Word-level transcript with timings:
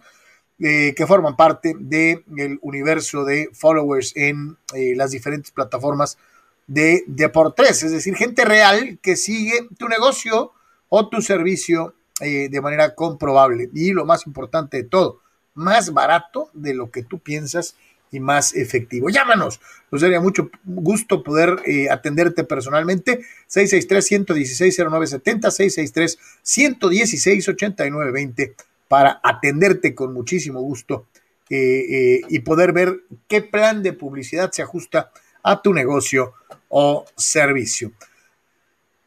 eh, 0.64 0.96
que 0.96 1.06
forman 1.06 1.36
parte 1.36 1.76
del 1.78 2.24
de 2.26 2.58
universo 2.62 3.26
de 3.26 3.50
followers 3.54 4.14
en 4.16 4.58
eh, 4.74 4.94
las 4.96 5.12
diferentes 5.12 5.52
plataformas 5.52 6.18
de 6.66 7.04
Deportes, 7.06 7.84
es 7.84 7.92
decir, 7.92 8.16
gente 8.16 8.46
real 8.46 8.98
que 9.02 9.18
sigue 9.18 9.68
tu 9.78 9.90
negocio 9.90 10.54
o 10.90 11.10
tu 11.10 11.22
servicio 11.22 11.94
de 12.20 12.62
manera 12.62 12.96
comprobable. 12.96 13.70
Y 13.74 13.92
lo 13.92 14.06
más 14.06 14.26
importante 14.28 14.78
de 14.78 14.84
todo, 14.84 15.20
más 15.56 15.92
barato 15.92 16.50
de 16.54 16.74
lo 16.74 16.90
que 16.90 17.04
tú 17.04 17.20
piensas 17.20 17.76
y 18.14 18.20
más 18.20 18.56
efectivo. 18.56 19.10
Llámanos, 19.10 19.60
nos 19.92 20.02
daría 20.02 20.22
mucho 20.22 20.52
gusto 20.64 21.24
poder 21.24 21.64
eh, 21.66 21.90
atenderte 21.90 22.44
personalmente. 22.44 23.22
663-116-0970, 23.50 26.18
663-116-8920 26.44 28.54
para 28.88 29.20
atenderte 29.24 29.96
con 29.96 30.14
muchísimo 30.14 30.62
gusto 30.62 31.08
eh, 31.50 31.56
eh, 31.58 32.22
y 32.30 32.40
poder 32.40 32.74
ver 32.74 33.02
qué 33.28 33.42
plan 33.42 33.84
de 33.84 33.94
publicidad 33.94 34.52
se 34.52 34.62
ajusta 34.62 35.12
a 35.44 35.62
tu 35.62 35.74
negocio 35.74 36.34
o 36.70 37.06
servicio. 37.16 37.92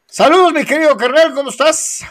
Saludos, 0.05 0.53
mi 0.53 0.63
querido 0.63 0.95
carnal, 0.95 1.33
¿cómo 1.33 1.49
estás? 1.49 2.05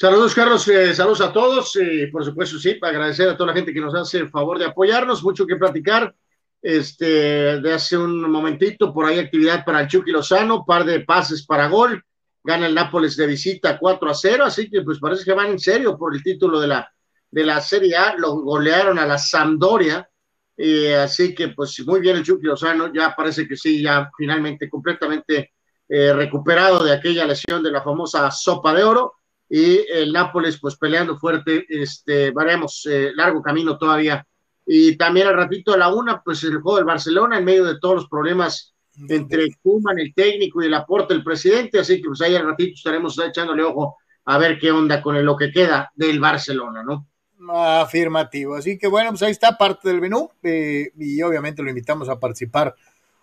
Saludos, 0.00 0.34
Carlos. 0.34 0.66
Eh, 0.66 0.94
saludos 0.94 1.20
a 1.20 1.30
todos. 1.30 1.76
Eh, 1.76 2.08
por 2.10 2.24
supuesto, 2.24 2.58
sí, 2.58 2.76
para 2.76 2.92
agradecer 2.92 3.28
a 3.28 3.36
toda 3.36 3.48
la 3.48 3.52
gente 3.52 3.74
que 3.74 3.82
nos 3.82 3.94
hace 3.94 4.16
el 4.16 4.30
favor 4.30 4.58
de 4.58 4.64
apoyarnos. 4.64 5.22
Mucho 5.22 5.46
que 5.46 5.56
platicar. 5.56 6.14
Este, 6.62 7.60
de 7.60 7.72
hace 7.72 7.98
un 7.98 8.30
momentito, 8.30 8.94
por 8.94 9.04
ahí 9.04 9.18
actividad 9.18 9.62
para 9.62 9.82
el 9.82 9.88
Chucky 9.88 10.10
Lozano, 10.10 10.64
par 10.64 10.86
de 10.86 11.00
pases 11.00 11.44
para 11.44 11.68
gol. 11.68 12.02
Gana 12.42 12.66
el 12.66 12.74
Nápoles 12.74 13.16
de 13.16 13.26
visita 13.26 13.78
4 13.78 14.10
a 14.10 14.14
0, 14.14 14.44
así 14.44 14.70
que 14.70 14.82
pues 14.82 14.98
parece 14.98 15.24
que 15.24 15.32
van 15.32 15.50
en 15.50 15.58
serio 15.58 15.96
por 15.98 16.14
el 16.14 16.22
título 16.22 16.58
de 16.60 16.68
la, 16.68 16.92
de 17.30 17.44
la 17.44 17.60
Serie 17.60 17.96
A. 17.96 18.16
Lo 18.16 18.36
golearon 18.40 18.98
a 18.98 19.06
la 19.06 19.18
Sampdoria. 19.18 20.08
Eh, 20.56 20.94
así 20.94 21.34
que 21.34 21.48
pues 21.48 21.78
muy 21.86 22.00
bien 22.00 22.16
el 22.16 22.22
Chucky 22.22 22.46
Lozano. 22.46 22.92
Ya 22.92 23.14
parece 23.14 23.46
que 23.46 23.56
sí, 23.56 23.82
ya 23.82 24.10
finalmente 24.16 24.68
completamente 24.68 25.52
eh, 25.88 26.12
recuperado 26.12 26.84
de 26.84 26.92
aquella 26.92 27.26
lesión 27.26 27.62
de 27.62 27.70
la 27.70 27.82
famosa 27.82 28.30
sopa 28.30 28.72
de 28.72 28.84
oro 28.84 29.14
y 29.48 29.84
el 29.90 30.12
Nápoles 30.12 30.60
pues 30.60 30.76
peleando 30.76 31.18
fuerte, 31.18 31.66
este, 31.68 32.30
veremos, 32.30 32.86
eh, 32.88 33.10
largo 33.14 33.42
camino 33.42 33.76
todavía. 33.76 34.24
Y 34.64 34.96
también 34.96 35.26
al 35.26 35.34
ratito 35.34 35.72
a 35.74 35.76
la 35.76 35.88
una, 35.92 36.22
pues 36.22 36.44
el 36.44 36.60
juego 36.60 36.76
del 36.76 36.84
Barcelona 36.84 37.38
en 37.38 37.44
medio 37.44 37.64
de 37.64 37.80
todos 37.80 37.96
los 37.96 38.08
problemas 38.08 38.72
entre 39.08 39.48
Kuman, 39.62 39.98
el 39.98 40.12
técnico 40.14 40.62
y 40.62 40.66
el 40.66 40.74
aporte 40.74 41.14
del 41.14 41.24
presidente, 41.24 41.78
así 41.78 42.00
que 42.00 42.08
pues 42.08 42.20
ahí 42.20 42.34
al 42.36 42.46
ratito 42.46 42.72
estaremos 42.74 43.18
echándole 43.18 43.62
ojo 43.62 43.96
a 44.24 44.38
ver 44.38 44.58
qué 44.58 44.70
onda 44.70 45.00
con 45.02 45.22
lo 45.24 45.36
que 45.36 45.50
queda 45.50 45.90
del 45.94 46.20
Barcelona, 46.20 46.82
¿no? 46.82 47.06
Afirmativo, 47.52 48.54
así 48.54 48.78
que 48.78 48.86
bueno, 48.86 49.10
pues 49.10 49.22
ahí 49.22 49.30
está 49.30 49.56
parte 49.56 49.88
del 49.88 50.00
menú 50.00 50.30
eh, 50.42 50.92
y 50.98 51.22
obviamente 51.22 51.62
lo 51.62 51.70
invitamos 51.70 52.08
a 52.08 52.20
participar 52.20 52.74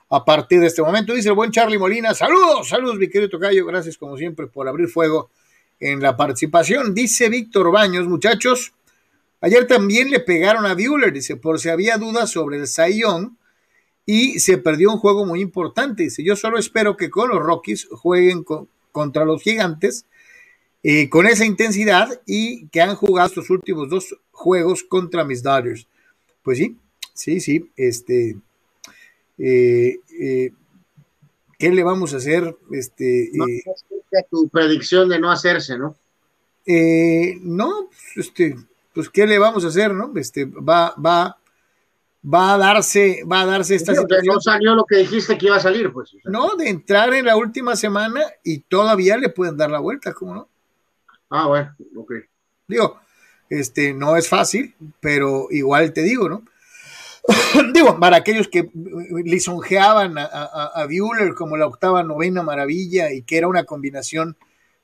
a 0.10 0.26
partir 0.26 0.60
de 0.60 0.68
este 0.68 0.82
momento. 0.82 1.14
Dice 1.14 1.30
el 1.30 1.36
buen 1.36 1.52
Charlie 1.52 1.78
Molina, 1.78 2.14
saludos, 2.14 2.70
saludos 2.70 2.98
mi 2.98 3.10
querido 3.10 3.30
Tocayo, 3.30 3.66
gracias 3.66 3.98
como 3.98 4.18
siempre 4.18 4.48
por 4.48 4.68
abrir 4.68 4.88
fuego 4.88 5.30
en 5.80 6.02
la 6.02 6.18
participación. 6.18 6.94
Dice 6.94 7.30
Víctor 7.30 7.72
Baños, 7.72 8.08
muchachos, 8.08 8.74
ayer 9.42 9.68
también 9.68 10.10
le 10.10 10.20
pegaron 10.20 10.66
a 10.66 10.74
Bueller, 10.74 11.14
dice, 11.14 11.36
por 11.36 11.60
si 11.60 11.70
había 11.70 11.98
dudas 11.98 12.32
sobre 12.32 12.58
el 12.58 12.68
Sayón 12.68 13.38
y 14.10 14.40
se 14.40 14.58
perdió 14.58 14.92
un 14.92 15.00
juego 15.00 15.26
muy 15.26 15.42
importante. 15.42 16.04
Dice, 16.04 16.24
yo 16.24 16.36
solo 16.36 16.58
espero 16.58 16.98
que 16.98 17.12
con 17.12 17.30
los 17.30 17.44
Rockies 17.44 17.88
jueguen 17.92 18.44
con, 18.44 18.68
contra 18.92 19.26
los 19.26 19.44
gigantes 19.44 20.06
eh, 20.82 21.10
con 21.10 21.28
esa 21.28 21.44
intensidad 21.44 22.22
y 22.26 22.68
que 22.70 22.82
han 22.82 22.96
jugado 22.96 23.28
estos 23.28 23.50
últimos 23.50 23.90
dos 23.90 24.16
juegos 24.32 24.84
contra 24.84 25.26
mis 25.26 25.44
Dodgers. 25.44 25.86
Pues 26.42 26.58
sí, 26.58 26.78
sí, 27.14 27.40
sí, 27.42 27.70
este... 27.76 28.38
Eh, 29.38 30.00
eh, 30.20 30.52
¿Qué 31.60 31.72
le 31.72 31.84
vamos 31.84 32.14
a 32.14 32.18
hacer? 32.18 32.56
Este, 32.72 33.32
no, 33.34 33.46
tu 34.30 34.48
predicción 34.48 35.10
de 35.10 35.20
no 35.20 35.30
hacerse, 35.30 35.78
¿no? 35.78 35.96
No, 37.42 37.90
este, 38.16 38.56
pues 38.94 39.10
¿qué 39.10 39.28
le 39.28 39.40
vamos 39.40 39.66
a 39.66 39.70
hacer, 39.70 39.94
no? 39.94 40.14
Este, 40.16 40.46
va, 40.46 40.94
va, 40.96 41.38
va 42.34 42.54
a 42.54 42.58
darse, 42.58 43.24
va 43.32 43.42
a 43.42 43.46
darse 43.46 43.76
esta 43.76 43.94
sí, 43.94 44.00
situación. 44.00 44.36
No 44.36 44.42
salió 44.42 44.76
lo 44.76 44.86
que 44.86 44.98
dijiste 44.98 45.38
que 45.38 45.48
iba 45.48 45.56
a 45.56 45.62
salir, 45.62 45.92
pues. 45.92 46.14
O 46.14 46.20
sea. 46.20 46.32
No, 46.32 46.56
de 46.56 46.70
entrar 46.70 47.14
en 47.14 47.26
la 47.26 47.38
última 47.38 47.76
semana 47.76 48.22
y 48.44 48.60
todavía 48.60 49.18
le 49.18 49.30
pueden 49.30 49.58
dar 49.58 49.72
la 49.72 49.80
vuelta, 49.80 50.14
¿cómo 50.14 50.36
no? 50.36 50.50
Ah, 51.30 51.48
bueno, 51.48 51.76
ok. 51.96 52.14
Digo, 52.68 53.00
este, 53.50 53.94
no 53.94 54.16
es 54.18 54.28
fácil, 54.28 54.76
pero 55.00 55.48
igual 55.52 55.94
te 55.94 56.02
digo, 56.02 56.28
¿no? 56.30 56.44
digo, 57.74 58.00
para 58.00 58.18
aquellos 58.18 58.48
que 58.48 58.70
lisonjeaban 59.26 60.18
a, 60.18 60.26
a, 60.26 60.82
a 60.82 60.86
Bueller 60.86 61.34
como 61.36 61.58
la 61.58 61.68
octava 61.68 62.04
novena 62.04 62.44
maravilla 62.44 63.12
y 63.12 63.24
que 63.24 63.38
era 63.38 63.48
una 63.48 63.66
combinación 63.66 64.38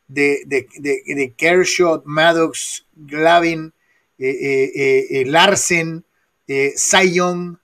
de, 0.07 0.43
de, 0.45 0.67
de, 0.79 1.01
de 1.05 1.33
Kershaw, 1.33 2.03
Maddox, 2.05 2.85
Glavin, 2.95 3.73
eh, 4.19 4.29
eh, 4.29 5.07
eh, 5.09 5.25
Larsen, 5.25 6.05
Cy 6.47 7.13
Young, 7.13 7.57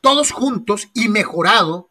todos 0.00 0.30
juntos 0.30 0.88
y 0.94 1.08
mejorado. 1.08 1.90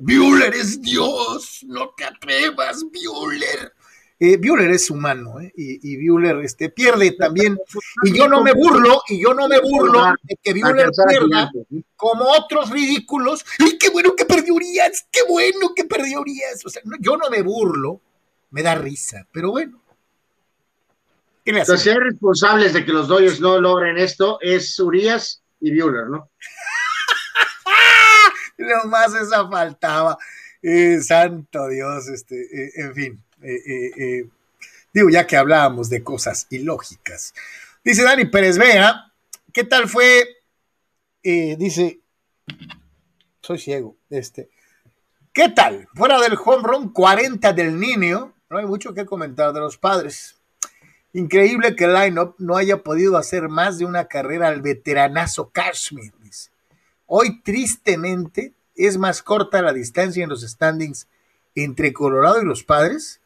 Bueller 0.00 0.54
es 0.54 0.80
Dios, 0.80 1.60
no 1.66 1.90
te 1.96 2.04
atrevas, 2.04 2.84
Bueller. 2.84 3.72
Eh, 4.18 4.38
Bueller 4.38 4.70
es 4.70 4.90
humano 4.90 5.40
¿eh? 5.40 5.52
y, 5.56 5.92
y 5.92 6.08
Bueller 6.08 6.38
este, 6.38 6.70
pierde 6.70 7.12
también. 7.12 7.58
Y 8.02 8.16
yo 8.16 8.28
no 8.28 8.42
me 8.42 8.52
burlo, 8.52 9.02
y 9.08 9.22
yo 9.22 9.34
no 9.34 9.46
me 9.46 9.60
burlo 9.60 10.14
de 10.22 10.36
que 10.42 10.54
Bueller 10.54 10.90
pierda 11.08 11.50
como 11.96 12.24
otros 12.24 12.70
ridículos. 12.70 13.44
¡Y 13.58 13.76
qué 13.76 13.90
bueno 13.90 14.16
que 14.16 14.24
perdió 14.24 14.54
Urias! 14.54 15.06
¡Qué 15.10 15.20
bueno 15.28 15.74
que 15.74 15.84
perdió 15.84 16.20
Urias! 16.20 16.64
O 16.64 16.70
sea, 16.70 16.82
no, 16.84 16.96
yo 17.00 17.16
no 17.16 17.28
me 17.28 17.42
burlo, 17.42 18.00
me 18.50 18.62
da 18.62 18.74
risa, 18.74 19.26
pero 19.30 19.50
bueno. 19.50 19.80
Entonces, 21.44 21.82
si 21.82 21.90
hay 21.90 21.98
responsables 21.98 22.72
de 22.72 22.86
que 22.86 22.92
los 22.92 23.06
Dodgers 23.06 23.38
no 23.38 23.60
logren 23.60 23.98
esto, 23.98 24.38
es 24.40 24.78
Urias 24.78 25.43
y 25.64 25.80
Bueller, 25.80 26.08
¿no? 26.08 26.30
Lo 28.58 28.84
más 28.84 29.14
esa 29.14 29.48
faltaba. 29.48 30.18
Eh, 30.62 31.00
santo 31.00 31.68
Dios, 31.68 32.08
este, 32.08 32.42
eh, 32.42 32.72
en 32.76 32.94
fin. 32.94 33.24
Eh, 33.42 34.26
digo, 34.92 35.08
ya 35.10 35.26
que 35.26 35.36
hablábamos 35.36 35.88
de 35.88 36.02
cosas 36.02 36.46
ilógicas. 36.50 37.34
Dice 37.82 38.02
Dani 38.02 38.26
Pérez 38.26 38.58
Vea, 38.58 39.12
¿qué 39.52 39.64
tal 39.64 39.88
fue? 39.88 40.28
dice, 41.22 42.00
soy 43.40 43.58
ciego, 43.58 43.96
este. 44.10 44.50
¿Qué 45.32 45.48
tal? 45.48 45.88
Fuera 45.94 46.20
del 46.20 46.36
home 46.42 46.62
run 46.62 46.92
40 46.92 47.54
del 47.54 47.80
niño, 47.80 48.34
no 48.50 48.58
hay 48.58 48.66
mucho 48.66 48.92
que 48.92 49.06
comentar 49.06 49.54
de 49.54 49.60
los 49.60 49.78
padres. 49.78 50.36
Increíble 51.14 51.76
que 51.76 51.84
el 51.84 51.94
line-up 51.94 52.34
no 52.38 52.56
haya 52.56 52.82
podido 52.82 53.16
hacer 53.16 53.48
más 53.48 53.78
de 53.78 53.84
una 53.84 54.06
carrera 54.06 54.48
al 54.48 54.62
veteranazo 54.62 55.50
Cashmere. 55.50 56.12
Hoy, 57.06 57.40
tristemente, 57.42 58.52
es 58.74 58.98
más 58.98 59.22
corta 59.22 59.62
la 59.62 59.72
distancia 59.72 60.24
en 60.24 60.30
los 60.30 60.42
standings 60.42 61.06
entre 61.54 61.92
Colorado 61.92 62.42
y 62.42 62.44
los 62.44 62.64
padres 62.64 63.20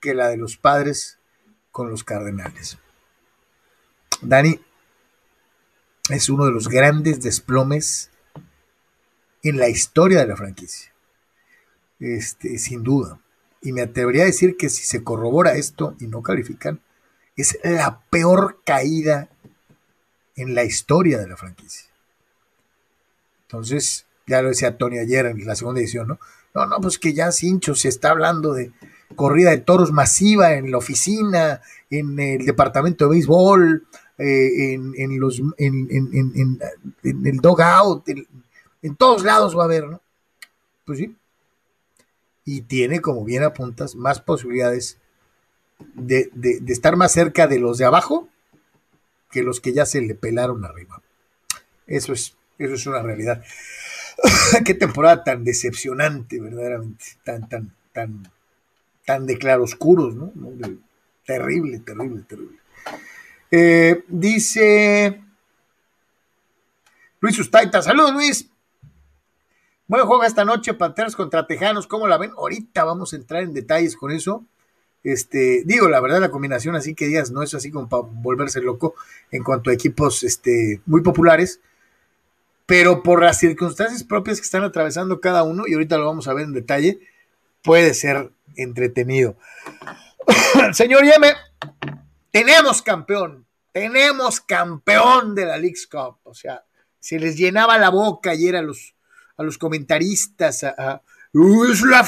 que 0.00 0.12
la 0.12 0.28
de 0.28 0.36
los 0.36 0.58
padres 0.58 1.18
con 1.72 1.88
los 1.88 2.04
cardenales. 2.04 2.76
Dani 4.20 4.60
es 6.10 6.28
uno 6.28 6.44
de 6.44 6.52
los 6.52 6.68
grandes 6.68 7.22
desplomes 7.22 8.10
en 9.42 9.56
la 9.56 9.70
historia 9.70 10.18
de 10.20 10.26
la 10.26 10.36
franquicia. 10.36 10.92
Este, 12.00 12.58
sin 12.58 12.82
duda. 12.82 13.18
Y 13.62 13.72
me 13.72 13.80
atrevería 13.80 14.24
a 14.24 14.26
decir 14.26 14.58
que 14.58 14.68
si 14.68 14.84
se 14.84 15.02
corrobora 15.02 15.54
esto 15.54 15.96
y 15.98 16.06
no 16.06 16.22
califican, 16.22 16.82
es 17.36 17.58
la 17.64 18.00
peor 18.10 18.60
caída 18.64 19.28
en 20.36 20.54
la 20.54 20.64
historia 20.64 21.18
de 21.18 21.28
la 21.28 21.36
franquicia. 21.36 21.88
Entonces, 23.42 24.06
ya 24.26 24.42
lo 24.42 24.48
decía 24.48 24.76
Tony 24.76 24.98
ayer 24.98 25.26
en 25.26 25.46
la 25.46 25.54
segunda 25.54 25.80
edición, 25.80 26.08
¿no? 26.08 26.18
No, 26.54 26.66
no, 26.66 26.80
pues 26.80 26.98
que 26.98 27.12
ya 27.12 27.32
Cincho 27.32 27.74
se 27.74 27.88
está 27.88 28.10
hablando 28.10 28.52
de 28.52 28.72
corrida 29.16 29.50
de 29.50 29.58
toros 29.58 29.92
masiva 29.92 30.54
en 30.54 30.70
la 30.70 30.78
oficina, 30.78 31.60
en 31.90 32.18
el 32.18 32.46
departamento 32.46 33.04
de 33.04 33.10
béisbol, 33.10 33.86
eh, 34.18 34.74
en, 34.74 35.20
los, 35.20 35.40
en, 35.58 35.88
en 35.90 37.26
el 37.26 37.36
dogout, 37.38 38.08
en, 38.08 38.26
en 38.82 38.96
todos 38.96 39.24
lados 39.24 39.56
va 39.56 39.62
a 39.62 39.64
haber, 39.64 39.88
¿no? 39.88 40.00
Pues 40.84 40.98
sí. 40.98 41.16
Y 42.44 42.62
tiene, 42.62 43.00
como 43.00 43.24
bien 43.24 43.42
apuntas, 43.42 43.96
más 43.96 44.20
posibilidades 44.20 44.98
de, 45.94 46.30
estar 46.68 46.96
más 46.96 47.12
cerca 47.12 47.46
de 47.46 47.58
los 47.58 47.78
de 47.78 47.84
abajo 47.84 48.28
que 49.30 49.42
los 49.42 49.60
que 49.60 49.72
ya 49.72 49.84
se 49.86 50.00
le 50.00 50.14
pelaron 50.14 50.64
arriba. 50.64 51.02
Eso 51.86 52.12
es, 52.12 52.36
eso 52.58 52.74
es 52.74 52.86
una 52.86 53.02
realidad. 53.02 53.42
Qué 54.64 54.74
temporada 54.74 55.24
tan 55.24 55.44
decepcionante, 55.44 56.40
verdaderamente, 56.40 57.04
tan, 57.24 57.48
tan, 57.48 57.74
tan, 57.92 58.30
tan 59.04 59.26
de 59.26 59.36
claroscuros, 59.36 60.14
¿no? 60.14 60.32
terrible, 61.26 61.80
terrible, 61.80 62.22
terrible. 62.22 62.58
Eh, 63.50 64.04
dice 64.08 65.22
Luis 67.24 67.38
Ustaita, 67.38 67.80
saludos 67.80 68.12
Luis. 68.12 68.50
Buen 69.86 70.04
juego 70.06 70.24
esta 70.24 70.44
noche, 70.44 70.74
Panteras 70.74 71.16
contra 71.16 71.46
Tejanos, 71.46 71.86
¿cómo 71.86 72.06
la 72.06 72.18
ven? 72.18 72.32
Ahorita 72.36 72.84
vamos 72.84 73.12
a 73.12 73.16
entrar 73.16 73.42
en 73.42 73.54
detalles 73.54 73.96
con 73.96 74.12
eso. 74.12 74.44
Este, 75.04 75.62
digo, 75.66 75.88
la 75.88 76.00
verdad, 76.00 76.18
la 76.18 76.30
combinación 76.30 76.74
así 76.76 76.94
que 76.94 77.06
días 77.06 77.30
no 77.30 77.42
es 77.42 77.52
así 77.52 77.70
como 77.70 77.88
para 77.90 78.04
volverse 78.06 78.62
loco 78.62 78.94
en 79.30 79.44
cuanto 79.44 79.68
a 79.68 79.74
equipos 79.74 80.22
este, 80.22 80.80
muy 80.86 81.02
populares, 81.02 81.60
pero 82.64 83.02
por 83.02 83.22
las 83.22 83.38
circunstancias 83.38 84.02
propias 84.02 84.38
que 84.38 84.44
están 84.44 84.64
atravesando 84.64 85.20
cada 85.20 85.42
uno, 85.42 85.64
y 85.66 85.74
ahorita 85.74 85.98
lo 85.98 86.06
vamos 86.06 86.26
a 86.26 86.32
ver 86.32 86.46
en 86.46 86.54
detalle, 86.54 87.00
puede 87.62 87.92
ser 87.92 88.30
entretenido. 88.56 89.36
Señor 90.72 91.04
Yeme, 91.04 91.34
tenemos 92.30 92.80
campeón, 92.80 93.44
tenemos 93.72 94.40
campeón 94.40 95.34
de 95.34 95.44
la 95.44 95.58
League's 95.58 95.86
Cup, 95.86 96.16
o 96.24 96.32
sea, 96.32 96.64
se 96.98 97.18
les 97.18 97.36
llenaba 97.36 97.76
la 97.76 97.90
boca 97.90 98.30
ayer 98.30 98.56
a 98.56 98.62
los, 98.62 98.94
a 99.36 99.42
los 99.42 99.58
comentaristas, 99.58 100.64
a, 100.64 101.02
es 101.34 101.82
la 101.82 102.02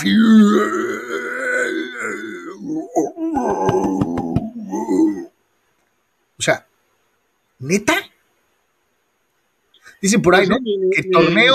o 6.38 6.42
sea, 6.42 6.66
¿neta? 7.58 7.94
Dicen 10.00 10.22
por 10.22 10.34
ahí, 10.34 10.46
¿no? 10.46 10.56
El 10.64 11.10
torneo. 11.10 11.54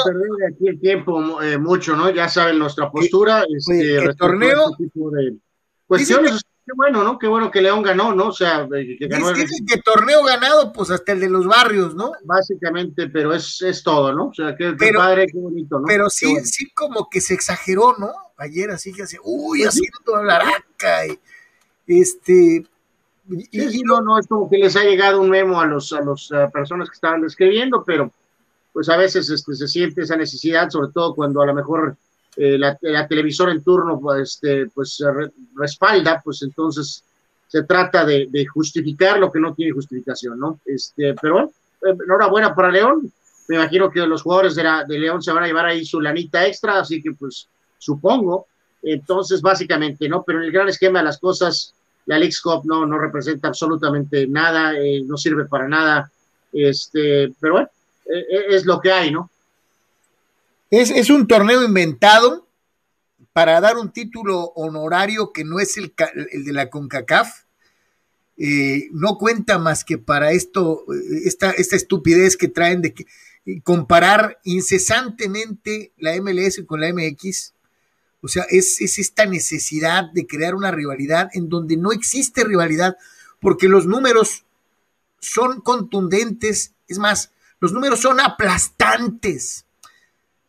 Aquí 0.50 0.68
el 0.68 0.80
tiempo 0.80 1.42
eh, 1.42 1.57
mucho, 1.57 1.95
¿no? 1.95 2.09
Ya 2.09 2.27
saben 2.27 2.59
nuestra 2.59 2.89
postura. 2.89 3.45
Este, 3.56 3.95
el 3.98 4.15
torneo. 4.15 4.75
Este 4.80 5.38
cuestiones. 5.86 6.42
qué 6.65 6.71
bueno, 6.75 7.03
¿no? 7.03 7.19
Qué 7.19 7.27
bueno 7.27 7.51
que 7.51 7.62
León 7.62 7.83
ganó, 7.83 8.15
¿no? 8.15 8.29
O 8.29 8.31
sea, 8.31 8.67
que 8.70 9.08
ganó. 9.08 9.31
Dicen 9.31 9.65
que 9.65 9.81
torneo 9.81 10.24
ganado, 10.24 10.74
pues 10.74 10.89
hasta 10.89 11.12
el 11.12 11.20
de 11.20 11.29
los 11.29 11.46
barrios, 11.46 11.93
¿no? 11.96 12.13
Básicamente, 12.24 13.08
pero 13.10 13.34
es, 13.34 13.62
es 13.62 13.84
todo, 13.84 14.13
¿no? 14.13 14.27
O 14.27 14.34
sea, 14.34 14.55
qué, 14.55 14.74
padre, 14.96 15.27
qué 15.27 15.38
bonito, 15.38 15.79
¿no? 15.79 15.86
Pero 15.86 16.10
sí, 16.10 16.36
sí, 16.43 16.72
como 16.74 17.10
que 17.10 17.22
se 17.22 17.36
exageró, 17.36 17.96
¿no? 18.00 18.12
Ayer 18.38 18.72
así 18.72 18.91
que 18.91 19.03
hace, 19.03 19.17
uy, 19.24 19.60
pues 19.60 19.70
haciendo 19.70 20.24
la 20.24 20.38
araca. 20.38 21.05
Y, 21.05 22.01
este, 22.01 22.65
y, 23.51 23.83
no, 23.83 24.01
no 24.01 24.19
es 24.19 24.27
como 24.27 24.50
que 24.50 24.57
les 24.57 24.75
ha 24.75 24.83
llegado 24.83 25.21
un 25.21 25.29
memo 25.29 25.59
a 25.59 25.65
los 25.65 25.93
a 25.93 26.01
las 26.01 26.51
personas 26.51 26.89
que 26.89 26.95
estaban 26.95 27.23
escribiendo, 27.23 27.83
pero 27.83 28.11
pues 28.73 28.89
a 28.89 28.97
veces 28.97 29.29
este, 29.29 29.53
se 29.55 29.67
siente 29.67 30.01
esa 30.01 30.15
necesidad, 30.15 30.69
sobre 30.69 30.91
todo 30.91 31.15
cuando 31.15 31.41
a 31.41 31.45
lo 31.45 31.53
mejor 31.53 31.95
eh, 32.38 32.57
la, 32.57 32.77
televisora 33.07 33.51
en 33.51 33.63
turno 33.63 34.00
pues, 34.00 34.33
este, 34.33 34.67
pues 34.67 35.03
respalda, 35.55 36.21
pues 36.23 36.41
entonces 36.43 37.03
se 37.47 37.63
trata 37.63 38.05
de, 38.05 38.45
justificar 38.45 39.19
lo 39.19 39.31
que 39.31 39.39
no 39.39 39.53
tiene 39.53 39.73
justificación, 39.73 40.39
¿no? 40.39 40.59
Este, 40.65 41.13
pero 41.21 41.33
bueno, 41.33 41.51
eh, 41.85 41.97
enhorabuena 42.05 42.55
para 42.55 42.71
León. 42.71 43.11
Me 43.50 43.57
imagino 43.57 43.91
que 43.91 44.00
los 44.00 44.21
jugadores 44.21 44.55
de, 44.55 44.63
de 44.88 45.00
León 45.00 45.21
se 45.21 45.33
van 45.33 45.43
a 45.43 45.47
llevar 45.47 45.65
ahí 45.65 45.83
su 45.83 46.00
lanita 46.00 46.47
extra, 46.47 46.79
así 46.79 47.01
que 47.01 47.11
pues 47.11 47.50
supongo. 47.77 48.45
Entonces, 48.81 49.41
básicamente, 49.41 50.07
¿no? 50.07 50.23
Pero 50.23 50.39
en 50.39 50.45
el 50.45 50.51
gran 50.51 50.69
esquema 50.69 51.00
de 51.00 51.05
las 51.05 51.19
cosas, 51.19 51.73
la 52.05 52.17
League 52.17 52.36
Cup 52.41 52.63
no, 52.65 52.86
no 52.86 52.98
representa 52.98 53.48
absolutamente 53.48 54.27
nada, 54.27 54.77
eh, 54.77 55.01
no 55.05 55.17
sirve 55.17 55.46
para 55.46 55.67
nada, 55.67 56.12
este, 56.51 57.34
pero 57.39 57.53
bueno, 57.53 57.70
e, 58.05 58.17
e, 58.20 58.55
es 58.55 58.65
lo 58.65 58.79
que 58.79 58.91
hay, 58.91 59.12
¿no? 59.12 59.29
Es, 60.70 61.10
un 61.10 61.27
torneo 61.27 61.63
inventado 61.63 62.48
para 63.34 63.60
dar 63.60 63.77
un 63.77 63.91
título 63.91 64.53
honorario 64.55 65.34
que 65.34 65.43
no 65.43 65.60
es 65.60 65.75
el, 65.77 65.93
de 66.46 66.53
la 66.53 66.70
CONCACAF. 66.70 67.43
Eh, 68.38 68.88
no 68.93 69.17
cuenta 69.17 69.60
más 69.60 69.84
que 69.84 69.98
para 69.98 70.31
esto, 70.31 70.86
esta, 71.25 71.51
esta 71.51 71.75
estupidez 71.75 72.38
que 72.38 72.48
traen 72.48 72.81
de 72.81 72.93
que, 72.93 73.05
comparar 73.63 74.39
incesantemente 74.43 75.91
la 75.98 76.15
MLS 76.22 76.63
con 76.65 76.79
la 76.79 76.93
MX 76.93 77.53
o 78.21 78.27
sea, 78.27 78.45
es, 78.49 78.79
esta 78.81 79.25
necesidad 79.25 80.11
de 80.11 80.27
crear 80.27 80.53
una 80.55 80.71
rivalidad 80.71 81.29
en 81.33 81.49
donde 81.49 81.75
no 81.75 81.91
existe 81.91 82.43
rivalidad, 82.43 82.97
porque 83.39 83.67
los 83.67 83.87
números 83.87 84.45
son 85.19 85.61
contundentes, 85.61 86.73
es 86.87 86.99
más, 86.99 87.31
los 87.59 87.73
números 87.73 87.99
son 87.99 88.19
aplastantes. 88.19 89.65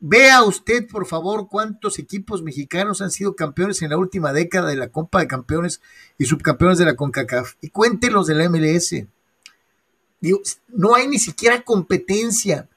Vea 0.00 0.42
usted, 0.42 0.86
por 0.88 1.06
favor, 1.06 1.48
cuántos 1.48 1.98
equipos 1.98 2.42
mexicanos 2.42 3.00
han 3.00 3.10
sido 3.10 3.36
campeones 3.36 3.80
en 3.82 3.90
la 3.90 3.96
última 3.96 4.32
década 4.32 4.68
de 4.68 4.76
la 4.76 4.88
Copa 4.88 5.20
de 5.20 5.28
Campeones 5.28 5.80
y 6.18 6.24
subcampeones 6.26 6.78
de 6.78 6.86
la 6.86 6.96
CONCACAF. 6.96 7.54
Y 7.60 7.70
cuéntelos 7.70 8.26
de 8.26 8.34
la 8.34 8.48
MLS. 8.48 9.06
no 10.68 10.94
hay 10.94 11.06
ni 11.06 11.18
siquiera 11.18 11.62
competencia. 11.62 12.68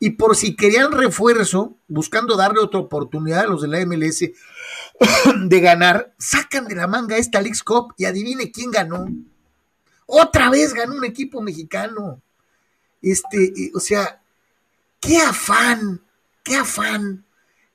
Y 0.00 0.10
por 0.10 0.36
si 0.36 0.54
querían 0.54 0.92
refuerzo, 0.92 1.76
buscando 1.88 2.36
darle 2.36 2.60
otra 2.60 2.80
oportunidad 2.80 3.40
a 3.40 3.46
los 3.46 3.62
de 3.62 3.68
la 3.68 3.84
MLS 3.84 4.20
de 5.48 5.60
ganar, 5.60 6.14
sacan 6.18 6.68
de 6.68 6.76
la 6.76 6.86
manga 6.86 7.16
esta 7.16 7.40
League 7.40 7.58
Cup 7.64 7.94
y 7.96 8.04
adivine 8.04 8.52
quién 8.52 8.70
ganó. 8.70 9.06
Otra 10.06 10.50
vez 10.50 10.72
ganó 10.72 10.94
un 10.94 11.04
equipo 11.04 11.42
mexicano. 11.42 12.20
Este, 13.02 13.70
o 13.74 13.80
sea, 13.80 14.20
qué 15.00 15.18
afán, 15.18 16.00
qué 16.42 16.56
afán 16.56 17.24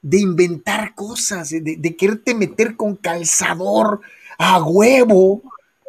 de 0.02 0.20
inventar 0.20 0.96
cosas, 0.96 1.50
de, 1.50 1.96
quererte 1.98 2.36
meter 2.36 2.76
con 2.76 2.96
calzador 2.96 4.02
a 4.38 4.62
huevo. 4.62 5.42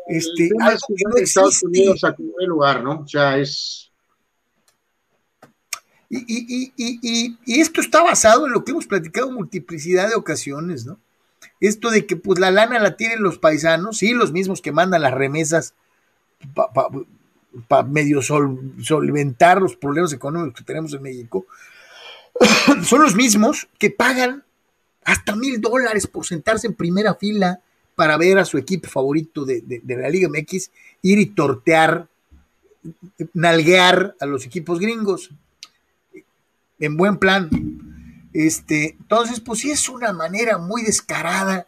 Este, 0.07 0.51
algo 0.61 0.87
que 0.89 1.05
no 1.09 1.17
Estados 1.17 1.63
Unidos 1.63 2.05
a 2.05 2.15
lugar, 2.47 2.83
¿no? 2.83 3.01
O 3.01 3.09
sea, 3.09 3.39
es 3.39 3.91
y, 6.17 7.61
esto 7.61 7.81
está 7.81 8.03
basado 8.03 8.47
en 8.47 8.53
lo 8.53 8.65
que 8.65 8.73
hemos 8.73 8.87
platicado 8.87 9.31
multiplicidad 9.31 10.09
de 10.09 10.15
ocasiones, 10.15 10.87
¿no? 10.87 10.99
Esto 11.61 11.91
de 11.91 12.07
que 12.07 12.17
pues 12.17 12.39
la 12.39 12.51
lana 12.51 12.79
la 12.79 12.97
tienen 12.97 13.23
los 13.23 13.39
paisanos, 13.39 13.99
sí, 13.99 14.13
los 14.13 14.33
mismos 14.33 14.61
que 14.61 14.73
mandan 14.73 15.03
las 15.03 15.15
remesas 15.15 15.75
para 17.69 17.83
medio 17.85 18.21
solventar 18.23 19.61
los 19.61 19.77
problemas 19.77 20.13
económicos 20.13 20.61
que 20.61 20.65
tenemos 20.65 20.93
en 20.93 21.03
México, 21.03 21.47
son 22.85 23.03
los 23.03 23.15
mismos 23.15 23.69
que 23.79 23.91
pagan 23.91 24.45
hasta 25.05 25.37
mil 25.37 25.61
dólares 25.61 26.07
por 26.07 26.27
sentarse 26.27 26.67
en 26.67 26.75
primera 26.75 27.15
fila 27.15 27.61
para 27.95 28.17
ver 28.17 28.39
a 28.39 28.45
su 28.45 28.59
equipo 28.59 28.89
favorito 28.89 29.45
de, 29.45 29.61
de, 29.61 29.97
la 29.97 30.09
Liga 30.09 30.29
MX 30.29 30.71
ir 31.03 31.19
y 31.19 31.27
tortear, 31.27 32.09
nalguear 33.33 34.17
a 34.21 34.27
los 34.27 34.47
equipos 34.47 34.81
gringos. 34.81 35.31
En 36.85 36.97
buen 36.97 37.19
plan. 37.19 37.49
Este, 38.33 38.97
entonces, 39.01 39.41
pues 39.41 39.61
sí 39.61 39.71
es 39.71 39.89
una 39.89 40.13
manera 40.13 40.59
muy 40.59 40.83
descarada 40.83 41.67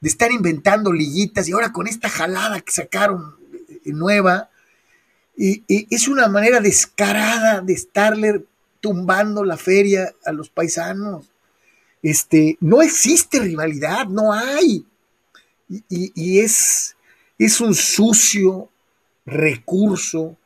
de 0.00 0.08
estar 0.08 0.32
inventando 0.32 0.92
liguitas 0.92 1.48
y 1.48 1.52
ahora 1.52 1.72
con 1.72 1.86
esta 1.86 2.08
jalada 2.08 2.60
que 2.60 2.72
sacaron 2.72 3.36
eh, 3.68 3.92
nueva, 3.92 4.50
y, 5.36 5.64
es 5.94 6.08
una 6.08 6.28
manera 6.28 6.60
descarada 6.60 7.60
de 7.60 7.72
estarle 7.72 8.44
tumbando 8.80 9.44
la 9.44 9.56
feria 9.56 10.12
a 10.24 10.32
los 10.32 10.50
paisanos. 10.50 11.30
Este, 12.02 12.58
no 12.60 12.82
existe 12.82 13.38
rivalidad, 13.38 14.06
no 14.06 14.32
hay. 14.32 14.84
Y, 15.88 16.40
es, 16.40 16.96
es 17.38 17.60
un 17.60 17.74
sucio 17.74 18.68
recurso 19.24 20.36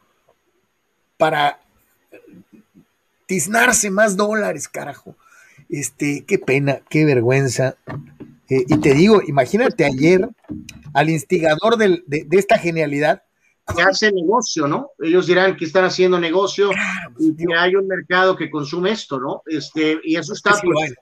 para 1.17 1.61
tiznarse 3.27 3.91
más 3.91 4.17
dólares, 4.17 4.69
carajo. 4.69 5.17
Este, 5.69 6.25
qué 6.27 6.39
pena, 6.39 6.81
qué 6.89 7.05
vergüenza. 7.05 7.77
Eh, 8.49 8.65
y 8.69 8.79
te 8.79 8.95
digo, 8.95 9.21
imagínate 9.27 9.85
ayer 9.85 10.29
al 10.95 11.11
instigador 11.11 11.77
de, 11.77 12.03
esta 12.31 12.59
genialidad. 12.59 13.23
Que 13.75 13.83
hace 13.83 14.13
negocio, 14.13 14.69
¿no? 14.69 14.91
Ellos 15.01 15.27
dirán 15.27 15.57
que 15.57 15.65
están 15.65 15.85
haciendo 15.85 16.21
negocio 16.21 16.71
y 17.19 17.35
que 17.35 17.53
hay 17.59 17.75
un 17.75 17.89
mercado 17.89 18.37
que 18.37 18.49
consume 18.49 18.93
esto, 18.93 19.19
¿no? 19.19 19.43
Este, 19.47 19.99
y 20.05 20.15
eso 20.15 20.35
está 20.35 20.53
pues, 20.63 20.95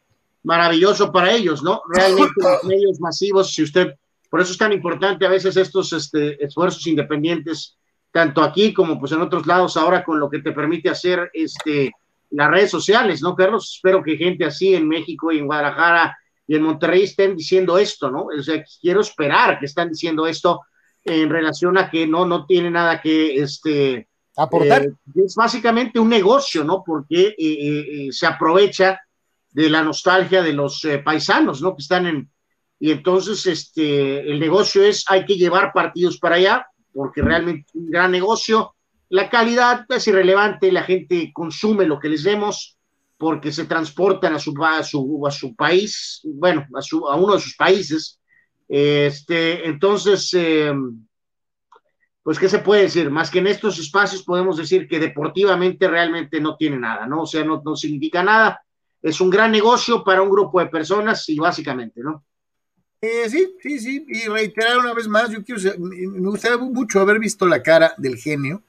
maravilloso 0.43 1.13
para 1.13 1.31
ellos, 1.33 1.63
¿no? 1.63 1.83
Realmente 1.95 2.33
los 2.39 2.65
medios 2.65 3.01
masivos, 3.01 3.53
si 3.53 3.65
usted, 3.65 3.95
por 4.31 4.41
eso 4.41 4.53
es 4.53 4.59
tan 4.59 4.73
importante 4.73 5.27
a 5.27 5.31
veces 5.31 5.59
estos 5.59 5.93
este, 5.93 6.43
esfuerzos 6.43 6.87
independientes, 6.87 7.77
tanto 8.11 8.43
aquí 8.43 8.73
como 8.73 8.99
pues 8.99 9.13
en 9.13 9.21
otros 9.21 9.47
lados, 9.47 9.77
ahora 9.77 10.03
con 10.03 10.19
lo 10.19 10.31
que 10.31 10.39
te 10.39 10.53
permite 10.53 10.89
hacer 10.89 11.31
este, 11.35 11.93
las 12.35 12.51
redes 12.51 12.71
sociales, 12.71 13.23
¿no, 13.23 13.35
Carlos? 13.35 13.75
Espero 13.77 14.03
que 14.03 14.17
gente 14.17 14.45
así 14.45 14.75
en 14.75 14.89
México 14.89 15.31
y 15.31 15.39
en 15.39 15.47
Guadalajara 15.47 16.17
y 16.47 16.57
en 16.57 16.63
Monterrey 16.63 17.05
estén 17.05 17.37
diciendo 17.37 17.79
esto, 17.79 18.11
¿no? 18.11 18.27
O 18.27 18.43
sea, 18.43 18.63
quiero 18.81 19.01
esperar 19.01 19.59
que 19.59 19.67
están 19.67 19.89
diciendo 19.89 20.27
esto 20.27 20.63
en 21.05 21.31
relación 21.31 21.79
a 21.79 21.91
que 21.91 22.07
no, 22.07 22.27
no 22.27 22.45
tiene 22.45 22.71
nada 22.71 23.01
que 23.01 23.37
este, 23.37 24.09
aportar. 24.37 24.85
Eh, 24.85 24.93
es 25.25 25.35
básicamente 25.35 25.99
un 25.99 26.09
negocio, 26.09 26.65
¿no? 26.65 26.83
Porque 26.85 27.29
eh, 27.29 27.37
eh, 27.39 28.09
se 28.11 28.27
aprovecha 28.27 29.01
de 29.51 29.71
la 29.71 29.83
nostalgia 29.83 30.43
de 30.43 30.53
los 30.53 30.87
paisanos, 31.05 31.63
¿no? 31.63 31.77
Que 31.77 31.83
están 31.83 32.07
en... 32.07 32.31
Y 32.81 32.91
entonces, 32.91 33.47
este, 33.47 34.21
el 34.21 34.41
negocio 34.41 34.83
es, 34.83 35.05
hay 35.09 35.25
que 35.25 35.37
llevar 35.37 35.73
partidos 35.73 36.19
para 36.19 36.35
allá, 36.37 36.67
porque 36.93 37.23
realmente 37.23 37.67
es 37.69 37.75
un 37.77 37.91
gran 37.91 38.11
negocio. 38.11 38.74
La 39.09 39.29
calidad 39.31 39.87
es 39.89 40.07
irrelevante, 40.09 40.73
la 40.73 40.83
gente 40.83 41.31
consume 41.33 41.87
lo 41.87 42.01
que 42.01 42.09
les 42.09 42.23
demos, 42.23 42.79
porque 43.17 43.53
se 43.53 43.65
transportan 43.65 44.35
a 44.35 44.39
su, 44.39 44.55
a 44.65 44.83
su, 44.83 45.27
a 45.27 45.31
su 45.31 45.55
país, 45.55 46.21
bueno, 46.25 46.67
a, 46.75 46.83
su, 46.83 47.09
a 47.09 47.17
uno 47.17 47.35
de 47.35 47.41
sus 47.41 47.57
países. 47.57 48.21
Este, 48.69 49.67
entonces, 49.69 50.33
em, 50.35 51.07
pues, 52.23 52.39
¿qué 52.39 52.49
se 52.49 52.59
puede 52.59 52.83
decir? 52.83 53.11
Más 53.11 53.31
que 53.31 53.39
en 53.39 53.47
estos 53.47 53.79
espacios 53.79 54.23
podemos 54.23 54.57
decir 54.57 54.89
que 54.89 54.99
deportivamente 54.99 55.87
realmente 55.89 56.41
no 56.41 56.57
tiene 56.57 56.79
nada, 56.79 57.07
¿no? 57.07 57.23
O 57.23 57.27
sea, 57.27 57.45
no, 57.45 57.63
no 57.65 57.77
significa 57.77 58.23
nada. 58.23 58.63
Es 59.03 59.21
un 59.21 59.31
gran 59.31 59.53
negocio 59.53 60.03
para 60.03 60.23
un 60.23 60.31
grupo 60.31 60.61
de 60.61 60.67
personas 60.67 61.29
y 61.29 61.39
básicamente, 61.39 62.01
¿no? 62.03 62.25
Eh, 63.01 63.29
sí, 63.29 63.55
sí, 63.61 63.79
sí. 63.79 64.07
Y 64.09 64.29
reiterar 64.29 64.79
una 64.79 64.95
vez 64.95 65.07
más, 65.07 65.31
yo 65.31 65.45
quiero, 65.45 65.61
me 65.79 66.31
gustaría 66.31 66.57
mucho 66.57 67.01
haber 67.01 67.19
visto 67.19 67.47
la 67.47 67.63
cara 67.63 67.95
del 67.99 68.17
genio 68.17 68.63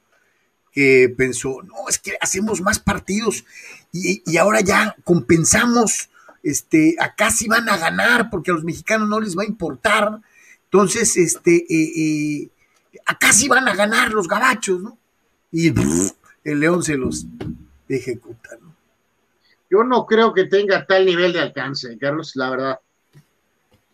que 0.75 1.07
pensó, 1.17 1.61
no, 1.63 1.87
es 1.87 1.97
que 1.97 2.17
hacemos 2.19 2.59
más 2.59 2.79
partidos 2.79 3.45
y, 3.93 4.37
ahora 4.37 4.59
ya 4.59 4.93
compensamos, 5.05 6.09
este, 6.43 6.97
acá 6.99 7.31
sí 7.31 7.47
van 7.47 7.69
a 7.69 7.77
ganar 7.77 8.29
porque 8.29 8.51
a 8.51 8.55
los 8.55 8.65
mexicanos 8.65 9.07
no 9.07 9.21
les 9.21 9.37
va 9.37 9.43
a 9.43 9.47
importar. 9.47 10.19
Entonces, 10.65 11.15
este, 11.15 11.55
eh, 11.55 11.91
eh, 11.95 12.49
acá 13.05 13.31
sí 13.31 13.47
van 13.47 13.69
a 13.69 13.73
ganar 13.73 14.11
los 14.11 14.27
gabachos, 14.27 14.81
¿no? 14.81 14.97
Y 15.49 15.73
el 16.43 16.59
León 16.59 16.83
se 16.83 16.97
los 16.97 17.25
ejecuta, 17.87 18.49
¿no? 18.59 18.75
Yo 19.69 19.83
no 19.85 20.05
creo 20.05 20.33
que 20.33 20.43
tenga 20.45 20.85
tal 20.85 21.05
nivel 21.05 21.31
de 21.31 21.39
alcance, 21.39 21.97
Carlos, 21.97 22.35
la 22.35 22.49
verdad. 22.49 22.79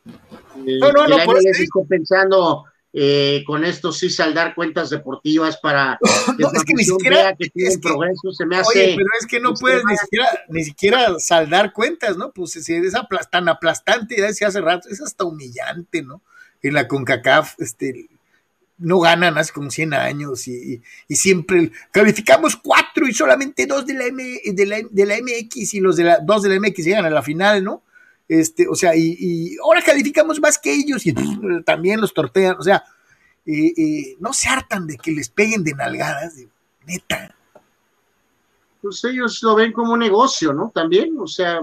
no, 0.05 0.91
no, 0.91 1.07
no, 1.07 1.17
no. 1.17 1.85
pensando 1.87 2.65
eh, 2.93 3.43
con 3.45 3.63
esto 3.63 3.93
sí 3.93 4.09
saldar 4.09 4.53
cuentas 4.53 4.89
deportivas 4.89 5.57
para 5.57 5.97
que, 6.37 6.43
es 6.43 6.63
que 6.65 6.73
ni 6.73 6.83
siquiera 6.83 7.35
que 7.37 7.49
tienen 7.49 7.79
progreso, 7.79 8.31
se 8.31 8.45
me 8.45 8.57
hace. 8.57 8.69
Oye, 8.69 8.95
pero 8.97 9.07
es 9.19 9.27
que 9.27 9.39
no 9.39 9.53
puedes 9.53 9.83
ni 9.85 9.95
siquiera, 9.97 10.27
ni 10.49 10.63
siquiera 10.63 11.19
saldar 11.19 11.71
cuentas, 11.71 12.17
¿no? 12.17 12.31
Pues 12.31 12.51
si 12.51 12.73
es 12.73 12.93
tan 13.31 13.47
aplastante, 13.47 14.17
ya 14.17 14.27
decía 14.27 14.47
hace 14.47 14.61
rato, 14.61 14.89
es 14.89 15.01
hasta 15.01 15.23
humillante, 15.23 16.01
¿no? 16.01 16.21
En 16.61 16.73
la 16.73 16.87
CONCACAF, 16.87 17.55
este, 17.59 18.09
no 18.77 18.99
ganan 18.99 19.37
hace 19.37 19.53
como 19.53 19.69
100 19.71 19.93
años 19.93 20.47
y, 20.47 20.81
y, 21.07 21.15
siempre 21.15 21.71
calificamos 21.91 22.57
cuatro 22.57 23.07
y 23.07 23.13
solamente 23.13 23.67
dos 23.67 23.85
de 23.85 23.93
la, 23.93 24.05
M, 24.05 24.41
de 24.43 24.65
la, 24.65 24.77
de 24.89 25.05
la 25.05 25.15
MX 25.17 25.75
y 25.75 25.79
los 25.79 25.95
de 25.95 26.03
la 26.03 26.19
dos 26.19 26.41
de 26.41 26.49
la 26.49 26.59
MX 26.59 26.83
llegan 26.83 27.05
a 27.05 27.09
la 27.09 27.21
final, 27.21 27.63
¿no? 27.63 27.83
Este, 28.31 28.65
o 28.65 28.75
sea, 28.75 28.95
y, 28.95 29.57
ahora 29.61 29.81
calificamos 29.81 30.39
más 30.39 30.57
que 30.57 30.73
ellos 30.73 31.05
y 31.05 31.13
también 31.65 31.99
los 31.99 32.13
tortean, 32.13 32.55
o 32.57 32.63
sea, 32.63 32.81
no 34.19 34.31
se 34.31 34.47
hartan 34.47 34.87
de 34.87 34.95
que 34.95 35.11
les 35.11 35.27
peguen 35.27 35.65
de 35.65 35.73
nalgadas, 35.73 36.37
de, 36.37 36.47
neta. 36.87 37.35
Pues 38.81 39.03
ellos 39.03 39.43
lo 39.43 39.55
ven 39.55 39.73
como 39.73 39.91
un 39.91 39.99
negocio, 39.99 40.53
¿no? 40.53 40.71
También, 40.73 41.13
o 41.19 41.27
sea, 41.27 41.59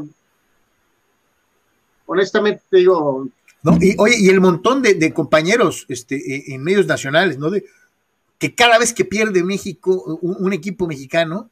honestamente 2.04 2.62
te 2.68 2.76
digo. 2.76 3.26
No, 3.62 3.78
y, 3.80 3.94
oye, 3.96 4.18
y 4.18 4.28
el 4.28 4.42
montón 4.42 4.82
de, 4.82 5.14
compañeros 5.14 5.86
este, 5.88 6.16
e, 6.16 6.54
en 6.54 6.62
medios 6.62 6.84
nacionales, 6.84 7.38
¿no? 7.38 7.48
De, 7.48 7.64
que 8.38 8.54
cada 8.54 8.78
vez 8.78 8.92
que 8.92 9.06
pierde 9.06 9.42
México, 9.42 10.18
un, 10.20 10.52
equipo 10.52 10.86
mexicano, 10.86 11.50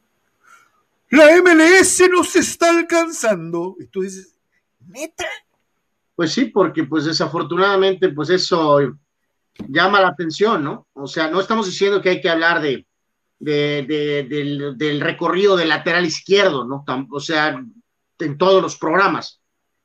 la 1.09 1.25
MLS 1.41 2.03
nos 2.11 2.37
está 2.37 2.69
alcanzando. 2.69 3.77
Y 3.81 3.87
tú 3.87 4.03
dices, 4.03 4.36
¿Neta? 4.89 5.27
Pues 6.15 6.33
sí, 6.33 6.47
porque 6.47 6.85
pues 6.85 7.05
desafortunadamente 7.05 8.09
pues 8.11 8.31
eso 8.31 8.79
llama 9.69 10.01
la 10.01 10.09
atención, 10.09 10.65
¿no? 10.65 10.87
O 10.95 11.07
sea, 11.07 11.29
no 11.29 11.41
estamos 11.41 11.67
diciendo 11.67 12.01
que 12.01 12.11
hay 12.11 12.21
que 12.21 12.31
hablar 12.31 12.61
de, 12.61 12.87
del, 13.39 15.01
recorrido 15.01 15.57
del 15.57 15.69
lateral 15.69 16.05
izquierdo, 16.07 16.65
¿no? 16.65 16.85
O 17.11 17.21
sea, 17.21 17.63
en 18.19 18.39
todos 18.39 18.63
los 18.63 18.77
programas, 18.77 19.41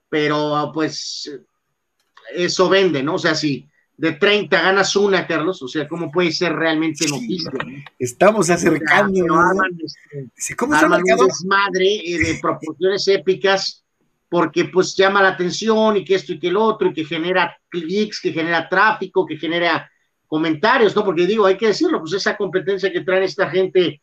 pero 0.10 0.72
pues 0.74 1.30
eso 2.34 2.70
vende, 2.70 3.04
¿no? 3.04 3.16
O 3.16 3.20
sea, 3.20 3.36
si 3.36 3.68
de 3.98 4.14
30 4.14 4.62
ganas 4.62 4.96
una, 4.96 5.28
Carlos, 5.28 5.62
o 5.62 5.68
sea, 5.68 5.88
¿cómo 5.88 6.10
puede 6.12 6.32
ser 6.32 6.54
realmente 6.54 7.08
noticia? 7.08 7.52
Estamos 8.00 8.50
acercando. 8.50 9.26
Este, 10.36 10.56
¿Cómo 10.56 10.76
se 10.80 10.88
desmadre 10.88 11.96
eh, 12.04 12.18
de 12.18 12.40
proporciones 12.42 13.08
épicas 13.08 13.84
porque 14.32 14.64
pues 14.64 14.96
llama 14.96 15.22
la 15.22 15.28
atención 15.28 15.98
y 15.98 16.06
que 16.06 16.16
esto 16.16 16.32
y 16.32 16.40
que 16.40 16.48
el 16.48 16.56
otro, 16.56 16.88
y 16.88 16.94
que 16.94 17.04
genera 17.04 17.54
clics, 17.68 18.22
que 18.22 18.32
genera 18.32 18.70
tráfico, 18.70 19.26
que 19.26 19.36
genera 19.36 19.92
comentarios, 20.26 20.96
¿no? 20.96 21.04
Porque 21.04 21.28
digo, 21.28 21.46
hay 21.46 21.58
que 21.58 21.68
decirlo, 21.68 22.00
pues 22.00 22.14
esa 22.14 22.38
competencia 22.38 22.94
que 22.94 23.02
traen 23.02 23.24
esta 23.24 23.50
gente 23.50 24.02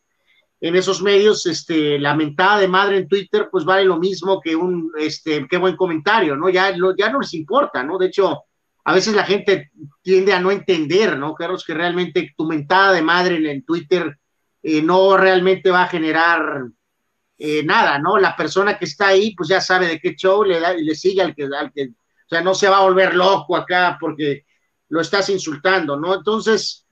en 0.61 0.75
esos 0.75 1.01
medios, 1.01 1.47
este, 1.47 1.97
lamentada 1.97 2.59
de 2.59 2.67
madre 2.67 2.97
en 2.97 3.07
Twitter, 3.07 3.47
pues 3.51 3.65
vale 3.65 3.85
lo 3.85 3.97
mismo 3.97 4.39
que 4.39 4.55
un, 4.55 4.91
este, 4.99 5.47
qué 5.49 5.57
buen 5.57 5.75
comentario, 5.75 6.35
¿no? 6.35 6.47
Ya, 6.49 6.77
lo, 6.77 6.95
ya 6.95 7.09
no 7.09 7.21
les 7.21 7.33
importa, 7.33 7.83
¿no? 7.83 7.97
De 7.97 8.05
hecho, 8.05 8.43
a 8.83 8.93
veces 8.93 9.15
la 9.15 9.23
gente 9.23 9.71
tiende 10.03 10.31
a 10.31 10.39
no 10.39 10.51
entender, 10.51 11.17
¿no, 11.17 11.33
Carlos? 11.33 11.65
Que 11.65 11.73
realmente 11.73 12.35
tu 12.37 12.45
mentada 12.45 12.93
de 12.93 13.01
madre 13.01 13.37
en, 13.37 13.47
en 13.47 13.65
Twitter 13.65 14.15
eh, 14.61 14.83
no 14.83 15.17
realmente 15.17 15.71
va 15.71 15.85
a 15.85 15.87
generar 15.87 16.67
eh, 17.39 17.63
nada, 17.63 17.97
¿no? 17.99 18.17
La 18.17 18.35
persona 18.35 18.77
que 18.77 18.85
está 18.85 19.07
ahí, 19.07 19.33
pues 19.33 19.49
ya 19.49 19.61
sabe 19.61 19.87
de 19.87 19.99
qué 19.99 20.15
show 20.15 20.43
le 20.43 20.59
da 20.59 20.73
le 20.73 20.93
sigue 20.93 21.21
al 21.21 21.33
que, 21.33 21.45
al 21.45 21.71
que, 21.71 21.85
o 21.85 22.29
sea, 22.29 22.41
no 22.41 22.53
se 22.53 22.69
va 22.69 22.77
a 22.77 22.83
volver 22.83 23.15
loco 23.15 23.55
acá 23.55 23.97
porque 23.99 24.45
lo 24.89 25.01
estás 25.01 25.29
insultando, 25.29 25.97
¿no? 25.97 26.15
Entonces, 26.15 26.85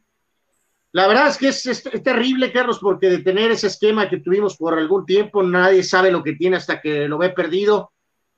la 0.94 1.08
verdad 1.08 1.28
es 1.28 1.38
que 1.38 1.50
es, 1.50 1.84
terrible, 2.04 2.52
Carlos, 2.52 2.80
porque 2.80 3.10
de 3.10 3.20
tener 3.20 3.52
ese 3.52 3.68
esquema 3.68 4.10
que 4.10 4.18
tuvimos 4.18 4.56
por 4.58 4.78
algún 4.78 5.06
tiempo, 5.06 5.44
nadie 5.44 5.84
sabe 5.84 6.12
lo 6.12 6.24
que 6.24 6.34
tiene 6.34 6.58
hasta 6.58 6.82
que 6.82 7.08
lo 7.08 7.18
ve 7.18 7.30
perdido, 7.32 7.92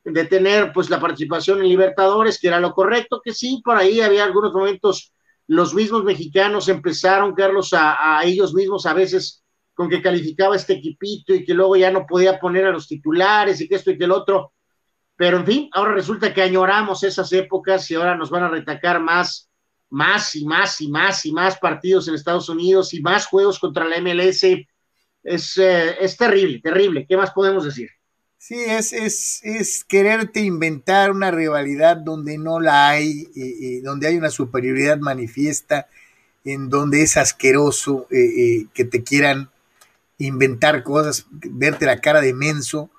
de 0.04 0.26
tener 0.26 0.74
pues 0.74 0.90
la 0.90 1.00
participación 1.00 1.60
en 1.60 1.70
Libertadores, 1.70 2.40
que 2.40 2.48
era 2.48 2.60
lo 2.60 2.74
correcto, 2.74 3.22
que 3.24 3.34
sí, 3.34 3.62
por 3.64 3.78
ahí 3.78 4.02
había 4.02 4.24
algunos 4.24 4.52
momentos 4.52 5.14
los 5.50 5.74
mismos 5.74 6.04
mexicanos 6.04 6.70
empezaron, 6.70 7.34
Carlos, 7.34 7.74
a, 7.74 8.22
ellos 8.24 8.54
mismos 8.54 8.86
a 8.86 8.94
veces 8.94 9.44
con 9.80 9.90
que 9.90 10.02
calificaba 10.02 10.58
este 10.58 10.74
equipito 10.74 11.34
y 11.34 11.46
que 11.46 11.54
luego 11.54 11.78
ya 11.78 11.90
no 11.90 12.06
podía 12.06 12.38
poner 12.38 12.66
a 12.66 12.72
los 12.72 12.86
titulares 12.86 13.62
y 13.62 13.70
que 13.70 13.76
esto 13.76 13.92
y 13.92 13.98
que 13.98 14.04
el 14.04 14.12
otro. 14.12 14.52
Pero 15.16 15.38
en 15.38 15.46
fin, 15.46 15.70
ahora 15.72 15.94
resulta 15.94 16.34
que 16.34 16.42
añoramos 16.42 17.02
esas 17.04 17.32
épocas 17.32 17.90
y 17.90 17.96
ahora 17.96 18.18
nos 18.18 18.30
van 18.30 18.44
a 18.44 18.50
retacar 18.50 19.00
más, 19.00 19.50
más 19.90 20.36
y 20.36 20.44
más 20.44 20.82
y 20.82 20.90
más 20.90 21.26
y 21.26 21.32
más 21.32 21.58
partidos 21.60 22.10
en 22.10 22.16
Estados 22.16 22.50
Unidos 22.50 22.94
y 22.94 23.02
más 23.02 23.26
juegos 23.28 23.58
contra 23.58 23.86
la 23.86 24.02
MLS. 24.02 24.44
Es, 25.24 25.58
eh, 25.58 25.96
es 26.02 26.18
terrible, 26.18 26.60
terrible. 26.60 27.06
¿Qué 27.08 27.16
más 27.16 27.32
podemos 27.32 27.64
decir? 27.64 27.90
Sí, 28.38 28.56
es, 28.56 28.92
es, 28.92 29.40
es 29.46 29.86
quererte 29.86 30.42
inventar 30.42 31.10
una 31.10 31.32
rivalidad 31.32 31.96
donde 31.96 32.38
no 32.38 32.60
la 32.60 32.90
hay, 32.90 33.30
eh, 33.34 33.56
eh, 33.62 33.82
donde 33.82 34.08
hay 34.08 34.18
una 34.18 34.30
superioridad 34.30 34.98
manifiesta, 34.98 35.88
en 36.44 36.68
donde 36.70 37.02
es 37.02 37.16
asqueroso 37.16 38.08
eh, 38.12 38.66
que 38.74 38.84
te 38.84 39.04
quieran 39.04 39.50
inventar 40.20 40.84
cosas, 40.84 41.26
verte 41.32 41.86
la 41.86 42.00
cara 42.00 42.22
de 42.22 42.34
menso, 42.34 42.92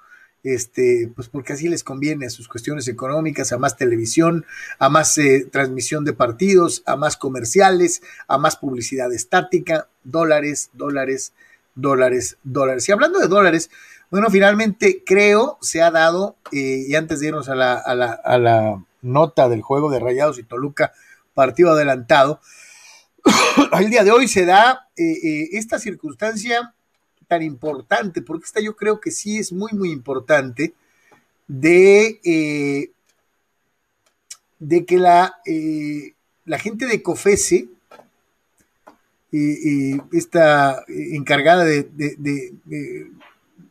este, 0.43 1.13
pues 1.15 1.29
porque 1.29 1.53
así 1.53 1.69
les 1.69 1.85
conviene 1.85 2.27
a 2.27 2.31
sus 2.31 2.49
cuestiones 2.49 2.89
económicas, 2.89 3.53
a 3.53 3.59
más 3.59 3.77
televisión, 3.77 4.47
a 4.79 4.89
más 4.89 5.19
transmisión 5.53 6.05
de 6.05 6.15
partidos, 6.15 6.83
a 6.87 6.97
más 6.97 7.17
comerciales, 7.17 8.03
a 8.27 8.39
más 8.39 8.57
publicidad 8.57 9.13
estática, 9.13 9.89
dólares, 10.03 10.71
dólares, 10.73 11.35
dólares, 11.75 12.39
dólares. 12.43 12.89
Y 12.89 12.93
hablando 12.93 13.19
de 13.19 13.29
dólares, 13.29 13.71
bueno, 14.11 14.29
finalmente 14.31 15.05
creo 15.07 15.59
se 15.61 15.83
ha 15.83 15.91
dado, 15.91 16.37
eh, 16.53 16.85
y 16.89 16.95
antes 16.97 17.21
de 17.21 17.29
irnos 17.29 17.49
a 17.49 17.55
la, 17.55 17.75
a, 17.75 17.95
la, 17.95 18.13
a 18.13 18.39
la, 18.39 18.85
nota 19.03 19.49
del 19.49 19.63
juego 19.63 19.91
de 19.91 19.99
Rayados 19.99 20.39
y 20.39 20.43
Toluca, 20.43 20.93
partido 21.33 21.73
adelantado, 21.73 22.41
al 23.73 23.89
día 23.89 24.05
de 24.05 24.11
hoy 24.11 24.29
se 24.29 24.45
da 24.45 24.89
eh, 24.97 25.13
eh, 25.23 25.49
esta 25.53 25.79
circunstancia 25.79 26.75
tan 27.31 27.43
importante, 27.43 28.21
porque 28.21 28.45
esta 28.45 28.61
yo 28.61 28.75
creo 28.75 29.01
que 29.01 29.13
sí 29.13 29.39
es 29.39 29.53
muy, 29.53 29.73
muy 29.73 29.93
importante, 29.93 30.75
de, 31.47 32.91
de 34.59 34.85
que 34.85 34.99
la, 34.99 35.37
la 36.45 36.59
gente 36.59 36.87
de 36.87 37.03
COFESE, 37.03 37.69
esta 40.13 40.85
encargada 40.89 41.65
de, 41.65 41.85
de 41.85 43.11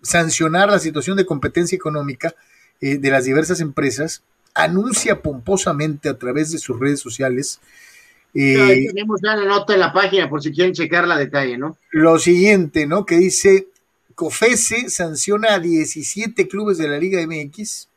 sancionar 0.02 0.70
la 0.70 0.80
situación 0.80 1.18
de 1.18 1.26
competencia 1.26 1.76
económica 1.76 2.34
eh, 2.82 2.98
de 2.98 3.12
las 3.12 3.26
diversas 3.26 3.60
empresas, 3.60 4.24
anuncia 4.54 5.22
pomposamente 5.22 6.10
a 6.10 6.18
través 6.18 6.52
de 6.52 6.58
sus 6.58 6.80
redes 6.80 7.00
sociales. 7.00 7.60
Eh, 8.34 8.86
tenemos 8.88 9.20
ya 9.24 9.36
la 9.36 9.46
nota 9.46 9.74
en 9.74 9.80
la 9.80 9.92
página 9.92 10.30
por 10.30 10.42
si 10.42 10.52
quieren 10.52 10.74
checar 10.74 11.08
la 11.08 11.18
detalle, 11.18 11.58
¿no? 11.58 11.78
Lo 11.92 12.20
siguiente, 12.20 12.86
¿no? 12.86 13.06
Que 13.06 13.18
dice, 13.18 13.68
COFESE 14.16 14.90
sanciona 14.90 15.56
a 15.56 15.60
17 15.60 16.48
clubes 16.48 16.78
de 16.78 16.88
la 16.88 17.00
Liga 17.00 17.26
MX, 17.26 17.88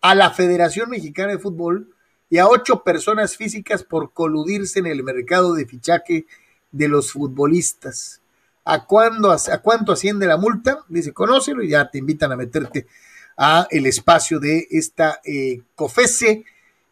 a 0.00 0.14
la 0.14 0.30
Federación 0.30 0.90
Mexicana 0.90 1.32
de 1.32 1.38
Fútbol 1.38 1.88
y 2.30 2.38
a 2.38 2.48
ocho 2.48 2.82
personas 2.82 3.36
físicas 3.36 3.84
por 3.84 4.12
coludirse 4.12 4.80
en 4.80 4.86
el 4.86 5.02
mercado 5.02 5.54
de 5.54 5.66
fichaje 5.66 6.26
de 6.72 6.88
los 6.88 7.12
futbolistas. 7.12 8.20
¿A, 8.64 8.84
cuándo, 8.84 9.30
¿A 9.30 9.58
cuánto 9.58 9.92
asciende 9.92 10.26
la 10.26 10.36
multa? 10.36 10.80
Dice, 10.88 11.12
conócelo 11.12 11.62
y 11.62 11.68
ya 11.68 11.88
te 11.88 11.98
invitan 11.98 12.32
a 12.32 12.36
meterte 12.36 12.86
a 13.36 13.68
el 13.70 13.86
espacio 13.86 14.40
de 14.40 14.66
esta 14.70 15.20
eh, 15.24 15.60
COFESE, 15.74 16.44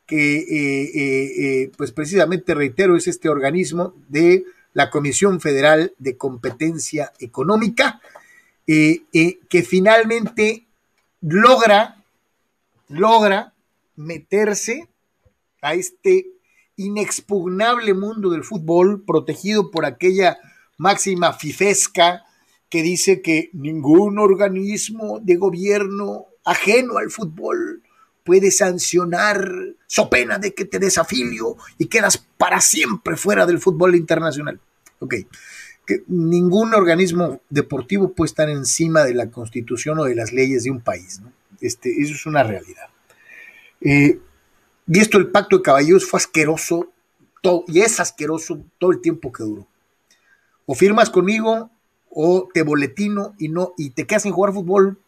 que 0.07 0.37
eh, 0.39 1.63
eh, 1.63 1.73
pues 1.77 1.93
precisamente, 1.93 2.55
reitero, 2.55 2.97
es 2.97 3.07
este 3.09 3.29
organismo 3.29 3.95
de 4.09 4.45
la 4.73 4.91
Comisión 4.91 5.41
Federal 5.41 5.95
de 5.99 6.17
Competencia 6.17 7.13
Económica, 7.19 8.01
que 8.67 9.63
finalmente 9.63 10.67
logra, 11.21 12.03
logra 12.89 13.53
meterse 13.97 14.89
a 15.63 15.75
este 15.75 16.27
inexpugnable 16.77 17.95
mundo 17.95 18.31
del 18.31 18.43
fútbol 18.43 19.05
protegido 19.05 19.71
por 19.71 19.85
aquella 19.85 20.39
máxima 20.77 21.33
fifesca 21.33 22.25
que 22.69 22.83
dice 22.83 23.23
que 23.23 23.51
ningún 23.53 24.19
organismo 24.19 25.21
de 25.21 25.37
gobierno 25.37 26.27
ajeno 26.45 26.99
al 26.99 27.11
fútbol 27.11 27.84
puede 28.25 28.51
sancionar 28.51 29.47
so 29.87 30.11
pena 30.11 30.39
de 30.39 30.55
que 30.55 30.65
te 30.65 30.79
desafilio 30.79 31.57
y 31.79 31.87
quedas 31.87 32.27
para 32.39 32.61
siempre 32.61 33.17
fuera 33.17 33.47
del 33.47 33.61
fútbol 33.61 33.95
internacional. 33.95 34.59
Ok, 34.99 35.15
que 35.87 36.03
ningún 36.09 36.75
organismo 36.75 37.41
deportivo 37.51 38.13
puede 38.13 38.29
estar 38.29 38.49
encima 38.49 39.05
de 39.05 39.15
la 39.15 39.31
constitución 39.31 39.99
o 39.99 40.05
de 40.05 40.15
las 40.15 40.33
leyes 40.33 40.65
de 40.65 40.71
un 40.71 40.81
país. 40.81 41.21
Este, 41.61 42.01
eso 42.01 42.15
es 42.15 42.27
una 42.27 42.43
realidad. 42.43 42.89
Eh, 43.81 44.19
y 44.87 44.99
esto, 44.99 45.19
el 45.19 45.29
pacto 45.29 45.59
de 45.59 45.63
caballeros 45.63 46.07
fue 46.07 46.19
asqueroso 46.19 46.91
todo, 47.43 47.65
y 47.69 47.81
es 47.81 48.01
asqueroso 48.01 48.65
todo 48.79 48.91
el 48.91 49.01
tiempo 49.01 49.31
que 49.33 49.45
duró. 49.45 49.67
O 50.67 50.75
firmas 50.75 51.11
conmigo 51.11 51.71
o 52.11 52.49
te 52.53 52.63
boletino 52.63 53.35
y 53.39 53.49
no 53.49 53.75
y 53.77 53.91
te 53.91 54.07
quedas 54.07 54.23
sin 54.23 54.33
jugar 54.33 54.55
fútbol 54.55 54.99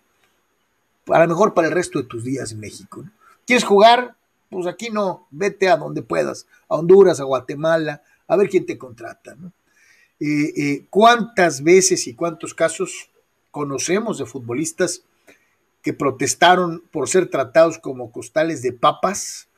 a 1.08 1.18
lo 1.20 1.28
mejor 1.28 1.54
para 1.54 1.68
el 1.68 1.74
resto 1.74 2.00
de 2.00 2.08
tus 2.08 2.24
días 2.24 2.52
en 2.52 2.60
México. 2.60 3.04
¿Quieres 3.46 3.64
jugar? 3.64 4.16
Pues 4.50 4.66
aquí 4.66 4.90
no, 4.90 5.26
vete 5.30 5.68
a 5.68 5.76
donde 5.76 6.02
puedas, 6.02 6.46
a 6.68 6.76
Honduras, 6.76 7.20
a 7.20 7.24
Guatemala, 7.24 8.02
a 8.28 8.36
ver 8.36 8.48
quién 8.48 8.66
te 8.66 8.78
contrata. 8.78 9.36
Eh, 10.18 10.52
eh, 10.56 10.86
¿Cuántas 10.90 11.62
veces 11.62 12.06
y 12.06 12.14
cuántos 12.14 12.54
casos 12.54 13.10
conocemos 13.50 14.18
de 14.18 14.26
futbolistas 14.26 15.02
que 15.82 15.92
protestaron 15.92 16.82
por 16.90 17.08
ser 17.08 17.28
tratados 17.28 17.78
como 17.78 18.10
costales 18.10 18.62
de 18.62 18.72
papas 18.72 19.48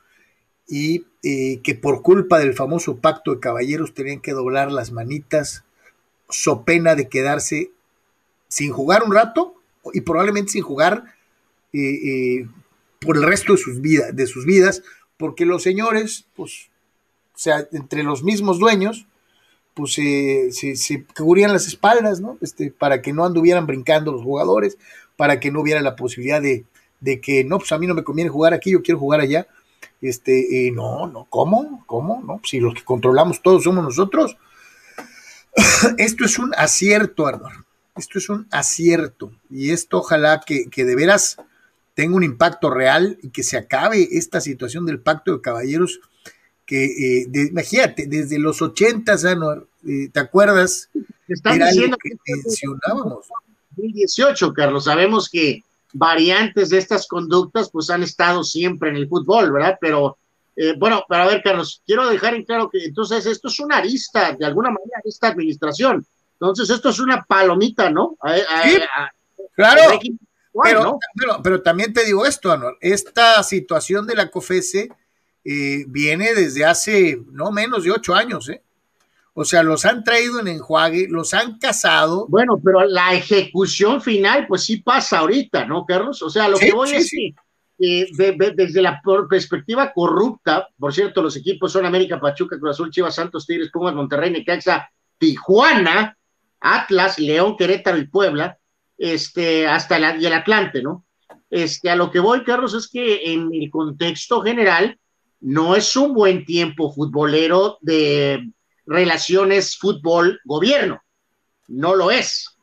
y 0.67 1.05
eh, 1.23 1.59
que 1.63 1.73
por 1.73 2.03
culpa 2.03 2.37
del 2.37 2.53
famoso 2.53 2.97
pacto 2.97 3.33
de 3.33 3.39
caballeros 3.39 3.93
tenían 3.93 4.21
que 4.21 4.33
doblar 4.33 4.71
las 4.71 4.91
manitas 4.91 5.63
so 6.29 6.63
pena 6.63 6.93
de 6.93 7.09
quedarse 7.09 7.71
sin 8.47 8.71
jugar 8.71 9.03
un 9.03 9.13
rato 9.13 9.55
y 9.93 10.01
probablemente 10.01 10.51
sin 10.51 10.61
jugar 10.61 11.15
eh, 11.73 11.79
eh, 11.79 12.47
por 12.99 13.17
el 13.17 13.23
resto 13.23 13.53
de 13.53 13.59
sus, 13.59 13.81
vidas, 13.81 14.15
de 14.15 14.27
sus 14.27 14.45
vidas, 14.45 14.83
porque 15.17 15.45
los 15.45 15.63
señores, 15.63 16.25
pues, 16.35 16.69
o 17.35 17.37
sea, 17.37 17.67
entre 17.71 18.03
los 18.03 18.23
mismos 18.23 18.59
dueños, 18.59 19.05
pues 19.73 19.93
se, 19.93 21.05
cubrían 21.15 21.53
las 21.53 21.67
espaldas, 21.67 22.19
¿no? 22.19 22.37
Este, 22.41 22.71
para 22.71 23.01
que 23.01 23.13
no 23.13 23.25
anduvieran 23.25 23.65
brincando 23.65 24.11
los 24.11 24.23
jugadores, 24.23 24.77
para 25.15 25.39
que 25.39 25.51
no 25.51 25.61
hubiera 25.61 25.81
la 25.81 25.95
posibilidad 25.95 26.41
de, 26.41 26.65
que, 27.21 27.43
no, 27.45 27.59
pues 27.59 27.71
a 27.71 27.77
mí 27.77 27.87
no 27.87 27.93
me 27.93 28.03
conviene 28.03 28.29
jugar 28.29 28.53
aquí, 28.53 28.71
yo 28.71 28.81
quiero 28.81 28.99
jugar 28.99 29.21
allá. 29.21 29.47
Este, 30.01 30.67
eh, 30.67 30.71
no, 30.71 31.07
no, 31.07 31.27
¿cómo? 31.29 31.83
¿Cómo? 31.85 32.21
No, 32.25 32.41
si 32.43 32.59
los 32.59 32.73
que 32.73 32.83
controlamos 32.83 33.41
todos 33.41 33.63
somos 33.63 33.83
nosotros, 33.83 34.37
esto 35.97 36.25
es 36.25 36.39
un 36.39 36.53
acierto, 36.55 37.27
Arnold. 37.27 37.63
Esto 37.95 38.17
es 38.17 38.29
un 38.29 38.47
acierto. 38.51 39.31
Y 39.49 39.71
esto 39.71 39.99
ojalá 39.99 40.41
que, 40.45 40.69
de 40.73 40.95
veras 40.95 41.37
tenga 41.93 42.15
un 42.15 42.23
impacto 42.23 42.69
real 42.69 43.17
y 43.21 43.29
que 43.29 43.43
se 43.43 43.57
acabe 43.57 44.07
esta 44.11 44.41
situación 44.41 44.85
del 44.85 44.99
pacto 44.99 45.33
de 45.33 45.41
caballeros 45.41 45.99
que, 46.65 46.85
eh, 46.85 47.27
imagínate, 47.49 48.05
desde 48.07 48.37
los 48.37 48.61
80, 48.61 49.13
Arnold, 49.13 49.65
eh, 49.87 50.09
¿te 50.13 50.19
acuerdas? 50.19 50.89
Están 51.27 51.59
diciendo 51.59 51.97
que, 52.01 52.11
que 52.11 52.35
mencionábamos. 52.35 53.27
2018, 53.75 54.53
Carlos, 54.53 54.83
sabemos 54.83 55.29
que 55.29 55.63
variantes 55.93 56.69
de 56.69 56.77
estas 56.77 57.07
conductas 57.07 57.71
pues 57.71 57.89
han 57.89 58.03
estado 58.03 58.43
siempre 58.43 58.89
en 58.89 58.97
el 58.97 59.07
fútbol, 59.07 59.51
¿verdad? 59.51 59.77
Pero 59.81 60.19
eh, 60.55 60.75
bueno, 60.77 61.05
para 61.07 61.25
ver, 61.25 61.41
Carlos, 61.41 61.81
quiero 61.85 62.09
dejar 62.09 62.35
en 62.35 62.43
claro 62.43 62.69
que 62.69 62.83
entonces 62.83 63.25
esto 63.25 63.47
es 63.47 63.59
una 63.59 63.77
arista, 63.77 64.33
de 64.33 64.45
alguna 64.45 64.69
manera, 64.69 64.99
esta 65.05 65.29
administración. 65.29 66.05
Entonces, 66.33 66.69
esto 66.69 66.89
es 66.89 66.99
una 66.99 67.23
palomita, 67.23 67.89
¿no? 67.89 68.17
claro. 69.55 69.99
Pero, 70.63 70.99
pero, 71.43 71.61
también 71.61 71.93
te 71.93 72.05
digo 72.05 72.25
esto, 72.25 72.51
Anor, 72.51 72.77
esta 72.81 73.41
situación 73.43 74.07
de 74.07 74.15
la 74.15 74.29
COFESE 74.29 74.89
eh, 75.43 75.85
viene 75.87 76.33
desde 76.33 76.65
hace 76.65 77.21
no 77.31 77.51
menos 77.51 77.83
de 77.83 77.91
ocho 77.91 78.13
años, 78.15 78.49
¿eh? 78.49 78.61
O 79.33 79.45
sea, 79.45 79.63
los 79.63 79.85
han 79.85 80.03
traído 80.03 80.39
en 80.39 80.49
enjuague, 80.49 81.07
los 81.09 81.33
han 81.33 81.59
casado. 81.59 82.27
Bueno, 82.27 82.59
pero 82.63 82.83
la 82.85 83.13
ejecución 83.13 84.01
final, 84.01 84.47
pues 84.47 84.65
sí 84.65 84.77
pasa 84.77 85.19
ahorita, 85.19 85.65
¿no, 85.65 85.85
Carlos? 85.85 86.21
O 86.21 86.29
sea, 86.29 86.49
lo 86.49 86.57
que 86.57 86.73
voy 86.73 86.89
a 86.89 86.99
decir 86.99 87.35
desde 87.79 88.81
la 88.81 89.01
perspectiva 89.29 89.93
corrupta, 89.93 90.67
por 90.77 90.93
cierto, 90.93 91.21
los 91.21 91.37
equipos 91.37 91.71
son 91.71 91.85
América, 91.85 92.19
Pachuca, 92.19 92.59
Cruz 92.59 92.71
Azul, 92.71 92.91
Chivas, 92.91 93.15
Santos, 93.15 93.47
Tigres, 93.47 93.71
Pumas, 93.71 93.95
Monterrey, 93.95 94.31
Necaxa, 94.31 94.91
Tijuana, 95.17 96.17
Atlas, 96.59 97.17
León, 97.19 97.55
Querétaro 97.55 97.97
y 97.97 98.07
Puebla, 98.07 98.58
este, 98.99 99.65
hasta 99.67 99.97
el, 99.97 100.21
y 100.21 100.27
el 100.27 100.33
Atlante, 100.33 100.83
¿no? 100.83 101.05
Este, 101.49 101.89
a 101.89 101.95
lo 101.95 102.11
que 102.11 102.19
voy, 102.19 102.43
Carlos, 102.43 102.75
es 102.75 102.87
que 102.87 103.33
en 103.33 103.49
el 103.51 103.71
contexto 103.71 104.41
general 104.43 104.99
no 105.39 105.75
es 105.75 105.95
un 105.95 106.13
buen 106.13 106.45
tiempo 106.45 106.93
futbolero 106.93 107.79
de, 107.81 108.43
relaciones 108.89 109.77
fútbol-gobierno. 109.77 111.01
No 111.67 111.95
lo 111.95 112.11
es. 112.11 112.57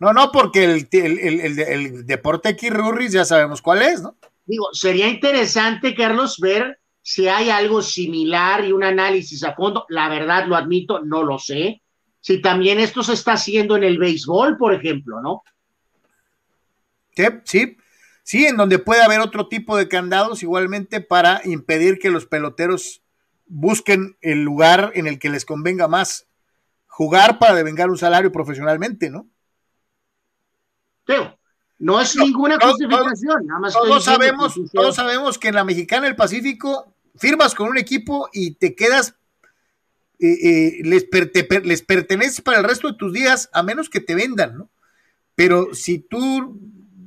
No, 0.00 0.12
no, 0.12 0.32
porque 0.32 0.64
el, 0.64 0.88
el, 0.90 1.58
el, 1.60 2.06
deporte 2.06 2.56
Kirurris 2.56 3.12
ya 3.12 3.24
sabemos 3.24 3.62
cuál 3.62 3.82
es, 3.82 4.02
¿no? 4.02 4.16
Digo, 4.44 4.68
sería 4.72 5.08
interesante, 5.08 5.94
Carlos, 5.94 6.38
ver 6.38 6.80
si 7.02 7.28
hay 7.28 7.50
algo 7.50 7.82
similar 7.82 8.64
y 8.64 8.72
un 8.72 8.82
análisis 8.82 9.44
a 9.44 9.54
fondo. 9.54 9.86
La 9.88 10.08
verdad, 10.08 10.46
lo 10.46 10.56
admito, 10.56 11.00
no 11.00 11.22
lo 11.22 11.38
sé. 11.38 11.82
Si 12.20 12.42
también 12.42 12.80
esto 12.80 13.02
se 13.02 13.12
está 13.12 13.34
haciendo 13.34 13.76
en 13.76 13.84
el 13.84 13.98
béisbol, 13.98 14.56
por 14.56 14.74
ejemplo, 14.74 15.20
¿no? 15.22 15.42
Sí, 17.14 17.24
sí, 17.44 17.76
sí, 18.22 18.46
en 18.46 18.56
donde 18.56 18.78
puede 18.78 19.02
haber 19.02 19.20
otro 19.20 19.48
tipo 19.48 19.76
de 19.76 19.88
candados 19.88 20.42
igualmente 20.42 21.00
para 21.00 21.40
impedir 21.44 21.98
que 21.98 22.10
los 22.10 22.26
peloteros 22.26 23.02
busquen 23.46 24.16
el 24.20 24.42
lugar 24.42 24.92
en 24.94 25.06
el 25.06 25.18
que 25.18 25.28
les 25.28 25.44
convenga 25.44 25.88
más 25.88 26.28
jugar 26.86 27.38
para 27.38 27.54
devengar 27.54 27.90
un 27.90 27.98
salario 27.98 28.30
profesionalmente, 28.30 29.10
¿no? 29.10 29.26
no 31.78 32.00
es 32.00 32.14
ninguna 32.14 32.58
justificación, 32.60 33.46
nada 33.46 33.60
más 33.60 33.72
todos 33.72 34.04
sabemos, 34.04 34.54
todos 34.72 34.94
sabemos 34.94 35.38
que 35.38 35.48
en 35.48 35.54
la 35.54 35.64
Mexicana 35.64 36.06
del 36.06 36.14
Pacífico 36.14 36.94
firmas 37.16 37.54
con 37.54 37.68
un 37.68 37.78
equipo 37.78 38.28
y 38.32 38.52
te 38.52 38.74
quedas, 38.74 39.16
eh, 40.18 40.28
eh, 40.28 40.80
les, 40.84 41.06
les 41.64 41.82
perteneces 41.82 42.42
para 42.42 42.58
el 42.58 42.64
resto 42.64 42.88
de 42.88 42.98
tus 42.98 43.12
días, 43.12 43.48
a 43.52 43.62
menos 43.62 43.88
que 43.88 44.00
te 44.00 44.14
vendan, 44.14 44.58
¿no? 44.58 44.70
Pero 45.34 45.74
si 45.74 45.98
tú 45.98 46.60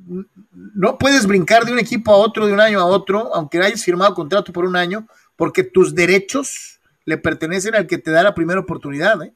no 0.06 0.98
puedes 0.98 1.26
brincar 1.26 1.64
de 1.64 1.72
un 1.72 1.78
equipo 1.78 2.12
a 2.12 2.16
otro, 2.16 2.46
de 2.46 2.52
un 2.52 2.60
año 2.60 2.80
a 2.80 2.86
otro, 2.86 3.34
aunque 3.34 3.58
hayas 3.58 3.82
firmado 3.82 4.14
contrato 4.14 4.52
por 4.52 4.64
un 4.64 4.76
año, 4.76 5.06
porque 5.36 5.64
tus 5.64 5.94
derechos 5.94 6.80
le 7.04 7.18
pertenecen 7.18 7.74
al 7.74 7.86
que 7.86 7.98
te 7.98 8.10
da 8.10 8.22
la 8.22 8.34
primera 8.34 8.60
oportunidad. 8.60 9.22
¿eh? 9.22 9.34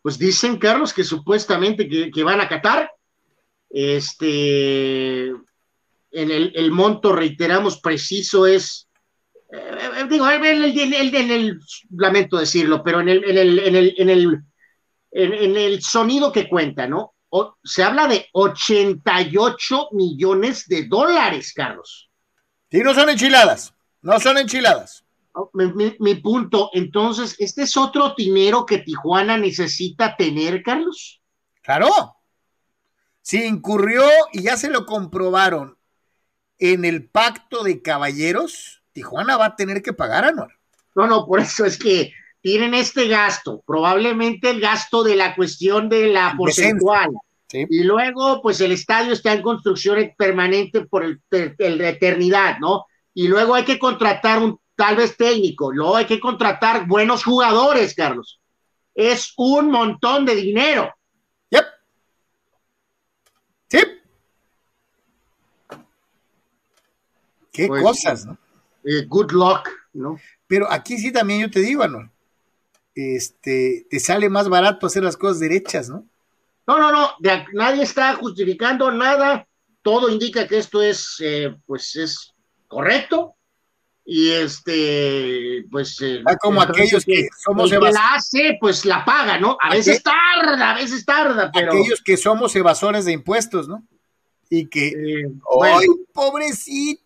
Pues 0.00 0.18
dicen, 0.18 0.58
Carlos, 0.58 0.92
que 0.92 1.04
supuestamente 1.04 1.88
que, 1.88 2.24
van 2.24 2.40
a 2.40 2.48
Qatar. 2.48 2.90
Este, 3.74 5.28
en 5.28 6.30
el, 6.30 6.70
monto, 6.70 7.14
reiteramos, 7.14 7.80
preciso 7.80 8.46
es, 8.46 8.86
eh, 9.50 10.06
digo, 10.10 10.30
en 10.30 10.44
el, 10.44 11.58
lamento 11.90 12.36
decirlo, 12.36 12.82
pero 12.84 13.00
en 13.00 13.08
el, 13.08 13.24
en 13.24 13.38
el, 13.38 13.58
en 13.60 13.76
el, 13.76 13.94
en 13.96 14.10
el, 14.10 14.44
en 15.12 15.56
el 15.56 15.82
sonido 15.82 16.30
que 16.30 16.48
cuenta, 16.50 16.86
¿no? 16.86 17.11
Se 17.64 17.82
habla 17.82 18.06
de 18.06 18.28
88 18.32 19.88
millones 19.92 20.66
de 20.68 20.84
dólares, 20.84 21.52
Carlos. 21.54 22.10
Sí, 22.70 22.80
no 22.80 22.94
son 22.94 23.10
enchiladas, 23.10 23.74
no 24.00 24.18
son 24.20 24.38
enchiladas. 24.38 25.04
Oh, 25.34 25.50
mi, 25.54 26.14
punto, 26.16 26.70
entonces, 26.74 27.34
¿este 27.38 27.62
es 27.62 27.76
otro 27.76 28.14
dinero 28.16 28.66
que 28.66 28.78
Tijuana 28.78 29.38
necesita 29.38 30.14
tener, 30.14 30.62
Carlos? 30.62 31.22
Claro. 31.62 32.16
Si 33.22 33.42
incurrió 33.44 34.02
y 34.32 34.42
ya 34.42 34.56
se 34.56 34.68
lo 34.68 34.84
comprobaron 34.84 35.78
en 36.58 36.84
el 36.84 37.08
pacto 37.08 37.62
de 37.62 37.80
caballeros, 37.80 38.82
Tijuana 38.92 39.38
va 39.38 39.46
a 39.46 39.56
tener 39.56 39.82
que 39.82 39.94
pagar, 39.94 40.24
Anuar. 40.24 40.58
No, 40.94 41.06
no, 41.06 41.26
por 41.26 41.40
eso 41.40 41.64
es 41.64 41.78
que 41.78 42.12
tienen 42.42 42.74
este 42.74 43.06
gasto, 43.06 43.62
probablemente 43.64 44.50
el 44.50 44.60
gasto 44.60 45.04
de 45.04 45.16
la 45.16 45.34
cuestión 45.34 45.88
de 45.88 46.08
la 46.08 46.34
porcentual. 46.36 47.10
Y 47.52 47.84
luego, 47.84 48.42
pues 48.42 48.60
el 48.60 48.72
estadio 48.72 49.12
está 49.12 49.32
en 49.32 49.42
construcción 49.42 50.12
permanente 50.16 50.86
por 50.86 51.04
el, 51.04 51.20
la 51.30 51.88
eternidad, 51.90 52.58
¿no? 52.58 52.86
Y 53.14 53.28
luego 53.28 53.54
hay 53.54 53.64
que 53.64 53.78
contratar 53.78 54.42
un 54.42 54.58
tal 54.74 54.96
vez 54.96 55.16
técnico, 55.16 55.70
luego 55.70 55.96
hay 55.96 56.06
que 56.06 56.18
contratar 56.18 56.86
buenos 56.86 57.22
jugadores, 57.24 57.94
Carlos. 57.94 58.40
Es 58.94 59.32
un 59.36 59.70
montón 59.70 60.24
de 60.24 60.34
dinero. 60.34 60.92
Yep. 61.50 61.64
Sí. 63.68 63.78
Qué 67.52 67.66
pues, 67.68 67.82
cosas, 67.82 68.26
¿no? 68.26 68.38
Eh, 68.84 69.04
good 69.06 69.30
luck, 69.30 69.68
¿no? 69.92 70.18
Pero 70.46 70.70
aquí 70.72 70.98
sí 70.98 71.12
también 71.12 71.42
yo 71.42 71.50
te 71.50 71.60
digo, 71.60 71.86
¿no? 71.86 72.11
Este, 72.94 73.86
te 73.90 74.00
sale 74.00 74.28
más 74.28 74.48
barato 74.48 74.86
hacer 74.86 75.02
las 75.02 75.16
cosas 75.16 75.40
derechas, 75.40 75.88
¿no? 75.88 76.06
No, 76.66 76.78
no, 76.78 76.92
no, 76.92 77.10
nadie 77.54 77.82
está 77.82 78.14
justificando 78.14 78.90
nada, 78.92 79.46
todo 79.82 80.08
indica 80.08 80.46
que 80.46 80.58
esto 80.58 80.80
es, 80.80 81.16
eh, 81.20 81.54
pues 81.66 81.96
es 81.96 82.32
correcto, 82.68 83.34
y 84.04 84.30
este, 84.30 85.64
pues... 85.70 86.00
Eh, 86.00 86.22
ah, 86.24 86.36
como 86.36 86.62
aquellos 86.62 87.04
que, 87.04 87.28
somos 87.44 87.72
el 87.72 87.80
que 87.80 87.92
la 87.92 88.14
hace, 88.14 88.58
pues 88.60 88.84
la 88.84 89.04
paga, 89.04 89.38
¿no? 89.38 89.56
A 89.60 89.70
veces 89.70 90.02
tarda, 90.02 90.70
a 90.70 90.74
veces 90.74 91.04
tarda, 91.04 91.50
pero... 91.52 91.72
Aquellos 91.72 92.00
que 92.02 92.16
somos 92.16 92.54
evasores 92.54 93.04
de 93.04 93.12
impuestos, 93.12 93.68
¿no? 93.68 93.82
y 94.54 94.66
que, 94.66 94.92
¡ay, 95.62 95.86
pobrecito! 96.12 97.01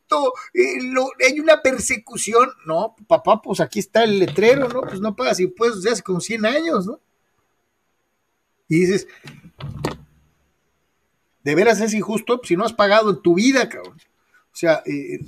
Eh, 0.54 0.78
hay 1.26 1.40
una 1.40 1.62
persecución. 1.62 2.50
No, 2.66 2.94
papá, 3.06 3.40
pues 3.42 3.60
aquí 3.60 3.78
está 3.78 4.04
el 4.04 4.18
letrero, 4.18 4.68
¿no? 4.68 4.82
Pues 4.82 5.00
no 5.00 5.14
pagas 5.16 5.40
impuestos 5.40 5.82
desde 5.82 5.94
hace 5.94 6.02
como 6.02 6.20
100 6.20 6.46
años, 6.46 6.86
¿no? 6.86 7.00
Y 8.68 8.80
dices, 8.80 9.06
¿de 11.42 11.54
veras 11.54 11.80
es 11.80 11.94
injusto? 11.94 12.40
Si 12.42 12.56
no 12.56 12.64
has 12.64 12.72
pagado 12.72 13.10
en 13.10 13.22
tu 13.22 13.34
vida, 13.34 13.68
cabrón. 13.68 13.96
O 14.52 14.56
sea, 14.56 14.82
eh, 14.86 15.20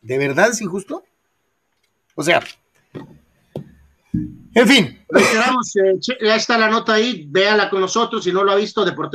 ¿de 0.00 0.18
verdad 0.18 0.50
es 0.50 0.60
injusto? 0.60 1.04
O 2.14 2.22
sea, 2.22 2.42
en 4.54 4.68
fin. 4.68 5.04
Eh, 5.14 5.98
ya 6.20 6.36
está 6.36 6.58
la 6.58 6.68
nota 6.68 6.94
ahí, 6.94 7.26
véala 7.28 7.70
con 7.70 7.80
nosotros, 7.80 8.24
si 8.24 8.32
no 8.32 8.44
lo 8.44 8.52
ha 8.52 8.56
visto, 8.56 8.84
de 8.84 8.92
por 8.92 9.10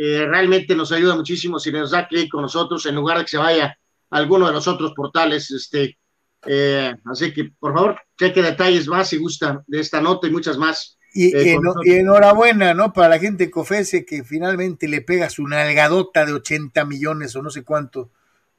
eh, 0.00 0.24
realmente 0.26 0.76
nos 0.76 0.92
ayuda 0.92 1.16
muchísimo 1.16 1.58
si 1.58 1.72
nos 1.72 1.90
da 1.90 2.06
clic 2.06 2.30
con 2.30 2.42
nosotros 2.42 2.86
en 2.86 2.94
lugar 2.94 3.18
de 3.18 3.24
que 3.24 3.30
se 3.30 3.36
vaya 3.36 3.76
a 4.10 4.16
alguno 4.16 4.46
de 4.46 4.52
los 4.52 4.68
otros 4.68 4.92
portales. 4.94 5.50
Este, 5.50 5.98
eh, 6.46 6.94
así 7.04 7.34
que, 7.34 7.50
por 7.58 7.74
favor, 7.74 8.00
cheque 8.16 8.40
detalles 8.40 8.86
más 8.86 9.08
si 9.08 9.16
gusta 9.16 9.64
de 9.66 9.80
esta 9.80 10.00
nota 10.00 10.28
y 10.28 10.30
muchas 10.30 10.56
más. 10.56 10.96
Y, 11.12 11.36
eh, 11.36 11.58
enhorabuena, 11.84 12.74
¿no? 12.74 12.92
Para 12.92 13.08
la 13.08 13.18
gente 13.18 13.46
de 13.46 13.50
Cofese 13.50 14.04
que 14.06 14.22
finalmente 14.22 14.86
le 14.86 15.00
pega 15.00 15.30
su 15.30 15.48
nalgadota 15.48 16.24
de 16.24 16.32
80 16.32 16.84
millones 16.84 17.34
o 17.34 17.42
no 17.42 17.50
sé 17.50 17.64
cuánto 17.64 18.10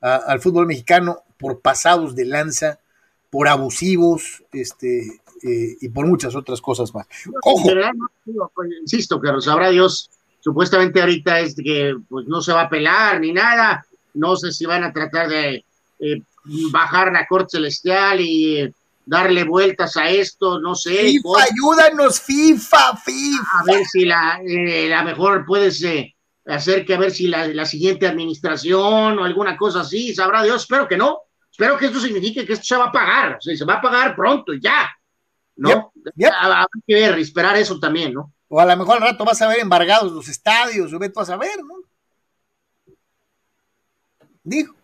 al 0.01 0.41
fútbol 0.41 0.65
mexicano 0.65 1.23
por 1.37 1.61
pasados 1.61 2.15
de 2.15 2.25
lanza, 2.25 2.79
por 3.29 3.47
abusivos, 3.47 4.43
este, 4.51 5.21
y 5.41 5.89
por 5.89 6.05
muchas 6.05 6.35
otras 6.35 6.59
cosas 6.59 6.93
más. 6.93 7.05
Ojo. 7.43 7.69
Insisto, 8.81 9.21
que 9.21 9.29
sabrá 9.41 9.69
Dios 9.69 10.09
supuestamente 10.39 11.01
ahorita 11.01 11.39
es 11.39 11.55
que 11.55 11.95
pues 12.07 12.27
no 12.27 12.41
se 12.41 12.53
va 12.53 12.61
a 12.61 12.69
pelar 12.69 13.19
ni 13.19 13.31
nada, 13.31 13.85
no 14.13 14.35
sé 14.35 14.51
si 14.51 14.65
van 14.65 14.83
a 14.83 14.93
tratar 14.93 15.29
de 15.29 15.65
eh, 15.99 16.21
bajar 16.71 17.11
la 17.11 17.27
corte 17.27 17.57
celestial 17.57 18.21
y 18.21 18.57
eh, 18.59 18.73
darle 19.05 19.43
vueltas 19.43 19.97
a 19.97 20.09
esto, 20.09 20.59
no 20.59 20.75
sé. 20.75 20.95
FIFA, 20.95 21.43
ayúdanos, 21.51 22.21
FIFA, 22.21 22.97
FIFA. 22.97 23.59
A 23.59 23.63
ver 23.65 23.85
si 23.85 24.05
la, 24.05 24.39
eh, 24.45 24.87
la 24.89 25.03
mejor 25.03 25.45
puedes 25.45 25.83
hacer 26.45 26.85
que 26.85 26.93
a 26.93 26.99
ver 26.99 27.11
si 27.11 27.27
la, 27.27 27.47
la, 27.47 27.65
siguiente 27.65 28.07
administración 28.07 29.19
o 29.19 29.23
alguna 29.23 29.57
cosa 29.57 29.81
así, 29.81 30.13
sabrá 30.13 30.43
Dios, 30.43 30.61
espero 30.61 30.87
que 30.87 30.97
no. 30.97 31.19
Espero 31.51 31.77
que 31.77 31.87
esto 31.87 31.99
signifique 31.99 32.45
que 32.45 32.53
esto 32.53 32.65
se 32.65 32.77
va 32.77 32.85
a 32.85 32.91
pagar, 32.91 33.35
o 33.37 33.41
sea, 33.41 33.55
se 33.55 33.65
va 33.65 33.75
a 33.75 33.81
pagar 33.81 34.15
pronto, 34.15 34.53
ya. 34.53 34.89
¿No? 35.57 35.91
Habrá 36.39 36.65
que 36.87 36.93
ver, 36.93 37.19
esperar 37.19 37.57
eso 37.57 37.77
también, 37.79 38.13
¿no? 38.13 38.31
O 38.49 38.59
a 38.59 38.65
lo 38.65 38.75
mejor 38.75 38.97
al 38.97 39.03
rato 39.03 39.23
vas 39.23 39.41
a 39.41 39.47
ver 39.47 39.59
embargados 39.59 40.11
los 40.11 40.27
estadios, 40.27 40.91
o 40.91 40.99
vas 40.99 41.29
a 41.29 41.37
ver, 41.37 41.63
¿no? 41.63 41.75
Dijo. 44.43 44.75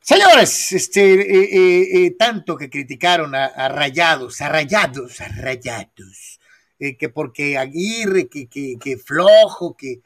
Señores, 0.00 0.72
este, 0.72 1.14
eh, 1.14 1.48
eh, 1.52 2.06
eh, 2.06 2.10
tanto 2.16 2.56
que 2.56 2.70
criticaron 2.70 3.34
a, 3.34 3.68
Rayados, 3.68 4.40
a 4.40 4.48
Rayados, 4.48 5.20
a 5.20 5.26
Rayados, 5.26 6.38
que 6.78 7.08
porque 7.08 7.58
Aguirre, 7.58 8.28
que, 8.28 8.46
que, 8.46 8.76
que 8.78 8.96
flojo, 8.98 9.76
que, 9.76 10.02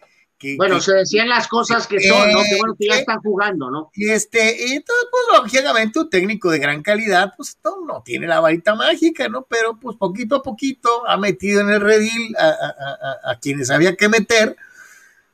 bueno, 0.56 0.80
se 0.80 0.94
decían 0.94 1.28
las 1.28 1.48
cosas 1.48 1.86
que 1.86 2.00
son, 2.00 2.32
¿no? 2.32 2.42
Que 2.42 2.56
bueno, 2.58 2.74
que 2.78 2.86
ya 2.86 2.98
están 2.98 3.20
jugando, 3.20 3.70
¿no? 3.70 3.90
Y 3.94 4.08
este, 4.08 4.56
y 4.68 4.72
entonces, 4.72 5.08
pues, 5.10 5.42
lógicamente, 5.42 5.98
un 5.98 6.08
técnico 6.08 6.50
de 6.50 6.58
gran 6.58 6.82
calidad, 6.82 7.34
pues, 7.36 7.58
no, 7.64 8.02
tiene 8.02 8.26
la 8.26 8.40
varita 8.40 8.74
mágica, 8.74 9.28
¿no? 9.28 9.46
Pero, 9.48 9.78
pues, 9.78 9.96
poquito 9.96 10.36
a 10.36 10.42
poquito 10.42 11.06
ha 11.06 11.16
metido 11.18 11.60
en 11.60 11.70
el 11.70 11.80
redil 11.80 12.34
a, 12.38 13.38
quienes 13.40 13.70
había 13.70 13.96
que 13.96 14.08
meter. 14.08 14.56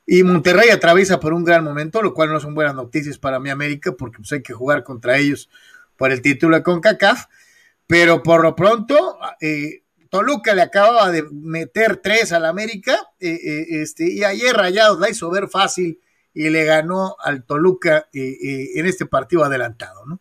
Y 0.06 0.22
Monterrey 0.22 0.70
atraviesa 0.70 1.20
por 1.20 1.32
un 1.32 1.44
gran 1.44 1.62
momento, 1.62 2.02
lo 2.02 2.14
cual 2.14 2.32
no 2.32 2.40
son 2.40 2.54
buenas 2.54 2.74
noticias 2.74 3.18
para 3.18 3.40
mi 3.40 3.50
América, 3.50 3.92
porque 3.92 4.18
pues 4.18 4.32
hay 4.32 4.42
que 4.42 4.52
jugar 4.54 4.84
contra 4.84 5.18
ellos 5.18 5.48
por 5.96 6.12
el 6.12 6.22
título 6.22 6.56
de 6.56 6.62
CONCACAF. 6.62 7.26
Pero 7.86 8.22
por 8.22 8.42
lo 8.42 8.56
pronto, 8.56 9.18
eh, 9.40 9.82
Toluca 10.10 10.54
le 10.54 10.62
acababa 10.62 11.10
de 11.10 11.22
meter 11.30 11.98
tres 11.98 12.32
al 12.32 12.44
América, 12.44 13.05
eh, 13.18 13.31
eh, 13.31 13.66
este, 13.83 14.12
y 14.12 14.24
ayer 14.24 14.55
Rayados 14.55 14.98
la 15.00 15.11
hizo 15.11 15.31
ver 15.31 15.48
fácil 15.48 16.00
y 16.35 16.50
le 16.50 16.64
ganó 16.64 17.16
al 17.18 17.44
Toluca 17.44 18.09
eh, 18.12 18.72
en 18.74 18.87
este 18.87 19.07
partido 19.07 19.44
adelantado, 19.44 20.05
¿no? 20.07 20.20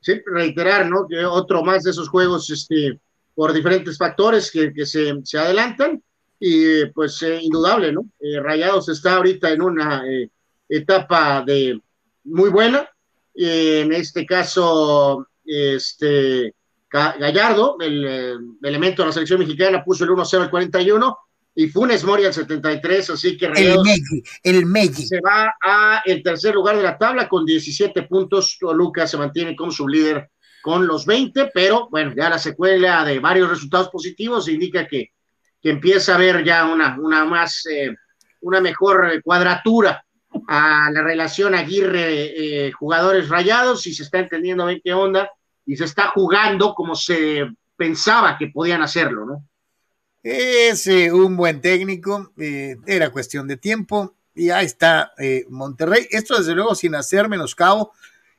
Sí, 0.00 0.22
reiterar, 0.24 0.88
¿no? 0.88 1.06
Que 1.08 1.24
otro 1.24 1.62
más 1.62 1.82
de 1.82 1.90
esos 1.90 2.08
juegos 2.08 2.48
este, 2.50 3.00
por 3.34 3.52
diferentes 3.52 3.98
factores 3.98 4.50
que, 4.50 4.72
que 4.72 4.86
se, 4.86 5.14
se, 5.24 5.38
adelantan 5.38 6.02
y 6.38 6.86
pues 6.86 7.20
indudable, 7.22 7.92
¿no? 7.92 8.08
Rayados 8.42 8.88
está 8.88 9.16
ahorita 9.16 9.50
en 9.50 9.62
una 9.62 10.04
etapa 10.68 11.42
de 11.42 11.80
muy 12.24 12.50
buena, 12.50 12.88
en 13.34 13.92
este 13.92 14.24
caso, 14.24 15.26
este 15.44 16.54
Gallardo, 16.90 17.76
el, 17.80 18.56
elemento 18.62 19.02
de 19.02 19.06
la 19.06 19.12
selección 19.12 19.40
mexicana, 19.40 19.84
puso 19.84 20.04
el 20.04 20.10
1-0 20.10 20.42
al 20.42 20.50
41 20.50 21.18
y 21.58 21.68
Funes 21.68 22.04
Mori 22.04 22.26
al 22.26 22.34
73, 22.34 23.10
así 23.10 23.34
que 23.38 23.46
el 23.46 23.80
Megui, 23.82 24.22
el 24.42 24.66
Megui. 24.66 25.06
se 25.06 25.22
va 25.22 25.54
a 25.62 26.02
el 26.04 26.22
tercer 26.22 26.54
lugar 26.54 26.76
de 26.76 26.82
la 26.82 26.98
tabla 26.98 27.26
con 27.30 27.46
17 27.46 28.02
puntos. 28.02 28.58
Toluca 28.60 29.06
se 29.06 29.16
mantiene 29.16 29.56
como 29.56 29.72
su 29.72 29.88
líder 29.88 30.30
con 30.62 30.86
los 30.86 31.06
20, 31.06 31.50
pero 31.54 31.88
bueno, 31.90 32.12
ya 32.14 32.28
la 32.28 32.38
secuela 32.38 33.06
de 33.06 33.20
varios 33.20 33.48
resultados 33.48 33.88
positivos 33.88 34.48
indica 34.48 34.86
que, 34.86 35.12
que 35.62 35.70
empieza 35.70 36.12
a 36.12 36.16
haber 36.16 36.44
ya 36.44 36.66
una, 36.66 36.98
una 37.00 37.24
más, 37.24 37.64
eh, 37.64 37.94
una 38.42 38.60
mejor 38.60 39.22
cuadratura 39.22 40.04
a 40.48 40.90
la 40.90 41.02
relación 41.02 41.54
Aguirre 41.54 42.66
eh, 42.66 42.72
jugadores 42.72 43.30
rayados 43.30 43.86
y 43.86 43.94
se 43.94 44.02
está 44.02 44.18
entendiendo 44.18 44.66
bien 44.66 44.82
qué 44.84 44.92
onda 44.92 45.30
y 45.64 45.74
se 45.74 45.84
está 45.84 46.08
jugando 46.08 46.74
como 46.74 46.94
se 46.94 47.48
pensaba 47.76 48.36
que 48.36 48.48
podían 48.48 48.82
hacerlo, 48.82 49.24
¿no? 49.24 49.48
Es 50.28 50.88
eh, 50.88 51.12
un 51.12 51.36
buen 51.36 51.60
técnico, 51.60 52.32
era 52.36 53.10
cuestión 53.10 53.46
de 53.46 53.56
tiempo 53.56 54.12
y 54.34 54.50
ahí 54.50 54.66
está 54.66 55.12
Monterrey. 55.48 56.08
Esto 56.10 56.36
desde 56.36 56.56
luego 56.56 56.74
sin 56.74 56.96
hacer 56.96 57.28
menoscabo 57.28 57.92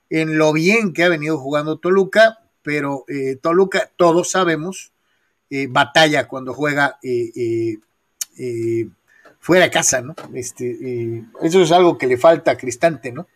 en 0.09 0.37
lo 0.37 0.51
bien 0.51 0.91
que 0.91 1.05
ha 1.05 1.09
venido 1.09 1.37
jugando 1.37 1.77
Toluca, 1.77 2.39
pero 2.61 3.05
eh, 3.07 3.37
Toluca, 3.41 3.89
todos 3.95 4.31
sabemos, 4.31 4.91
eh, 5.49 5.67
batalla 5.69 6.27
cuando 6.27 6.53
juega 6.53 6.99
eh, 7.01 7.77
fuera 9.39 9.63
de 9.63 9.71
casa, 9.71 10.01
¿no? 10.01 10.13
Este, 10.33 11.23
eso 11.41 11.61
es 11.61 11.71
algo 11.71 11.97
que 11.97 12.07
le 12.07 12.17
falta 12.17 12.51
a 12.51 12.57
Cristante, 12.57 13.13
¿no? 13.13 13.27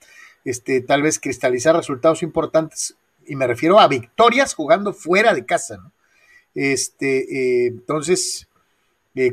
Este, 0.44 0.82
tal 0.82 1.04
vez 1.04 1.20
cristalizar 1.20 1.74
resultados 1.74 2.22
importantes, 2.22 2.96
y 3.26 3.38
me 3.38 3.48
refiero 3.48 3.80
a 3.80 3.88
victorias 3.88 4.56
jugando 4.56 4.94
fuera 4.94 5.34
de 5.34 5.46
casa, 5.46 5.78
¿no? 5.78 5.94
Este, 6.54 7.68
entonces, 7.68 8.48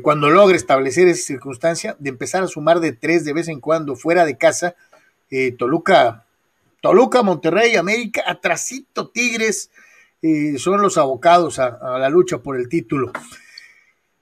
cuando 0.01 0.29
logre 0.29 0.57
establecer 0.57 1.07
esa 1.07 1.23
circunstancia 1.25 1.95
de 1.99 2.09
empezar 2.09 2.43
a 2.43 2.47
sumar 2.47 2.79
de 2.79 2.93
tres 2.93 3.25
de 3.25 3.33
vez 3.33 3.47
en 3.47 3.59
cuando 3.59 3.95
fuera 3.95 4.25
de 4.25 4.37
casa, 4.37 4.75
Toluca 5.57 6.25
Toluca, 6.81 7.23
Monterrey, 7.23 7.75
América, 7.75 8.23
atrasito 8.25 9.09
Tigres, 9.09 9.71
eh, 10.21 10.57
son 10.57 10.81
los 10.81 10.97
abocados 10.97 11.59
a, 11.59 11.99
la 11.99 12.09
lucha 12.09 12.39
por 12.39 12.57
el 12.57 12.69
título. 12.69 13.11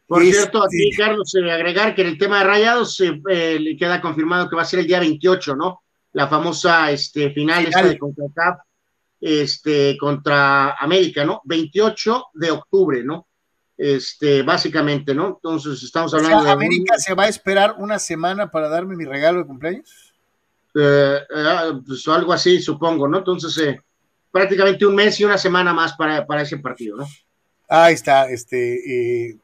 Por 0.08 0.24
cierto, 0.24 0.64
aquí 0.64 0.92
Carlos, 0.96 1.34
eh, 1.36 1.52
agregar 1.52 1.94
que 1.94 2.02
en 2.02 2.08
el 2.08 2.18
tema 2.18 2.40
de 2.40 2.46
Rayados 2.46 3.02
eh, 3.02 3.60
le 3.60 3.76
queda 3.76 4.02
confirmado 4.02 4.50
que 4.50 4.56
va 4.56 4.62
a 4.62 4.66
ser 4.66 4.80
el 4.80 4.88
día 4.88 5.00
28, 5.00 5.56
¿no? 5.56 5.82
La 6.14 6.28
famosa 6.28 6.90
este, 6.92 7.32
final, 7.32 7.66
Esta 7.66 7.84
de 7.84 7.98
CONCACAF 7.98 8.60
este, 9.20 9.98
contra 9.98 10.74
América, 10.74 11.26
¿no? 11.26 11.42
28 11.46 12.26
de 12.34 12.52
octubre, 12.52 13.04
¿no? 13.04 13.28
Este, 13.78 14.42
básicamente, 14.42 15.14
¿no? 15.14 15.28
Entonces 15.28 15.84
estamos 15.84 16.14
hablando 16.14 16.44
de. 16.44 16.52
¿América 16.52 16.98
se 16.98 17.14
va 17.14 17.24
a 17.24 17.30
esperar 17.30 17.76
una 17.78 18.00
semana 18.00 18.50
para 18.50 18.70
darme 18.70 18.96
mi 18.96 19.06
regalo 19.06 19.40
de 19.40 19.46
cumpleaños? 19.46 20.14
Eh, 20.74 21.20
eh, 21.36 21.82
pues 21.86 22.08
algo 22.08 22.34
así, 22.34 22.60
supongo, 22.60 23.08
¿no? 23.08 23.20
Entonces, 23.20 23.58
eh, 23.58 23.82
prácticamente 24.32 24.86
un 24.86 24.96
mes 24.96 25.20
y 25.20 25.26
una 25.26 25.38
semana 25.38 25.74
más 25.74 25.94
para, 25.94 26.42
ese 26.42 26.58
partido, 26.58 26.98
¿no? 26.98 27.08
Ahí 27.70 27.94
está, 27.94 28.30
este, 28.30 29.40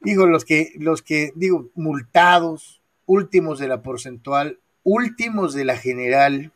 digo, 0.00 0.26
los 0.26 0.44
que, 0.44 0.72
los 0.78 1.02
que, 1.02 1.32
digo, 1.34 1.70
multados, 1.74 2.80
últimos 3.06 3.58
de 3.58 3.68
la 3.68 3.82
porcentual, 3.82 4.58
últimos 4.82 5.52
de 5.52 5.64
la 5.64 5.76
general, 5.76 6.52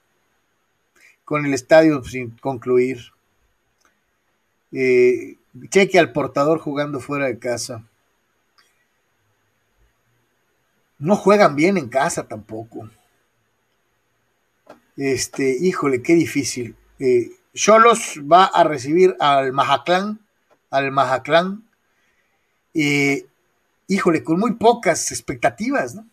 con 1.25 1.47
el 1.47 1.55
estadio 1.55 2.03
sin 2.05 2.31
concluir. 2.39 3.13
cheque 4.71 5.99
al 5.99 6.13
portador 6.13 6.59
jugando 6.59 7.01
fuera 7.01 7.27
de 7.27 7.39
casa. 7.39 7.85
No 10.99 11.17
juegan 11.17 11.57
bien 11.57 11.77
en 11.77 11.89
casa 11.89 12.27
tampoco. 12.27 12.89
Este, 14.97 15.57
híjole, 15.61 16.03
qué 16.03 16.15
difícil. 16.15 16.77
Eh, 16.99 17.31
Cholos 17.55 18.21
va 18.21 18.45
a 18.47 18.65
recibir 18.65 19.17
al 19.21 19.53
Majaclán, 19.53 20.21
al 20.71 20.91
Majaclán, 20.93 21.65
eh, 22.75 23.27
híjole, 23.87 24.25
con 24.25 24.39
muy 24.41 24.55
pocas 24.55 25.13
expectativas, 25.13 25.95
¿no? 25.95 26.07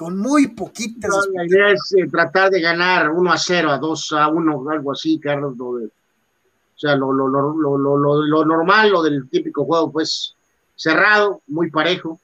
Con 0.00 0.16
muy 0.16 0.46
poquitas. 0.46 1.28
la 1.34 1.44
idea 1.44 1.72
es 1.72 1.94
eh, 1.94 2.08
tratar 2.10 2.48
de 2.48 2.58
ganar 2.58 3.10
1 3.10 3.32
a 3.32 3.36
0, 3.36 3.70
a 3.70 3.76
2 3.76 4.12
a 4.12 4.28
1, 4.28 4.70
algo 4.70 4.92
así, 4.92 5.20
Carlos. 5.20 5.54
o 5.60 5.78
sea, 6.74 6.96
lo, 6.96 7.12
lo, 7.12 7.28
lo, 7.28 7.76
lo, 7.76 8.44
normal, 8.46 8.92
lo 8.92 9.02
del 9.02 9.28
típico 9.28 9.66
juego, 9.66 9.92
pues 9.92 10.34
cerrado, 10.74 11.42
muy 11.48 11.70
parejo. 11.70 12.18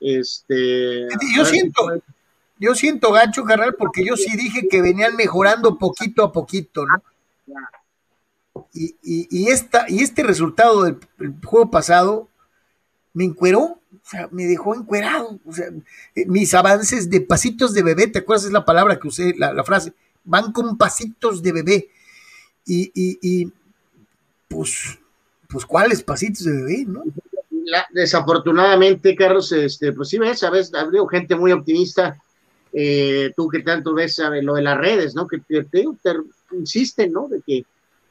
Este, 0.00 1.06
yo 1.36 1.44
siento, 1.44 1.82
yo 2.58 2.74
siento 2.74 3.12
gancho, 3.12 3.44
carnal, 3.44 3.76
porque 3.78 4.04
yo 4.04 4.16
sí 4.16 4.36
dije 4.36 4.66
que 4.66 4.82
venían 4.82 5.14
mejorando 5.14 5.78
poquito 5.78 6.24
a 6.24 6.32
poquito, 6.32 6.84
¿no? 6.84 7.54
Y, 8.74 8.96
y, 9.30 9.48
esta, 9.48 9.86
y 9.88 10.00
este 10.00 10.24
resultado 10.24 10.82
del, 10.82 10.98
juego 11.44 11.70
pasado 11.70 12.28
me 13.12 13.22
encueró, 13.22 13.78
o 14.04 14.10
sea, 14.10 14.28
me 14.30 14.46
dejó 14.46 14.74
encuerado. 14.74 15.38
O 15.44 15.52
sea, 15.52 15.66
eh, 16.14 16.26
mis 16.26 16.52
avances 16.54 17.08
de 17.08 17.20
pasitos 17.20 17.72
de 17.74 17.82
bebé, 17.82 18.08
¿te 18.08 18.20
acuerdas? 18.20 18.46
Es 18.46 18.52
la 18.52 18.64
palabra 18.64 18.98
que 18.98 19.08
usé, 19.08 19.34
la, 19.36 19.64
frase, 19.64 19.92
van 20.24 20.52
con 20.52 20.76
pasitos 20.76 21.42
de 21.42 21.52
bebé. 21.52 21.88
Y, 22.64 22.90
y, 22.94 23.50
pues, 24.48 24.98
pues, 25.48 25.66
¿cuáles 25.66 26.02
pasitos 26.02 26.44
de 26.44 26.52
bebé, 26.52 26.84
no? 26.86 27.02
desafortunadamente, 27.92 29.14
Carlos, 29.14 29.52
este, 29.52 29.92
pues 29.92 30.08
sí 30.08 30.18
ves, 30.18 30.40
sabes, 30.40 30.72
veo 30.90 31.06
gente 31.06 31.36
muy 31.36 31.52
optimista 31.52 32.20
eh, 32.72 33.32
tú 33.36 33.48
que 33.48 33.60
tanto 33.60 33.92
ves 33.92 34.20
lo 34.42 34.54
de 34.54 34.62
las 34.62 34.78
redes, 34.78 35.14
¿no? 35.14 35.26
Que 35.26 35.38
te, 35.38 35.64
te, 35.64 35.84
insisten, 36.52 37.12
¿no? 37.12 37.28
De 37.28 37.42
que 37.42 37.64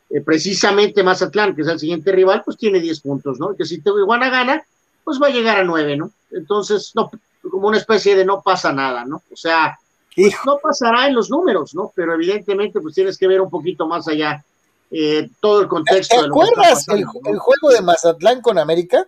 eh, 0.09 0.21
precisamente 0.21 1.03
Mazatlán, 1.03 1.55
que 1.55 1.63
es 1.63 1.67
el 1.67 1.79
siguiente 1.79 2.11
rival, 2.11 2.43
pues 2.45 2.57
tiene 2.57 2.79
10 2.79 2.99
puntos, 3.01 3.39
¿no? 3.39 3.55
Que 3.55 3.65
si 3.65 3.79
Tijuana 3.81 4.29
gana, 4.29 4.63
pues 5.11 5.21
va 5.21 5.27
a 5.27 5.37
llegar 5.37 5.57
a 5.57 5.63
9, 5.65 5.97
¿no? 5.97 6.11
Entonces, 6.31 6.93
no, 6.95 7.11
como 7.49 7.67
una 7.67 7.77
especie 7.77 8.15
de 8.15 8.23
no 8.23 8.41
pasa 8.41 8.71
nada, 8.71 9.03
¿no? 9.03 9.21
O 9.29 9.35
sea, 9.35 9.77
pues 10.15 10.33
no 10.45 10.57
pasará 10.57 11.07
en 11.07 11.15
los 11.15 11.29
números, 11.29 11.75
¿no? 11.75 11.91
Pero 11.93 12.13
evidentemente, 12.13 12.79
pues 12.79 12.95
tienes 12.95 13.17
que 13.17 13.27
ver 13.27 13.41
un 13.41 13.49
poquito 13.49 13.85
más 13.87 14.07
allá 14.07 14.41
eh, 14.89 15.29
todo 15.41 15.59
el 15.61 15.67
contexto. 15.67 16.17
¿Te, 16.17 16.27
acuerdas 16.27 16.87
el, 16.87 16.99
el, 16.99 17.39
juego 17.39 17.69
de 17.73 17.81
Mazatlán 17.81 18.41
con 18.41 18.57
América? 18.57 19.05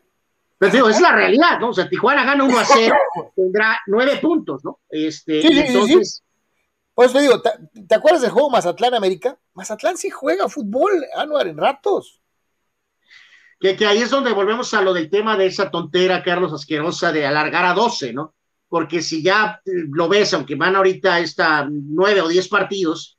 Pero 0.58 0.90
es 0.90 1.00
la 1.00 1.14
realidad, 1.14 1.58
¿no? 1.58 1.70
O 1.70 1.74
sea, 1.74 1.88
Tijuana 1.88 2.26
gana 2.26 2.44
1 2.44 2.60
a 2.60 2.66
0, 2.66 2.96
tendrá 3.36 3.80
9 3.88 4.20
puntos, 4.22 4.66
¿no? 4.66 4.80
Este, 4.90 5.42
sí, 5.42 5.48
sí, 5.48 5.60
entonces. 5.60 6.16
Sí, 6.18 6.24
Pues 6.94 7.14
te 7.14 7.22
digo, 7.22 7.42
¿te, 7.42 7.96
acuerdas 7.96 8.22
del 8.22 8.32
juego 8.32 8.50
Mazatlán-América? 8.50 9.38
Mazatlán 9.54 9.96
sí 9.96 10.10
juega 10.10 10.50
fútbol, 10.50 11.06
Anuar, 11.16 11.48
en 11.48 11.58
ratos. 11.58 12.20
Que, 13.64 13.78
que 13.78 13.86
ahí 13.86 14.00
es 14.02 14.10
donde 14.10 14.34
volvemos 14.34 14.74
a 14.74 14.82
lo 14.82 14.94
del 14.94 15.10
tema 15.10 15.38
de 15.38 15.46
esa 15.46 15.72
tontera, 15.72 16.22
Carlos, 16.22 16.52
asquerosa 16.52 17.14
de 17.14 17.26
alargar 17.26 17.64
a 17.64 17.74
12, 17.74 18.12
¿no? 18.12 18.36
Porque 18.68 19.02
si 19.02 19.24
ya 19.24 19.62
eh, 19.66 19.72
lo 19.90 20.10
ves, 20.10 20.34
aunque 20.34 20.56
van 20.56 20.76
ahorita 20.76 21.22
esta 21.22 21.66
9 21.72 22.22
o 22.24 22.28
10 22.28 22.50
partidos, 22.50 23.18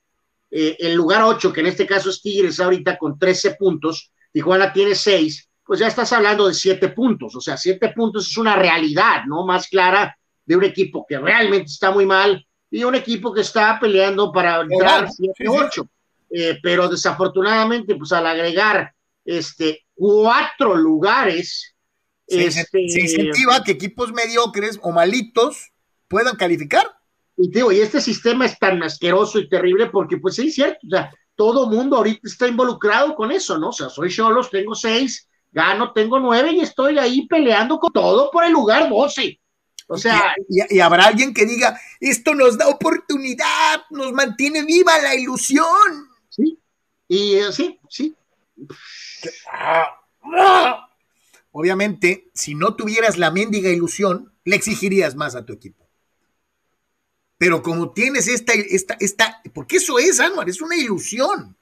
eh, 0.51 0.77
el 0.81 0.93
lugar 0.93 1.23
8, 1.23 1.51
que 1.51 1.61
en 1.61 1.69
este 1.69 1.87
caso 1.87 2.11
es 2.11 2.21
Tigres, 2.21 2.61
ahorita 2.61 2.99
con 2.99 3.19
13 3.19 3.55
puntos, 3.55 4.13
Tijuana 4.33 4.71
tiene 4.71 4.95
6, 4.95 5.49
pues 5.65 5.81
ya 5.81 5.87
estás 5.87 6.13
hablando 6.13 6.47
de 6.47 6.53
siete 6.53 6.89
puntos. 6.91 7.35
O 7.35 7.41
sea, 7.41 7.57
siete 7.57 7.89
puntos 7.97 8.29
es 8.29 8.37
una 8.37 8.55
realidad, 8.55 9.25
¿no? 9.27 9.47
Más 9.47 9.67
clara 9.67 10.15
de 10.45 10.57
un 10.57 10.65
equipo 10.65 11.07
que 11.09 11.19
realmente 11.19 11.71
está 11.71 11.91
muy 11.91 12.05
mal 12.05 12.47
y 12.71 12.85
un 12.85 12.95
equipo 12.95 13.33
que 13.33 13.41
está 13.41 13.81
peleando 13.81 14.31
para 14.31 14.61
entrar 14.61 15.09
siete, 15.11 15.49
ocho. 15.49 15.89
Eh, 16.29 16.59
pero 16.63 16.87
desafortunadamente, 16.87 17.95
pues 17.95 18.13
al 18.13 18.27
agregar 18.27 18.93
este 19.25 19.84
cuatro 19.95 20.75
lugares, 20.75 21.75
se, 22.27 22.47
este, 22.47 22.81
incentiva 22.81 23.63
que 23.63 23.73
equipos 23.73 24.13
mediocres 24.13 24.79
o 24.83 24.93
malitos 24.93 25.73
puedan 26.09 26.37
calificar. 26.37 26.87
Y 27.37 27.51
digo, 27.51 27.73
y 27.73 27.81
este 27.81 28.01
sistema 28.01 28.47
es 28.47 28.59
tan 28.59 28.83
asqueroso 28.83 29.39
y 29.39 29.49
terrible 29.49 29.87
porque, 29.87 30.19
pues 30.19 30.37
sí, 30.37 30.49
es 30.49 30.55
cierto, 30.55 30.87
o 30.87 30.91
sea, 30.91 31.13
todo 31.35 31.69
mundo 31.69 31.97
ahorita 31.97 32.21
está 32.25 32.47
involucrado 32.47 33.15
con 33.15 33.33
eso, 33.33 33.59
¿no? 33.59 33.71
O 33.71 33.73
sea, 33.73 33.89
soy 33.89 34.11
Cholos, 34.11 34.51
tengo 34.51 34.75
seis, 34.75 35.29
gano, 35.51 35.93
tengo 35.93 36.21
nueve 36.21 36.53
y 36.53 36.61
estoy 36.61 36.99
ahí 36.99 37.27
peleando 37.27 37.79
con 37.79 37.93
todo 37.93 38.31
por 38.31 38.45
el 38.45 38.53
lugar 38.53 38.89
12. 38.89 39.41
O 39.89 39.99
sea. 39.99 40.35
Y, 40.49 40.81
habrá 40.81 41.07
alguien 41.07 41.35
que 41.35 41.45
diga, 41.45 41.79
esto 42.01 42.35
nos 42.35 42.57
da 42.57 42.69
oportunidad, 42.69 43.83
nos 43.91 44.13
mantiene 44.13 44.65
viva 44.65 44.99
la 44.99 45.15
ilusión. 45.15 45.67
Sí, 46.29 46.59
y 47.09 47.35
eh, 47.35 47.53
sí, 47.53 47.79
sí. 47.89 48.15
Obviamente, 51.53 52.31
si 52.35 52.55
no 52.55 52.75
tuvieras 52.75 53.19
la 53.19 53.31
mendiga 53.31 53.71
ilusión, 53.71 54.33
le 54.45 54.57
exigirías 54.57 55.15
más 55.15 55.35
a 55.35 55.45
tu 55.45 55.53
equipo. 55.53 55.89
Pero 57.39 57.63
como 57.63 57.93
tienes 57.93 58.29
esta, 58.29 58.53
esta, 58.55 58.97
esta, 59.01 59.41
porque 59.53 59.77
eso 59.77 59.99
es, 59.99 60.21
Anuar, 60.21 60.49
es 60.49 60.61
una 60.61 60.77
ilusión. 60.77 61.57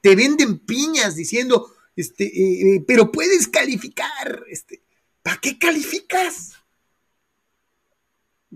Te 0.00 0.16
venden 0.16 0.58
piñas 0.60 1.16
diciendo, 1.16 1.72
este, 1.96 2.24
eh, 2.24 2.76
eh, 2.76 2.84
pero 2.86 3.10
puedes 3.10 3.48
calificar, 3.48 4.44
este, 4.48 4.82
¿para 5.22 5.38
qué 5.38 5.58
calificas? 5.58 6.54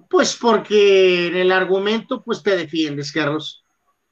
Pues 0.08 0.36
porque 0.36 1.26
en 1.26 1.36
el 1.36 1.52
argumento, 1.52 2.22
pues 2.22 2.42
te 2.42 2.56
defiendes, 2.56 3.12
Carlos. 3.12 3.64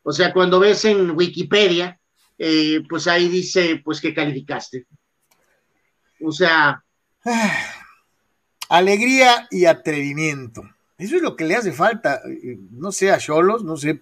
O 0.02 0.12
sea, 0.12 0.32
cuando 0.32 0.58
ves 0.58 0.84
en 0.84 1.12
Wikipedia, 1.12 1.99
eh, 2.42 2.82
pues 2.88 3.06
ahí 3.06 3.28
dice, 3.28 3.82
pues 3.84 4.00
que 4.00 4.14
calificaste. 4.14 4.86
O 6.24 6.32
sea. 6.32 6.82
Alegría 8.70 9.46
y 9.50 9.66
atrevimiento. 9.66 10.62
Eso 10.96 11.16
es 11.16 11.22
lo 11.22 11.36
que 11.36 11.44
le 11.44 11.56
hace 11.56 11.72
falta, 11.72 12.22
no 12.70 12.92
sé, 12.92 13.10
a 13.10 13.18
Cholos, 13.18 13.64
no 13.64 13.76
sé, 13.76 14.00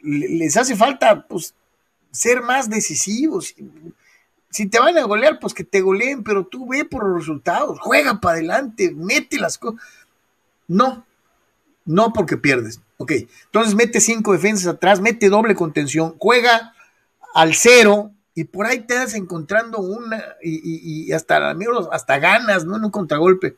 les 0.00 0.56
hace 0.56 0.76
falta, 0.76 1.26
pues, 1.26 1.54
ser 2.12 2.42
más 2.42 2.70
decisivos. 2.70 3.54
Si 4.50 4.66
te 4.68 4.78
van 4.78 4.96
a 4.96 5.02
golear, 5.02 5.40
pues 5.40 5.52
que 5.52 5.64
te 5.64 5.80
goleen, 5.80 6.22
pero 6.22 6.46
tú 6.46 6.68
ve 6.68 6.84
por 6.84 7.08
los 7.08 7.18
resultados, 7.18 7.78
juega 7.80 8.20
para 8.20 8.34
adelante, 8.34 8.92
mete 8.94 9.38
las 9.38 9.58
cosas. 9.58 9.80
No, 10.68 11.04
no 11.84 12.12
porque 12.12 12.36
pierdes. 12.36 12.80
Ok, 12.98 13.12
entonces 13.46 13.74
mete 13.74 14.00
cinco 14.00 14.32
defensas 14.32 14.68
atrás, 14.68 15.00
mete 15.00 15.28
doble 15.28 15.56
contención, 15.56 16.14
juega 16.18 16.72
al 17.38 17.54
cero 17.54 18.10
y 18.34 18.44
por 18.44 18.66
ahí 18.66 18.80
te 18.80 18.94
das 18.94 19.14
encontrando 19.14 19.78
una 19.78 20.36
y, 20.42 21.12
hasta, 21.12 21.56
hasta 21.92 22.18
ganas, 22.18 22.64
¿no? 22.64 22.76
En 22.76 22.84
un 22.84 22.90
contragolpe. 22.90 23.56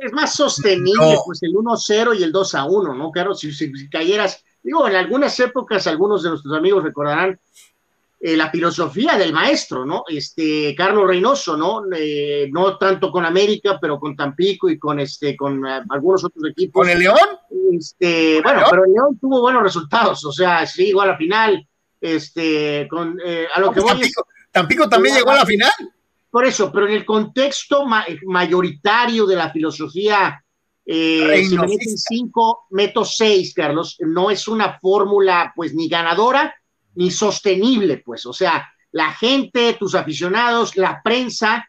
Es 0.00 0.12
más 0.12 0.34
sostenible, 0.34 1.16
pues 1.24 1.42
el 1.42 1.52
1-0 1.52 2.18
y 2.18 2.22
el 2.22 2.32
2-1, 2.32 2.96
¿no? 2.96 3.10
Claro, 3.10 3.34
si, 3.34 3.88
cayeras, 3.88 4.44
digo, 4.62 4.86
en 4.88 4.94
algunas 4.94 5.38
épocas 5.40 5.86
algunos 5.88 6.22
de 6.22 6.30
nuestros 6.30 6.56
amigos 6.56 6.84
recordarán 6.84 7.38
eh, 8.20 8.36
la 8.36 8.50
filosofía 8.50 9.16
del 9.16 9.32
maestro, 9.32 9.84
¿no? 9.84 10.04
Este, 10.08 10.74
Carlos 10.76 11.06
Reynoso, 11.08 11.56
¿no? 11.56 11.82
Eh, 11.96 12.48
no 12.52 12.78
tanto 12.78 13.10
con 13.10 13.24
América, 13.24 13.78
pero 13.80 13.98
con 13.98 14.14
Tampico 14.14 14.68
y 14.68 14.78
con 14.78 15.00
este, 15.00 15.36
con 15.36 15.66
eh, 15.66 15.82
algunos 15.88 16.24
otros 16.24 16.50
equipos. 16.50 16.80
¿Con 16.80 16.90
el 16.90 17.00
León? 17.00 17.18
Este, 17.72 18.40
bueno, 18.42 18.62
pero 18.70 18.84
el 18.84 18.92
León 18.92 19.18
tuvo 19.20 19.40
buenos 19.40 19.64
resultados, 19.64 20.24
o 20.24 20.32
sea, 20.32 20.64
sí, 20.64 20.88
igual 20.88 21.08
a 21.08 21.12
la 21.12 21.18
final, 21.18 21.68
este, 22.14 22.86
con, 22.88 23.18
a 23.54 23.60
lo 23.60 23.72
que 23.72 23.80
pues 23.80 23.94
voy 23.94 24.10
Tampico, 24.52 24.88
también 24.88 25.16
llegó 25.16 25.30
a 25.30 25.36
la 25.36 25.46
final. 25.46 25.70
Por 26.30 26.46
eso, 26.46 26.72
pero 26.72 26.86
en 26.86 26.94
el 26.94 27.04
contexto 27.04 27.84
mayoritario 28.26 29.26
de 29.26 29.36
la 29.36 29.50
filosofía, 29.50 30.42
eh, 30.84 31.44
si 31.46 31.58
me 31.58 31.66
meten 31.66 31.98
cinco, 31.98 32.66
meto 32.70 33.04
seis, 33.04 33.52
Carlos, 33.54 33.96
no 34.00 34.30
es 34.30 34.46
una 34.48 34.78
fórmula, 34.78 35.52
pues, 35.54 35.74
ni 35.74 35.88
ganadora, 35.88 36.54
ni 36.94 37.10
sostenible, 37.10 37.98
pues, 37.98 38.24
o 38.24 38.32
sea, 38.32 38.66
la 38.92 39.12
gente, 39.12 39.74
tus 39.74 39.94
aficionados, 39.94 40.76
la 40.76 41.02
prensa, 41.02 41.68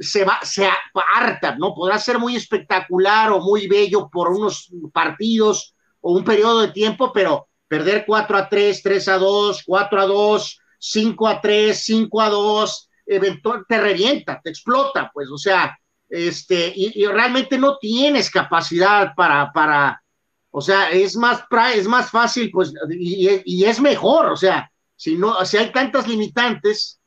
se 0.00 0.24
va, 0.24 0.40
se 0.42 0.66
aparta, 0.66 1.56
¿no? 1.56 1.74
Podrá 1.74 1.98
ser 1.98 2.18
muy 2.18 2.36
espectacular 2.36 3.30
o 3.30 3.40
muy 3.40 3.68
bello 3.68 4.10
por 4.10 4.28
unos 4.30 4.70
partidos 4.92 5.74
o 6.00 6.12
un 6.12 6.24
periodo 6.24 6.62
de 6.62 6.72
tiempo, 6.72 7.12
pero 7.12 7.48
perder 7.68 8.04
4 8.06 8.36
a 8.36 8.48
3, 8.48 8.82
3 8.82 9.08
a 9.08 9.18
2, 9.18 9.62
4 9.64 10.00
a 10.00 10.06
2, 10.06 10.60
5 10.78 11.28
a 11.28 11.40
3, 11.40 11.84
5 11.84 12.20
a 12.20 12.28
2, 12.30 12.90
eventual, 13.06 13.64
te 13.68 13.78
revienta, 13.78 14.40
te 14.42 14.50
explota, 14.50 15.10
pues, 15.12 15.28
o 15.30 15.38
sea, 15.38 15.78
este, 16.08 16.72
y, 16.74 17.04
realmente 17.06 17.58
no 17.58 17.78
tienes 17.78 18.30
capacidad 18.30 19.14
para, 19.14 19.52
para, 19.52 20.02
o 20.50 20.60
sea, 20.60 20.90
es 20.90 21.16
más, 21.16 21.44
es 21.74 21.86
más 21.86 22.10
fácil, 22.10 22.50
pues, 22.50 22.72
y, 22.90 23.64
es 23.64 23.80
mejor, 23.80 24.26
o 24.26 24.36
sea, 24.36 24.70
si 24.96 25.16
no, 25.16 25.44
si 25.44 25.56
hay 25.56 25.70
tantas 25.72 26.08
limitantes, 26.08 27.00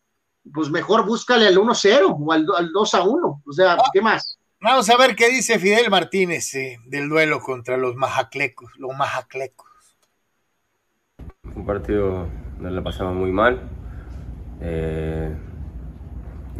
pues 0.53 0.69
mejor 0.69 1.05
búscale 1.05 1.47
al 1.47 1.57
1-0 1.57 2.15
o 2.19 2.31
al, 2.31 2.45
2-1, 2.45 3.41
o 3.45 3.53
sea, 3.53 3.77
¿qué 3.93 4.01
más? 4.01 4.37
Vamos 4.59 4.89
a 4.91 4.97
ver 4.97 5.15
qué 5.15 5.29
dice 5.29 5.57
Fidel 5.57 5.89
Martínez 5.89 6.53
eh, 6.53 6.77
del 6.85 7.09
duelo 7.09 7.39
contra 7.39 7.77
los 7.77 7.95
majaclecos, 7.95 8.71
los 8.77 8.95
majaclecos. 8.95 9.70
Un 11.55 11.65
partido 11.65 12.27
donde 12.55 12.71
la 12.71 12.81
pasamos 12.81 13.15
muy 13.15 13.31
mal. 13.31 13.59
Eh, 14.61 15.33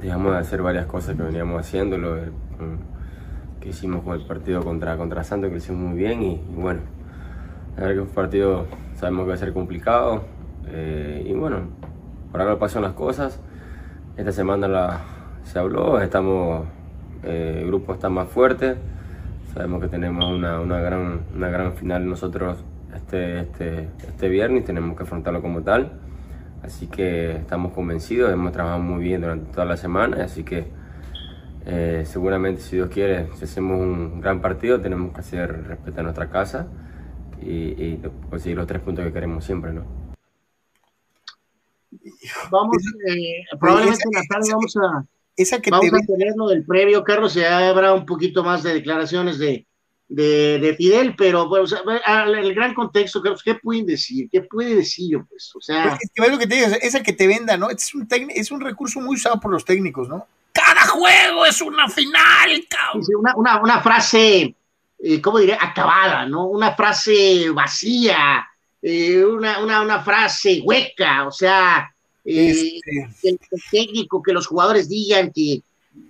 dejamos 0.02 0.34
de 0.34 0.40
hacer 0.40 0.62
varias 0.62 0.86
cosas 0.86 1.16
que 1.16 1.24
veníamos 1.24 1.62
haciendo, 1.62 1.98
lo 1.98 2.18
que 3.60 3.70
hicimos 3.70 4.04
con 4.04 4.20
el 4.20 4.26
partido 4.26 4.64
contra, 4.64 4.98
contra 4.98 5.24
Santos, 5.24 5.50
que 5.50 5.54
lo 5.54 5.58
hicimos 5.60 5.82
muy 5.82 5.98
bien 5.98 6.22
y, 6.24 6.42
bueno, 6.56 6.82
la 7.76 7.84
verdad 7.84 7.96
que 7.96 8.02
un 8.02 8.14
partido 8.14 8.66
sabemos 8.96 9.24
que 9.24 9.30
va 9.30 9.34
a 9.36 9.38
ser 9.38 9.54
complicado 9.54 10.24
eh, 10.68 11.26
y 11.26 11.34
bueno, 11.34 11.60
por 12.32 12.42
ahora 12.42 12.60
pasan 12.60 12.82
las 12.82 12.94
cosas. 12.94 13.40
Esta 14.18 14.32
semana 14.32 15.00
se 15.44 15.60
habló, 15.60 16.02
estamos, 16.02 16.66
eh, 17.24 17.60
el 17.62 17.68
grupo 17.68 17.94
está 17.94 18.10
más 18.10 18.28
fuerte, 18.28 18.76
sabemos 19.54 19.82
que 19.82 19.88
tenemos 19.88 20.26
una, 20.26 20.60
una, 20.60 20.80
gran, 20.80 21.22
una 21.36 21.50
gran 21.50 21.74
final 21.74 22.10
nosotros 22.10 22.64
este, 22.96 23.42
este, 23.42 23.90
este 24.08 24.30
viernes, 24.30 24.66
tenemos 24.66 24.96
que 24.96 25.04
afrontarlo 25.04 25.42
como 25.42 25.62
tal. 25.62 26.00
Así 26.64 26.88
que 26.88 27.32
estamos 27.38 27.74
convencidos, 27.74 28.32
hemos 28.32 28.52
trabajado 28.52 28.82
muy 28.82 29.04
bien 29.04 29.22
durante 29.22 29.52
toda 29.52 29.66
la 29.66 29.78
semana, 29.78 30.24
así 30.24 30.44
que 30.44 30.68
eh, 31.66 32.04
seguramente 32.06 32.62
si 32.62 32.76
Dios 32.76 32.90
quiere, 32.90 33.28
si 33.36 33.46
hacemos 33.46 33.80
un 33.80 34.22
gran 34.22 34.42
partido, 34.42 34.80
tenemos 34.80 35.12
que 35.14 35.22
hacer 35.22 35.68
respetar 35.68 36.04
nuestra 36.04 36.30
casa 36.30 36.68
y, 37.42 37.98
conseguir 38.30 38.58
los 38.58 38.68
tres 38.68 38.82
puntos 38.82 39.04
que 39.04 39.12
queremos 39.12 39.44
siempre, 39.44 39.74
¿no? 39.74 39.84
Vamos, 42.52 42.78
eh, 43.08 43.44
probablemente 43.60 44.04
en 44.06 44.12
la 44.14 44.24
tarde 44.30 44.50
vamos 44.52 44.78
a, 44.78 45.06
esa 45.36 45.60
que 45.60 45.72
vamos 45.72 45.92
a 45.94 46.06
tener 46.06 46.34
lo 46.36 46.48
del 46.48 46.64
previo, 46.64 47.04
Carlos, 47.04 47.34
ya 47.34 47.70
habrá 47.70 47.94
un 47.94 48.06
poquito 48.06 48.44
más 48.44 48.62
de 48.62 48.74
declaraciones 48.74 49.40
de, 49.40 49.66
de, 50.14 50.76
Fidel, 50.78 51.16
pero 51.16 51.48
bueno, 51.48 51.66
el 52.38 52.54
gran 52.54 52.74
contexto, 52.74 53.24
¿qué 53.44 53.56
pueden 53.56 53.86
decir? 53.86 54.28
¿Qué 54.30 54.42
puede 54.42 54.76
decir? 54.76 55.18
Pues, 55.30 55.56
o 55.56 55.62
sea. 55.62 55.98
Es 56.02 56.12
que, 56.14 56.30
lo 56.30 56.38
que 56.38 56.48
te 56.48 56.56
digo, 56.56 56.68
esa 56.82 57.02
que 57.02 57.14
te 57.14 57.28
venda, 57.28 57.56
¿no? 57.56 57.70
Es 57.70 57.94
un, 57.96 58.08
es 58.30 58.52
un 58.52 58.60
recurso 58.60 59.00
muy 59.00 59.16
usado 59.16 59.40
por 59.40 59.52
los 59.52 59.64
técnicos, 59.64 60.10
¿no? 60.10 60.28
Cada 60.52 60.86
juego 60.88 61.46
es 61.46 61.62
una 61.62 61.88
final, 61.88 62.68
cabrón. 62.70 63.06
una, 63.38 63.62
una, 63.62 63.82
frase, 63.82 64.54
eh, 65.00 65.22
¿cómo 65.22 65.40
diré? 65.40 65.58
Acabada, 65.60 66.26
¿no? 66.26 66.46
Una 66.48 66.76
frase 66.76 67.50
vacía, 67.52 68.46
eh, 68.82 69.24
una, 69.24 69.60
una, 69.60 69.82
una, 69.82 70.04
frase 70.04 70.60
hueca, 70.62 71.26
o 71.26 71.32
sea, 71.32 71.90
eh, 72.26 72.82
este. 72.84 73.30
el, 73.30 73.40
técnico, 73.72 74.22
que 74.22 74.34
los 74.34 74.46
jugadores 74.46 74.90
digan 74.90 75.32
que, 75.32 75.62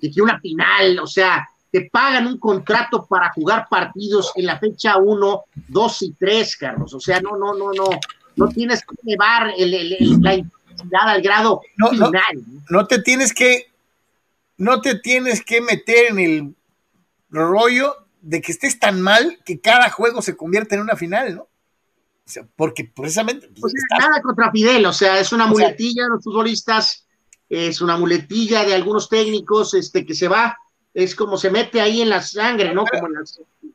que 0.02 0.22
una 0.24 0.40
final, 0.40 0.98
o 0.98 1.08
sea, 1.08 1.48
te 1.72 1.90
pagan 1.90 2.28
un 2.28 2.38
contrato 2.38 3.06
para 3.06 3.32
jugar 3.32 3.68
partidos 3.70 4.34
en 4.36 4.46
la 4.46 4.60
fecha 4.60 4.98
1, 4.98 5.44
2 5.70 6.02
y 6.02 6.14
3, 6.14 6.58
Carlos. 6.58 6.94
O 6.94 7.00
sea, 7.00 7.22
no, 7.22 7.38
no, 7.38 7.54
no, 7.54 7.72
no. 7.72 7.86
No 8.36 8.48
tienes 8.50 8.82
que 8.82 8.96
llevar 9.04 9.54
la 9.58 10.34
intensidad 10.36 11.10
al 11.10 11.22
grado 11.22 11.62
final. 11.90 12.12
No, 12.70 12.88
te 12.88 13.02
tienes 13.02 13.34
que, 13.34 13.72
no 14.58 14.82
te 14.82 14.96
tienes 14.96 15.44
que 15.44 15.62
meter 15.62 16.12
en 16.12 16.20
el 16.20 16.56
rollo 17.30 17.96
de 18.22 18.42
que 18.42 18.52
estés 18.52 18.80
tan 18.80 19.02
mal 19.02 19.40
que 19.46 19.60
cada 19.60 19.90
juego 19.90 20.22
se 20.22 20.36
convierta 20.36 20.76
en 20.76 20.82
una 20.82 20.96
final, 20.96 21.36
¿no? 21.36 21.42
O 21.44 22.30
sea, 22.30 22.46
porque 22.56 22.86
precisamente. 22.94 23.50
Pues, 23.60 23.74
nada 23.98 24.22
contra 24.22 24.52
Fidel, 24.52 24.86
o 24.86 24.94
sea, 24.94 25.20
es 25.20 25.34
una 25.34 25.48
muletilla 25.48 26.04
de 26.04 26.10
los 26.10 26.24
futbolistas, 26.24 27.06
es 27.50 27.82
una 27.82 27.98
muletilla 27.98 28.64
de 28.64 28.74
algunos 28.74 29.10
técnicos 29.10 29.74
este, 29.74 30.06
que 30.06 30.14
se 30.14 30.28
va 30.28 30.58
es 30.94 31.16
como 31.16 31.38
se 31.38 31.50
mete 31.50 31.80
ahí 31.80 32.02
en 32.02 32.10
la 32.10 32.22
sangre, 32.22 32.74
¿no? 32.74 32.86
Como 32.86 33.08
en 33.08 33.14
la 33.14 33.22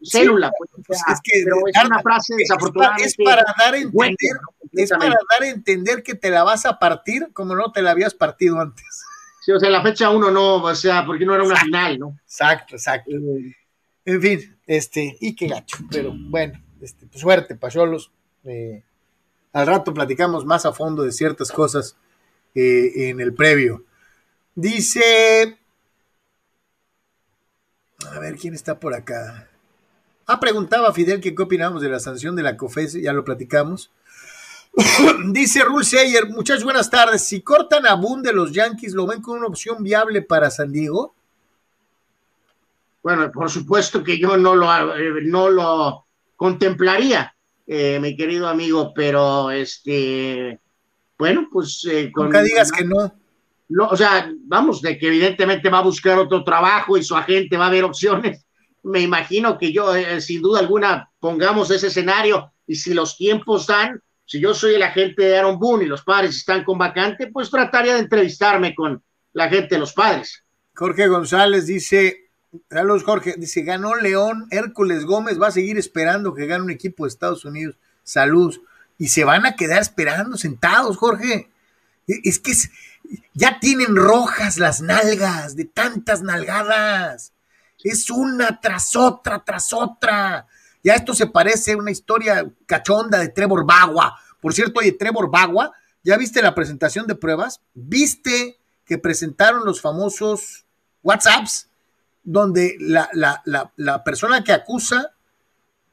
célula. 0.03 0.51
Pues, 0.59 0.71
pues 0.87 0.99
es 1.12 1.21
que 1.23 1.43
pero 1.45 1.57
es 1.67 1.85
una 1.85 2.01
frase 2.01 2.35
desafortunadamente. 2.37 3.09
Es 3.09 3.17
para 3.17 3.43
dar 3.59 3.75
a 3.75 3.79
entender, 3.79 4.37
es 4.73 4.91
para 4.91 5.09
dar 5.09 5.43
a 5.43 5.49
entender 5.49 6.03
que 6.03 6.14
te 6.14 6.31
la 6.31 6.45
vas 6.45 6.67
a 6.67 6.79
partir 6.79 7.29
como 7.33 7.55
no 7.55 7.73
te 7.73 7.83
la 7.83 7.93
habías 7.93 8.14
partido 8.14 8.61
antes. 8.61 8.85
Sí, 9.41 9.53
o 9.53 9.61
sea, 9.61 9.71
la 9.71 9.83
fecha 9.83 10.11
uno 10.11 10.31
no, 10.31 10.57
o 10.57 10.75
sea, 10.75 11.07
porque 11.07 11.25
no 11.25 11.35
era 11.35 11.45
una 11.45 11.57
final, 11.57 11.99
¿no? 11.99 12.19
Exacto, 12.25 12.75
exacto. 12.75 13.12
Eh, 13.12 13.55
en 14.05 14.23
fin, 14.23 14.59
este, 14.67 15.17
y 15.21 15.35
qué 15.35 15.47
gacho, 15.47 15.79
pero 15.91 16.12
bueno, 16.14 16.61
este, 16.81 17.07
pues 17.07 17.21
suerte, 17.21 17.55
Pacholos. 17.55 18.12
Eh, 18.45 18.83
al 19.53 19.67
rato 19.67 19.95
platicamos 19.95 20.45
más 20.45 20.67
a 20.67 20.73
fondo 20.73 21.03
de 21.03 21.12
ciertas 21.12 21.51
cosas 21.51 21.97
eh, 22.55 23.09
en 23.09 23.21
el 23.21 23.35
previo. 23.35 23.85
Dice 24.55 25.59
a 28.11 28.18
ver 28.18 28.36
quién 28.36 28.55
está 28.55 28.78
por 28.78 28.94
acá. 28.94 29.49
Ah, 30.26 30.40
preguntaba 30.40 30.92
Fidel 30.92 31.20
que 31.20 31.34
qué 31.34 31.42
opinamos 31.42 31.80
de 31.80 31.88
la 31.88 32.01
sanción 32.01 32.34
de 32.34 32.42
la 32.42 32.57
COFES, 32.57 32.94
ya 32.94 33.12
lo 33.12 33.24
platicamos. 33.24 33.90
Dice 35.32 35.62
Rule 35.64 35.84
Sayer, 35.84 36.28
muchachos, 36.28 36.64
buenas 36.64 36.90
tardes. 36.90 37.22
Si 37.22 37.40
cortan 37.40 37.86
a 37.86 37.94
Boone 37.94 38.22
de 38.22 38.32
los 38.32 38.53
Yankees, 38.53 38.92
¿lo 38.92 39.07
ven 39.07 39.22
como 39.22 39.38
una 39.38 39.47
opción 39.47 39.82
viable 39.82 40.22
para 40.22 40.51
San 40.51 40.72
Diego? 40.72 41.14
Bueno, 43.03 43.30
por 43.30 43.51
supuesto 43.51 44.03
que 44.03 44.18
yo 44.18 44.36
no 44.36 44.57
lo, 44.57 44.97
eh, 44.97 45.22
no 45.22 45.49
lo 45.49 46.07
contemplaría, 46.34 47.34
eh, 47.66 47.99
mi 48.01 48.16
querido 48.16 48.49
amigo, 48.49 48.92
pero 48.94 49.51
este, 49.53 50.59
bueno, 51.16 51.49
pues... 51.51 51.86
Eh, 51.88 52.12
Nunca 52.14 52.42
digas 52.42 52.72
que 52.72 52.84
no. 52.84 53.14
No. 53.69 53.89
O 53.89 53.97
sea, 53.97 54.31
vamos, 54.45 54.83
de 54.83 54.99
que 54.99 55.09
evidentemente 55.09 55.69
va 55.69 55.79
a 55.79 55.83
buscar 55.83 56.19
otro 56.19 56.45
trabajo 56.45 56.97
y 56.97 57.05
su 57.05 57.17
agente 57.17 57.57
va 57.57 57.67
a 57.67 57.71
ver 57.71 57.85
opciones. 57.85 58.45
Me 58.83 59.01
imagino 59.01 59.59
que 59.59 59.73
yo, 59.73 59.93
sin 60.21 60.43
duda 60.43 60.61
alguna, 60.61 61.11
pongamos 61.19 61.71
ese 61.71 61.89
escenario 61.89 62.53
y 62.67 62.77
si 62.77 62.95
los 62.95 63.17
tiempos 63.17 63.67
dan, 63.67 64.01
si 64.25 64.41
yo 64.41 64.55
soy 64.55 64.75
el 64.75 64.83
agente 64.83 65.23
de 65.23 65.39
Aaron 65.39 65.59
Boone 65.59 65.85
y 65.85 65.89
los 65.89 66.03
padres 66.03 66.37
están 66.37 66.64
con 66.64 66.79
vacante, 66.79 67.29
pues 67.29 67.51
trataría 67.51 67.95
de 67.95 68.01
entrevistarme 68.01 68.75
con 68.75 69.03
la 69.33 69.49
gente 69.49 69.75
de 69.75 69.79
los 69.81 69.93
padres. 69.93 70.45
Jorge 70.75 71.09
González 71.09 71.67
dice, 71.67 72.29
saludos 72.71 73.05
Jorge, 73.05 73.35
dice, 73.39 73.62
ganó 73.62 73.97
León, 73.97 74.47
Hércules 74.51 75.05
Gómez 75.05 75.41
va 75.41 75.49
a 75.49 75.53
seguir 75.53 75.79
esperando 75.79 76.35
que 76.35 76.47
gane 76.47 76.64
un 76.64 76.71
equipo 76.71 77.05
de 77.05 77.09
Estados 77.09 77.45
Unidos. 77.45 77.77
Saludos. 78.03 78.61
Y 78.99 79.09
se 79.09 79.25
van 79.25 79.47
a 79.47 79.57
quedar 79.57 79.83
esperando 79.83 80.37
sentados, 80.37 80.97
Jorge. 80.97 81.51
E, 82.07 82.21
es 82.25 82.39
que 82.39 82.53
ya 83.35 83.61
tienen 83.61 83.97
rojas 83.97 84.59
las 84.59 84.81
nalgas 84.81 85.57
de 85.57 85.65
tantas 85.65 86.23
nalgadas. 86.23 87.33
Es 87.83 88.11
una 88.11 88.61
tras 88.61 88.97
otra, 88.97 89.45
tras 89.45 89.73
otra. 89.73 90.47
Ya 90.83 90.95
esto 90.95 91.15
se 91.15 91.27
parece 91.27 91.73
a 91.73 91.77
una 91.77 91.91
historia 91.91 92.49
cachonda 92.67 93.19
de 93.19 93.29
Trevor 93.29 93.67
Bagua. 93.67 94.19
Por 94.41 94.55
cierto, 94.55 94.81
oye, 94.81 94.93
Trevor 94.93 95.31
Bagua, 95.31 95.73
¿ya 96.03 96.17
viste 96.17 96.43
la 96.43 96.55
presentación 96.55 97.07
de 97.07 97.17
pruebas? 97.17 97.61
¿Viste 97.75 98.59
que 98.85 98.99
presentaron 98.99 99.65
los 99.65 99.81
famosos 99.81 100.65
WhatsApps 101.03 101.69
donde 102.23 102.77
la, 102.79 104.05
persona 104.05 104.45
que 104.45 104.53
acusa 104.53 105.13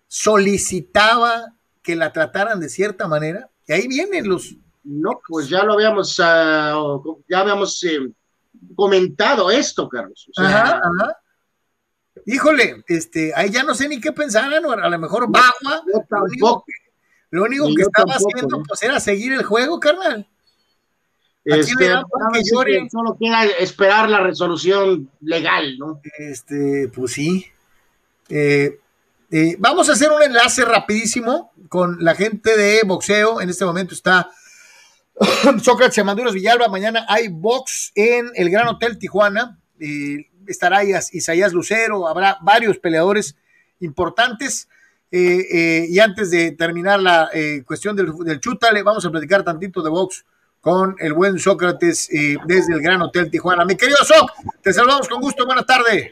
solicitaba 0.08 1.56
que 1.82 1.96
la 1.96 2.14
trataran 2.14 2.60
de 2.60 2.70
cierta 2.70 3.08
manera? 3.08 3.50
Y 3.68 3.74
ahí 3.74 3.88
vienen 3.88 4.28
los... 4.28 4.56
No, 4.84 5.22
pues 5.28 5.48
ya 5.50 5.64
lo 5.64 5.74
habíamos, 5.74 6.20
ah, 6.20 6.76
ya 7.30 7.40
habíamos 7.40 7.84
eh, 7.84 8.12
comentado 8.76 9.50
esto, 9.50 9.88
Carlos. 9.88 10.30
ajá, 10.38 10.80
ajá 10.80 11.18
híjole, 12.26 12.84
este, 12.88 13.34
ahí 13.36 13.50
ya 13.50 13.64
no 13.64 13.76
sé 13.76 13.88
ni 13.88 14.00
qué 14.00 14.12
pensar, 14.12 14.54
a 14.54 14.90
lo 14.90 15.00
mejor 15.00 15.28
Bagua, 15.30 15.84
lo 17.32 17.44
único, 17.44 17.68
que, 17.76 17.82
estaba 17.82 18.14
haciendo 18.14 18.62
pues 18.68 18.84
era 18.84 19.00
seguir 19.00 19.34
el 19.34 19.44
juego, 19.44 19.80
carnal. 19.80 20.28
Este, 21.44 21.74
solo 22.90 23.18
queda 23.20 23.44
esperar 23.60 24.10
la 24.10 24.20
resolución 24.20 25.10
legal, 25.20 25.78
¿no? 25.78 26.00
Este, 26.18 26.90
pues 26.94 27.14
sí. 27.14 27.48
Eh, 28.30 28.80
eh, 29.32 29.56
vamos 29.58 29.90
a 29.90 29.94
hacer 29.94 30.12
un 30.12 30.22
enlace 30.22 30.64
rapidísimo 30.64 31.52
con 31.70 31.98
la 32.04 32.16
gente 32.16 32.56
de 32.56 32.84
boxeo. 32.86 33.42
En 33.42 33.50
este 33.50 33.66
momento 33.66 33.94
está 33.94 34.30
Sócrates 35.62 35.98
Amanduras 36.00 36.34
Villalba. 36.34 36.68
Mañana 36.68 37.06
hay 37.08 37.28
box 37.28 37.92
en 37.96 38.32
el 38.36 38.50
Gran 38.50 38.68
Hotel 38.68 38.98
Tijuana. 38.98 39.60
Eh, 39.80 40.30
estará 40.48 40.84
Isaías 40.84 41.54
Lucero, 41.54 42.08
habrá 42.08 42.38
varios 42.42 42.78
peleadores 42.80 43.36
importantes. 43.80 44.68
Eh, 45.12 45.46
eh, 45.52 45.86
y 45.90 46.00
antes 46.00 46.32
de 46.32 46.54
terminar 46.54 47.00
la 47.00 47.30
eh, 47.34 47.64
cuestión 47.66 47.96
del, 47.96 48.12
del 48.26 48.40
chutale, 48.40 48.82
vamos 48.82 49.06
a 49.06 49.12
platicar 49.12 49.44
tantito 49.44 49.84
de 49.84 49.90
box 49.90 50.26
con 50.60 50.96
el 50.98 51.14
buen 51.14 51.38
Sócrates 51.38 52.10
desde 52.48 52.74
el 52.74 52.82
Gran 52.82 53.02
Hotel 53.02 53.30
Tijuana. 53.30 53.66
Mi 53.66 53.76
querido 53.76 53.98
Soc, 53.98 54.32
te 54.62 54.72
saludamos 54.72 55.10
con 55.10 55.22
gusto, 55.22 55.46
buenas 55.46 55.66
tardes. 55.66 56.10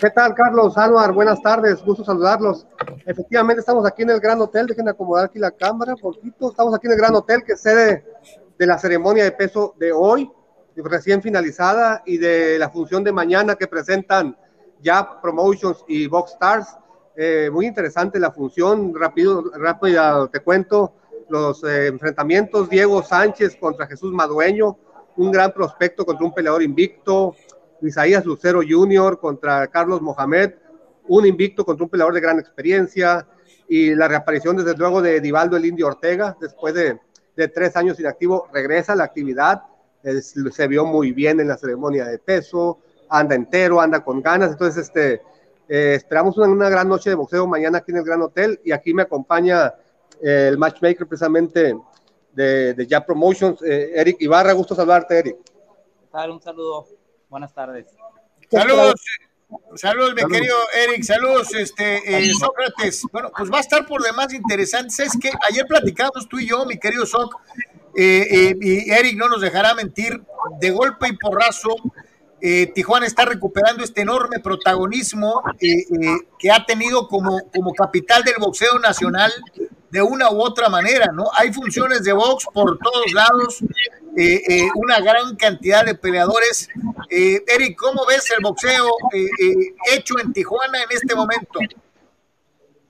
¿Qué 0.00 0.08
tal, 0.08 0.34
Carlos? 0.34 0.78
Álvaro, 0.78 1.12
buenas 1.12 1.42
tardes, 1.42 1.84
gusto 1.84 2.02
saludarlos. 2.02 2.66
Efectivamente, 3.04 3.60
estamos 3.60 3.84
aquí 3.84 4.00
en 4.00 4.08
el 4.08 4.18
Gran 4.18 4.40
Hotel, 4.40 4.66
dejen 4.66 4.86
de 4.86 4.92
acomodar 4.92 5.26
aquí 5.26 5.38
la 5.38 5.50
cámara 5.50 5.94
poquito. 5.94 6.48
Estamos 6.48 6.74
aquí 6.74 6.86
en 6.86 6.94
el 6.94 6.98
Gran 6.98 7.14
Hotel, 7.14 7.42
que 7.44 7.52
es 7.52 7.60
sede 7.60 8.06
de 8.58 8.66
la 8.66 8.78
ceremonia 8.78 9.24
de 9.24 9.32
peso 9.32 9.74
de 9.78 9.92
hoy 9.92 10.32
recién 10.76 11.20
finalizada 11.20 12.02
y 12.06 12.16
de 12.16 12.58
la 12.58 12.70
función 12.70 13.04
de 13.04 13.12
mañana 13.12 13.56
que 13.56 13.66
presentan 13.66 14.34
ya 14.80 15.20
Promotions 15.20 15.84
y 15.86 16.06
Box 16.06 16.32
Stars. 16.32 16.78
Eh, 17.14 17.50
muy 17.52 17.66
interesante 17.66 18.18
la 18.18 18.30
función, 18.30 18.94
rápido, 18.98 19.50
rápido 19.54 20.28
te 20.28 20.40
cuento 20.40 20.94
los 21.28 21.62
eh, 21.64 21.88
enfrentamientos, 21.88 22.70
Diego 22.70 23.02
Sánchez 23.02 23.54
contra 23.60 23.86
Jesús 23.86 24.14
Madueño, 24.14 24.78
un 25.18 25.30
gran 25.30 25.52
prospecto 25.52 26.06
contra 26.06 26.24
un 26.24 26.32
peleador 26.32 26.62
invicto, 26.62 27.34
Isaías 27.82 28.24
Lucero 28.24 28.60
Jr. 28.66 29.18
contra 29.18 29.66
Carlos 29.68 30.00
Mohamed, 30.00 30.54
un 31.08 31.26
invicto 31.26 31.64
contra 31.64 31.84
un 31.84 31.90
peleador 31.90 32.14
de 32.14 32.20
gran 32.20 32.38
experiencia, 32.38 33.26
y 33.68 33.94
la 33.94 34.08
reaparición 34.08 34.56
desde 34.56 34.76
luego 34.76 35.00
de 35.00 35.20
Divaldo 35.20 35.56
el 35.56 35.64
Indio 35.64 35.86
Ortega, 35.86 36.36
después 36.40 36.74
de, 36.74 36.98
de 37.36 37.48
tres 37.48 37.76
años 37.76 38.00
inactivo, 38.00 38.48
regresa 38.52 38.94
a 38.94 38.96
la 38.96 39.04
actividad, 39.04 39.62
se 40.02 40.68
vio 40.68 40.84
muy 40.84 41.12
bien 41.12 41.40
en 41.40 41.48
la 41.48 41.56
ceremonia 41.56 42.06
de 42.06 42.18
peso, 42.18 42.78
anda 43.08 43.34
entero, 43.34 43.80
anda 43.80 44.02
con 44.02 44.22
ganas, 44.22 44.52
entonces 44.52 44.86
este, 44.86 45.22
eh, 45.68 45.94
esperamos 45.94 46.36
una, 46.38 46.68
gran 46.68 46.88
noche 46.88 47.10
de 47.10 47.16
boxeo 47.16 47.46
mañana 47.46 47.78
aquí 47.78 47.92
en 47.92 47.98
el 47.98 48.04
Gran 48.04 48.22
Hotel 48.22 48.60
y 48.64 48.72
aquí 48.72 48.94
me 48.94 49.02
acompaña 49.02 49.74
eh, 50.20 50.48
el 50.48 50.58
matchmaker 50.58 51.06
precisamente 51.06 51.76
de, 52.32 52.74
de 52.74 52.86
Ya 52.86 53.04
Promotions, 53.04 53.62
eh, 53.62 53.92
Eric 53.94 54.16
Ibarra, 54.20 54.52
gusto 54.52 54.74
saludarte 54.74 55.18
Eric. 55.18 55.36
Un 56.12 56.42
saludo, 56.42 56.86
buenas 57.30 57.54
tardes. 57.54 57.86
Saludos. 58.50 59.00
Saludos, 59.74 60.14
mi 60.14 60.22
querido 60.32 60.56
Eric, 60.84 61.02
saludos, 61.02 61.52
este, 61.54 62.32
Sócrates. 62.34 63.02
Bueno, 63.12 63.32
pues 63.36 63.50
va 63.50 63.58
a 63.58 63.60
estar 63.60 63.84
por 63.84 64.02
demás 64.02 64.32
interesante. 64.32 65.02
Es 65.02 65.16
que 65.20 65.30
ayer 65.48 65.66
platicamos 65.66 66.28
tú 66.28 66.38
y 66.38 66.46
yo, 66.46 66.64
mi 66.66 66.78
querido 66.78 67.04
Soc, 67.04 67.34
eh, 67.96 68.26
eh, 68.30 68.56
y 68.60 68.90
Eric 68.90 69.16
no 69.16 69.28
nos 69.28 69.40
dejará 69.40 69.74
mentir, 69.74 70.22
de 70.60 70.70
golpe 70.70 71.08
y 71.08 71.16
porrazo, 71.16 71.74
eh, 72.40 72.68
Tijuana 72.72 73.06
está 73.06 73.24
recuperando 73.24 73.82
este 73.82 74.02
enorme 74.02 74.38
protagonismo 74.38 75.42
que 75.58 76.50
ha 76.50 76.64
tenido 76.64 77.08
como, 77.08 77.50
como 77.50 77.74
capital 77.74 78.22
del 78.22 78.36
boxeo 78.38 78.78
nacional 78.78 79.32
de 79.90 80.02
una 80.02 80.30
u 80.30 80.40
otra 80.40 80.68
manera, 80.68 81.06
¿no? 81.12 81.24
Hay 81.36 81.52
funciones 81.52 82.04
de 82.04 82.12
box 82.12 82.46
por 82.52 82.78
todos 82.78 83.12
lados, 83.12 83.60
una 84.74 85.00
gran 85.00 85.36
cantidad 85.36 85.84
de 85.84 85.94
peleadores. 85.94 86.68
Eric, 87.10 87.78
¿cómo 87.78 88.06
ves 88.06 88.30
el 88.30 88.42
boxeo 88.42 88.88
hecho 89.92 90.18
en 90.18 90.32
Tijuana 90.32 90.82
en 90.82 90.88
este 90.90 91.14
momento? 91.14 91.58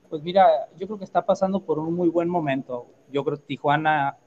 Pues 0.09 0.21
mira, 0.23 0.45
yo 0.77 0.87
creo 0.87 0.99
que 0.99 1.05
está 1.05 1.25
pasando 1.25 1.61
por 1.61 1.79
un 1.79 1.93
muy 1.93 2.09
buen 2.09 2.29
momento. 2.29 2.85
Yo 3.11 3.23
creo 3.23 3.37
que 3.37 3.45
Tijuana 3.45 4.17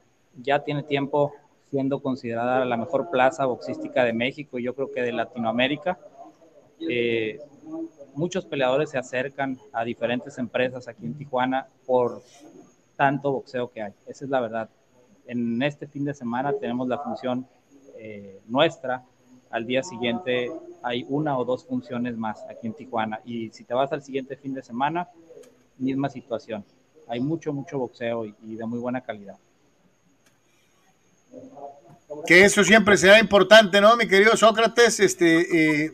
ya 0.41 0.59
tiene 0.63 0.83
tiempo 0.83 1.33
siendo 1.69 2.01
considerada 2.01 2.65
la 2.65 2.77
mejor 2.77 3.09
plaza 3.09 3.45
boxística 3.45 4.03
de 4.03 4.13
México 4.13 4.59
yo 4.59 4.75
creo 4.75 4.91
que 4.91 5.01
de 5.01 5.11
Latinoamérica. 5.11 5.99
Eh, 6.79 7.39
muchos 8.13 8.45
peleadores 8.45 8.91
se 8.91 8.97
acercan 8.97 9.57
a 9.71 9.83
diferentes 9.83 10.37
empresas 10.37 10.87
aquí 10.87 11.05
en 11.05 11.17
Tijuana 11.17 11.67
por 11.85 12.21
tanto 12.95 13.31
boxeo 13.31 13.71
que 13.71 13.81
hay. 13.81 13.93
Esa 14.07 14.25
es 14.25 14.31
la 14.31 14.39
verdad. 14.41 14.69
En 15.27 15.61
este 15.61 15.87
fin 15.87 16.05
de 16.05 16.13
semana 16.13 16.53
tenemos 16.53 16.87
la 16.87 16.99
función 16.99 17.47
eh, 17.97 18.39
nuestra. 18.47 19.03
Al 19.49 19.65
día 19.65 19.83
siguiente 19.83 20.51
hay 20.81 21.05
una 21.09 21.37
o 21.37 21.45
dos 21.45 21.65
funciones 21.65 22.17
más 22.17 22.43
aquí 22.49 22.67
en 22.67 22.73
Tijuana. 22.73 23.19
Y 23.25 23.49
si 23.51 23.63
te 23.63 23.73
vas 23.73 23.91
al 23.91 24.03
siguiente 24.03 24.35
fin 24.37 24.53
de 24.53 24.61
semana, 24.61 25.07
misma 25.77 26.09
situación. 26.09 26.63
Hay 27.07 27.19
mucho, 27.19 27.53
mucho 27.53 27.77
boxeo 27.77 28.25
y 28.25 28.55
de 28.55 28.65
muy 28.65 28.79
buena 28.79 29.01
calidad. 29.01 29.37
Que 32.25 32.43
eso 32.43 32.63
siempre 32.63 32.97
será 32.97 33.19
importante, 33.19 33.79
¿no, 33.81 33.95
mi 33.97 34.07
querido 34.07 34.35
Sócrates? 34.35 34.99
Este, 34.99 35.85
eh, 35.85 35.91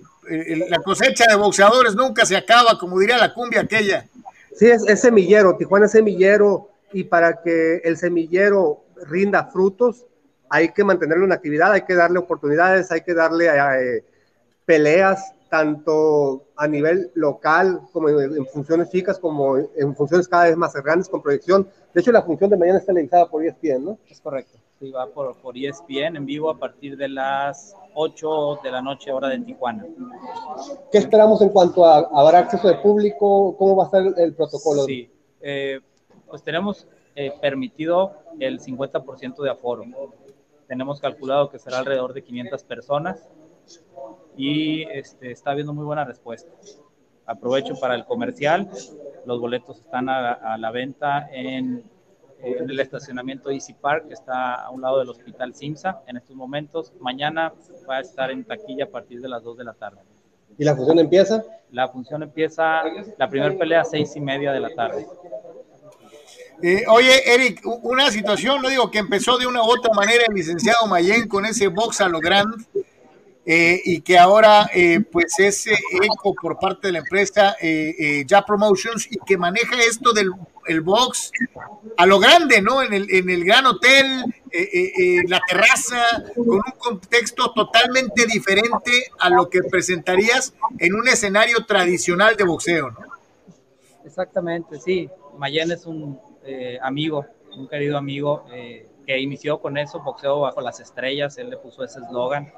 la 0.69 0.79
cosecha 0.79 1.25
de 1.27 1.35
boxeadores 1.35 1.95
nunca 1.95 2.25
se 2.25 2.37
acaba, 2.37 2.77
como 2.77 2.99
diría 2.99 3.17
la 3.17 3.33
cumbia 3.33 3.61
aquella. 3.61 4.05
Sí, 4.55 4.67
es, 4.67 5.01
semillero, 5.01 5.57
Tijuana 5.57 5.87
es 5.87 5.91
semillero, 5.91 6.69
y 6.93 7.03
para 7.03 7.41
que 7.41 7.77
el 7.77 7.97
semillero 7.97 8.83
rinda 9.07 9.45
frutos, 9.45 10.05
hay 10.49 10.73
que 10.73 10.83
mantenerlo 10.83 11.25
en 11.25 11.31
actividad, 11.31 11.71
hay 11.71 11.83
que 11.83 11.95
darle 11.95 12.19
oportunidades, 12.19 12.91
hay 12.91 13.01
que 13.01 13.13
darle 13.13 13.47
eh, 13.47 14.03
peleas, 14.65 15.33
tanto 15.49 16.45
a 16.55 16.67
nivel 16.67 17.11
local 17.13 17.81
como 17.91 18.09
en, 18.09 18.45
funciones 18.47 18.89
chicas, 18.89 19.19
como 19.19 19.57
en 19.57 19.95
funciones 19.95 20.27
cada 20.27 20.45
vez 20.45 20.55
más 20.55 20.73
grandes 20.75 21.09
con 21.09 21.21
proyección. 21.21 21.67
De 21.93 21.99
hecho, 21.99 22.11
la 22.11 22.21
función 22.21 22.49
de 22.49 22.57
mañana 22.57 22.79
está 22.79 22.93
televisada 22.93 23.29
por 23.29 23.43
ESPN, 23.43 23.83
¿no? 23.83 23.97
Es 24.09 24.21
correcto 24.21 24.57
y 24.81 24.91
va 24.91 25.07
por, 25.07 25.35
por 25.37 25.55
ESPN 25.55 26.17
en 26.17 26.25
vivo 26.25 26.49
a 26.49 26.57
partir 26.57 26.97
de 26.97 27.07
las 27.07 27.75
8 27.93 28.59
de 28.63 28.71
la 28.71 28.81
noche, 28.81 29.11
hora 29.11 29.29
de 29.29 29.39
Tijuana. 29.39 29.85
¿Qué 30.91 30.97
esperamos 30.97 31.41
en 31.41 31.49
cuanto 31.49 31.85
a 31.85 32.09
habrá 32.11 32.39
acceso 32.39 32.67
de 32.67 32.75
público? 32.75 33.55
¿Cómo 33.57 33.75
va 33.75 33.83
a 33.83 33.85
estar 33.85 34.19
el 34.19 34.33
protocolo? 34.33 34.83
Sí, 34.85 35.09
eh, 35.39 35.79
pues 36.31 36.41
tenemos 36.41 36.87
eh, 37.15 37.31
permitido 37.39 38.13
el 38.39 38.59
50% 38.59 39.43
de 39.43 39.49
aforo. 39.51 39.85
Tenemos 40.67 40.99
calculado 40.99 41.49
que 41.49 41.59
será 41.59 41.79
alrededor 41.79 42.13
de 42.13 42.23
500 42.23 42.63
personas. 42.63 43.29
y 44.35 44.83
este, 44.83 45.31
está 45.31 45.51
habiendo 45.51 45.73
muy 45.73 45.85
buena 45.85 46.05
respuesta. 46.05 46.49
Aprovecho 47.25 47.75
para 47.79 47.95
el 47.95 48.05
comercial, 48.05 48.69
los 49.25 49.39
boletos 49.39 49.79
están 49.79 50.09
a, 50.09 50.57
la 50.57 50.71
venta 50.71 51.29
en, 51.31 51.83
en, 52.39 52.69
el 52.69 52.79
estacionamiento 52.79 53.51
Easy 53.51 53.73
Park, 53.73 54.07
que 54.07 54.13
está 54.13 54.55
a 54.55 54.69
un 54.71 54.81
lado 54.81 54.99
del 54.99 55.09
Hospital 55.09 55.53
Simsa 55.53 56.01
en 56.07 56.17
estos 56.17 56.35
momentos. 56.35 56.93
Mañana 56.99 57.53
va 57.87 57.97
a 57.97 58.01
estar 58.01 58.31
en 58.31 58.45
taquilla 58.45 58.85
a 58.85 58.89
partir 58.89 59.21
de 59.21 59.29
las 59.29 59.43
2 59.43 59.57
de 59.57 59.63
la 59.65 59.73
tarde. 59.73 60.01
¿Y 60.57 60.63
la 60.63 60.75
función 60.75 60.99
empieza? 60.99 61.43
La 61.71 61.87
función 61.87 62.23
empieza, 62.23 62.83
la 63.17 63.29
primera 63.29 63.57
pelea 63.57 63.81
a 63.81 63.85
seis 63.85 64.15
y 64.15 64.21
media 64.21 64.51
de 64.51 64.59
la 64.59 64.69
tarde. 64.75 65.07
Eh, 66.63 66.83
oye, 66.87 67.33
Eric, 67.33 67.61
una 67.63 68.11
situación, 68.11 68.61
no 68.61 68.69
digo 68.69 68.91
que 68.91 68.99
empezó 68.99 69.37
de 69.37 69.47
una 69.47 69.63
u 69.63 69.65
otra 69.65 69.93
manera 69.93 70.25
el 70.27 70.35
licenciado 70.35 70.85
Mayen 70.87 71.27
con 71.27 71.45
ese 71.45 71.67
box 71.67 72.01
a 72.01 72.07
lo 72.07 72.19
grande 72.19 72.63
eh, 73.45 73.81
y 73.83 74.01
que 74.01 74.19
ahora 74.19 74.69
eh, 74.73 74.99
pues 75.11 75.39
es 75.39 75.65
eco 75.67 76.35
por 76.39 76.59
parte 76.59 76.87
de 76.87 76.93
la 76.93 76.99
empresa 76.99 77.55
Ya 78.27 78.45
Promotions 78.45 79.07
y 79.09 79.17
que 79.25 79.37
maneja 79.37 79.81
esto 79.81 80.13
del 80.13 80.31
el 80.67 80.81
box 80.81 81.31
a 81.97 82.05
lo 82.05 82.19
grande, 82.19 82.61
¿no? 82.61 82.83
En 82.83 82.93
el, 82.93 83.11
en 83.11 83.31
el 83.31 83.43
gran 83.43 83.65
hotel, 83.65 84.23
la 85.27 85.41
terraza, 85.47 86.03
con 86.35 86.49
un 86.49 86.61
contexto 86.77 87.51
totalmente 87.51 88.27
diferente 88.27 88.91
a 89.17 89.31
lo 89.31 89.49
que 89.49 89.63
presentarías 89.63 90.53
en 90.77 90.93
un 90.93 91.07
escenario 91.07 91.65
tradicional 91.65 92.35
de 92.35 92.43
boxeo, 92.43 92.91
¿no? 92.91 92.99
Exactamente, 94.05 94.79
sí. 94.79 95.09
Mayen 95.39 95.71
es 95.71 95.87
un 95.87 96.19
eh, 96.43 96.79
amigo, 96.81 97.25
un 97.55 97.67
querido 97.67 97.97
amigo 97.97 98.45
eh, 98.51 98.87
que 99.05 99.19
inició 99.19 99.59
con 99.59 99.77
eso, 99.77 100.01
boxeo 100.01 100.41
bajo 100.41 100.61
las 100.61 100.79
estrellas, 100.79 101.37
él 101.37 101.49
le 101.49 101.57
puso 101.57 101.83
ese 101.83 101.99
eslogan 101.99 102.51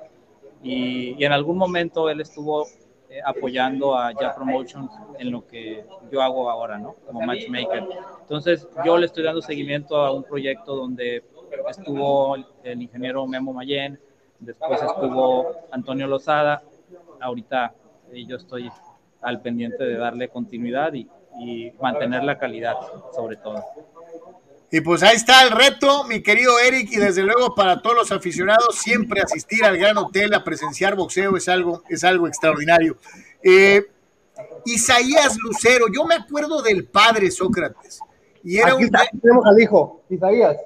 y, 0.62 1.24
en 1.24 1.32
algún 1.32 1.58
momento 1.58 2.10
él 2.10 2.22
estuvo 2.22 2.66
eh, 3.10 3.20
apoyando 3.26 3.98
a 3.98 4.14
Ya 4.14 4.34
Promotions 4.34 4.92
en 5.20 5.32
lo 5.32 5.46
que 5.46 5.86
yo 6.12 6.22
hago 6.22 6.50
ahora, 6.50 6.78
¿no? 6.78 6.96
Como 7.06 7.22
matchmaker. 7.22 7.84
Entonces 8.22 8.68
yo 8.86 8.98
le 8.98 9.08
estoy 9.08 9.24
dando 9.24 9.42
seguimiento 9.42 9.98
a 9.98 10.12
un 10.12 10.24
proyecto 10.24 10.76
donde 10.76 11.24
estuvo 11.70 12.36
el, 12.64 12.82
ingeniero 12.82 13.28
Memo 13.28 13.54
Mayen, 13.54 14.00
después 14.40 14.82
estuvo 14.82 15.54
Antonio 15.72 16.08
Lozada, 16.08 16.64
ahorita 17.20 17.74
yo 18.28 18.38
estoy 18.38 18.70
al 19.22 19.42
pendiente 19.42 19.84
de 19.84 19.98
darle 19.98 20.30
continuidad 20.30 20.94
y, 20.94 21.08
y 21.40 21.72
mantener 21.82 22.24
la 22.24 22.38
calidad 22.38 22.76
sobre 23.16 23.38
todo. 23.38 23.64
Y 24.72 24.82
pues 24.82 25.04
ahí 25.04 25.16
está 25.16 25.44
el 25.44 25.52
reto, 25.52 26.04
mi 26.06 26.24
querido 26.24 26.60
Eric, 26.60 26.92
y 26.92 26.98
desde 26.98 27.22
luego 27.22 27.54
para 27.54 27.82
todos 27.82 27.96
los 27.96 28.12
aficionados, 28.12 28.76
siempre 28.76 29.22
asistir 29.22 29.64
al 29.64 29.78
Gran 29.78 29.98
Hotel 29.98 30.34
a 30.34 30.44
presenciar 30.44 30.96
boxeo 30.96 31.38
es 31.38 31.48
algo, 31.48 31.84
es 31.90 32.04
algo 32.04 32.28
extraordinario. 32.28 32.98
Eh, 33.44 33.86
Isaías 34.66 35.38
Lucero, 35.38 35.86
yo 35.94 36.06
me 36.06 36.16
acuerdo 36.16 36.64
del 36.64 36.86
padre 36.86 37.30
Sócrates. 37.30 38.00
Y 38.44 38.58
era 38.58 38.74
aquí, 38.74 38.90
tenemos 39.22 39.46
al 39.46 39.62
hijo, 39.62 40.02
Isaías. 40.10 40.58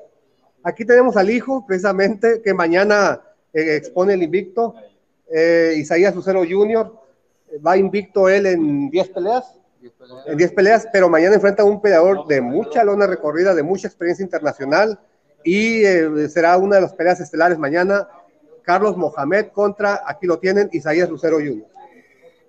Aquí 0.64 0.86
tenemos 0.86 1.18
al 1.18 1.30
hijo, 1.30 1.66
precisamente, 1.68 2.42
que 2.42 2.54
mañana 2.54 3.22
eh, 3.54 3.76
expone 3.76 4.14
el 4.14 4.24
invicto. 4.24 4.76
Eh, 5.30 5.76
Isaías 5.80 6.16
Lucero 6.16 6.44
Jr. 6.50 6.94
Va 7.66 7.78
invicto 7.78 8.30
él 8.30 8.46
en 8.46 8.90
10 8.90 9.10
peleas 9.10 9.58
en 10.26 10.38
10 10.38 10.52
peleas, 10.54 10.88
pero 10.92 11.10
mañana 11.10 11.36
enfrenta 11.36 11.64
a 11.64 11.66
un 11.66 11.82
peleador 11.82 12.28
de 12.28 12.42
mucha 12.42 12.84
lona 12.84 13.08
recorrida, 13.08 13.54
de 13.56 13.64
mucha 13.64 13.88
experiencia 13.88 14.24
internacional 14.24 15.00
y 15.44 15.84
eh, 15.86 16.30
será 16.30 16.58
una 16.58 16.76
de 16.76 16.82
las 16.82 16.94
peleas 16.94 17.20
estelares 17.20 17.58
mañana. 17.58 18.08
Carlos 18.64 18.98
Mohamed 18.98 19.48
contra, 19.54 20.04
aquí 20.06 20.28
lo 20.28 20.40
tienen, 20.40 20.70
Isaías 20.74 21.10
Lucero 21.10 21.38
Jr. 21.38 21.66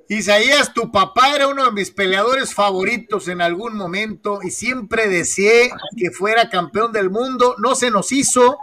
Isaías, 0.08 0.72
tu 0.72 0.90
papá 0.90 1.36
era 1.36 1.48
uno 1.48 1.66
de 1.66 1.72
mis 1.72 1.90
peleadores 1.90 2.54
favoritos 2.54 3.28
en 3.28 3.42
algún 3.42 3.76
momento 3.76 4.40
y 4.42 4.50
siempre 4.50 5.06
deseé 5.06 5.70
que 5.96 6.10
fuera 6.10 6.48
campeón 6.48 6.92
del 6.92 7.10
mundo. 7.10 7.54
No 7.58 7.74
se 7.74 7.90
nos 7.90 8.10
hizo, 8.10 8.56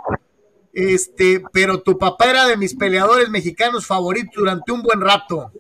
este, 0.74 1.44
pero 1.54 1.82
tu 1.84 2.00
papá 2.00 2.32
era 2.32 2.48
de 2.48 2.58
mis 2.58 2.76
peleadores 2.76 3.30
mexicanos 3.30 3.86
favoritos 3.86 4.34
durante 4.36 4.72
un 4.72 4.82
buen 4.82 5.00
rato. 5.02 5.52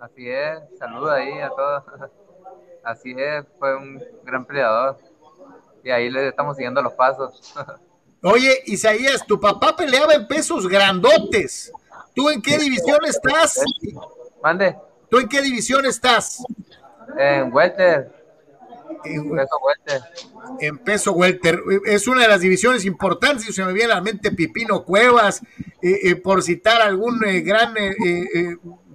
Así 0.00 0.30
es, 0.30 0.60
saluda 0.78 1.16
ahí 1.16 1.38
a 1.40 1.50
todos. 1.50 1.84
Así 2.84 3.14
es, 3.16 3.44
fue 3.58 3.76
un 3.76 4.02
gran 4.24 4.46
peleador. 4.46 4.96
Y 5.84 5.90
ahí 5.90 6.10
le 6.10 6.28
estamos 6.28 6.56
siguiendo 6.56 6.80
los 6.80 6.94
pasos. 6.94 7.54
Oye, 8.22 8.62
Isaías, 8.66 9.26
tu 9.26 9.38
papá 9.38 9.76
peleaba 9.76 10.14
en 10.14 10.26
pesos 10.26 10.66
grandotes. 10.68 11.72
¿Tú 12.14 12.28
en 12.30 12.40
qué 12.40 12.58
división 12.58 12.98
estás? 13.06 13.62
Mande. 14.42 14.76
¿Tú 15.10 15.18
en 15.18 15.28
qué 15.28 15.42
división 15.42 15.84
estás? 15.86 16.42
En 17.18 17.52
welter. 17.52 18.12
En 19.04 19.30
peso 19.30 19.56
welter. 19.62 20.02
En 20.60 20.78
peso 20.78 21.12
welter. 21.12 21.60
Es 21.86 22.06
una 22.06 22.22
de 22.22 22.28
las 22.28 22.40
divisiones 22.40 22.84
importantes. 22.84 23.54
Se 23.54 23.64
me 23.64 23.72
viene 23.72 23.92
a 23.92 23.96
la 23.96 24.02
mente 24.02 24.32
Pipino 24.32 24.84
Cuevas, 24.84 25.42
eh, 25.82 26.10
eh, 26.10 26.16
por 26.16 26.42
citar 26.42 26.82
algún 26.82 27.24
eh, 27.24 27.40
gran 27.40 27.74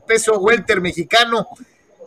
peso 0.05 0.39
welter 0.39 0.81
mexicano. 0.81 1.47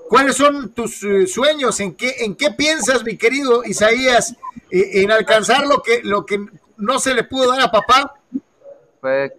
¿Cuáles 0.08 0.36
son 0.36 0.70
tus 0.72 1.02
eh, 1.02 1.26
sueños? 1.26 1.78
¿En 1.80 1.94
qué, 1.94 2.14
¿En 2.20 2.34
qué 2.34 2.50
piensas, 2.50 3.04
mi 3.04 3.18
querido 3.18 3.62
Isaías, 3.64 4.34
eh, 4.70 5.02
en 5.02 5.10
alcanzar 5.10 5.66
lo 5.66 5.82
que, 5.82 6.02
lo 6.02 6.24
que 6.24 6.46
no 6.78 6.98
se 6.98 7.14
le 7.14 7.24
pudo 7.24 7.50
dar 7.50 7.60
a 7.60 7.70
papá? 7.70 8.14
Pues 9.00 9.32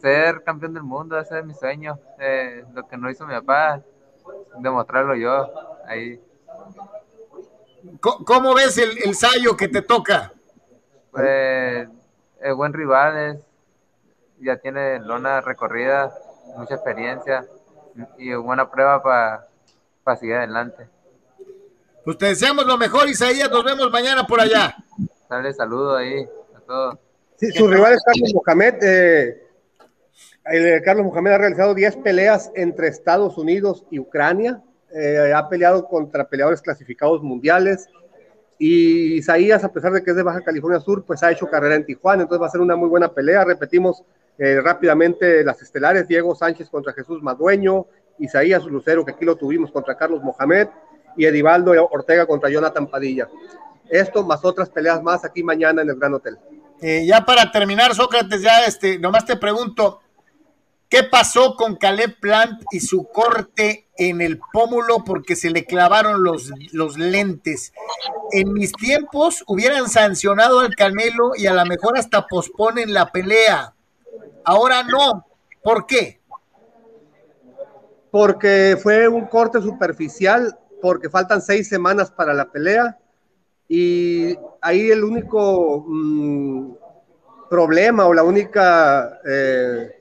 ser 0.00 0.42
campeón 0.42 0.74
del 0.74 0.82
mundo, 0.82 1.18
ese 1.18 1.38
es 1.38 1.44
mi 1.44 1.54
sueño. 1.54 1.98
Eh, 2.18 2.64
lo 2.74 2.86
que 2.88 2.96
no 2.96 3.10
hizo 3.10 3.26
mi 3.26 3.34
papá, 3.34 3.80
demostrarlo 4.58 5.14
yo 5.14 5.48
ahí. 5.86 6.20
¿Cómo, 8.00 8.54
ves 8.54 8.76
el, 8.78 8.98
el 9.04 9.14
Sayo 9.14 9.56
que 9.56 9.68
te 9.68 9.82
toca? 9.82 10.32
Pues 11.12 11.88
es 12.40 12.54
buen 12.54 12.72
rival, 12.72 13.40
ya 14.40 14.56
tiene 14.56 14.98
lona 14.98 15.40
recorrida 15.40 16.12
mucha 16.58 16.74
experiencia 16.74 17.46
y 18.18 18.34
buena 18.34 18.70
prueba 18.70 19.02
para 19.02 20.16
seguir 20.18 20.34
adelante. 20.36 20.88
Pues 22.04 22.18
te 22.18 22.26
deseamos 22.26 22.66
lo 22.66 22.76
mejor, 22.78 23.08
Isaías. 23.08 23.50
Nos 23.50 23.64
vemos 23.64 23.90
mañana 23.90 24.26
por 24.26 24.40
allá. 24.40 24.76
Dale 25.28 25.52
saludo 25.52 25.96
ahí 25.96 26.26
a 26.56 26.60
todos. 26.60 26.98
Sí, 27.36 27.52
su 27.52 27.68
rival 27.68 27.92
es 27.92 28.02
Carlos 28.02 28.32
Mohamed. 28.34 28.74
Eh, 30.50 30.82
Carlos 30.84 31.06
Mohamed 31.06 31.32
ha 31.32 31.38
realizado 31.38 31.74
10 31.74 31.96
peleas 31.96 32.50
entre 32.54 32.88
Estados 32.88 33.36
Unidos 33.36 33.84
y 33.90 33.98
Ucrania. 33.98 34.62
Eh, 34.90 35.32
ha 35.34 35.48
peleado 35.48 35.86
contra 35.86 36.28
peleadores 36.28 36.62
clasificados 36.62 37.22
mundiales. 37.22 37.88
Y 38.58 39.18
Isaías, 39.18 39.62
a 39.62 39.72
pesar 39.72 39.92
de 39.92 40.02
que 40.02 40.10
es 40.10 40.16
de 40.16 40.22
Baja 40.22 40.40
California 40.40 40.80
Sur, 40.80 41.04
pues 41.04 41.22
ha 41.22 41.30
hecho 41.30 41.46
carrera 41.46 41.76
en 41.76 41.84
Tijuana. 41.84 42.22
Entonces 42.22 42.42
va 42.42 42.46
a 42.46 42.50
ser 42.50 42.60
una 42.60 42.74
muy 42.74 42.88
buena 42.88 43.12
pelea. 43.12 43.44
Repetimos, 43.44 44.02
eh, 44.38 44.60
rápidamente 44.62 45.44
las 45.44 45.60
estelares, 45.62 46.06
Diego 46.06 46.34
Sánchez 46.34 46.70
contra 46.70 46.92
Jesús 46.92 47.22
Madueño, 47.22 47.86
Isaías 48.18 48.64
Lucero, 48.64 49.04
que 49.04 49.12
aquí 49.12 49.24
lo 49.24 49.36
tuvimos 49.36 49.70
contra 49.70 49.96
Carlos 49.96 50.22
Mohamed, 50.22 50.68
y 51.18 51.26
Edivaldo 51.26 51.72
Ortega 51.90 52.26
contra 52.26 52.48
Jonathan 52.48 52.86
Padilla. 52.86 53.28
Esto 53.90 54.24
más 54.24 54.44
otras 54.44 54.70
peleas 54.70 55.02
más 55.02 55.24
aquí 55.24 55.42
mañana 55.42 55.82
en 55.82 55.90
el 55.90 55.96
Gran 55.96 56.14
Hotel. 56.14 56.38
Eh, 56.80 57.04
ya 57.06 57.24
para 57.24 57.50
terminar, 57.50 57.94
Sócrates, 57.94 58.40
ya 58.40 58.64
este, 58.64 58.98
nomás 58.98 59.26
te 59.26 59.36
pregunto, 59.36 60.00
¿qué 60.88 61.02
pasó 61.02 61.56
con 61.56 61.74
Caleb 61.74 62.20
Plant 62.20 62.62
y 62.70 62.80
su 62.80 63.08
corte 63.08 63.88
en 63.96 64.20
el 64.20 64.38
pómulo 64.52 65.02
porque 65.04 65.34
se 65.34 65.50
le 65.50 65.64
clavaron 65.64 66.22
los, 66.22 66.52
los 66.72 66.96
lentes? 66.96 67.72
En 68.30 68.52
mis 68.52 68.72
tiempos 68.72 69.42
hubieran 69.48 69.88
sancionado 69.88 70.60
al 70.60 70.76
Canelo 70.76 71.32
y 71.36 71.46
a 71.46 71.54
lo 71.54 71.66
mejor 71.66 71.98
hasta 71.98 72.28
posponen 72.28 72.94
la 72.94 73.10
pelea 73.10 73.74
Ahora 74.48 74.82
no. 74.82 75.26
¿Por 75.62 75.84
qué? 75.84 76.22
Porque 78.10 78.78
fue 78.82 79.06
un 79.06 79.26
corte 79.26 79.60
superficial, 79.60 80.58
porque 80.80 81.10
faltan 81.10 81.42
seis 81.42 81.68
semanas 81.68 82.10
para 82.10 82.32
la 82.32 82.50
pelea 82.50 82.96
y 83.68 84.34
ahí 84.62 84.90
el 84.90 85.04
único 85.04 85.84
mm, 85.86 86.72
problema 87.50 88.06
o 88.06 88.14
la 88.14 88.22
única 88.22 89.20
eh, 89.28 90.00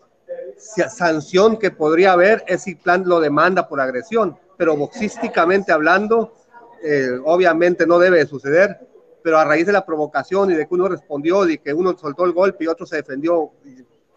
sanción 0.55 1.57
que 1.57 1.71
podría 1.71 2.13
haber 2.13 2.45
es 2.47 2.63
si 2.63 2.75
Plan 2.75 3.03
lo 3.05 3.19
demanda 3.19 3.67
por 3.67 3.81
agresión, 3.81 4.37
pero 4.55 4.77
boxísticamente 4.77 5.73
hablando, 5.73 6.35
eh, 6.81 7.19
obviamente 7.25 7.85
no 7.85 7.99
debe 7.99 8.19
de 8.19 8.27
suceder, 8.27 8.79
pero 9.21 9.39
a 9.39 9.43
raíz 9.43 9.65
de 9.65 9.73
la 9.73 9.85
provocación 9.85 10.51
y 10.51 10.53
de 10.53 10.65
que 10.65 10.73
uno 10.73 10.87
respondió 10.87 11.49
y 11.49 11.57
que 11.57 11.73
uno 11.73 11.97
soltó 11.97 12.23
el 12.23 12.31
golpe 12.31 12.63
y 12.63 12.67
otro 12.67 12.85
se 12.85 12.95
defendió 12.95 13.51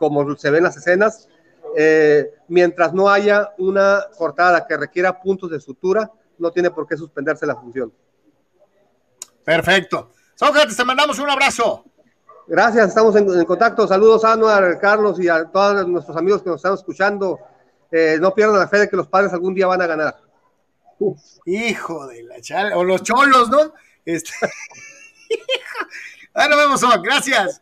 como 0.01 0.35
se 0.35 0.51
ven 0.51 0.65
las 0.65 0.79
escenas, 0.79 1.29
eh, 1.77 2.33
mientras 2.49 2.95
no 2.95 3.11
haya 3.11 3.53
una 3.59 4.07
cortada 4.17 4.67
que 4.67 4.79
requiera 4.79 5.21
puntos 5.21 5.51
de 5.51 5.61
sutura, 5.61 6.11
no 6.39 6.51
tiene 6.51 6.71
por 6.71 6.89
qué 6.89 6.97
suspenderse 6.97 7.47
la 7.47 7.55
función. 7.55 7.93
Perfecto. 9.45 10.11
Sócrates, 10.35 10.75
te 10.75 10.85
mandamos 10.87 11.19
un 11.19 11.29
abrazo. 11.29 11.85
Gracias, 12.47 12.89
estamos 12.89 13.15
en, 13.15 13.45
contacto. 13.45 13.87
Saludos 13.87 14.25
a 14.25 14.33
Anuar, 14.33 14.79
Carlos 14.81 15.21
y 15.21 15.29
a 15.29 15.45
todos 15.45 15.87
nuestros 15.87 16.17
amigos 16.17 16.43
que 16.43 16.49
nos 16.49 16.57
están 16.57 16.73
escuchando. 16.73 17.39
Eh, 17.93 18.17
no 18.19 18.35
pierdan 18.35 18.59
la 18.59 18.69
fe 18.69 18.79
de 18.79 18.89
que 18.89 18.97
los 18.97 19.07
padres 19.07 19.35
algún 19.35 19.53
día 19.53 19.67
van 19.67 19.83
a 19.83 19.87
ganar. 19.87 20.19
Hijo 21.45 22.07
de 22.07 22.23
la 22.23 22.41
chala, 22.41 22.79
o 22.79 22.85
los 22.85 23.03
cholos, 23.03 23.51
¿no? 23.51 23.75
Este... 24.07 24.33
Ahora 26.33 26.57
vemos, 26.57 26.81
gracias. 27.03 27.61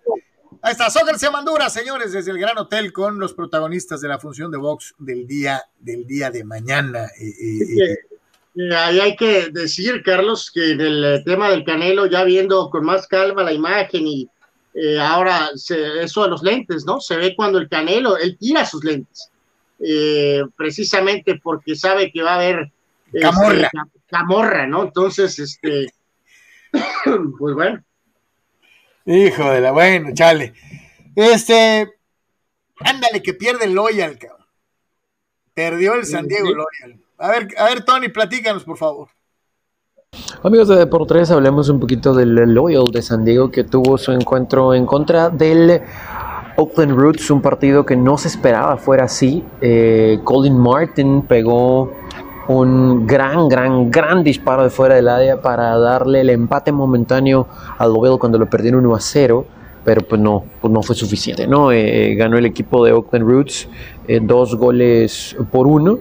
Ahí 0.61 0.73
está, 0.73 0.91
Soccer 0.91 1.19
Semandura, 1.19 1.71
señores, 1.71 2.13
desde 2.13 2.33
el 2.33 2.39
Gran 2.39 2.59
Hotel 2.59 2.93
con 2.93 3.21
los 3.21 3.33
protagonistas 3.33 4.01
de 4.01 4.09
la 4.09 4.19
función 4.19 4.51
de 4.51 4.59
box 4.59 4.95
del 4.99 5.27
día, 5.27 5.63
del 5.79 6.05
día 6.05 6.33
de 6.33 6.43
mañana. 6.43 7.07
ahí 8.77 9.01
hay 9.01 9.15
que 9.17 9.51
decir, 9.51 10.03
Carlos, 10.03 10.51
que 10.53 10.73
en 10.73 10.81
el 10.81 11.23
tema 11.25 11.51
del 11.51 11.65
Canelo, 11.65 12.07
ya 12.07 12.25
viendo 12.25 12.71
con 12.71 12.85
más 12.85 13.07
calma 13.07 13.45
la 13.45 13.53
imagen 13.53 14.07
y 14.09 14.29
eh, 14.75 14.99
ahora 14.99 15.51
eso 15.55 16.23
de 16.25 16.29
los 16.29 16.43
lentes, 16.43 16.85
¿no? 16.85 17.01
Se 17.01 17.17
ve 17.17 17.37
cuando 17.37 17.59
el 17.59 17.69
Canelo, 17.69 18.17
él 18.17 18.37
tira 18.37 18.67
sus 18.67 18.83
lentes, 18.83 19.31
eh, 19.79 20.43
precisamente 20.57 21.39
porque 21.41 21.77
sabe 21.77 22.11
que 22.11 22.23
va 22.23 22.33
a 22.33 22.37
haber 22.37 22.73
este, 23.07 23.21
camorra. 23.21 23.71
camorra, 24.09 24.67
¿no? 24.67 24.83
Entonces, 24.85 25.39
este, 25.39 25.87
pues 27.39 27.55
bueno. 27.55 27.85
Hijo 29.09 29.51
de 29.51 29.63
la, 29.63 29.73
bueno, 29.73 30.11
chale. 30.13 30.53
Este, 31.17 31.95
ándale, 32.81 33.23
que 33.23 33.33
pierde 33.33 33.65
el 33.65 33.73
Loyal, 33.73 34.19
cabrón. 34.19 34.47
Perdió 35.55 35.95
el 35.95 36.05
San 36.05 36.29
Diego 36.29 36.51
Loyal. 36.51 37.01
A 37.17 37.31
ver, 37.31 37.49
a 37.57 37.65
ver, 37.65 37.87
Tony, 37.87 38.11
platícanos, 38.11 38.65
por 38.65 38.77
favor. 38.77 39.09
Amigos 40.43 40.69
de 40.69 40.77
Deportes, 40.77 41.31
hablemos 41.31 41.71
un 41.71 41.81
poquito 41.81 42.13
del 42.13 42.35
Loyal 42.35 42.85
de 42.93 43.01
San 43.01 43.25
Diego 43.25 43.51
que 43.51 43.65
tuvo 43.65 43.97
su 43.97 44.13
encuentro 44.13 44.75
en 44.75 44.85
contra 44.85 45.31
del 45.31 45.81
Oakland 46.59 46.93
Roots, 46.93 47.31
un 47.31 47.41
partido 47.41 47.87
que 47.87 47.97
no 47.97 48.19
se 48.19 48.29
esperaba 48.29 48.77
fuera 48.77 49.05
así. 49.05 49.43
Eh, 49.63 50.21
Colin 50.23 50.59
Martin 50.59 51.23
pegó 51.23 51.95
un 52.49 53.07
gran, 53.07 53.47
gran, 53.49 53.91
gran 53.91 54.25
disparo 54.25 54.65
de 54.65 54.71
fuera 54.71 54.95
del 54.95 55.09
área 55.09 55.41
para 55.41 55.77
darle 55.79 56.23
el 56.23 56.31
empate 56.31 56.73
momentáneo 56.73 57.47
al 57.77 57.93
Loyal 57.93 58.19
cuando 58.19 58.39
lo 58.39 58.49
perdieron 58.49 58.87
1 58.87 58.97
a 58.97 59.01
0, 59.01 59.45
pero 59.85 60.01
pues 60.01 60.21
no, 60.21 60.45
pues 60.61 60.73
no 60.73 60.83
fue 60.83 60.97
suficiente, 60.97 61.47
¿no? 61.47 61.71
Eh, 61.73 62.15
ganó 62.15 62.39
el 62.39 62.47
equipo 62.47 62.85
de 62.85 62.93
Oakland 62.93 63.27
Roots 63.27 63.69
eh, 64.07 64.21
dos 64.23 64.55
goles 64.55 65.37
por 65.53 65.67
uno 65.67 65.99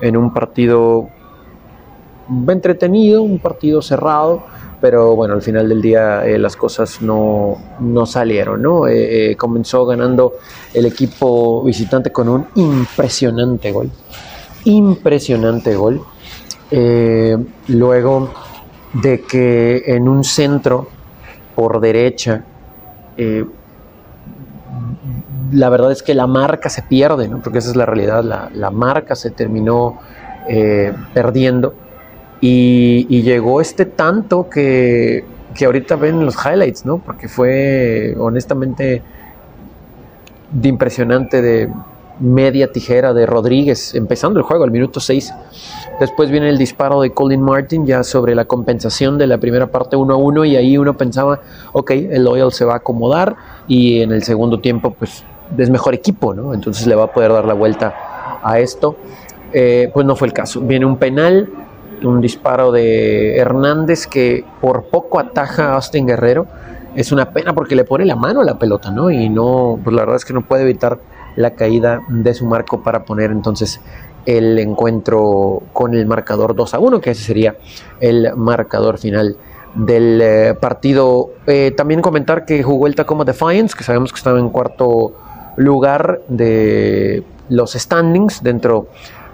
en 0.00 0.16
un 0.16 0.32
partido 0.32 1.08
entretenido, 2.48 3.22
un 3.22 3.38
partido 3.38 3.82
cerrado, 3.82 4.42
pero 4.80 5.14
bueno, 5.14 5.34
al 5.34 5.42
final 5.42 5.68
del 5.68 5.82
día 5.82 6.24
eh, 6.24 6.38
las 6.38 6.56
cosas 6.56 7.02
no, 7.02 7.58
no 7.78 8.06
salieron, 8.06 8.62
¿no? 8.62 8.84
comenzó 9.36 9.84
ganando 9.84 10.32
el 10.72 10.86
equipo 10.86 11.62
visitante 11.62 12.10
con 12.10 12.30
un 12.30 12.46
impresionante 12.54 13.70
gol 13.70 13.90
impresionante 14.64 15.74
gol. 15.74 16.02
Eh, 16.70 17.36
luego 17.68 18.30
de 18.92 19.22
que 19.22 19.82
en 19.86 20.08
un 20.08 20.24
centro 20.24 20.88
por 21.54 21.80
derecha, 21.80 22.44
eh, 23.16 23.44
la 25.52 25.68
verdad 25.68 25.92
es 25.92 26.02
que 26.02 26.14
la 26.14 26.26
marca 26.26 26.68
se 26.68 26.82
pierde, 26.82 27.28
¿no? 27.28 27.40
porque 27.40 27.58
esa 27.58 27.70
es 27.70 27.76
la 27.76 27.86
realidad, 27.86 28.24
la, 28.24 28.70
marca 28.70 29.14
se 29.14 29.30
terminó 29.30 29.98
eh, 30.48 30.92
perdiendo 31.12 31.74
y, 32.40 33.06
y, 33.08 33.22
llegó 33.22 33.60
este 33.60 33.84
tanto 33.84 34.48
que, 34.48 35.24
que 35.54 35.64
ahorita 35.66 35.96
ven 35.96 36.24
los 36.24 36.36
highlights, 36.36 36.86
¿no? 36.86 36.98
porque 36.98 37.28
fue 37.28 38.14
honestamente 38.18 39.02
de 40.52 40.68
impresionante 40.68 41.42
de 41.42 41.68
media 42.20 42.70
tijera 42.70 43.12
de 43.12 43.26
Rodríguez, 43.26 43.94
empezando 43.94 44.38
el 44.38 44.44
juego 44.44 44.64
al 44.64 44.70
minuto 44.70 45.00
6. 45.00 45.32
Después 45.98 46.30
viene 46.30 46.48
el 46.48 46.58
disparo 46.58 47.00
de 47.00 47.10
Colin 47.12 47.42
Martin 47.42 47.86
ya 47.86 48.04
sobre 48.04 48.34
la 48.34 48.44
compensación 48.44 49.18
de 49.18 49.26
la 49.26 49.38
primera 49.38 49.66
parte 49.66 49.96
1 49.96 50.14
a 50.14 50.16
1 50.16 50.44
y 50.44 50.56
ahí 50.56 50.78
uno 50.78 50.96
pensaba, 50.96 51.40
ok, 51.72 51.90
el 51.90 52.24
Loyal 52.24 52.52
se 52.52 52.64
va 52.64 52.74
a 52.74 52.76
acomodar 52.76 53.36
y 53.66 54.00
en 54.02 54.12
el 54.12 54.22
segundo 54.22 54.60
tiempo 54.60 54.94
pues 54.98 55.24
es 55.58 55.70
mejor 55.70 55.94
equipo, 55.94 56.32
¿no? 56.34 56.54
Entonces 56.54 56.86
le 56.86 56.94
va 56.94 57.04
a 57.04 57.12
poder 57.12 57.32
dar 57.32 57.44
la 57.44 57.54
vuelta 57.54 58.40
a 58.42 58.58
esto. 58.60 58.96
Eh, 59.52 59.90
pues 59.92 60.06
no 60.06 60.14
fue 60.16 60.28
el 60.28 60.32
caso. 60.32 60.60
Viene 60.60 60.86
un 60.86 60.96
penal, 60.96 61.48
un 62.02 62.20
disparo 62.20 62.70
de 62.70 63.36
Hernández 63.36 64.06
que 64.06 64.44
por 64.60 64.84
poco 64.84 65.18
ataja 65.18 65.72
a 65.72 65.74
Austin 65.74 66.06
Guerrero. 66.06 66.46
Es 66.94 67.12
una 67.12 67.30
pena 67.30 67.52
porque 67.52 67.74
le 67.74 67.84
pone 67.84 68.04
la 68.04 68.16
mano 68.16 68.40
a 68.40 68.44
la 68.44 68.58
pelota, 68.58 68.90
¿no? 68.90 69.10
Y 69.10 69.28
no, 69.28 69.78
pues 69.82 69.94
la 69.94 70.02
verdad 70.02 70.16
es 70.16 70.24
que 70.24 70.32
no 70.32 70.42
puede 70.42 70.62
evitar 70.62 70.98
la 71.36 71.52
caída 71.52 72.02
de 72.08 72.34
su 72.34 72.46
marco 72.46 72.82
para 72.82 73.04
poner 73.04 73.30
entonces 73.30 73.80
el 74.26 74.58
encuentro 74.58 75.62
con 75.72 75.94
el 75.94 76.06
marcador 76.06 76.54
2 76.54 76.74
a 76.74 76.78
1, 76.78 77.00
que 77.00 77.10
ese 77.10 77.24
sería 77.24 77.56
el 78.00 78.34
marcador 78.36 78.98
final 78.98 79.36
del 79.74 80.20
eh, 80.22 80.54
partido. 80.60 81.30
Eh, 81.46 81.72
también 81.76 82.02
comentar 82.02 82.44
que 82.44 82.62
jugó 82.62 82.86
el 82.86 82.94
Tacoma 82.94 83.24
Defiance, 83.24 83.76
que 83.76 83.84
sabemos 83.84 84.12
que 84.12 84.18
estaba 84.18 84.38
en 84.38 84.50
cuarto 84.50 85.14
lugar 85.56 86.20
de 86.28 87.24
los 87.48 87.72
standings 87.72 88.42
dentro 88.42 88.88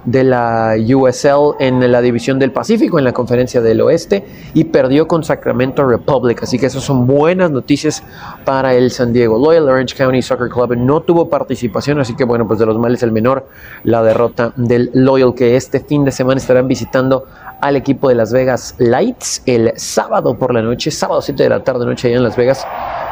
de 0.07 0.25
la 0.25 0.75
USL 0.77 1.57
en 1.59 1.93
la 1.93 2.01
división 2.01 2.39
del 2.39 2.53
Pacífico, 2.53 2.99
en 2.99 3.05
la 3.05 3.13
conferencia 3.13 3.61
del 3.61 3.81
Oeste, 3.83 4.25
y 4.55 4.65
perdió 4.65 5.07
con 5.07 5.23
Sacramento 5.23 5.87
Republic. 5.87 6.43
Así 6.43 6.59
que 6.59 6.67
esas 6.67 6.83
son 6.83 7.07
buenas 7.07 7.51
noticias 7.51 8.03
para 8.45 8.75
el 8.75 8.91
San 8.91 9.13
Diego. 9.13 9.39
Loyal 9.39 9.69
Orange 9.69 9.95
County 9.97 10.23
Soccer 10.23 10.49
Club 10.49 10.77
no 10.77 11.01
tuvo 11.03 11.29
participación, 11.29 12.01
así 12.01 12.15
que 12.17 12.25
bueno, 12.25 12.47
pues 12.47 12.59
de 12.59 12.67
los 12.67 12.79
males 12.79 13.03
el 13.03 13.13
menor, 13.13 13.47
la 13.85 14.03
derrota 14.03 14.53
del 14.57 14.91
Loyal, 14.95 15.35
que 15.35 15.57
este 15.57 15.81
fin 15.81 16.05
de 16.05 16.13
semana 16.13 16.39
estarán 16.39 16.69
visitando 16.69 17.25
al 17.61 17.77
equipo 17.77 18.09
de 18.09 18.15
Las 18.15 18.33
Vegas 18.33 18.75
Lights 18.79 19.43
el 19.47 19.73
sábado 19.77 20.39
por 20.39 20.55
la 20.55 20.63
noche, 20.63 20.91
sábado 20.91 21.21
7 21.21 21.43
de 21.43 21.49
la 21.49 21.65
tarde 21.65 21.87
noche 21.87 22.09
allá 22.09 22.19
en 22.19 22.23
Las 22.23 22.37
Vegas, 22.37 22.67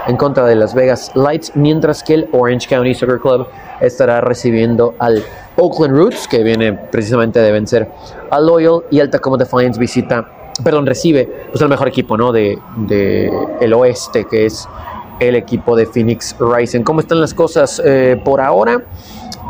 en 0.07 0.17
contra 0.17 0.45
de 0.45 0.55
Las 0.55 0.75
Vegas 0.75 1.11
Lights, 1.15 1.53
mientras 1.55 2.03
que 2.03 2.15
el 2.15 2.29
Orange 2.33 2.69
County 2.69 2.95
Soccer 2.95 3.19
Club 3.19 3.47
estará 3.81 4.21
recibiendo 4.21 4.95
al 4.99 5.25
Oakland 5.57 5.97
Roots, 5.97 6.27
que 6.27 6.43
viene 6.43 6.73
precisamente 6.73 7.39
de 7.39 7.53
vencer 7.53 7.89
a 8.31 8.41
Loyal, 8.41 8.83
y 8.91 8.99
el 8.99 9.11
Tacoma 9.11 9.37
Defiance 9.37 9.79
visita, 9.79 10.27
perdón, 10.63 10.87
recibe 10.87 11.29
pues, 11.51 11.61
el 11.63 11.69
mejor 11.69 11.89
equipo 11.89 12.17
¿no? 12.17 12.33
de, 12.33 12.59
el 13.61 13.73
oeste, 13.73 14.25
que 14.25 14.47
es 14.47 14.69
el 15.21 15.37
equipo 15.37 15.77
de 15.77 15.87
Phoenix 15.87 16.37
Rising. 16.41 16.83
¿Cómo 16.83 17.01
están 17.01 17.21
las 17.21 17.35
cosas 17.35 17.81
eh, 17.85 18.21
por 18.25 18.41
ahora? 18.41 18.83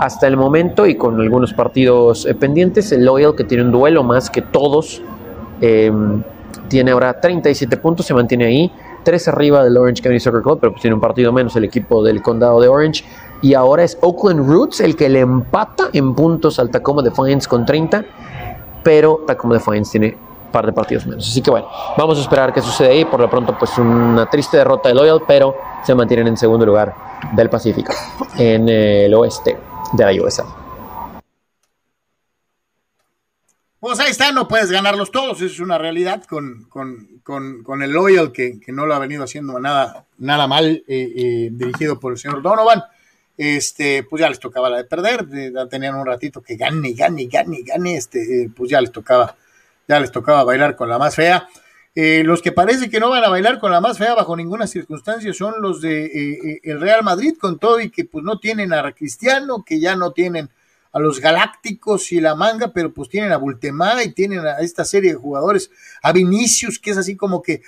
Hasta 0.01 0.27
el 0.27 0.37
momento 0.37 0.87
y 0.87 0.97
con 0.97 1.21
algunos 1.21 1.55
partidos 1.55 2.27
eh, 2.27 2.35
pendientes, 2.35 2.93
el 2.93 3.05
Loyal 3.05 3.35
que 3.35 3.45
tiene 3.45 3.65
un 3.65 3.73
duelo 3.73 4.03
más 4.03 4.29
que 4.29 4.43
todos, 4.43 5.01
em, 5.61 6.23
tiene 6.69 6.91
ahora 6.91 7.21
37 7.21 7.77
puntos, 7.77 8.05
se 8.05 8.13
mantiene 8.13 8.45
ahí, 8.45 8.73
3 9.05 9.29
arriba 9.29 9.63
del 9.63 9.77
Orange 9.77 10.03
County 10.03 10.19
Soccer 10.19 10.43
Club, 10.43 10.59
pero 10.61 10.73
pues 10.73 10.83
tiene 10.83 10.95
un 10.95 11.01
partido 11.01 11.33
menos 11.33 11.55
el 11.57 11.65
equipo 11.65 12.03
del 12.03 12.21
condado 12.23 12.61
de 12.61 12.69
Orange 12.69 13.05
y 13.45 13.53
ahora 13.53 13.85
es 13.85 13.99
Oakland 14.01 14.49
Roots 14.49 14.81
el 14.81 14.97
que 14.97 15.07
le 15.11 15.21
empata 15.21 15.91
en 15.93 16.15
puntos 16.15 16.59
al 16.59 16.71
Tacoma 16.71 17.03
Defiance 17.03 17.47
con 17.47 17.67
30, 17.67 18.03
pero 18.83 19.23
Tacoma 19.27 19.53
Defiance 19.57 19.91
tiene 19.91 20.17
un 20.47 20.51
par 20.51 20.65
de 20.65 20.73
partidos 20.73 21.07
menos. 21.07 21.29
Así 21.29 21.43
que 21.43 21.51
bueno, 21.51 21.69
vamos 21.99 22.17
a 22.17 22.23
esperar 22.23 22.55
qué 22.55 22.63
sucede 22.63 22.89
ahí. 22.89 23.05
Por 23.05 23.21
lo 23.21 23.29
pronto, 23.29 23.55
pues 23.59 23.77
una 23.77 24.31
triste 24.31 24.57
derrota 24.57 24.89
de 24.89 24.95
Loyal, 24.95 25.21
pero 25.29 25.59
se 25.85 25.95
mantienen 25.95 26.29
en 26.29 26.39
segundo 26.39 26.65
lugar 26.65 26.95
del 27.37 27.51
Pacífico, 27.51 27.93
en 28.39 28.67
el 28.67 29.13
oeste 29.13 29.59
de 29.93 30.05
la 30.07 30.23
USA. 30.23 30.47
Pues 33.79 34.01
ahí 34.01 34.11
está, 34.11 34.33
no 34.33 34.49
puedes 34.49 34.71
ganarlos 34.71 35.11
todos, 35.11 35.43
es 35.43 35.61
una 35.61 35.77
realidad 35.77 36.25
con, 36.25 36.65
con, 36.71 37.83
el 37.83 37.91
Loyal 37.91 38.33
que, 38.33 38.59
no 38.69 38.87
lo 38.87 38.95
ha 38.95 38.99
venido 38.99 39.23
haciendo 39.23 39.61
nada, 39.61 40.07
nada 40.17 40.47
mal, 40.47 40.83
eh, 40.89 41.13
eh, 41.15 41.49
dirigido 41.53 42.01
por 42.01 42.13
el 42.13 42.19
señor 42.19 42.41
Donovan 42.41 42.83
este, 43.37 44.05
pues 44.05 44.21
ya 44.21 44.29
les 44.29 44.39
tocaba 44.39 44.71
la 44.71 44.79
de 44.79 44.85
perder, 44.85 45.27
tenían 45.69 45.97
un 45.97 46.07
ratito 46.07 46.41
que 46.41 46.57
gane, 46.57 46.93
gane, 46.93 47.27
gane, 47.27 47.63
gane, 47.63 47.97
este, 47.97 48.43
eh, 48.43 48.51
pues 48.55 48.71
ya 48.71 48.81
les 48.81 48.93
tocaba, 48.93 49.37
ya 49.89 49.99
les 50.01 50.13
tocaba 50.13 50.45
bailar 50.45 50.77
con 50.77 50.89
la 50.89 50.99
más 50.99 51.17
fea. 51.17 51.49
Eh, 51.97 52.23
los 52.25 52.43
que 52.43 52.51
parece 52.51 52.91
que 52.91 52.99
no 52.99 53.11
van 53.11 53.23
a 53.23 53.29
bailar 53.29 53.61
con 53.61 53.71
la 53.71 53.81
más 53.81 53.99
fea 53.99 54.15
bajo 54.15 54.37
ninguna 54.37 54.67
circunstancia 54.67 55.33
son 55.33 55.55
los 55.61 55.81
de 55.81 56.07
eh, 56.07 56.61
el 56.65 56.81
Real 56.81 57.05
Madrid 57.05 57.35
con 57.41 57.61
todo 57.61 57.81
y 57.81 57.89
que 57.89 58.05
pues 58.05 58.25
no 58.25 58.41
tienen 58.41 58.73
a 58.73 58.91
Cristiano, 58.93 59.65
que 59.65 59.79
ya 59.79 59.95
no 59.95 60.11
tienen 60.13 60.49
a 60.93 61.01
los 61.01 61.21
Galácticos 61.21 62.13
y 62.13 62.21
la 62.21 62.37
manga, 62.37 62.73
pero 62.73 62.93
pues 62.93 63.09
tienen 63.09 63.33
a 63.33 63.37
Bultemá 63.37 64.03
y 64.05 64.13
tienen 64.13 64.41
a 64.41 64.59
esta 64.59 64.85
serie 64.85 65.11
de 65.11 65.17
jugadores, 65.17 65.71
a 66.03 66.13
Vinicius, 66.13 66.79
que 66.79 66.93
es 66.93 66.97
así 66.97 67.17
como 67.17 67.43
que 67.43 67.63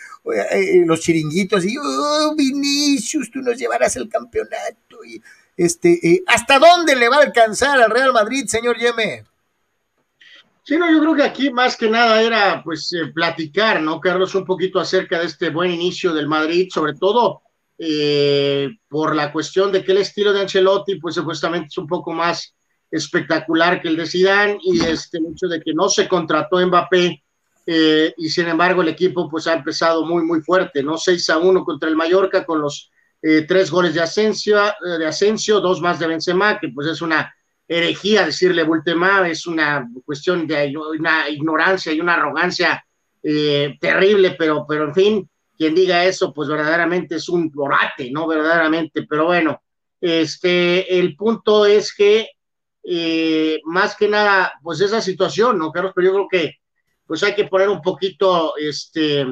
los 0.85 1.01
chiringuitos, 1.01 1.65
y 1.65 1.77
oh, 1.77 2.35
Vinicius, 2.37 3.29
tú 3.33 3.41
nos 3.41 3.59
llevarás 3.59 3.97
el 3.97 4.09
campeonato. 4.09 5.05
Y, 5.05 5.21
este, 5.57 5.99
eh, 6.07 6.23
¿Hasta 6.27 6.59
dónde 6.59 6.97
le 6.97 7.09
va 7.09 7.17
a 7.17 7.23
alcanzar 7.23 7.81
al 7.81 7.91
Real 7.91 8.13
Madrid, 8.13 8.47
señor 8.47 8.77
Yeme? 8.77 9.25
Sí, 10.63 10.77
no, 10.77 10.91
yo 10.91 10.99
creo 10.99 11.15
que 11.15 11.23
aquí 11.23 11.51
más 11.51 11.77
que 11.77 11.89
nada 11.89 12.21
era 12.21 12.61
pues 12.65 12.93
eh, 12.93 13.07
platicar, 13.15 13.81
¿no, 13.81 14.01
Carlos? 14.01 14.35
Un 14.35 14.45
poquito 14.45 14.81
acerca 14.81 15.21
de 15.21 15.27
este 15.27 15.51
buen 15.51 15.71
inicio 15.71 16.13
del 16.13 16.27
Madrid, 16.27 16.69
sobre 16.73 16.95
todo 16.95 17.43
eh, 17.79 18.71
por 18.89 19.15
la 19.15 19.31
cuestión 19.31 19.71
de 19.71 19.85
que 19.85 19.93
el 19.93 19.99
estilo 19.99 20.33
de 20.33 20.41
Ancelotti, 20.41 20.97
pues 20.97 21.15
supuestamente 21.15 21.69
es 21.69 21.79
un 21.79 21.87
poco 21.87 22.13
más 22.13 22.55
espectacular 22.91 23.81
que 23.81 23.89
el 23.89 23.97
de 23.97 24.07
Zidane 24.07 24.59
y 24.63 24.81
este 24.81 25.19
el 25.19 25.27
hecho 25.33 25.47
de 25.47 25.61
que 25.61 25.75
no 25.75 25.89
se 25.89 26.09
contrató 26.09 26.65
Mbappé 26.65 27.23
eh, 27.67 28.15
y 28.17 28.29
sin 28.29 28.49
embargo 28.49 28.83
el 28.83 28.89
equipo 28.89 29.29
pues 29.29 29.47
ha 29.47 29.55
empezado 29.55 30.05
muy 30.05 30.25
muy 30.25 30.41
fuerte, 30.41 30.83
¿no? 30.83 30.97
6 30.97 31.31
a 31.31 31.39
1 31.39 31.65
contra 31.65 31.89
el 31.89 31.97
Mallorca 31.97 32.45
con 32.45 32.61
los 32.61 32.91
eh, 33.23 33.43
tres 33.43 33.71
goles 33.71 33.95
de 33.95 34.03
Asensio, 34.03 34.59
de 34.99 35.07
Asensio, 35.07 35.61
dos 35.61 35.81
más 35.81 35.99
de 35.99 36.07
Benzema, 36.07 36.59
que 36.59 36.69
pues 36.69 36.87
es 36.89 37.03
una 37.03 37.35
herejía 37.69 38.25
decirle 38.25 38.63
Bultemá, 38.63 39.29
es 39.29 39.47
una 39.47 39.89
cuestión 40.05 40.47
de 40.47 40.73
una 40.77 41.29
ignorancia 41.29 41.93
y 41.93 42.01
una 42.01 42.15
arrogancia 42.15 42.83
terrible, 43.81 44.37
pero, 44.39 44.65
pero 44.69 44.85
en 44.85 44.95
fin, 44.95 45.31
quien 45.57 45.75
diga 45.75 46.05
eso, 46.05 46.33
pues 46.33 46.49
verdaderamente 46.49 47.17
es 47.17 47.29
un 47.29 47.51
borate, 47.51 48.11
¿no? 48.11 48.27
Verdaderamente, 48.27 49.05
pero 49.09 49.27
bueno, 49.27 49.61
este, 50.01 50.99
el 50.99 51.17
punto 51.17 51.67
es 51.67 51.95
que 51.95 52.29
eh, 52.85 53.61
más 53.65 53.97
que 53.97 54.09
nada, 54.09 54.53
pues 54.63 54.81
esa 54.81 55.01
situación, 55.01 55.59
¿no, 55.59 55.73
Carlos? 55.73 55.93
Pero 55.95 56.07
yo 56.07 56.15
creo 56.15 56.29
que 56.31 56.55
pues 57.07 57.23
hay 57.23 57.35
que 57.35 57.47
poner 57.47 57.69
un 57.69 57.81
poquito, 57.81 58.57
este, 58.57 59.25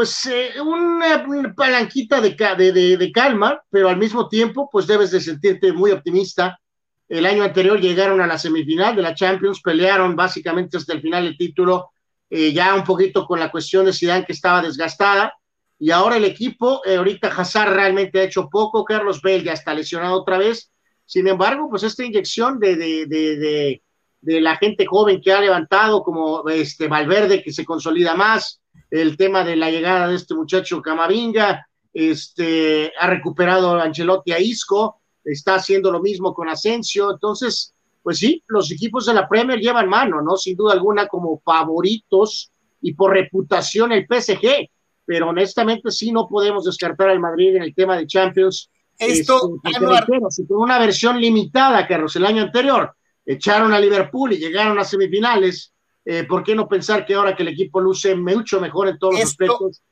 pues 0.00 0.24
eh, 0.24 0.58
una, 0.62 1.26
palanquita 1.54 2.22
de, 2.22 2.34
de, 2.72 2.96
de, 2.96 3.12
calma, 3.12 3.62
pero 3.68 3.90
al 3.90 3.98
mismo 3.98 4.30
tiempo, 4.30 4.66
pues 4.72 4.86
debes 4.86 5.10
de 5.10 5.20
sentirte 5.20 5.74
muy 5.74 5.90
optimista. 5.90 6.58
El 7.06 7.26
año 7.26 7.44
anterior 7.44 7.78
llegaron 7.78 8.18
a 8.22 8.26
la 8.26 8.38
semifinal 8.38 8.96
de 8.96 9.02
la 9.02 9.14
Champions, 9.14 9.60
pelearon 9.60 10.16
básicamente 10.16 10.78
hasta 10.78 10.94
el 10.94 11.02
final 11.02 11.24
del 11.24 11.36
título, 11.36 11.90
eh, 12.30 12.50
ya 12.50 12.74
un 12.74 12.82
poquito 12.82 13.26
con 13.26 13.38
la 13.38 13.50
cuestión 13.50 13.84
de 13.84 13.92
Zidane 13.92 14.24
que 14.24 14.32
estaba 14.32 14.62
desgastada, 14.62 15.34
y 15.78 15.90
ahora 15.90 16.16
el 16.16 16.24
equipo, 16.24 16.80
eh, 16.86 16.96
ahorita 16.96 17.28
Hazard 17.28 17.74
realmente 17.74 18.20
ha 18.20 18.24
hecho 18.24 18.48
poco, 18.48 18.86
Carlos 18.86 19.20
Bell 19.20 19.44
ya 19.44 19.52
está 19.52 19.74
lesionado 19.74 20.14
otra 20.14 20.38
vez, 20.38 20.72
sin 21.04 21.28
embargo, 21.28 21.68
pues 21.68 21.82
esta 21.82 22.06
inyección 22.06 22.58
de, 22.58 22.74
de, 22.76 23.04
de, 23.04 23.82
de, 24.22 24.40
la 24.40 24.56
gente 24.56 24.86
joven 24.86 25.20
que 25.20 25.30
ha 25.30 25.42
levantado, 25.42 26.02
como 26.02 26.48
este 26.48 26.88
Valverde 26.88 27.42
que 27.42 27.52
se 27.52 27.66
consolida 27.66 28.14
más, 28.14 28.60
el 28.90 29.16
tema 29.16 29.44
de 29.44 29.56
la 29.56 29.70
llegada 29.70 30.08
de 30.08 30.16
este 30.16 30.34
muchacho 30.34 30.82
Camavinga, 30.82 31.66
este, 31.92 32.92
ha 32.98 33.06
recuperado 33.06 33.78
Ancelotti 33.78 34.32
a 34.32 34.40
Isco, 34.40 35.00
está 35.24 35.56
haciendo 35.56 35.90
lo 35.90 36.00
mismo 36.00 36.34
con 36.34 36.48
Asensio, 36.48 37.10
entonces 37.12 37.74
pues 38.02 38.18
sí, 38.18 38.42
los 38.48 38.70
equipos 38.70 39.06
de 39.06 39.14
la 39.14 39.28
Premier 39.28 39.58
llevan 39.58 39.88
mano, 39.88 40.22
¿no? 40.22 40.36
Sin 40.36 40.56
duda 40.56 40.72
alguna 40.72 41.06
como 41.06 41.40
favoritos 41.40 42.50
y 42.80 42.94
por 42.94 43.12
reputación 43.12 43.92
el 43.92 44.06
PSG, 44.06 44.70
pero 45.04 45.28
honestamente 45.28 45.90
sí 45.90 46.10
no 46.10 46.28
podemos 46.28 46.64
descartar 46.64 47.10
al 47.10 47.20
Madrid 47.20 47.56
en 47.56 47.62
el 47.62 47.74
tema 47.74 47.96
de 47.96 48.06
Champions. 48.06 48.70
Esto, 48.98 49.60
este, 49.64 50.46
con 50.46 50.60
una 50.60 50.78
versión 50.78 51.20
limitada, 51.20 51.86
Carlos, 51.86 52.16
el 52.16 52.26
año 52.26 52.42
anterior 52.42 52.94
echaron 53.24 53.72
a 53.72 53.80
Liverpool 53.80 54.32
y 54.32 54.38
llegaron 54.38 54.78
a 54.78 54.84
semifinales. 54.84 55.72
Eh, 56.04 56.24
¿Por 56.24 56.42
qué 56.42 56.54
no 56.54 56.68
pensar 56.68 57.04
que 57.04 57.14
ahora 57.14 57.36
que 57.36 57.42
el 57.42 57.50
equipo 57.50 57.80
luce 57.80 58.14
mucho 58.14 58.60
mejor 58.60 58.88
en 58.88 58.98
todos 58.98 59.14
los 59.14 59.22
aspectos? 59.22 59.82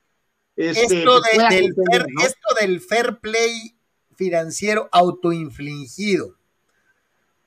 Este, 0.56 0.98
esto, 0.98 1.20
pues 1.22 1.48
del 1.50 1.74
esto 2.24 2.54
del 2.60 2.80
fair 2.80 3.18
play 3.18 3.76
financiero 4.16 4.88
autoinfligido 4.90 6.34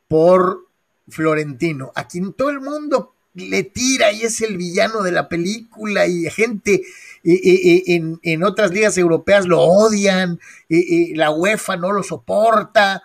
por 0.07 0.67
Florentino, 1.09 1.91
a 1.95 2.07
quien 2.07 2.31
todo 2.33 2.49
el 2.49 2.61
mundo 2.61 3.13
le 3.33 3.63
tira 3.63 4.11
y 4.11 4.21
es 4.23 4.41
el 4.41 4.57
villano 4.57 5.01
de 5.03 5.11
la 5.11 5.27
película 5.27 6.07
y 6.07 6.29
gente 6.29 6.81
en, 7.23 8.43
otras 8.43 8.71
ligas 8.71 8.97
europeas 8.97 9.45
lo 9.45 9.61
odian, 9.61 10.39
la 10.69 11.31
UEFA 11.31 11.77
no 11.77 11.91
lo 11.91 12.03
soporta. 12.03 13.03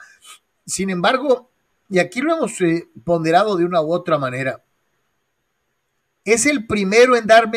Sin 0.64 0.90
embargo, 0.90 1.50
y 1.88 1.98
aquí 1.98 2.20
lo 2.20 2.36
hemos 2.36 2.60
eh, 2.60 2.88
ponderado 3.04 3.56
de 3.56 3.64
una 3.64 3.80
u 3.80 3.92
otra 3.92 4.18
manera, 4.18 4.62
es 6.26 6.44
el 6.44 6.66
primero 6.66 7.16
en, 7.16 7.26
dar 7.26 7.50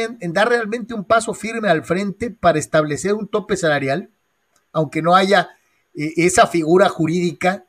realmente 0.50 0.94
un 0.94 1.04
paso 1.04 1.34
firme 1.34 1.68
al 1.68 1.84
frente 1.84 2.32
para 2.32 2.60
establecer 2.60 3.14
un 3.14 3.28
tope 3.28 3.58
salarial, 3.58 4.10
aunque 4.72 5.02
no 5.02 5.16
haya 5.16 5.50
eh, 5.94 6.14
esa 6.16 6.48
figura 6.48 6.88
jurídica 6.88 7.66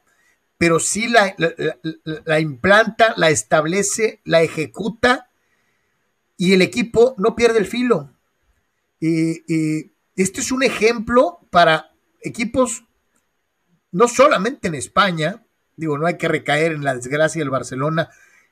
pero 0.60 0.78
sí 0.78 1.08
la, 1.08 1.34
la, 1.38 2.38
implanta, 2.38 3.14
la 3.16 3.30
establece, 3.30 4.20
la 4.24 4.42
ejecuta 4.42 5.30
y 6.36 6.52
el 6.52 6.60
equipo 6.60 7.14
no 7.16 7.34
pierde 7.34 7.60
el 7.60 7.66
filo. 7.66 8.12
este 9.00 9.90
es 10.16 10.52
un 10.52 10.62
ejemplo 10.62 11.38
para 11.48 11.92
equipos, 12.20 12.84
no 13.90 14.06
solamente 14.06 14.68
en 14.68 14.74
España, 14.74 15.46
digo, 15.76 15.96
no 15.96 16.06
hay 16.06 16.18
que 16.18 16.28
recaer 16.28 16.72
en 16.72 16.84
la 16.84 16.94
desgracia 16.94 17.38
del 17.38 17.48
Barcelona 17.48 18.10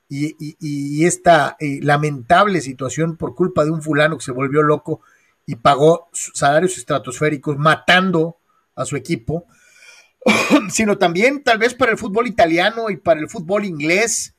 y, 0.09 1.05
esta 1.05 1.55
eh, 1.59 1.79
lamentable 1.83 2.61
situación 2.61 3.15
por 3.15 3.35
culpa 3.35 3.63
de 3.63 3.71
un 3.71 3.83
fulano 3.83 4.17
que 4.17 4.25
se 4.25 4.31
volvió 4.31 4.63
loco 4.63 5.01
y 5.45 5.55
pagó 5.55 6.09
salarios 6.11 6.77
estratosféricos 6.77 7.57
matando 7.57 8.37
a 8.75 8.85
su 8.85 8.95
equipo, 8.95 9.45
sino 10.69 10.97
también 10.97 11.43
tal 11.43 11.59
vez 11.59 11.73
para 11.75 11.91
el 11.91 11.97
fútbol 11.97 12.27
italiano 12.27 12.89
y 12.89 12.97
para 12.97 13.19
el 13.19 13.29
fútbol 13.29 13.65
inglés, 13.65 14.35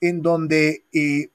en 0.00 0.20
donde 0.20 0.84
eh, 0.92 1.30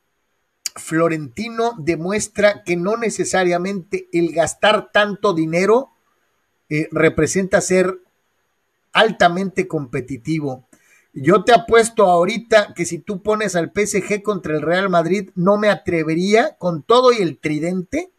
Florentino 0.76 1.74
demuestra 1.80 2.64
que 2.64 2.76
no 2.76 2.96
necesariamente 2.96 4.08
el 4.14 4.32
gastar 4.32 4.92
tanto 4.92 5.34
dinero 5.34 5.90
eh, 6.70 6.88
representa 6.92 7.62
ser 7.62 8.00
altamente 8.94 9.68
competitivo. 9.68 10.69
Yo 11.22 11.44
te 11.44 11.54
apuesto 11.54 12.06
ahorita 12.06 12.74
que 12.74 12.86
si 12.86 13.00
tú 13.00 13.22
pones 13.22 13.56
al 13.56 13.72
PSG 13.76 14.22
contra 14.22 14.56
el 14.56 14.62
Real 14.62 14.90
Madrid, 14.90 15.32
no 15.36 15.58
me 15.58 15.70
atrevería, 15.70 16.56
con 16.58 16.84
todo 16.84 17.12
y 17.12 17.18
el 17.18 17.38
tridente, 17.38 18.12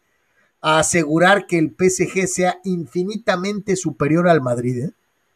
a 0.61 0.79
asegurar 0.79 1.47
que 1.47 1.57
el 1.57 1.75
PSG 1.77 2.27
sea 2.27 2.59
infinitamente 2.63 3.75
superior 3.75 4.29
al 4.29 4.41
Madrid. 4.41 4.85
¿eh? 4.85 4.91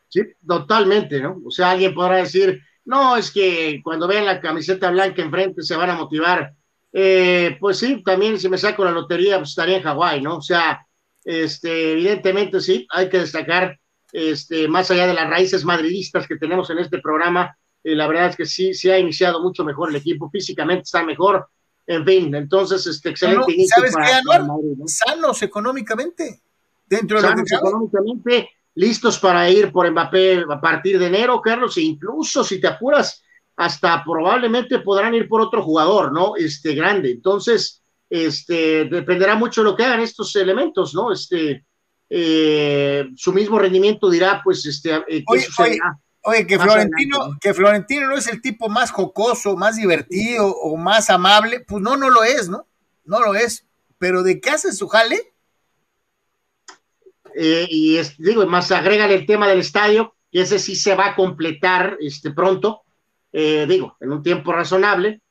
Sí, 0.08 0.22
totalmente, 0.46 1.20
¿no? 1.20 1.42
O 1.46 1.52
sea, 1.52 1.72
alguien 1.72 1.96
podrá 1.96 2.18
decir, 2.18 2.62
no, 2.86 3.18
es 3.18 3.32
que 3.32 3.82
cuando 3.84 4.08
vean 4.08 4.26
la 4.26 4.40
camiseta 4.40 4.92
blanca 4.92 5.24
enfrente 5.24 5.64
se 5.64 5.76
van 5.76 5.90
a 5.90 5.96
motivar. 5.96 6.54
Eh, 6.94 7.58
pues 7.60 7.80
sí, 7.80 8.02
también 8.04 8.40
si 8.40 8.48
me 8.48 8.58
saco 8.58 8.86
la 8.86 8.92
lotería, 8.92 9.38
pues 9.38 9.50
estaría 9.50 9.78
en 9.78 9.84
Hawái, 9.84 10.22
¿no? 10.22 10.38
O 10.38 10.42
sea, 10.42 10.86
este, 11.24 11.94
evidentemente 11.94 12.62
sí, 12.62 12.88
hay 12.92 13.10
que 13.10 13.20
destacar, 13.20 13.80
este, 14.12 14.68
más 14.68 14.90
allá 14.92 15.08
de 15.08 15.14
las 15.14 15.30
raíces 15.30 15.66
madridistas 15.66 16.28
que 16.28 16.38
tenemos 16.38 16.70
en 16.70 16.80
este 16.80 17.00
programa, 17.00 17.58
eh, 17.84 17.96
la 17.96 18.08
verdad 18.08 18.30
es 18.30 18.36
que 18.36 18.46
sí, 18.46 18.74
sí 18.74 18.90
ha 18.90 19.00
iniciado 19.00 19.42
mucho 19.42 19.64
mejor 19.64 19.90
el 19.90 19.96
equipo, 19.98 20.30
físicamente 20.30 20.84
está 20.84 21.04
mejor, 21.04 21.48
en 21.88 22.04
fin, 22.04 22.34
entonces, 22.34 22.88
este, 22.88 23.10
excelente 23.10 23.54
inicio 23.54 23.76
¿Sabes 23.78 23.96
qué, 23.96 24.88
Sanos 24.88 25.42
económicamente, 25.44 26.42
dentro 26.88 27.22
de 27.22 27.30
lo 27.30 27.36
que 27.36 27.56
económicamente, 27.56 28.50
listos 28.74 29.20
para 29.20 29.50
ir 29.50 29.72
por 29.72 29.90
Mbappé 29.90 30.46
a 30.50 30.60
partir 30.60 30.98
de 30.98 31.08
enero, 31.08 31.42
Carlos, 31.42 31.78
e 31.78 31.82
incluso 31.82 32.44
si 32.44 32.60
te 32.60 32.68
apuras, 32.68 33.24
hasta 33.58 34.04
probablemente 34.04 34.80
podrán 34.80 35.14
ir 35.14 35.28
por 35.28 35.42
otro 35.42 35.64
jugador, 35.64 36.12
¿no? 36.12 36.36
Este 36.36 36.74
grande. 36.74 37.12
Entonces, 37.12 37.82
este, 38.10 38.86
dependerá 38.86 39.36
mucho 39.36 39.62
de 39.62 39.70
lo 39.70 39.76
que 39.76 39.84
hagan 39.84 40.02
estos 40.02 40.36
elementos, 40.36 40.94
¿no? 40.94 41.12
Este, 41.12 41.66
eh, 42.10 43.08
su 43.16 43.34
mismo 43.34 43.60
rendimiento 43.60 44.10
dirá, 44.10 44.42
pues, 44.44 44.66
este, 44.66 44.96
eh, 45.08 45.24
oye, 46.22 46.48
que 46.48 46.60
Florentino, 46.60 47.38
que 47.40 47.54
Florentino 47.54 48.08
no 48.08 48.18
es 48.18 48.28
el 48.28 48.42
tipo 48.42 48.70
más 48.70 48.92
jocoso, 48.92 49.56
más 49.56 49.76
divertido 49.76 50.48
o 50.48 50.78
más 50.78 51.10
amable, 51.10 51.62
pues 51.62 51.82
no, 51.82 51.98
no 51.98 52.10
lo 52.10 52.24
es, 52.24 52.50
¿no? 52.50 52.68
No 53.06 53.20
lo 53.20 53.36
es. 53.36 53.66
Pero 53.98 54.24
de 54.24 54.40
qué 54.40 54.50
hace 54.52 54.72
su 54.74 54.88
jale, 54.88 55.34
eh, 57.36 57.68
y 57.70 57.98
es, 57.98 58.18
digo, 58.18 58.46
más 58.46 58.72
agrégale 58.72 59.16
el 59.16 59.26
tema 59.26 59.48
del 59.48 59.60
estadio, 59.60 60.16
y 60.32 60.40
ese 60.40 60.60
sí 60.60 60.76
se 60.76 60.96
va 60.96 61.08
a 61.08 61.16
completar 61.16 61.98
este, 62.00 62.32
pronto, 62.32 62.84
eh, 63.32 63.66
digo, 63.68 63.98
en 64.00 64.12
un 64.12 64.24
tiempo 64.24 64.54
razonable, 64.54 65.22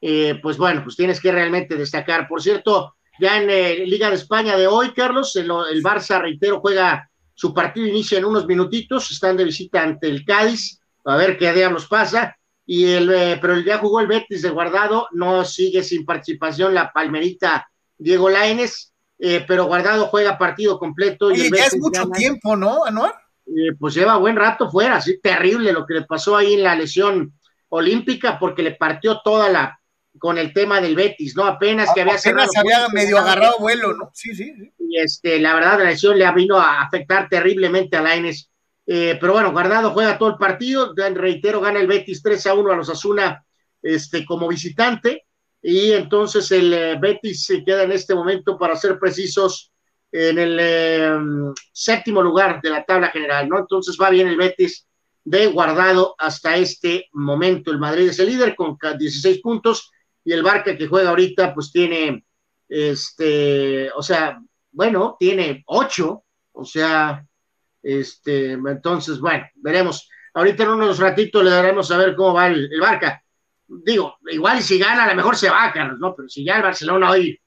eh, 0.00 0.38
pues 0.42 0.58
bueno, 0.58 0.82
pues 0.84 0.96
tienes 0.96 1.20
que 1.20 1.32
realmente 1.32 1.76
destacar. 1.76 2.28
Por 2.28 2.42
cierto, 2.42 2.94
ya 3.18 3.40
en 3.40 3.88
Liga 3.88 4.08
de 4.08 4.16
España 4.16 4.56
de 4.56 4.66
hoy, 4.66 4.92
Carlos, 4.92 5.34
el, 5.36 5.48
Barça, 5.48 6.20
reitero, 6.20 6.60
juega 6.60 7.10
su 7.34 7.52
partido, 7.52 7.86
inicia 7.86 8.18
en 8.18 8.24
unos 8.24 8.46
minutitos, 8.46 9.10
están 9.10 9.36
de 9.36 9.44
visita 9.44 9.82
ante 9.82 10.08
el 10.08 10.24
Cádiz, 10.24 10.80
a 11.04 11.16
ver 11.16 11.36
qué 11.36 11.52
diablos 11.52 11.86
pasa, 11.86 12.36
y 12.66 12.86
el, 12.86 13.38
pero 13.40 13.58
ya 13.60 13.78
jugó 13.78 14.00
el 14.00 14.06
Betis 14.06 14.42
de 14.42 14.50
guardado, 14.50 15.08
no 15.12 15.44
sigue 15.44 15.82
sin 15.82 16.04
participación 16.04 16.74
la 16.74 16.92
palmerita 16.92 17.68
Diego 17.98 18.28
Laines, 18.28 18.94
eh, 19.18 19.44
pero 19.46 19.66
Guardado 19.66 20.06
juega 20.06 20.38
partido 20.38 20.78
completo. 20.78 21.30
y 21.30 21.50
ya 21.50 21.66
es 21.66 21.78
mucho 21.78 22.08
tiempo, 22.08 22.56
¿no, 22.56 22.84
Anuar? 22.84 23.14
Eh, 23.46 23.74
pues 23.78 23.94
lleva 23.94 24.16
buen 24.16 24.36
rato 24.36 24.70
fuera, 24.70 25.00
sí, 25.00 25.20
terrible 25.20 25.72
lo 25.72 25.86
que 25.86 25.94
le 25.94 26.02
pasó 26.02 26.36
ahí 26.36 26.54
en 26.54 26.62
la 26.62 26.74
lesión 26.74 27.32
olímpica, 27.68 28.38
porque 28.38 28.62
le 28.62 28.72
partió 28.72 29.20
toda 29.22 29.48
la, 29.48 29.80
con 30.24 30.38
el 30.38 30.54
tema 30.54 30.80
del 30.80 30.96
Betis, 30.96 31.36
¿no? 31.36 31.44
Apenas 31.44 31.90
que 31.94 32.00
había 32.00 32.16
cerrado. 32.16 32.48
había 32.56 32.88
medio 32.88 33.18
agarrado 33.18 33.58
vuelo, 33.58 33.92
¿no? 33.92 34.10
Sí, 34.14 34.34
sí, 34.34 34.72
Y 34.78 34.96
este, 34.96 35.38
la 35.38 35.54
verdad, 35.54 35.80
la 35.80 35.90
lesión 35.90 36.18
le 36.18 36.32
vino 36.32 36.58
a 36.58 36.80
afectar 36.80 37.28
terriblemente 37.28 37.98
a 37.98 38.00
Laines. 38.00 38.50
Eh, 38.86 39.18
pero 39.20 39.34
bueno, 39.34 39.52
Guardado 39.52 39.90
juega 39.90 40.16
todo 40.16 40.30
el 40.30 40.36
partido, 40.36 40.94
reitero, 40.96 41.60
gana 41.60 41.78
el 41.78 41.86
Betis 41.86 42.22
3 42.22 42.46
a 42.46 42.54
1 42.54 42.72
a 42.72 42.76
los 42.76 42.88
Asuna 42.88 43.44
este, 43.82 44.24
como 44.24 44.48
visitante, 44.48 45.26
y 45.60 45.92
entonces 45.92 46.50
el 46.52 46.72
eh, 46.72 46.98
Betis 46.98 47.44
se 47.44 47.62
queda 47.62 47.82
en 47.82 47.92
este 47.92 48.14
momento, 48.14 48.56
para 48.56 48.76
ser 48.76 48.98
precisos, 48.98 49.72
en 50.10 50.38
el 50.38 50.56
eh, 50.58 51.18
séptimo 51.70 52.22
lugar 52.22 52.62
de 52.62 52.70
la 52.70 52.82
tabla 52.82 53.08
general, 53.08 53.46
¿no? 53.46 53.58
Entonces 53.58 53.98
va 54.00 54.08
bien 54.08 54.28
el 54.28 54.38
Betis 54.38 54.86
de 55.22 55.48
guardado 55.48 56.14
hasta 56.16 56.56
este 56.56 57.10
momento. 57.12 57.70
El 57.70 57.78
Madrid 57.78 58.08
es 58.08 58.18
el 58.20 58.28
líder 58.28 58.56
con 58.56 58.78
16 58.98 59.42
puntos 59.42 59.90
y 60.24 60.32
el 60.32 60.42
Barca 60.42 60.76
que 60.76 60.86
juega 60.86 61.10
ahorita 61.10 61.54
pues 61.54 61.70
tiene, 61.70 62.24
este, 62.68 63.90
o 63.92 64.02
sea, 64.02 64.40
bueno, 64.72 65.16
tiene 65.18 65.62
8, 65.66 66.24
o 66.52 66.64
sea, 66.64 67.24
este, 67.82 68.52
entonces, 68.52 69.20
bueno, 69.20 69.44
veremos. 69.56 70.08
Ahorita 70.32 70.64
en 70.64 70.70
unos 70.70 70.98
ratitos 70.98 71.44
le 71.44 71.50
daremos 71.50 71.90
a 71.90 71.98
ver 71.98 72.16
cómo 72.16 72.34
va 72.34 72.48
el, 72.48 72.72
el 72.72 72.80
Barca. 72.80 73.22
Digo, 73.68 74.16
igual 74.30 74.62
si 74.62 74.78
gana, 74.78 75.04
a 75.04 75.08
lo 75.08 75.14
mejor 75.14 75.36
se 75.36 75.50
va, 75.50 75.70
Carlos, 75.72 75.98
¿no? 76.00 76.14
Pero 76.16 76.28
si 76.28 76.44
ya 76.44 76.56
el 76.56 76.62
Barcelona 76.62 77.10
hoy 77.10 77.40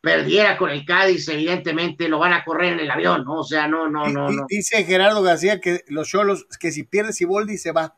perdiera 0.00 0.56
con 0.56 0.70
el 0.70 0.84
Cádiz, 0.84 1.26
evidentemente 1.28 2.08
lo 2.08 2.18
van 2.18 2.34
a 2.34 2.44
correr 2.44 2.74
en 2.74 2.80
el 2.80 2.90
avión, 2.90 3.24
¿no? 3.24 3.40
O 3.40 3.44
sea, 3.44 3.66
no, 3.66 3.88
no, 3.88 4.06
no. 4.08 4.30
no. 4.30 4.44
Dice 4.48 4.84
Gerardo 4.84 5.22
García 5.22 5.60
que 5.60 5.80
los 5.88 6.08
Cholos, 6.08 6.46
que 6.60 6.70
si 6.70 6.84
pierde 6.84 7.12
Siboldi 7.12 7.56
se 7.56 7.72
va. 7.72 7.96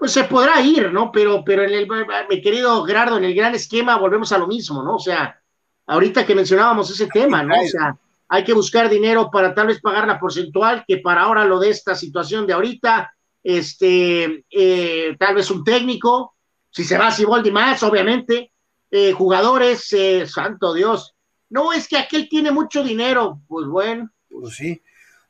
Pues 0.00 0.12
se 0.12 0.24
podrá 0.24 0.62
ir, 0.62 0.90
¿no? 0.90 1.12
Pero, 1.12 1.44
pero 1.44 1.62
en 1.62 1.74
el, 1.74 1.86
mi 2.30 2.40
querido 2.40 2.82
Gerardo, 2.84 3.18
en 3.18 3.24
el 3.24 3.34
gran 3.34 3.54
esquema 3.54 3.98
volvemos 3.98 4.32
a 4.32 4.38
lo 4.38 4.46
mismo, 4.46 4.82
¿no? 4.82 4.94
O 4.94 4.98
sea, 4.98 5.38
ahorita 5.86 6.24
que 6.24 6.34
mencionábamos 6.34 6.90
ese 6.90 7.06
tema, 7.06 7.42
¿no? 7.42 7.54
O 7.60 7.66
sea, 7.66 7.94
hay 8.26 8.42
que 8.42 8.54
buscar 8.54 8.88
dinero 8.88 9.28
para 9.30 9.54
tal 9.54 9.66
vez 9.66 9.78
pagar 9.82 10.06
la 10.06 10.18
porcentual, 10.18 10.84
que 10.88 10.98
para 10.98 11.20
ahora 11.20 11.44
lo 11.44 11.60
de 11.60 11.68
esta 11.68 11.94
situación 11.94 12.46
de 12.46 12.54
ahorita, 12.54 13.12
este, 13.42 14.46
eh, 14.48 15.16
tal 15.18 15.34
vez 15.34 15.50
un 15.50 15.62
técnico, 15.62 16.34
si 16.70 16.82
se 16.82 16.96
va 16.96 17.10
Siboldi 17.10 17.50
más, 17.50 17.82
obviamente, 17.82 18.52
eh, 18.90 19.12
jugadores, 19.12 19.92
eh, 19.92 20.26
santo 20.26 20.72
Dios. 20.72 21.14
No, 21.50 21.74
es 21.74 21.86
que 21.86 21.98
aquel 21.98 22.26
tiene 22.26 22.50
mucho 22.50 22.82
dinero. 22.82 23.38
Pues 23.46 23.66
bueno. 23.66 24.10
Pues 24.30 24.54
sí. 24.54 24.80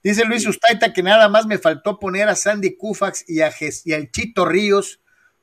Dice 0.03 0.25
Luis 0.25 0.47
Ustaita 0.47 0.93
que 0.93 1.03
nada 1.03 1.29
más 1.29 1.47
me 1.47 1.59
faltó 1.59 1.99
poner 1.99 2.29
a 2.29 2.37
Sandy 2.37 2.77
Koufax 2.77 3.25
y, 3.29 3.41
a 3.41 3.53
y 3.85 3.93
al 3.93 4.11
Chito 4.11 4.45
Ríos 4.45 5.01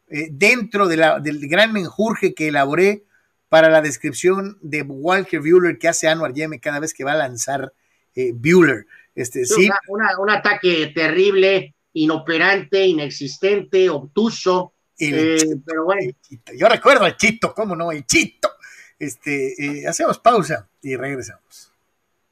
eh, 0.09 0.29
dentro 0.31 0.87
de 0.87 0.97
la, 0.97 1.19
del 1.19 1.47
gran 1.47 1.73
menjurje 1.73 2.33
que 2.33 2.47
elaboré 2.47 3.03
para 3.49 3.69
la 3.69 3.81
descripción 3.81 4.57
de 4.61 4.81
Walker 4.81 5.39
Bueller 5.39 5.77
que 5.77 5.87
hace 5.87 6.07
Anwar 6.07 6.33
Yeme 6.33 6.59
cada 6.59 6.79
vez 6.79 6.93
que 6.93 7.03
va 7.03 7.13
a 7.13 7.17
lanzar 7.17 7.73
Bueller. 8.15 8.87
Este, 9.13 9.45
sí. 9.45 9.69
un 9.87 10.29
ataque 10.29 10.91
terrible, 10.93 11.75
inoperante, 11.93 12.85
inexistente, 12.85 13.89
obtuso 13.89 14.73
eh, 14.99 15.55
pero 15.65 15.85
bueno. 15.85 16.11
Yo 16.55 16.67
recuerdo 16.67 17.05
el 17.05 17.15
Chito, 17.17 17.53
¿cómo 17.53 17.75
no? 17.75 17.91
El 17.91 18.05
Chito. 18.05 18.49
Este, 18.99 19.53
eh, 19.63 19.87
hacemos 19.87 20.19
pausa 20.19 20.67
y 20.81 20.95
regresamos. 20.95 21.66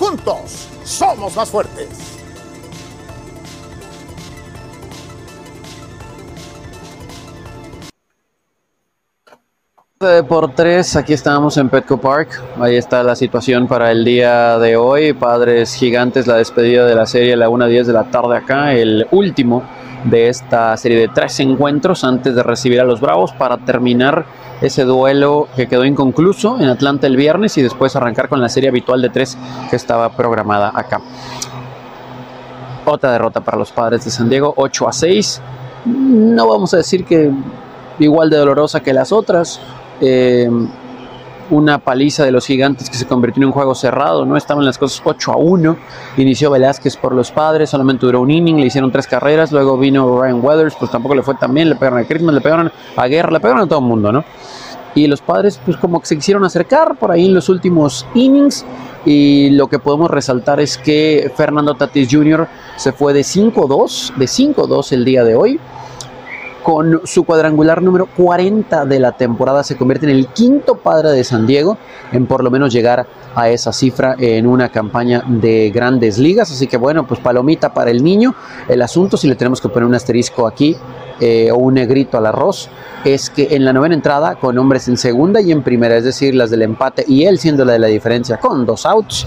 Juntos 0.00 0.66
somos 0.82 1.36
más 1.36 1.50
fuertes. 1.50 2.16
por 10.26 10.54
tres, 10.54 10.96
aquí 10.96 11.12
estamos 11.12 11.58
en 11.58 11.68
Petco 11.68 11.98
Park. 11.98 12.42
Ahí 12.58 12.76
está 12.76 13.02
la 13.02 13.14
situación 13.14 13.68
para 13.68 13.90
el 13.90 14.02
día 14.02 14.58
de 14.58 14.74
hoy. 14.74 15.12
Padres 15.12 15.74
Gigantes, 15.74 16.26
la 16.26 16.36
despedida 16.36 16.86
de 16.86 16.94
la 16.94 17.04
serie 17.04 17.34
a 17.34 17.36
la 17.36 17.50
1.10 17.50 17.84
de 17.84 17.92
la 17.92 18.04
tarde 18.04 18.38
acá, 18.38 18.72
el 18.72 19.06
último 19.10 19.62
de 20.04 20.30
esta 20.30 20.74
serie 20.78 20.98
de 20.98 21.08
tres 21.08 21.38
encuentros 21.40 22.04
antes 22.04 22.34
de 22.34 22.42
recibir 22.42 22.80
a 22.80 22.84
los 22.84 23.02
Bravos 23.02 23.32
para 23.32 23.58
terminar 23.58 24.24
ese 24.60 24.84
duelo 24.84 25.48
que 25.56 25.68
quedó 25.68 25.84
inconcluso 25.84 26.58
en 26.60 26.68
Atlanta 26.68 27.06
el 27.06 27.16
viernes 27.16 27.56
y 27.58 27.62
después 27.62 27.96
arrancar 27.96 28.28
con 28.28 28.40
la 28.40 28.48
serie 28.48 28.68
habitual 28.68 29.00
de 29.02 29.08
tres 29.08 29.38
que 29.70 29.76
estaba 29.76 30.10
programada 30.10 30.72
acá. 30.74 31.00
Otra 32.84 33.12
derrota 33.12 33.40
para 33.40 33.58
los 33.58 33.70
padres 33.72 34.04
de 34.04 34.10
San 34.10 34.28
Diego, 34.28 34.52
8 34.56 34.88
a 34.88 34.92
6. 34.92 35.42
No 35.84 36.48
vamos 36.48 36.74
a 36.74 36.78
decir 36.78 37.04
que 37.04 37.30
igual 37.98 38.30
de 38.30 38.36
dolorosa 38.36 38.80
que 38.80 38.92
las 38.92 39.12
otras. 39.12 39.60
Eh, 40.00 40.50
una 41.50 41.78
paliza 41.78 42.24
de 42.24 42.32
los 42.32 42.46
gigantes 42.46 42.88
que 42.88 42.96
se 42.96 43.06
convirtió 43.06 43.42
en 43.42 43.48
un 43.48 43.52
juego 43.52 43.74
cerrado, 43.74 44.24
¿no? 44.24 44.36
Estaban 44.36 44.64
las 44.64 44.78
cosas 44.78 45.02
8 45.04 45.32
a 45.32 45.36
1. 45.36 45.76
Inició 46.16 46.50
Velázquez 46.50 46.96
por 46.96 47.14
los 47.14 47.30
padres, 47.30 47.70
solamente 47.70 48.06
duró 48.06 48.20
un 48.20 48.30
inning, 48.30 48.56
le 48.56 48.66
hicieron 48.66 48.90
tres 48.92 49.06
carreras, 49.06 49.52
luego 49.52 49.76
vino 49.76 50.20
Ryan 50.20 50.40
Weathers, 50.42 50.74
pues 50.78 50.90
tampoco 50.90 51.14
le 51.14 51.22
fue 51.22 51.34
tan 51.34 51.52
bien, 51.52 51.68
le 51.68 51.76
pegaron 51.76 51.98
a 51.98 52.04
Christmas, 52.04 52.34
le 52.34 52.40
pegaron 52.40 52.72
a 52.96 53.06
Guerra, 53.06 53.32
le 53.32 53.40
pegaron 53.40 53.62
a 53.62 53.66
todo 53.66 53.80
el 53.80 53.84
mundo, 53.84 54.12
¿no? 54.12 54.24
Y 54.94 55.06
los 55.06 55.20
padres, 55.20 55.60
pues 55.64 55.76
como 55.76 56.00
que 56.00 56.06
se 56.06 56.16
quisieron 56.16 56.44
acercar 56.44 56.96
por 56.96 57.12
ahí 57.12 57.26
en 57.26 57.34
los 57.34 57.48
últimos 57.48 58.06
innings. 58.14 58.64
Y 59.04 59.50
lo 59.50 59.68
que 59.68 59.78
podemos 59.78 60.10
resaltar 60.10 60.60
es 60.60 60.76
que 60.76 61.32
Fernando 61.36 61.74
Tatis 61.74 62.08
Jr. 62.10 62.48
se 62.76 62.92
fue 62.92 63.12
de 63.12 63.20
5-2, 63.20 64.16
de 64.16 64.26
5-2 64.26 64.92
el 64.92 65.04
día 65.04 65.22
de 65.22 65.36
hoy 65.36 65.60
con 66.70 67.00
su 67.02 67.24
cuadrangular 67.24 67.82
número 67.82 68.06
40 68.16 68.84
de 68.84 69.00
la 69.00 69.10
temporada, 69.10 69.64
se 69.64 69.76
convierte 69.76 70.06
en 70.06 70.14
el 70.14 70.28
quinto 70.28 70.76
padre 70.76 71.10
de 71.10 71.24
San 71.24 71.44
Diego 71.44 71.76
en 72.12 72.26
por 72.26 72.44
lo 72.44 72.50
menos 72.52 72.72
llegar 72.72 73.08
a 73.34 73.48
esa 73.48 73.72
cifra 73.72 74.14
en 74.16 74.46
una 74.46 74.68
campaña 74.68 75.24
de 75.26 75.72
grandes 75.74 76.16
ligas. 76.16 76.52
Así 76.52 76.68
que 76.68 76.76
bueno, 76.76 77.08
pues 77.08 77.18
palomita 77.18 77.74
para 77.74 77.90
el 77.90 78.04
niño. 78.04 78.36
El 78.68 78.82
asunto, 78.82 79.16
si 79.16 79.26
le 79.26 79.34
tenemos 79.34 79.60
que 79.60 79.68
poner 79.68 79.84
un 79.84 79.96
asterisco 79.96 80.46
aquí 80.46 80.76
eh, 81.18 81.50
o 81.50 81.56
un 81.56 81.74
negrito 81.74 82.16
al 82.16 82.26
arroz, 82.26 82.68
es 83.04 83.30
que 83.30 83.48
en 83.50 83.64
la 83.64 83.72
novena 83.72 83.96
entrada, 83.96 84.36
con 84.36 84.56
hombres 84.56 84.86
en 84.86 84.96
segunda 84.96 85.40
y 85.40 85.50
en 85.50 85.64
primera, 85.64 85.96
es 85.96 86.04
decir, 86.04 86.36
las 86.36 86.50
del 86.50 86.62
empate 86.62 87.04
y 87.08 87.24
él 87.24 87.40
siendo 87.40 87.64
la 87.64 87.72
de 87.72 87.80
la 87.80 87.88
diferencia 87.88 88.36
con 88.36 88.64
dos 88.64 88.86
outs, 88.86 89.26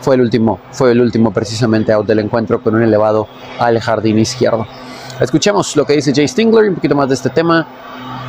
fue 0.00 0.16
el 0.16 0.22
último, 0.22 0.58
fue 0.72 0.90
el 0.90 1.00
último 1.00 1.30
precisamente 1.30 1.92
out 1.92 2.04
del 2.08 2.18
encuentro 2.18 2.60
con 2.60 2.74
un 2.74 2.82
elevado 2.82 3.28
al 3.60 3.78
jardín 3.78 4.18
izquierdo. 4.18 4.66
Escuchemos 5.20 5.74
lo 5.76 5.84
que 5.84 5.94
dice 5.94 6.12
Jay 6.14 6.28
Stingler, 6.28 6.68
un 6.68 6.76
poquito 6.76 6.94
más 6.94 7.08
de 7.08 7.14
este 7.14 7.30
tema. 7.30 7.66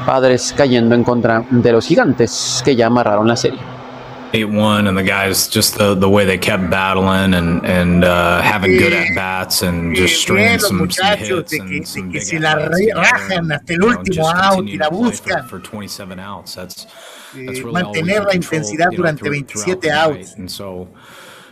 Padres 0.06 0.54
cayendo 0.56 0.96
en 0.96 1.04
contra 1.04 1.44
de 1.50 1.72
los 1.72 1.86
gigantes 1.86 2.62
que 2.66 2.76
ya 2.76 2.88
amarraron 2.88 3.28
la 3.28 3.36
serie. 3.36 3.60
8-1 4.34 4.88
and 4.88 4.98
the 4.98 5.04
guys 5.04 5.48
just 5.48 5.78
the, 5.78 5.96
the 5.96 6.08
way 6.08 6.24
they 6.24 6.38
kept 6.38 6.70
battling 6.70 7.34
and 7.34 7.66
and 7.66 8.04
uh, 8.04 8.42
having 8.42 8.78
good 8.78 8.94
at 8.94 9.16
bats 9.16 9.64
and 9.64 9.96
just 9.96 10.22
stringing 10.22 10.60
some, 10.60 10.90
some 10.92 11.18
hits 11.18 11.54
and 11.54 11.88
some 11.88 12.12
big 12.12 12.22
si 12.22 12.38
la 12.38 12.54
rajan 12.54 13.52
hasta 13.52 13.74
el 13.74 13.84
último 13.84 14.30
out 14.30 14.66
y 14.66 14.78
la 14.78 14.90
buscan 14.90 15.48
for, 15.48 15.60
for 15.60 15.60
27 15.60 16.20
outs 16.20 16.54
that's, 16.56 16.86
that's 17.34 17.60
really 17.60 17.72
mantener 17.74 18.24
la 18.26 18.36
intensidad 18.36 18.90
durante 18.92 19.26
27 19.26 19.90
outs 19.90 20.36
and 20.38 20.50
so 20.50 20.88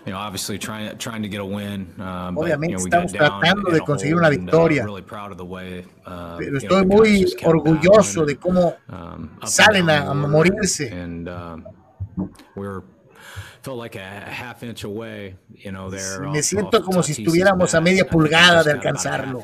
you 0.07 0.13
know, 0.13 0.19
obviously 0.19 0.57
trying 0.57 0.97
trying 0.97 1.21
to 1.21 1.27
get 1.27 1.41
a 1.41 1.45
win. 1.45 1.93
Uh, 1.99 2.31
Obviamente 2.31 2.75
but, 2.75 2.83
you 2.83 2.89
know, 2.89 3.05
estamos 3.05 3.11
tratando 3.11 3.71
de 3.71 3.81
conseguir 3.81 4.15
una 4.15 4.29
victoria. 4.29 4.85
Really 4.85 5.01
proud 5.01 5.31
of 5.31 5.37
the 5.37 5.45
way, 5.45 5.85
uh, 6.05 6.37
Pero 6.37 6.57
estoy 6.57 6.85
muy 6.85 7.25
orgulloso 7.43 8.25
de 8.25 8.37
cómo 8.37 8.77
um, 8.87 9.37
salen 9.45 9.89
a, 9.89 10.09
a 10.09 10.13
morirse. 10.13 10.89
And 10.89 11.27
um, 11.27 11.65
we're 12.55 12.83
felt 13.61 13.77
like 13.77 13.97
a 13.97 13.99
half 13.99 14.63
inch 14.63 14.85
away, 14.85 15.35
you 15.53 15.73
know, 15.73 15.89
there. 15.89 16.21
Me 16.21 16.41
siento 16.41 16.81
como 16.81 17.03
si 17.03 17.11
estuviéramos 17.11 17.75
a 17.75 17.81
media 17.81 18.07
pulgada 18.07 18.63
de 18.63 18.71
alcanzarlo. 18.71 19.41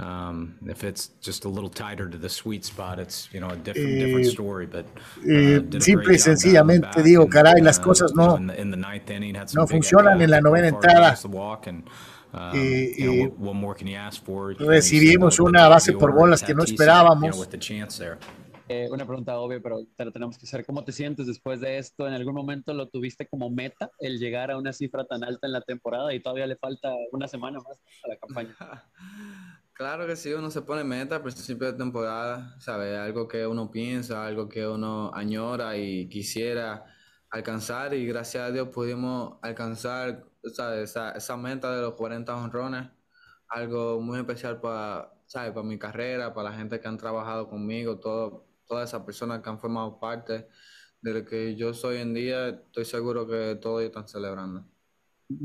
Um, 0.00 0.56
if 0.66 0.82
it's 0.82 1.10
just 1.20 1.44
a 1.44 1.48
little 1.48 1.70
tighter 1.70 2.08
to 2.08 2.18
the 2.18 2.28
sweet 2.28 2.64
spot, 2.64 2.98
it's 2.98 3.28
you 3.32 3.38
know 3.38 3.50
a 3.50 3.56
different, 3.56 3.92
eh, 3.92 4.06
different 4.06 4.26
story. 4.26 4.66
But 4.66 4.86
uh, 5.22 5.80
simple 5.80 6.14
y 6.14 6.18
sencillamente 6.18 7.00
digo, 7.02 7.28
caray, 7.28 7.60
las 7.62 7.78
uh, 7.78 7.82
cosas 7.82 8.12
no, 8.12 8.36
no 8.38 9.66
funcionan 9.68 10.20
en 10.20 10.30
la 10.30 10.40
novena 10.40 10.68
entrada. 10.68 11.16
y, 12.52 13.28
recibimos 14.58 15.38
una 15.38 15.68
base 15.68 15.92
por 15.92 16.12
bolas 16.12 16.42
que 16.42 16.54
no 16.54 16.64
esperábamos. 16.64 17.48
Eh, 18.66 18.88
una 18.90 19.04
pregunta 19.04 19.38
obvia, 19.38 19.60
pero 19.62 19.84
te 19.94 20.04
lo 20.04 20.10
tenemos 20.10 20.38
que 20.38 20.46
hacer. 20.46 20.64
¿Cómo 20.64 20.82
te 20.84 20.90
sientes 20.90 21.26
después 21.26 21.60
de 21.60 21.76
esto? 21.78 22.08
¿En 22.08 22.14
algún 22.14 22.34
momento 22.34 22.72
lo 22.72 22.88
tuviste 22.88 23.28
como 23.28 23.50
meta 23.50 23.90
el 24.00 24.18
llegar 24.18 24.50
a 24.50 24.56
una 24.56 24.72
cifra 24.72 25.04
tan 25.04 25.22
alta 25.22 25.46
en 25.46 25.52
la 25.52 25.60
temporada 25.60 26.14
y 26.14 26.20
todavía 26.20 26.46
le 26.46 26.56
falta 26.56 26.92
una 27.12 27.28
semana 27.28 27.58
más 27.58 27.82
a 28.04 28.08
la 28.08 28.16
campaña? 28.16 28.56
Claro 29.74 30.06
que 30.06 30.14
sí, 30.14 30.32
uno 30.32 30.52
se 30.52 30.62
pone 30.62 30.84
meta 30.84 31.16
al 31.16 31.22
principio 31.22 31.72
de 31.72 31.76
temporada, 31.76 32.54
¿sabes? 32.60 32.96
Algo 32.96 33.26
que 33.26 33.44
uno 33.44 33.72
piensa, 33.72 34.24
algo 34.24 34.48
que 34.48 34.64
uno 34.64 35.10
añora 35.12 35.76
y 35.76 36.08
quisiera 36.08 36.84
alcanzar 37.28 37.92
y 37.92 38.06
gracias 38.06 38.44
a 38.44 38.52
Dios 38.52 38.68
pudimos 38.68 39.36
alcanzar 39.42 40.24
Esa, 40.44 41.12
esa 41.12 41.36
meta 41.36 41.74
de 41.74 41.82
los 41.82 41.94
40 41.94 42.36
honrones, 42.36 42.88
algo 43.48 44.00
muy 44.00 44.20
especial 44.20 44.60
para, 44.60 45.12
¿sabes? 45.26 45.50
para 45.52 45.66
mi 45.66 45.78
carrera, 45.78 46.32
para 46.32 46.50
la 46.50 46.56
gente 46.56 46.78
que 46.78 46.86
han 46.86 46.98
trabajado 46.98 47.48
conmigo, 47.48 47.98
todo, 47.98 48.46
todas 48.66 48.90
esas 48.90 49.02
personas 49.02 49.40
que 49.40 49.50
han 49.50 49.58
formado 49.58 49.98
parte 49.98 50.46
de 51.00 51.14
lo 51.14 51.24
que 51.24 51.56
yo 51.56 51.74
soy 51.74 51.96
en 51.96 52.14
día, 52.14 52.48
estoy 52.50 52.84
seguro 52.84 53.26
que 53.26 53.58
todos 53.60 53.82
están 53.82 54.06
celebrando. 54.06 54.64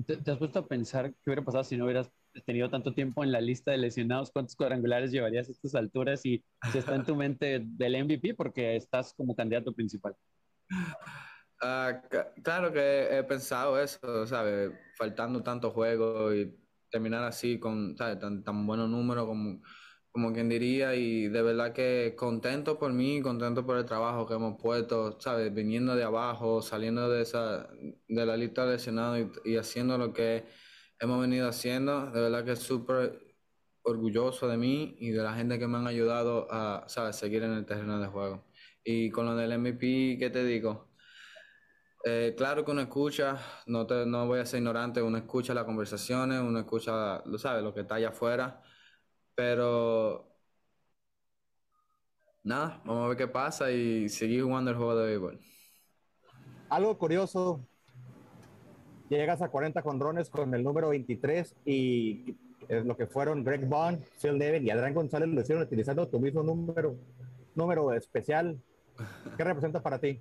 ¿Te, 0.06 0.18
¿Te, 0.18 0.32
has 0.32 0.38
puesto 0.38 0.60
a 0.60 0.68
pensar 0.68 1.12
qué 1.14 1.30
hubiera 1.30 1.44
pasado 1.44 1.64
si 1.64 1.78
no 1.78 1.86
hubieras 1.86 2.12
tenido 2.44 2.70
tanto 2.70 2.94
tiempo 2.94 3.24
en 3.24 3.32
la 3.32 3.42
lista 3.42 3.72
de 3.72 3.78
lesionados? 3.78 4.32
¿Cuántos 4.32 4.56
cuadrangulares 4.56 5.12
llevarías 5.12 5.50
a 5.50 5.52
estas 5.52 5.76
alturas 5.76 6.26
y 6.26 6.44
si 6.72 6.78
está 6.78 6.96
en 6.96 7.06
tu 7.06 7.16
mente 7.16 7.62
del 7.64 8.04
MVP 8.04 8.36
porque 8.36 8.76
estás 8.76 9.14
como 9.14 9.36
candidato 9.36 9.74
principal? 9.74 10.16
Uh, 11.62 12.00
claro 12.44 12.72
que 12.72 13.18
he 13.18 13.24
pensado 13.24 13.80
eso, 13.80 14.26
¿sabes? 14.26 14.72
Faltando 14.98 15.44
tanto 15.44 15.72
juego 15.72 16.34
y 16.34 16.56
terminar 16.90 17.24
así 17.24 17.60
con 17.60 17.98
¿sabes? 17.98 18.20
Tan, 18.20 18.44
tan 18.44 18.66
buenos 18.66 18.90
números 18.90 19.26
como 19.26 19.62
como 20.12 20.34
quien 20.34 20.50
diría, 20.50 20.96
y 20.96 21.28
de 21.28 21.42
verdad 21.42 21.74
que 21.74 22.16
contento 22.18 22.80
por 22.80 22.92
mí, 22.94 23.22
contento 23.22 23.66
por 23.66 23.78
el 23.78 23.86
trabajo 23.86 24.26
que 24.28 24.34
hemos 24.34 24.60
puesto, 24.60 25.20
¿sabes? 25.20 25.54
Viniendo 25.54 25.96
de 25.96 26.04
abajo, 26.04 26.62
saliendo 26.62 27.10
de 27.10 27.22
esa, 27.22 27.70
de 28.08 28.26
la 28.26 28.36
lista 28.36 28.66
de 28.66 28.74
lesionados 28.74 29.20
y, 29.46 29.58
haciendo 29.58 29.98
lo 29.98 30.14
que 30.14 30.46
hemos 31.00 31.22
venido 31.22 31.48
haciendo, 31.48 32.12
de 32.12 32.22
verdad 32.22 32.46
que 32.46 32.56
súper 32.56 33.20
orgulloso 33.84 34.48
de 34.48 34.58
mí 34.58 34.96
y 35.00 35.10
de 35.12 35.24
la 35.24 35.34
gente 35.34 35.58
que 35.60 35.68
me 35.68 35.78
han 35.78 35.88
ayudado 35.88 36.48
a, 36.52 36.86
¿sabes? 36.88 37.16
Seguir 37.16 37.44
en 37.44 37.54
el 37.54 37.66
terreno 37.66 38.00
de 38.00 38.08
juego. 38.08 38.46
Y 38.84 39.10
con 39.12 39.26
lo 39.26 39.36
del 39.36 39.52
MVP, 39.58 40.18
¿qué 40.20 40.30
te 40.30 40.44
digo? 40.44 40.90
Eh, 42.06 42.34
claro 42.38 42.64
que 42.64 42.72
uno 42.72 42.82
escucha, 42.82 43.38
no, 43.68 43.86
te, 43.86 44.06
no 44.06 44.26
voy 44.28 44.40
a 44.40 44.46
ser 44.46 44.60
ignorante, 44.60 45.02
uno 45.02 45.18
escucha 45.18 45.54
las 45.54 45.66
conversaciones, 45.66 46.40
uno 46.40 46.60
escucha, 46.60 47.22
lo 47.26 47.38
sabe, 47.38 47.62
lo 47.62 47.74
que 47.74 47.82
está 47.82 47.96
allá 47.96 48.10
afuera 48.10 48.64
pero 49.40 50.36
nada, 52.44 52.82
vamos 52.84 53.06
a 53.06 53.08
ver 53.08 53.18
qué 53.18 53.28
pasa 53.30 53.72
y 53.72 54.10
seguir 54.10 54.44
jugando 54.44 54.72
el 54.72 54.76
juego 54.76 54.98
de 54.98 55.08
béisbol. 55.08 55.40
Algo 56.70 56.98
curioso, 56.98 57.66
llegas 59.18 59.42
a 59.42 59.50
40 59.50 59.82
conrones 59.82 60.30
con 60.30 60.54
el 60.54 60.64
número 60.64 60.90
23 60.90 61.56
y 61.66 62.36
lo 62.70 62.96
que 62.96 63.08
fueron 63.08 63.44
Greg 63.44 63.66
Bond, 63.66 64.04
Phil 64.22 64.38
Nevin 64.38 64.66
y 64.66 64.70
Adrián 64.70 64.94
González 64.94 65.30
lo 65.30 65.42
hicieron 65.42 65.64
utilizando 65.64 66.08
tu 66.08 66.20
mismo 66.20 66.44
número, 66.44 66.96
número 67.56 67.94
especial. 67.94 68.60
¿Qué 69.38 69.44
representa 69.44 69.82
para 69.82 70.00
ti? 70.00 70.20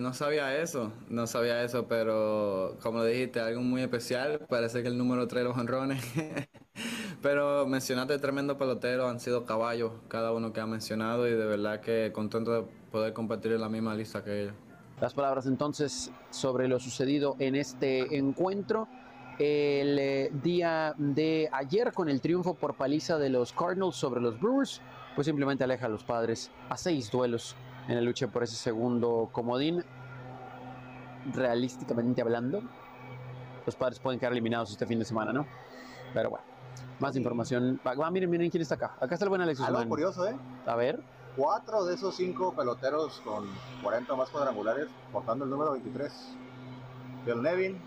no 0.00 0.12
sabía 0.14 0.56
eso, 0.60 0.92
no 1.08 1.28
sabía 1.28 1.62
eso, 1.62 1.86
pero 1.86 2.76
como 2.82 3.04
dijiste, 3.04 3.38
algo 3.38 3.60
muy 3.60 3.82
especial. 3.82 4.46
Parece 4.48 4.82
que 4.82 4.88
el 4.88 4.98
número 4.98 5.28
3 5.28 5.44
de 5.44 5.48
los 5.48 5.56
honrones. 5.56 6.02
pero 7.22 7.66
mencionaste 7.66 8.18
tremendo 8.18 8.58
pelotero, 8.58 9.08
han 9.08 9.20
sido 9.20 9.44
caballos 9.44 9.92
cada 10.08 10.32
uno 10.32 10.52
que 10.52 10.60
ha 10.60 10.66
mencionado 10.66 11.28
y 11.28 11.32
de 11.32 11.44
verdad 11.44 11.80
que 11.80 12.10
contento 12.12 12.52
de 12.52 12.68
poder 12.90 13.12
compartir 13.12 13.52
en 13.52 13.60
la 13.60 13.68
misma 13.68 13.94
lista 13.94 14.24
que 14.24 14.42
ellos. 14.42 14.54
Las 15.00 15.14
palabras 15.14 15.46
entonces 15.46 16.10
sobre 16.28 16.68
lo 16.68 16.78
sucedido 16.78 17.34
en 17.38 17.54
este 17.54 18.18
encuentro. 18.18 18.86
El 19.38 19.98
eh, 19.98 20.30
día 20.42 20.94
de 20.98 21.48
ayer 21.52 21.94
con 21.94 22.10
el 22.10 22.20
triunfo 22.20 22.52
por 22.52 22.74
paliza 22.74 23.16
de 23.16 23.30
los 23.30 23.54
Cardinals 23.54 23.96
sobre 23.96 24.20
los 24.20 24.38
Brewers, 24.38 24.82
pues 25.14 25.24
simplemente 25.24 25.64
aleja 25.64 25.86
a 25.86 25.88
los 25.88 26.04
padres 26.04 26.50
a 26.68 26.76
seis 26.76 27.10
duelos 27.10 27.56
en 27.88 27.94
la 27.94 28.02
lucha 28.02 28.28
por 28.28 28.42
ese 28.42 28.56
segundo 28.56 29.30
comodín. 29.32 29.82
Realísticamente 31.32 32.20
hablando, 32.20 32.62
los 33.64 33.76
padres 33.76 33.98
pueden 33.98 34.20
quedar 34.20 34.32
eliminados 34.32 34.70
este 34.70 34.84
fin 34.84 34.98
de 34.98 35.06
semana, 35.06 35.32
¿no? 35.32 35.46
Pero 36.12 36.28
bueno, 36.28 36.44
más 36.98 37.16
información. 37.16 37.80
Miren, 38.12 38.28
miren 38.28 38.50
quién 38.50 38.60
está 38.60 38.74
acá. 38.74 38.94
Acá 39.00 39.14
está 39.14 39.24
el 39.24 39.30
buen 39.30 39.40
Alexis 39.40 39.64
Algo 39.64 39.88
curioso, 39.88 40.28
¿eh? 40.28 40.36
A 40.66 40.76
ver. 40.76 41.00
Cuatro 41.40 41.86
de 41.86 41.94
esos 41.94 42.16
cinco 42.16 42.52
peloteros 42.52 43.18
con 43.24 43.48
40 43.82 44.14
más 44.14 44.28
cuadrangulares 44.28 44.88
portando 45.10 45.46
el 45.46 45.50
número 45.50 45.72
23. 45.72 46.12
Phil 47.24 47.40
Nevin, 47.40 47.80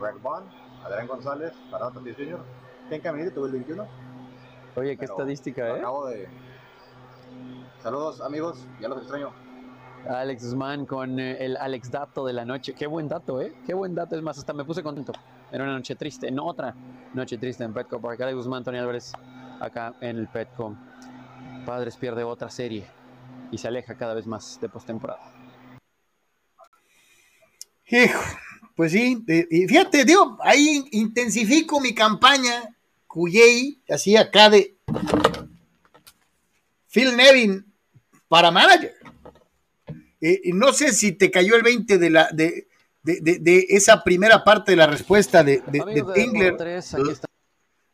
Greg 0.00 0.20
Bond, 0.20 0.44
Adrián 0.84 1.06
González, 1.06 1.52
Fernando 1.70 2.00
Tatis 2.00 2.16
Jr. 2.16 2.40
Ken 2.88 3.00
Caminiti 3.00 3.32
tuvo 3.32 3.46
el 3.46 3.52
21. 3.52 3.86
Oye, 4.74 4.96
qué 4.96 5.04
estadística, 5.04 5.68
¿eh? 5.68 5.78
Acabo 5.78 6.06
de 6.08 6.28
Saludos 7.80 8.20
amigos, 8.22 8.66
ya 8.80 8.88
los 8.88 8.98
extraño. 8.98 9.30
Alex 10.08 10.46
Guzmán 10.46 10.84
con 10.84 11.20
eh, 11.20 11.44
el 11.44 11.56
Alex 11.58 11.92
Dato 11.92 12.26
de 12.26 12.32
la 12.32 12.44
noche. 12.44 12.74
Qué 12.74 12.88
buen 12.88 13.06
dato, 13.06 13.40
¿eh? 13.40 13.54
Qué 13.66 13.72
buen 13.72 13.94
dato. 13.94 14.16
Es 14.16 14.22
más, 14.22 14.36
hasta 14.36 14.52
me 14.52 14.64
puse 14.64 14.82
contento. 14.82 15.12
Era 15.52 15.62
una 15.62 15.74
noche 15.74 15.94
triste, 15.94 16.26
en 16.26 16.40
otra 16.40 16.74
noche 17.14 17.38
triste 17.38 17.62
en 17.62 17.72
Petco 17.72 18.00
Park. 18.00 18.20
Alex 18.20 18.36
Guzmán, 18.36 18.64
Tony 18.64 18.78
Álvarez, 18.78 19.12
acá 19.60 19.94
en 20.00 20.18
el 20.18 20.26
Petco. 20.26 20.74
Padres 21.70 21.96
pierde 21.96 22.24
otra 22.24 22.50
serie 22.50 22.84
y 23.52 23.58
se 23.58 23.68
aleja 23.68 23.96
cada 23.96 24.12
vez 24.12 24.26
más 24.26 24.60
de 24.60 24.68
postemporada. 24.68 25.22
Hijo, 27.86 28.24
pues 28.74 28.90
sí, 28.90 29.24
y 29.28 29.68
fíjate, 29.68 30.04
digo, 30.04 30.36
ahí 30.42 30.84
intensifico 30.90 31.80
mi 31.80 31.94
campaña, 31.94 32.76
Cuyey, 33.06 33.80
así 33.88 34.16
acá 34.16 34.50
de 34.50 34.78
Phil 36.92 37.16
Nevin 37.16 37.64
para 38.26 38.50
manager. 38.50 38.96
Eh, 40.20 40.40
no 40.52 40.72
sé 40.72 40.92
si 40.92 41.12
te 41.12 41.30
cayó 41.30 41.54
el 41.54 41.62
20 41.62 41.98
de, 41.98 42.10
la, 42.10 42.28
de, 42.32 42.66
de, 43.04 43.66
esa 43.68 44.02
primera 44.02 44.42
parte 44.42 44.72
de 44.72 44.76
la 44.76 44.88
respuesta 44.88 45.44
de, 45.44 45.62
de 45.68 46.04
Tingler. 46.16 46.56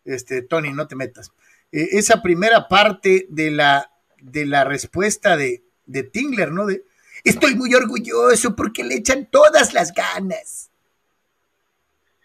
Este, 0.07 0.41
Tony, 0.41 0.73
no 0.73 0.89
te 0.89 0.97
metas. 0.97 1.31
Eh, 1.77 1.99
esa 1.99 2.23
primera 2.23 2.69
parte 2.69 3.27
de 3.29 3.51
la, 3.51 3.91
de 4.19 4.47
la 4.47 4.65
respuesta 4.65 5.37
de, 5.37 5.63
de 5.85 6.05
Tingler, 6.05 6.51
¿no? 6.51 6.65
De, 6.65 6.85
estoy 7.23 7.55
muy 7.55 7.75
orgulloso 7.75 8.57
porque 8.57 8.83
le 8.83 8.95
echan 8.95 9.29
todas 9.31 9.75
las 9.75 9.93
ganas. 9.93 10.71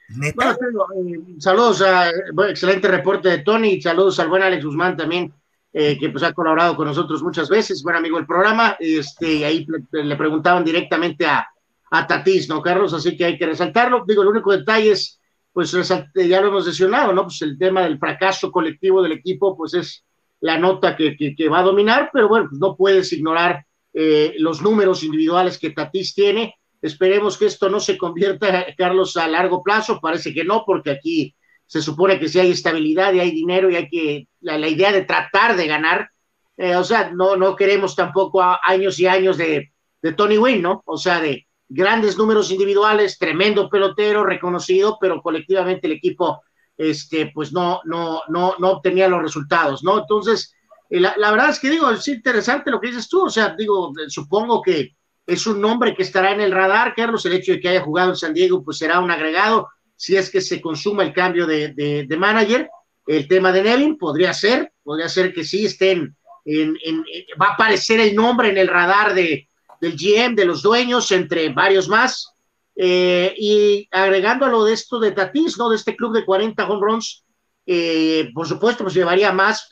¿Neta? 0.07 0.51
Eh, 0.51 1.19
saludos 1.39 1.81
a, 1.81 2.11
excelente 2.47 2.87
reporte 2.87 3.27
de 3.27 3.39
Tony, 3.39 3.81
saludos 3.81 4.19
al 4.21 4.29
buen 4.29 4.41
Alex 4.41 4.63
Guzmán 4.63 4.95
también. 4.95 5.33
Eh, 5.73 5.97
que 5.97 6.09
pues 6.09 6.23
ha 6.23 6.33
colaborado 6.33 6.75
con 6.75 6.85
nosotros 6.85 7.23
muchas 7.23 7.47
veces, 7.47 7.81
buen 7.81 7.95
amigo 7.95 8.17
del 8.17 8.25
programa, 8.25 8.75
este, 8.77 9.45
ahí 9.45 9.65
le, 9.91 10.17
preguntaban 10.17 10.65
directamente 10.65 11.25
a, 11.25 11.47
a 11.91 12.07
Tatís, 12.07 12.49
¿no, 12.49 12.61
Carlos? 12.61 12.93
Así 12.93 13.15
que 13.15 13.23
hay 13.23 13.37
que 13.37 13.45
resaltarlo. 13.45 14.03
Digo, 14.05 14.21
el 14.21 14.27
único 14.27 14.51
detalle 14.51 14.91
es, 14.91 15.20
pues 15.53 15.71
ya 15.71 16.41
lo 16.41 16.47
hemos 16.47 16.65
mencionado, 16.65 17.13
¿no? 17.13 17.23
Pues 17.23 17.41
el 17.41 17.57
tema 17.57 17.81
del 17.81 17.99
fracaso 17.99 18.51
colectivo 18.51 19.01
del 19.01 19.11
equipo, 19.11 19.55
pues 19.55 19.73
es 19.73 20.05
la 20.39 20.57
nota 20.57 20.95
que, 20.95 21.15
que, 21.15 21.49
va 21.49 21.59
a 21.59 21.63
dominar, 21.63 22.09
pero 22.11 22.27
bueno, 22.27 22.47
pues 22.49 22.59
no 22.59 22.75
puedes 22.75 23.11
ignorar 23.13 23.65
eh, 23.93 24.33
los 24.37 24.61
números 24.61 25.03
individuales 25.03 25.57
que 25.59 25.71
Tatís 25.71 26.15
tiene. 26.15 26.55
Esperemos 26.81 27.37
que 27.37 27.45
esto 27.45 27.69
no 27.69 27.79
se 27.79 27.97
convierta, 27.97 28.65
Carlos, 28.77 29.17
a 29.17 29.27
largo 29.27 29.61
plazo. 29.61 29.99
Parece 29.99 30.33
que 30.33 30.43
no, 30.43 30.63
porque 30.65 30.91
aquí 30.91 31.35
se 31.67 31.81
supone 31.81 32.19
que 32.19 32.27
si 32.27 32.39
hay 32.39 32.51
estabilidad 32.51 33.13
y 33.13 33.19
hay 33.19 33.31
dinero 33.31 33.69
y 33.69 33.75
hay 33.75 33.89
que, 33.89 34.27
la, 34.41 34.67
idea 34.67 34.91
de 34.91 35.03
tratar 35.03 35.55
de 35.55 35.67
ganar, 35.67 36.09
eh, 36.57 36.75
o 36.75 36.83
sea, 36.83 37.11
no, 37.11 37.35
no 37.35 37.55
queremos 37.55 37.95
tampoco 37.95 38.41
años 38.41 38.99
y 38.99 39.07
años 39.07 39.37
de, 39.37 39.71
de 40.01 40.13
Tony 40.13 40.37
Wynn, 40.37 40.61
¿no? 40.61 40.81
O 40.85 40.97
sea, 40.97 41.21
de 41.21 41.47
grandes 41.73 42.17
números 42.17 42.51
individuales, 42.51 43.17
tremendo 43.17 43.69
pelotero, 43.69 44.25
reconocido, 44.25 44.97
pero 44.99 45.21
colectivamente 45.21 45.87
el 45.87 45.93
equipo, 45.93 46.41
este, 46.77 47.31
pues 47.33 47.53
no, 47.53 47.79
no, 47.85 48.23
no, 48.27 48.55
no 48.59 48.71
obtenía 48.71 49.07
los 49.07 49.21
resultados, 49.21 49.81
¿no? 49.81 49.99
Entonces, 49.99 50.53
eh, 50.89 50.99
la, 50.99 51.31
verdad 51.31 51.49
es 51.49 51.59
que 51.59 51.69
digo, 51.69 51.89
es 51.89 52.05
interesante 52.09 52.71
lo 52.71 52.81
que 52.81 52.87
dices 52.87 53.07
tú, 53.07 53.25
o 53.25 53.29
sea, 53.29 53.55
digo, 53.57 53.93
supongo 54.09 54.61
que 54.61 54.97
es 55.25 55.47
un 55.47 55.61
nombre 55.61 55.95
que 55.95 56.03
estará 56.03 56.31
en 56.31 56.41
el 56.41 56.51
radar, 56.51 56.93
Carlos, 56.93 57.25
el 57.25 57.33
hecho 57.33 57.53
de 57.53 57.61
que 57.61 57.69
haya 57.69 57.81
jugado 57.81 58.09
en 58.09 58.17
San 58.17 58.33
Diego, 58.33 58.63
pues 58.65 58.77
será 58.77 58.99
un 58.99 59.09
agregado, 59.09 59.69
si 59.95 60.17
es 60.17 60.29
que 60.29 60.41
se 60.41 60.59
consuma 60.59 61.03
el 61.03 61.13
cambio 61.13 61.47
de, 61.47 61.69
de, 61.69 62.17
manager. 62.17 62.69
El 63.07 63.27
tema 63.27 63.51
de 63.51 63.63
Nevin 63.63 63.97
podría 63.97 64.33
ser, 64.33 64.73
podría 64.83 65.07
ser 65.07 65.31
que 65.33 65.45
sí 65.45 65.65
estén 65.65 66.17
en, 66.43 66.77
en, 66.83 67.05
va 67.41 67.49
a 67.49 67.53
aparecer 67.53 67.99
el 67.99 68.15
nombre 68.15 68.49
en 68.49 68.57
el 68.57 68.67
radar 68.67 69.13
de, 69.13 69.47
del 69.81 69.97
GM, 69.97 70.35
de 70.35 70.45
los 70.45 70.61
dueños, 70.61 71.11
entre 71.11 71.49
varios 71.49 71.89
más. 71.89 72.33
Eh, 72.75 73.33
y 73.37 73.87
agregando 73.91 74.45
a 74.45 74.49
lo 74.49 74.63
de 74.63 74.73
esto 74.73 74.99
de 74.99 75.11
Tatis, 75.11 75.57
¿no? 75.57 75.69
De 75.69 75.75
este 75.75 75.95
club 75.95 76.13
de 76.13 76.23
40 76.23 76.67
home 76.67 76.79
runs, 76.81 77.25
eh, 77.65 78.29
por 78.33 78.47
supuesto, 78.47 78.83
pues 78.83 78.93
llevaría 78.93 79.33
más, 79.33 79.67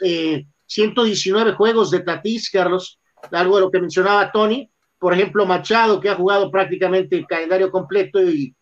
119 0.66 1.54
juegos 1.54 1.90
de 1.92 2.02
Tatis, 2.02 2.50
Carlos, 2.50 3.00
algo 3.32 3.56
de 3.56 3.62
lo 3.62 3.72
que 3.72 3.80
mencionaba 3.80 4.32
Tony, 4.32 4.70
por 5.00 5.14
ejemplo, 5.14 5.46
Machado, 5.46 6.00
que 6.00 6.10
ha 6.10 6.16
jugado 6.16 6.52
prácticamente 6.52 7.16
el 7.16 7.26
calendario 7.26 7.72
completo, 7.72 8.22
y 8.22 8.54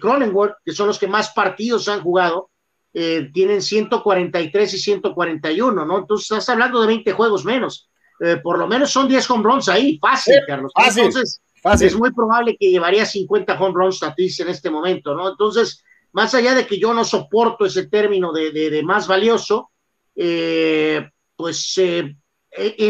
Cronenworth, 0.00 0.54
que 0.64 0.72
son 0.72 0.86
los 0.86 0.98
que 0.98 1.08
más 1.08 1.30
partidos 1.30 1.88
han 1.88 2.02
jugado, 2.02 2.50
eh, 2.92 3.30
tienen 3.32 3.62
143 3.62 4.74
y 4.74 4.78
141, 4.78 5.84
¿no? 5.84 5.98
Entonces 5.98 6.30
estás 6.30 6.48
hablando 6.48 6.80
de 6.80 6.88
20 6.88 7.12
juegos 7.12 7.44
menos. 7.44 7.89
Eh, 8.20 8.36
por 8.42 8.58
lo 8.58 8.66
menos 8.66 8.90
son 8.90 9.08
10 9.08 9.30
home 9.30 9.44
runs 9.44 9.68
ahí, 9.68 9.98
fácil, 9.98 10.36
Carlos. 10.46 10.72
Entonces, 10.76 11.40
es 11.80 11.96
muy 11.96 12.12
probable 12.12 12.56
que 12.58 12.70
llevaría 12.70 13.06
50 13.06 13.58
home 13.58 13.74
runs 13.74 14.02
a 14.02 14.14
ti 14.14 14.30
en 14.38 14.48
este 14.48 14.70
momento, 14.70 15.14
¿no? 15.14 15.30
Entonces, 15.30 15.82
más 16.12 16.34
allá 16.34 16.54
de 16.54 16.66
que 16.66 16.78
yo 16.78 16.92
no 16.92 17.04
soporto 17.04 17.64
ese 17.64 17.86
término 17.86 18.32
de, 18.32 18.50
de, 18.52 18.82
más 18.82 19.06
valioso, 19.06 19.70
eh, 20.14 21.08
pues 21.34 21.78
en 21.78 22.16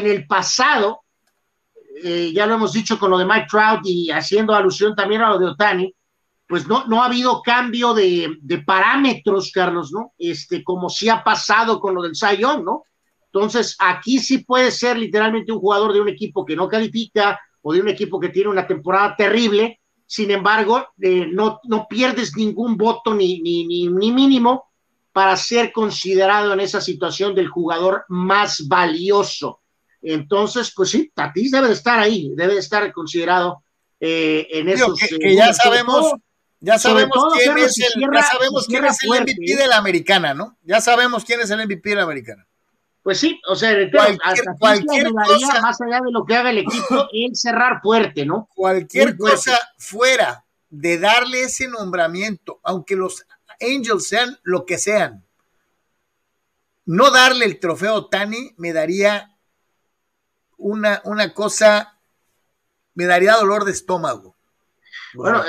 el 0.07 0.26
pasado, 0.26 1.03
ya 2.03 2.47
lo 2.47 2.55
hemos 2.55 2.72
dicho 2.72 2.99
con 2.99 3.11
lo 3.11 3.18
de 3.18 3.26
Mike 3.26 3.47
Trout 3.49 3.81
y 3.85 4.11
haciendo 4.11 4.55
alusión 4.55 4.97
también 4.97 5.22
a 5.22 5.31
lo 5.31 5.39
de 5.39 5.47
Otani, 5.47 5.95
pues 6.51 6.66
no, 6.66 6.85
no 6.87 7.01
ha 7.01 7.07
habido 7.07 7.43
cambio 7.43 7.95
de, 7.95 8.37
parámetros, 8.66 9.53
Carlos, 9.55 9.93
¿no? 9.93 10.14
Este, 10.18 10.64
como 10.64 10.91
sí 10.91 11.09
ha 11.09 11.22
pasado 11.22 11.78
con 11.78 11.95
lo 11.95 12.03
del 12.03 12.16
Sayón, 12.16 12.64
¿no? 12.64 12.83
Entonces, 13.33 13.76
aquí 13.78 14.18
sí 14.18 14.39
puede 14.39 14.70
ser 14.70 14.99
literalmente 14.99 15.53
un 15.53 15.61
jugador 15.61 15.93
de 15.93 16.01
un 16.01 16.09
equipo 16.09 16.45
que 16.45 16.57
no 16.57 16.68
califica 16.68 17.39
o 17.62 17.72
de 17.72 17.81
un 17.81 17.89
equipo 17.89 18.18
que 18.18 18.31
tiene 18.31 18.49
una 18.49 18.66
temporada 18.66 19.14
terrible, 19.16 19.81
sin 20.07 20.33
embargo, 20.33 20.89
eh, 21.01 21.28
no, 21.31 21.61
no 21.64 21.87
pierdes 21.89 22.37
ningún 22.37 22.76
voto 22.76 23.14
ni, 23.14 23.41
ni, 23.41 23.64
ni, 23.64 23.87
ni 23.87 24.11
mínimo 24.11 24.70
para 25.12 25.37
ser 25.37 25.70
considerado 25.70 26.53
en 26.53 26.61
esa 26.61 26.81
situación 26.81 27.35
del 27.35 27.47
jugador 27.47 28.05
más 28.09 28.66
valioso. 28.66 29.61
Entonces, 30.03 30.72
pues 30.74 30.91
sí, 30.91 31.12
Tatis 31.14 31.53
debe 31.53 31.68
de 31.68 31.74
estar 31.74 32.01
ahí, 32.01 32.33
debe 32.35 32.55
de 32.55 32.61
estar 32.61 32.93
considerado 32.93 33.62
eh, 34.01 34.49
en 34.51 34.68
esos. 34.68 34.99
Que, 34.99 35.35
ya 35.37 35.53
sabemos, 35.53 36.12
ya 36.59 36.78
sabemos 36.78 37.16
quién 37.35 37.59
es 37.59 37.78
el, 37.78 38.03
ya 38.12 38.22
sabemos 38.22 38.66
quién 38.66 38.85
es 38.87 38.99
el 39.05 39.22
MVP 39.22 39.57
de 39.57 39.68
la 39.68 39.76
americana, 39.76 40.35
¿no? 40.35 40.57
Ya 40.62 40.81
sabemos 40.81 41.24
quién 41.24 41.41
es 41.41 41.51
el 41.51 41.64
MVP 41.66 41.91
de 41.91 41.97
la 41.97 42.03
americana. 42.03 42.47
Pues 43.03 43.18
sí, 43.18 43.40
o 43.48 43.57
sea, 43.57 43.74
cualquier, 43.90 44.44
cualquier 44.59 45.12
cosa, 45.12 45.61
más 45.62 45.80
allá 45.80 46.01
de 46.05 46.12
lo 46.12 46.24
que 46.24 46.36
haga 46.36 46.51
el 46.51 46.59
equipo, 46.59 47.09
el 47.12 47.34
cerrar 47.34 47.80
fuerte, 47.80 48.26
¿no? 48.26 48.48
Cualquier 48.55 49.16
cosa 49.16 49.59
fuera 49.78 50.44
de 50.68 50.98
darle 50.98 51.44
ese 51.44 51.66
nombramiento, 51.66 52.61
aunque 52.62 52.96
los 52.96 53.26
Angels 53.61 54.07
sean 54.07 54.38
lo 54.42 54.66
que 54.66 54.78
sean, 54.78 55.24
no 56.84 57.11
darle 57.11 57.44
el 57.44 57.59
trofeo 57.59 58.07
Tani 58.07 58.53
me 58.57 58.72
daría 58.72 59.36
una, 60.57 61.01
una 61.05 61.32
cosa, 61.32 61.98
me 62.94 63.07
daría 63.07 63.36
dolor 63.36 63.64
de 63.64 63.72
estómago. 63.72 64.36
Bueno, 65.14 65.42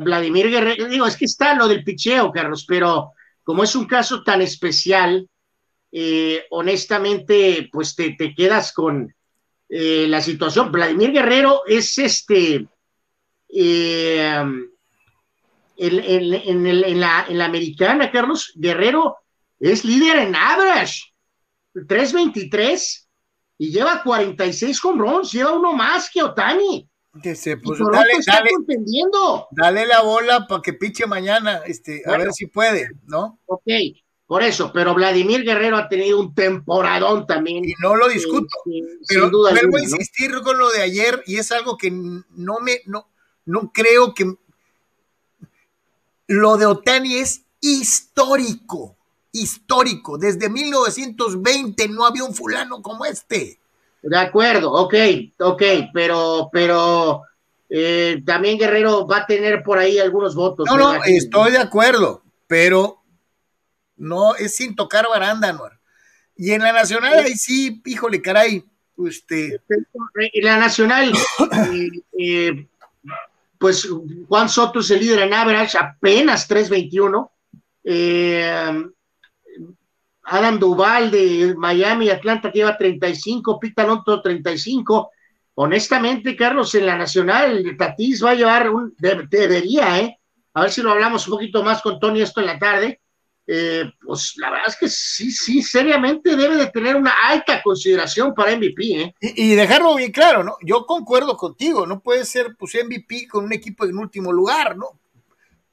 Vladimir 0.00 0.50
Guerrero, 0.50 0.86
digo, 0.86 1.06
es 1.06 1.16
que 1.16 1.24
está 1.26 1.54
lo 1.54 1.68
del 1.68 1.84
picheo, 1.84 2.32
Carlos, 2.32 2.64
pero 2.66 3.12
como 3.42 3.64
es 3.64 3.74
un 3.74 3.86
caso 3.86 4.22
tan 4.22 4.40
especial, 4.40 5.28
eh, 5.96 6.46
honestamente, 6.50 7.68
pues 7.70 7.94
te, 7.94 8.16
quedas 8.34 8.72
con 8.72 9.14
eh, 9.68 10.06
la 10.08 10.20
situación. 10.20 10.72
Vladimir 10.72 11.12
Guerrero 11.12 11.62
es 11.68 11.96
este, 11.98 12.66
eh, 13.48 14.44
en, 15.76 17.00
la, 17.00 17.26
en 17.28 17.38
la 17.38 17.44
americana, 17.44 18.10
Carlos, 18.10 18.52
Guerrero 18.56 19.18
es 19.60 19.84
líder 19.84 20.16
en 20.16 20.34
average, 20.34 21.14
3.23 21.74 23.06
y 23.58 23.70
lleva 23.70 24.02
46 24.02 24.80
con 24.80 24.98
runs, 24.98 25.30
lleva 25.30 25.52
uno 25.52 25.74
más 25.74 26.10
que 26.10 26.24
Otani. 26.24 26.90
Que 27.22 27.36
se, 27.36 27.56
pues, 27.58 27.78
dale, 27.78 28.14
dale, 28.26 28.50
dale, 29.52 29.86
la 29.86 30.02
bola 30.02 30.44
para 30.48 30.60
que 30.60 30.72
piche 30.72 31.06
mañana, 31.06 31.60
este, 31.64 32.02
a 32.04 32.18
ver 32.18 32.32
si 32.32 32.46
puede, 32.46 32.90
¿no? 33.04 33.38
Ok, 33.46 33.70
por 34.26 34.42
eso, 34.42 34.72
pero 34.72 34.94
Vladimir 34.94 35.44
Guerrero 35.44 35.76
ha 35.76 35.88
tenido 35.88 36.18
un 36.18 36.34
temporadón 36.34 37.26
también. 37.26 37.64
Y 37.64 37.74
no 37.82 37.94
lo 37.94 38.08
discuto, 38.08 38.48
pero 39.06 39.30
vuelvo 39.30 39.76
a 39.76 39.82
insistir 39.82 40.32
con 40.42 40.58
lo 40.58 40.70
de 40.70 40.82
ayer 40.82 41.22
y 41.26 41.36
es 41.36 41.52
algo 41.52 41.76
que 41.76 41.90
no 41.90 42.60
me, 42.60 42.80
no, 42.86 43.06
no 43.44 43.70
creo 43.72 44.14
que 44.14 44.34
lo 46.26 46.56
de 46.56 46.64
Otani 46.64 47.16
es 47.16 47.42
histórico, 47.60 48.96
histórico. 49.30 50.16
Desde 50.16 50.48
1920 50.48 51.88
no 51.88 52.06
había 52.06 52.24
un 52.24 52.34
fulano 52.34 52.80
como 52.80 53.04
este. 53.04 53.58
De 54.02 54.18
acuerdo, 54.18 54.72
ok, 54.72 54.94
ok, 55.38 55.62
pero, 55.92 56.48
pero 56.50 57.22
eh, 57.68 58.22
también 58.24 58.58
Guerrero 58.58 59.06
va 59.06 59.18
a 59.18 59.26
tener 59.26 59.62
por 59.62 59.78
ahí 59.78 59.98
algunos 59.98 60.34
votos. 60.34 60.66
No, 60.66 60.76
no, 60.76 61.04
estoy 61.04 61.52
de 61.52 61.58
acuerdo, 61.58 62.22
pero 62.46 63.03
no 63.96 64.34
es 64.34 64.56
sin 64.56 64.74
tocar 64.74 65.06
baranda, 65.08 65.52
¿no? 65.52 65.64
Y 66.36 66.50
en 66.52 66.62
la 66.62 66.72
nacional 66.72 67.14
ahí 67.20 67.34
sí, 67.34 67.80
híjole, 67.84 68.20
caray, 68.20 68.64
este. 69.06 69.60
En 70.16 70.44
la 70.44 70.58
nacional, 70.58 71.12
eh, 71.72 71.88
eh, 72.18 72.66
pues 73.58 73.88
Juan 74.28 74.48
Soto 74.48 74.80
es 74.80 74.90
el 74.90 75.00
líder 75.00 75.20
en 75.20 75.34
average, 75.34 75.78
apenas 75.78 76.48
3.21. 76.48 77.30
Eh, 77.84 78.84
Adam 80.24 80.58
Duval 80.58 81.10
de 81.10 81.54
Miami, 81.56 82.08
Atlanta 82.08 82.50
lleva 82.50 82.76
35, 82.76 83.60
Pete 83.60 83.82
Alonso 83.82 84.20
35. 84.22 85.10
Honestamente, 85.56 86.34
Carlos, 86.34 86.74
en 86.74 86.86
la 86.86 86.96
nacional, 86.96 87.76
Tatis 87.78 88.24
va 88.24 88.30
a 88.30 88.34
llevar 88.34 88.70
un, 88.70 88.94
debería, 88.98 90.00
¿eh? 90.00 90.18
A 90.54 90.62
ver 90.62 90.70
si 90.70 90.82
lo 90.82 90.90
hablamos 90.90 91.26
un 91.28 91.34
poquito 91.34 91.62
más 91.62 91.82
con 91.82 92.00
Tony 92.00 92.22
esto 92.22 92.40
en 92.40 92.46
la 92.46 92.58
tarde. 92.58 93.00
Eh, 93.46 93.84
pues 94.00 94.34
la 94.36 94.50
verdad 94.50 94.68
es 94.68 94.76
que 94.76 94.88
sí, 94.88 95.30
sí, 95.30 95.62
seriamente 95.62 96.34
debe 96.34 96.56
de 96.56 96.68
tener 96.68 96.96
una 96.96 97.12
alta 97.28 97.62
consideración 97.62 98.34
para 98.34 98.56
MVP, 98.56 99.02
¿eh? 99.02 99.14
Y, 99.20 99.52
y, 99.52 99.54
dejarlo 99.54 99.94
bien 99.96 100.12
claro, 100.12 100.42
¿no? 100.42 100.56
Yo 100.62 100.86
concuerdo 100.86 101.36
contigo, 101.36 101.86
no 101.86 102.00
puede 102.00 102.24
ser 102.24 102.56
pues 102.58 102.74
MVP 102.74 103.28
con 103.28 103.44
un 103.44 103.52
equipo 103.52 103.84
en 103.84 103.98
último 103.98 104.32
lugar, 104.32 104.78
¿no? 104.78 104.98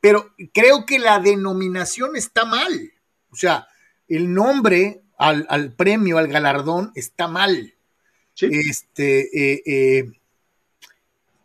Pero 0.02 0.34
creo 0.53 0.85
que 0.85 0.99
la 0.99 1.19
denominación 1.19 2.18
está 2.18 2.43
mal. 2.43 2.91
O 3.31 3.35
sea, 3.35 3.68
el 4.10 4.34
nombre 4.34 5.02
al, 5.18 5.73
premio, 5.73 6.18
al 6.18 6.27
galardón, 6.27 6.91
está 6.95 7.27
mal. 7.27 7.73
Este, 8.39 9.53
eh, 9.53 9.61
eh, 9.65 10.11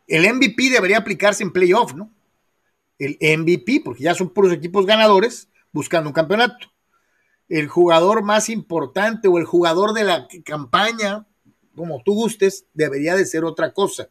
el 0.09 0.35
MVP 0.35 0.70
debería 0.70 0.98
aplicarse 0.98 1.43
en 1.43 1.53
playoff, 1.53 1.94
¿no? 1.94 2.11
El 2.98 3.19
MVP, 3.20 3.82
porque 3.85 4.05
ya 4.05 4.15
son 4.15 4.31
puros 4.31 4.53
equipos 4.53 4.86
ganadores 4.86 5.48
buscando 5.77 6.09
un 6.09 6.15
campeonato. 6.15 6.73
El 7.48 7.69
jugador 7.69 8.23
más 8.23 8.48
importante 8.48 9.28
o 9.28 9.39
el 9.39 9.44
jugador 9.44 9.93
de 9.93 10.05
la 10.05 10.27
campaña, 10.44 11.27
como 11.77 12.03
tú 12.03 12.15
gustes, 12.15 12.65
debería 12.73 13.15
de 13.15 13.27
ser 13.27 13.44
otra 13.44 13.73
cosa. 13.73 14.09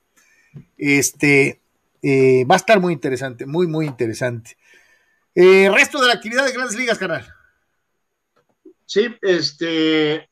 Este 0.77 1.61
eh, 2.03 2.45
va 2.45 2.55
a 2.55 2.57
estar 2.57 2.79
muy 2.79 2.93
interesante, 2.93 3.47
muy, 3.47 3.65
muy 3.67 3.87
interesante. 3.87 4.55
resto 5.33 5.99
de 5.99 6.07
la 6.07 6.13
actividad 6.13 6.45
de 6.45 6.53
grandes 6.53 6.77
ligas, 6.77 6.99
carnal. 6.99 7.27
Sí, 8.85 9.07
este, 9.23 10.29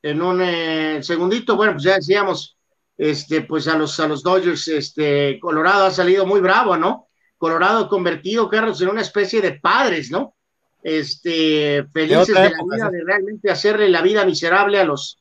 en 0.00 0.22
un 0.22 0.40
eh, 0.40 1.00
segundito, 1.02 1.56
bueno, 1.56 1.72
pues 1.72 1.82
ya 1.82 1.96
decíamos, 1.96 2.56
este, 2.96 3.42
pues 3.42 3.66
a 3.66 3.76
los, 3.76 3.98
a 3.98 4.06
los 4.06 4.22
Dodgers, 4.22 4.68
este, 4.68 5.40
Colorado 5.40 5.86
ha 5.86 5.90
salido 5.90 6.24
muy 6.24 6.40
bravo, 6.40 6.76
¿no? 6.76 7.08
Colorado 7.36 7.88
convertido, 7.88 8.48
Carlos, 8.48 8.80
en 8.80 8.90
una 8.90 9.02
especie 9.02 9.40
de 9.40 9.58
padres, 9.58 10.12
¿no? 10.12 10.36
Este, 10.82 11.84
felices 11.92 12.28
de, 12.28 12.34
la 12.34 12.50
vida, 12.50 12.90
de 12.90 13.04
realmente 13.04 13.50
hacerle 13.50 13.88
la 13.88 14.00
vida 14.00 14.24
miserable 14.24 14.78
a 14.78 14.84
los, 14.84 15.18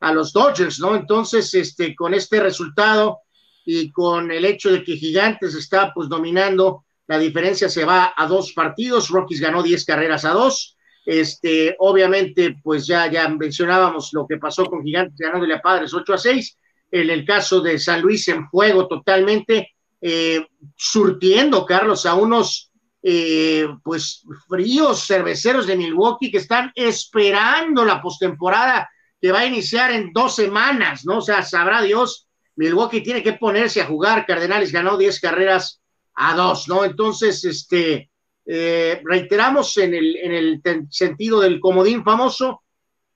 a 0.00 0.12
los 0.12 0.32
Dodgers, 0.32 0.80
¿no? 0.80 0.96
Entonces, 0.96 1.52
este, 1.54 1.94
con 1.94 2.14
este 2.14 2.40
resultado 2.40 3.20
y 3.64 3.90
con 3.90 4.30
el 4.30 4.44
hecho 4.44 4.70
de 4.70 4.82
que 4.82 4.96
Gigantes 4.96 5.54
está, 5.54 5.92
pues, 5.92 6.08
dominando, 6.08 6.84
la 7.06 7.18
diferencia 7.18 7.68
se 7.68 7.84
va 7.84 8.14
a 8.16 8.26
dos 8.26 8.52
partidos, 8.52 9.10
Rockies 9.10 9.40
ganó 9.40 9.62
10 9.62 9.84
carreras 9.84 10.24
a 10.24 10.30
dos, 10.30 10.76
este, 11.06 11.76
obviamente, 11.78 12.56
pues 12.62 12.84
ya, 12.84 13.08
ya 13.08 13.28
mencionábamos 13.28 14.12
lo 14.12 14.26
que 14.26 14.38
pasó 14.38 14.64
con 14.66 14.82
Gigantes 14.82 15.16
ganándole 15.16 15.54
a 15.54 15.62
Padres 15.62 15.94
8 15.94 16.12
a 16.12 16.18
6. 16.18 16.58
En 16.90 17.10
el 17.10 17.24
caso 17.24 17.60
de 17.60 17.78
San 17.78 18.00
Luis 18.00 18.26
en 18.26 18.46
juego 18.48 18.88
totalmente, 18.88 19.76
eh, 20.00 20.44
surtiendo, 20.76 21.64
Carlos, 21.64 22.06
a 22.06 22.14
unos 22.14 22.65
eh, 23.08 23.68
pues 23.84 24.24
fríos 24.48 25.06
cerveceros 25.06 25.64
de 25.68 25.76
Milwaukee 25.76 26.28
que 26.28 26.38
están 26.38 26.72
esperando 26.74 27.84
la 27.84 28.02
postemporada 28.02 28.90
que 29.20 29.30
va 29.30 29.40
a 29.40 29.46
iniciar 29.46 29.92
en 29.92 30.12
dos 30.12 30.34
semanas, 30.34 31.06
¿no? 31.06 31.18
O 31.18 31.20
sea, 31.20 31.42
sabrá 31.42 31.82
Dios, 31.82 32.26
Milwaukee 32.56 33.02
tiene 33.02 33.22
que 33.22 33.34
ponerse 33.34 33.80
a 33.80 33.86
jugar. 33.86 34.26
Cardenales 34.26 34.72
ganó 34.72 34.96
10 34.96 35.20
carreras 35.20 35.80
a 36.14 36.34
dos, 36.34 36.66
¿no? 36.66 36.84
Entonces, 36.84 37.44
este, 37.44 38.10
eh, 38.44 39.00
reiteramos 39.04 39.76
en 39.76 39.94
el, 39.94 40.16
en 40.16 40.32
el 40.32 40.60
sentido 40.90 41.38
del 41.38 41.60
comodín 41.60 42.02
famoso, 42.02 42.64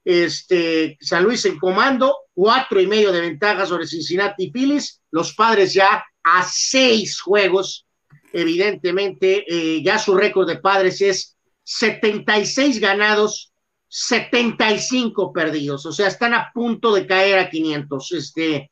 este, 0.04 0.98
San 1.00 1.24
Luis 1.24 1.44
en 1.46 1.58
comando, 1.58 2.16
cuatro 2.32 2.80
y 2.80 2.86
medio 2.86 3.10
de 3.10 3.22
ventaja 3.22 3.66
sobre 3.66 3.88
Cincinnati 3.88 4.44
y 4.44 4.50
Phillies, 4.52 5.02
los 5.10 5.34
padres 5.34 5.74
ya 5.74 6.04
a 6.22 6.44
seis 6.44 7.20
juegos, 7.20 7.88
evidentemente, 8.32 9.44
eh, 9.48 9.82
ya 9.82 9.98
su 9.98 10.14
récord 10.14 10.48
de 10.48 10.58
padres 10.58 11.00
es 11.00 11.36
76 11.62 12.80
ganados, 12.80 13.52
75 13.88 15.32
perdidos, 15.32 15.84
o 15.86 15.92
sea, 15.92 16.08
están 16.08 16.34
a 16.34 16.50
punto 16.52 16.94
de 16.94 17.06
caer 17.06 17.38
a 17.38 17.50
500, 17.50 18.12
este, 18.12 18.70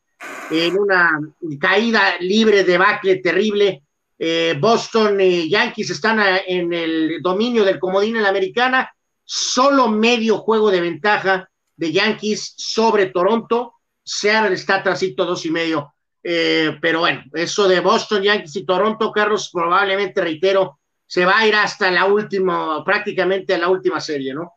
en 0.50 0.78
una 0.78 1.20
caída 1.60 2.16
libre 2.20 2.64
de 2.64 2.78
bacle 2.78 3.16
terrible. 3.16 3.82
Eh, 4.18 4.56
Boston 4.60 5.20
y 5.20 5.48
Yankees 5.48 5.90
están 5.90 6.18
en 6.46 6.72
el 6.72 7.22
dominio 7.22 7.64
del 7.64 7.78
comodín 7.78 8.16
en 8.16 8.22
la 8.22 8.30
americana, 8.30 8.92
solo 9.24 9.88
medio 9.88 10.38
juego 10.38 10.70
de 10.70 10.80
ventaja 10.80 11.48
de 11.76 11.92
Yankees 11.92 12.54
sobre 12.56 13.06
Toronto. 13.06 13.74
Seattle 14.02 14.54
está 14.54 14.76
atrasito 14.76 15.24
dos 15.24 15.44
y 15.46 15.50
medio. 15.50 15.92
Eh, 16.22 16.76
pero 16.80 17.00
bueno, 17.00 17.24
eso 17.32 17.68
de 17.68 17.80
Boston, 17.80 18.22
Yankees 18.22 18.56
y 18.56 18.66
Toronto, 18.66 19.12
Carlos, 19.12 19.50
probablemente, 19.52 20.20
reitero, 20.20 20.78
se 21.06 21.24
va 21.24 21.38
a 21.38 21.46
ir 21.46 21.54
hasta 21.54 21.90
la 21.90 22.06
última, 22.06 22.84
prácticamente 22.84 23.54
a 23.54 23.58
la 23.58 23.68
última 23.68 24.00
serie, 24.00 24.34
¿no? 24.34 24.52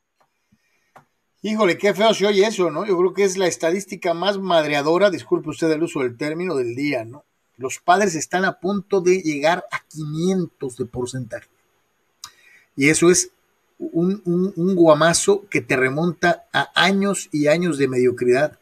Híjole, 1.43 1.77
qué 1.77 1.93
feo 1.93 2.13
se 2.13 2.27
oye 2.27 2.45
eso, 2.45 2.69
¿no? 2.69 2.85
Yo 2.85 2.97
creo 2.97 3.13
que 3.13 3.23
es 3.23 3.37
la 3.37 3.47
estadística 3.47 4.13
más 4.13 4.37
madreadora, 4.37 5.09
disculpe 5.09 5.49
usted 5.49 5.71
el 5.71 5.83
uso 5.83 6.01
del 6.01 6.17
término, 6.17 6.55
del 6.55 6.75
día, 6.75 7.03
¿no? 7.03 7.25
Los 7.57 7.79
padres 7.79 8.15
están 8.15 8.45
a 8.45 8.59
punto 8.59 9.01
de 9.01 9.21
llegar 9.21 9.65
a 9.71 9.81
500 9.87 10.77
de 10.77 10.85
porcentaje. 10.85 11.47
Y 12.75 12.89
eso 12.89 13.09
es 13.09 13.31
un, 13.79 14.75
guamazo 14.75 15.45
que 15.49 15.61
te 15.61 15.75
remonta 15.75 16.45
a 16.53 16.71
años 16.75 17.29
y 17.31 17.47
años 17.47 17.77
de 17.77 17.87
mediocridad, 17.87 18.59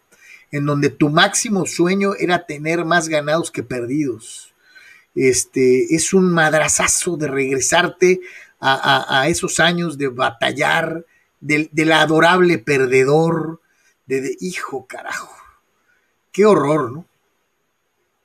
en 0.51 0.65
donde 0.65 0.89
tu 0.89 1.09
máximo 1.09 1.65
sueño 1.65 2.13
era 2.17 2.45
tener 2.45 2.85
más 2.85 3.07
ganados 3.07 3.51
que 3.51 3.63
perdidos. 3.63 4.53
Este, 5.15 5.95
es 5.95 6.13
un 6.13 6.31
madrazazo 6.31 7.17
de 7.17 7.27
regresarte 7.27 8.21
a, 8.61 9.25
esos 9.27 9.59
años 9.59 9.97
de 9.97 10.09
batallar, 10.09 11.05
del, 11.39 11.91
adorable 11.91 12.57
perdedor, 12.57 13.61
de, 14.05 14.35
hijo 14.41 14.85
carajo. 14.85 15.33
Qué 16.31 16.45
horror, 16.45 16.91
¿no? 16.91 17.05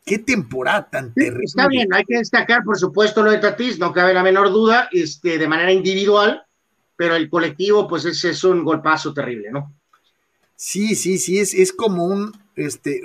Qué 0.05 0.19
temporada 0.19 0.91
tan 0.91 1.15
terrible. 1.15 1.45
Está 1.45 1.67
bien, 1.67 1.93
hay 1.95 2.05
que 2.05 2.19
destacar, 2.19 2.63
por 2.63 2.77
supuesto, 2.77 3.23
lo 3.23 3.31
de 3.31 3.39
Tatis, 3.39 3.79
no 3.79 3.93
cabe 3.93 4.13
la 4.13 4.23
menor 4.23 4.51
duda, 4.51 4.89
este, 4.93 5.39
de 5.39 5.49
manera 5.49 5.73
individual, 5.73 6.45
pero 6.95 7.15
el 7.15 7.31
colectivo, 7.31 7.89
pues 7.89 8.05
ese 8.05 8.31
es 8.31 8.45
un 8.45 8.65
golpazo 8.65 9.15
terrible, 9.15 9.51
¿no? 9.51 9.73
Sí, 10.57 10.95
sí, 10.95 11.19
sí, 11.19 11.39
es, 11.39 11.55
es 11.55 11.73
como 11.73 12.05
un, 12.05 12.33
este, 12.57 13.03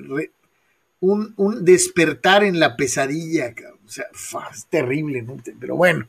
un, 1.00 1.66
despertar 1.66 2.44
en 2.44 2.60
la 2.60 2.76
pesadilla, 2.76 3.54
o 3.86 3.90
sea, 3.90 4.06
es 4.54 4.66
terrible, 4.68 5.22
¿no? 5.22 5.38
Pero 5.60 5.76
bueno. 5.76 6.08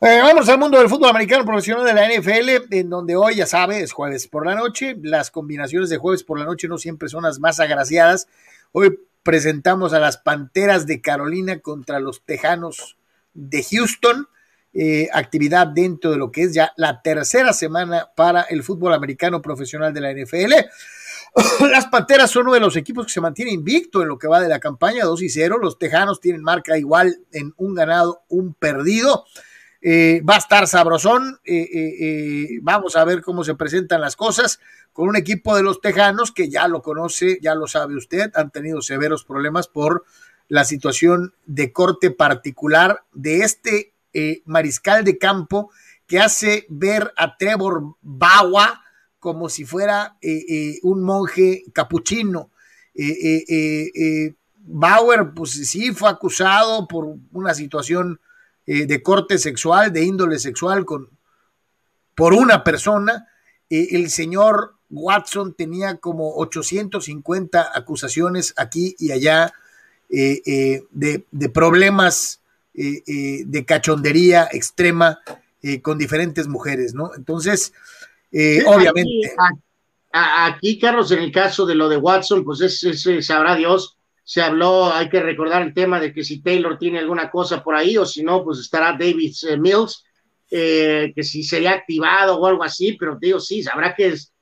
Eh, 0.00 0.20
vamos 0.22 0.48
al 0.48 0.58
mundo 0.58 0.78
del 0.78 0.88
fútbol 0.88 1.10
americano 1.10 1.44
profesional 1.44 1.84
de 1.84 1.92
la 1.92 2.08
NFL, 2.08 2.72
en 2.72 2.88
donde 2.88 3.16
hoy, 3.16 3.34
ya 3.34 3.46
sabes, 3.46 3.82
es 3.82 3.92
jueves 3.92 4.28
por 4.28 4.46
la 4.46 4.54
noche. 4.54 4.96
Las 5.02 5.32
combinaciones 5.32 5.90
de 5.90 5.96
jueves 5.96 6.22
por 6.22 6.38
la 6.38 6.44
noche 6.44 6.68
no 6.68 6.78
siempre 6.78 7.08
son 7.08 7.24
las 7.24 7.40
más 7.40 7.58
agraciadas. 7.58 8.28
Hoy 8.70 8.96
presentamos 9.24 9.92
a 9.92 9.98
las 9.98 10.16
Panteras 10.16 10.86
de 10.86 11.00
Carolina 11.00 11.58
contra 11.58 11.98
los 11.98 12.22
Tejanos 12.22 12.96
de 13.34 13.64
Houston. 13.64 14.28
Eh, 14.74 15.08
actividad 15.14 15.66
dentro 15.66 16.10
de 16.10 16.18
lo 16.18 16.30
que 16.30 16.42
es 16.42 16.52
ya 16.52 16.72
la 16.76 17.00
tercera 17.00 17.54
semana 17.54 18.10
para 18.14 18.42
el 18.42 18.62
fútbol 18.62 18.92
americano 18.92 19.40
profesional 19.40 19.94
de 19.94 20.00
la 20.00 20.12
NFL. 20.12 20.52
Las 21.72 21.86
Panteras 21.86 22.30
son 22.30 22.42
uno 22.42 22.54
de 22.54 22.60
los 22.60 22.76
equipos 22.76 23.06
que 23.06 23.12
se 23.12 23.20
mantiene 23.20 23.50
invicto 23.50 24.02
en 24.02 24.08
lo 24.08 24.18
que 24.18 24.28
va 24.28 24.40
de 24.40 24.48
la 24.48 24.60
campaña, 24.60 25.04
2 25.04 25.22
y 25.22 25.30
0. 25.30 25.58
Los 25.58 25.78
Tejanos 25.78 26.20
tienen 26.20 26.42
marca 26.42 26.76
igual 26.76 27.18
en 27.32 27.54
un 27.56 27.74
ganado, 27.74 28.22
un 28.28 28.52
perdido. 28.52 29.24
Eh, 29.80 30.20
va 30.28 30.34
a 30.34 30.38
estar 30.38 30.66
sabrosón. 30.68 31.40
Eh, 31.44 32.58
vamos 32.60 32.94
a 32.96 33.04
ver 33.04 33.22
cómo 33.22 33.44
se 33.44 33.54
presentan 33.54 34.02
las 34.02 34.16
cosas 34.16 34.60
con 34.92 35.08
un 35.08 35.16
equipo 35.16 35.56
de 35.56 35.62
los 35.62 35.80
Tejanos 35.80 36.30
que 36.30 36.50
ya 36.50 36.68
lo 36.68 36.82
conoce, 36.82 37.38
ya 37.40 37.54
lo 37.54 37.68
sabe 37.68 37.96
usted, 37.96 38.30
han 38.34 38.50
tenido 38.50 38.82
severos 38.82 39.24
problemas 39.24 39.66
por 39.66 40.04
la 40.48 40.64
situación 40.64 41.34
de 41.46 41.72
corte 41.72 42.10
particular 42.10 43.04
de 43.12 43.42
este 43.42 43.92
eh, 44.12 44.42
mariscal 44.46 45.04
de 45.04 45.18
campo 45.18 45.70
que 46.06 46.18
hace 46.18 46.64
ver 46.70 47.12
a 47.16 47.36
Trevor 47.36 47.96
Bauer 48.00 48.70
como 49.18 49.48
si 49.50 49.64
fuera 49.64 50.16
eh, 50.22 50.44
eh, 50.48 50.78
un 50.82 51.02
monje 51.02 51.64
capuchino. 51.72 52.50
Bauer, 54.70 55.30
pues 55.34 55.52
sí, 55.68 55.92
fue 55.92 56.08
acusado 56.08 56.88
por 56.88 57.16
una 57.32 57.54
situación 57.54 58.20
de 58.66 59.02
corte 59.02 59.38
sexual, 59.38 59.92
de 59.92 60.04
índole 60.04 60.38
sexual 60.38 60.84
con, 60.84 61.08
por 62.14 62.34
una 62.34 62.64
persona. 62.64 63.28
el 63.70 64.10
señor 64.10 64.74
Watson 64.90 65.54
tenía 65.54 65.96
como 65.96 66.34
850 66.36 67.70
acusaciones 67.74 68.52
aquí 68.56 68.94
y 68.98 69.12
allá 69.12 69.52
de, 70.10 71.50
problemas 71.52 72.40
eh, 72.74 73.02
eh, 73.06 73.42
de 73.44 73.64
cachondería 73.64 74.48
extrema 74.52 75.18
eh, 75.62 75.80
con 75.80 75.98
diferentes 75.98 76.46
mujeres, 76.46 76.94
¿no? 76.94 77.10
Entonces, 77.16 77.72
obviamente. 78.66 79.32
Aquí, 80.12 80.78
Carlos, 80.78 81.10
en 81.10 81.18
el 81.18 81.32
caso 81.32 81.66
de 81.66 81.74
lo 81.74 81.88
de 81.88 81.96
Watson, 81.96 82.44
pues 82.44 82.60
es, 82.60 83.26
sabrá 83.26 83.56
Dios, 83.56 83.96
se 84.24 84.40
habló, 84.40 84.92
hay 84.92 85.08
que 85.08 85.20
recordar 85.20 85.62
el 85.62 85.74
tema 85.74 86.00
de 86.00 86.12
que 86.12 86.24
si 86.24 86.40
Taylor 86.40 86.78
tiene 86.78 86.98
alguna 86.98 87.30
cosa 87.30 87.62
por 87.62 87.74
ahí, 87.74 87.96
o 87.96 88.06
si 88.06 88.22
no, 88.22 88.44
pues 88.44 88.58
estará 88.58 88.92
David 88.92 89.34
Mills, 89.58 90.04
que 90.48 91.22
si 91.22 91.42
sería 91.42 91.72
activado 91.72 92.38
o 92.38 92.46
algo 92.46 92.62
así, 92.62 92.92
pero 92.92 93.18
digo, 93.20 93.40
sí, 93.40 93.62
sabrá 93.62 93.94
que 93.94 94.08
es, 94.08 94.32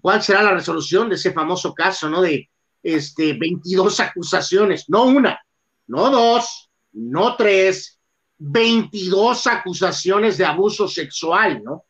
cuál 0.00 0.22
será 0.22 0.42
la 0.42 0.54
resolución 0.54 1.08
de 1.08 1.16
ese 1.16 1.32
famoso 1.32 1.74
caso, 1.74 2.08
¿no? 2.08 2.22
De 2.22 2.48
este, 2.82 3.34
22 3.34 4.00
acusaciones, 4.00 4.88
no 4.88 5.04
una, 5.04 5.40
no 5.86 6.10
dos, 6.10 6.70
no 6.94 7.36
tres, 7.36 7.98
22 8.38 9.46
acusaciones 9.46 10.38
de 10.38 10.44
abuso 10.44 10.88
sexual, 10.88 11.62
¿no? 11.62 11.84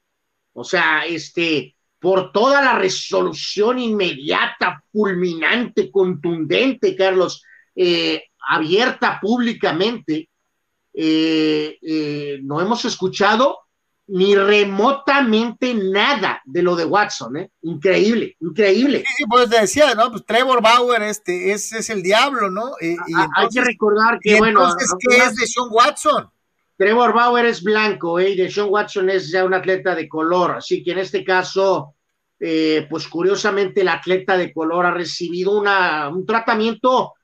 O 0.52 0.64
sea, 0.64 1.04
este, 1.06 1.74
por 1.98 2.32
toda 2.32 2.62
la 2.62 2.78
resolución 2.78 3.78
inmediata, 3.78 4.82
fulminante, 4.92 5.90
contundente, 5.90 6.94
Carlos, 6.94 7.42
eh, 7.74 8.24
abierta 8.48 9.18
públicamente, 9.20 10.28
eh, 10.92 11.78
eh, 11.82 12.38
no 12.42 12.60
hemos 12.60 12.84
escuchado 12.84 13.58
ni 14.06 14.34
remotamente 14.34 15.74
nada 15.74 16.42
de 16.44 16.62
lo 16.62 16.76
de 16.76 16.84
Watson, 16.84 17.36
¿eh? 17.38 17.50
Increíble, 17.62 18.36
increíble. 18.40 19.04
Sí, 19.16 19.24
pues 19.28 19.48
decía, 19.48 19.94
¿no? 19.94 20.10
Pues 20.10 20.26
Trevor 20.26 20.62
Bauer, 20.62 21.02
este, 21.02 21.52
es, 21.52 21.72
es 21.72 21.88
el 21.88 22.02
diablo, 22.02 22.50
¿no? 22.50 22.72
y 22.80 22.96
hay 23.36 23.48
que 23.48 23.62
recordar 23.62 24.18
que, 24.20 24.38
bueno. 24.38 24.62
Entonces, 24.62 24.94
¿qué 25.00 25.16
es 25.16 25.36
de 25.36 25.46
Sean 25.46 25.68
Watson? 25.70 26.30
Trevor 26.76 27.14
Bauer 27.14 27.46
es 27.46 27.62
blanco, 27.62 28.18
¿eh? 28.18 28.30
Y 28.30 28.36
de 28.36 28.50
Sean 28.50 28.68
Watson 28.68 29.08
es 29.08 29.30
ya 29.30 29.44
un 29.44 29.54
atleta 29.54 29.94
de 29.94 30.08
color, 30.08 30.52
así 30.52 30.82
que 30.82 30.92
en 30.92 30.98
este 30.98 31.24
caso, 31.24 31.94
eh, 32.38 32.86
pues 32.90 33.08
curiosamente 33.08 33.80
el 33.80 33.88
atleta 33.88 34.36
de 34.36 34.52
color 34.52 34.84
ha 34.84 34.90
recibido 34.90 35.58
una, 35.58 36.08
un 36.08 36.26
tratamiento 36.26 37.14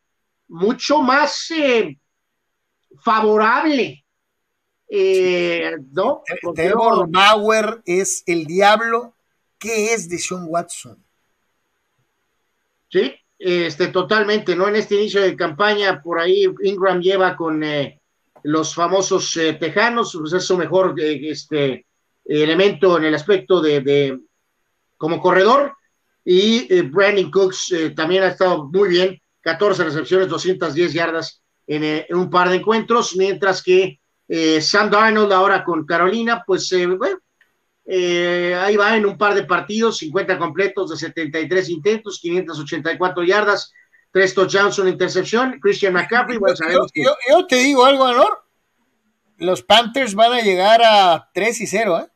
mucho 0.49 1.03
más 1.03 1.51
eh, 1.51 1.99
favorable 3.03 4.05
eh, 4.93 5.77
¿no? 5.93 6.25
Trevor 6.53 7.09
Bauer 7.09 7.81
es 7.87 8.25
el 8.27 8.45
diablo. 8.45 9.15
¿Qué 9.57 9.95
es 9.95 10.09
de 10.09 10.19
Sean 10.19 10.47
Watson? 10.49 10.99
Sí, 12.89 13.15
este, 13.39 13.89
totalmente, 13.89 14.57
¿no? 14.57 14.67
En 14.67 14.75
este 14.75 14.97
inicio 14.97 15.21
de 15.21 15.37
campaña, 15.37 16.03
por 16.03 16.19
ahí 16.19 16.45
Ingram 16.65 17.01
lleva 17.01 17.37
con 17.37 17.63
eh, 17.63 18.01
los 18.43 18.75
famosos 18.75 19.37
eh, 19.37 19.53
tejanos, 19.53 20.17
pues 20.19 20.33
es 20.33 20.45
su 20.45 20.57
mejor 20.59 20.97
este, 20.99 21.87
elemento 22.25 22.99
en 22.99 23.05
el 23.05 23.15
aspecto 23.15 23.61
de, 23.61 24.19
como 24.97 25.21
corredor. 25.21 25.77
Y 26.25 26.83
Brandon 26.83 27.31
Cooks 27.31 27.73
también 27.95 28.25
ha 28.25 28.29
estado 28.29 28.65
muy 28.65 28.89
bien, 28.89 29.23
14 29.41 29.85
recepciones, 29.85 30.29
210 30.29 30.93
yardas 30.93 31.43
en 31.67 32.05
un 32.15 32.29
par 32.29 32.51
de 32.51 32.57
encuentros, 32.57 33.17
mientras 33.17 33.63
que 33.63 34.00
eh, 34.33 34.63
Sam 34.63 34.89
Darnold 34.91 35.33
ahora 35.33 35.65
con 35.65 35.85
Carolina, 35.85 36.45
pues 36.47 36.71
eh, 36.71 36.87
bueno, 36.87 37.19
eh, 37.85 38.55
ahí 38.55 38.77
va 38.77 38.97
en 38.97 39.05
un 39.05 39.19
par 39.19 39.35
de 39.35 39.43
partidos, 39.43 39.99
50 39.99 40.39
completos 40.39 40.91
de 40.91 40.97
73 40.97 41.69
intentos, 41.69 42.21
584 42.21 43.25
yardas, 43.25 43.73
tres 44.13 44.33
touchdowns, 44.33 44.79
una 44.79 44.91
intercepción. 44.91 45.59
Christian 45.61 45.95
McCaffrey, 45.95 46.39
bueno, 46.39 46.55
sabemos 46.55 46.93
yo, 46.95 47.11
yo, 47.29 47.45
te 47.49 47.57
digo 47.57 47.85
algo, 47.85 48.05
Alor. 48.05 48.45
Los 49.39 49.65
Panthers 49.65 50.15
van 50.15 50.35
a 50.35 50.43
llegar 50.43 50.81
a 50.85 51.29
3 51.35 51.63
y 51.63 51.67
0, 51.67 51.99
¿eh? 51.99 52.09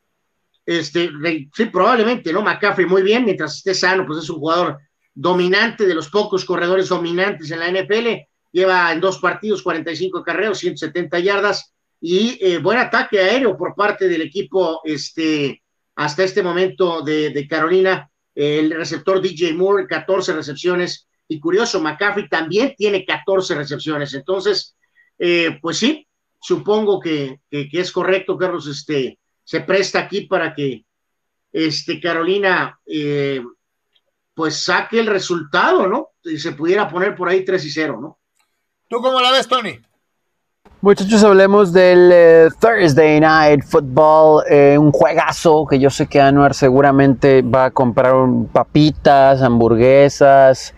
Este, 0.65 1.09
sí, 1.53 1.65
probablemente, 1.65 2.31
¿no? 2.31 2.41
McCaffrey 2.41 2.85
muy 2.85 3.01
bien, 3.01 3.25
mientras 3.25 3.57
esté 3.57 3.73
sano, 3.73 4.05
pues 4.07 4.19
es 4.23 4.29
un 4.29 4.39
jugador 4.39 4.79
dominante, 5.13 5.85
de 5.85 5.93
los 5.93 6.07
pocos 6.07 6.45
corredores 6.45 6.87
dominantes 6.87 7.51
en 7.51 7.59
la 7.59 7.69
NFL. 7.69 8.07
Lleva 8.53 8.93
en 8.93 9.01
dos 9.01 9.19
partidos 9.19 9.61
45 9.61 10.23
carreros, 10.23 10.59
170 10.59 11.19
yardas 11.19 11.74
y 12.07 12.37
eh, 12.39 12.59
buen 12.59 12.77
ataque 12.77 13.17
aéreo 13.17 13.57
por 13.57 13.73
parte 13.73 14.07
del 14.07 14.21
equipo 14.21 14.79
este, 14.83 15.63
hasta 15.95 16.23
este 16.23 16.43
momento 16.43 17.01
de, 17.01 17.47
Carolina. 17.49 18.11
El 18.35 18.69
receptor 18.69 19.19
DJ 19.19 19.55
Moore, 19.55 19.87
14 19.87 20.33
recepciones. 20.33 21.07
Y 21.27 21.39
curioso, 21.39 21.81
McCaffrey 21.81 22.29
también 22.29 22.75
tiene 22.77 23.03
14 23.03 23.55
recepciones. 23.55 24.13
Entonces, 24.13 24.75
eh, 25.17 25.57
pues 25.59 25.79
sí, 25.79 26.07
supongo 26.39 26.99
que, 26.99 27.39
es 27.49 27.91
correcto, 27.91 28.37
Carlos. 28.37 28.67
Este, 28.67 29.17
se 29.43 29.61
presta 29.61 30.01
aquí 30.01 30.27
para 30.27 30.53
que 30.53 30.85
este, 31.51 31.99
Carolina 31.99 32.79
eh, 32.85 33.41
pues 34.35 34.59
saque 34.59 34.99
el 34.99 35.07
resultado, 35.07 35.87
¿no? 35.87 36.09
Y 36.23 36.37
se 36.37 36.51
pudiera 36.51 36.87
poner 36.87 37.15
por 37.15 37.29
ahí 37.29 37.43
3 37.43 37.65
y 37.65 37.71
0, 37.71 37.97
¿no? 37.99 38.19
¿Tú 38.87 38.97
cómo 39.01 39.19
la 39.19 39.31
ves, 39.31 39.47
Tony? 39.47 39.79
Muchachos, 40.85 41.23
hablemos 41.23 41.73
del 41.73 42.11
eh, 42.13 42.49
Thursday 42.59 43.19
Night 43.19 43.63
Football, 43.63 44.43
eh, 44.47 44.77
un 44.77 44.91
juegazo 44.91 45.65
que 45.65 45.79
yo 45.79 45.89
sé 45.89 46.05
que 46.05 46.21
Anuar 46.21 46.53
seguramente 46.53 47.41
va 47.41 47.65
a 47.65 47.71
comprar 47.71 48.13
papitas, 48.53 49.41
hamburguesas, 49.41 50.75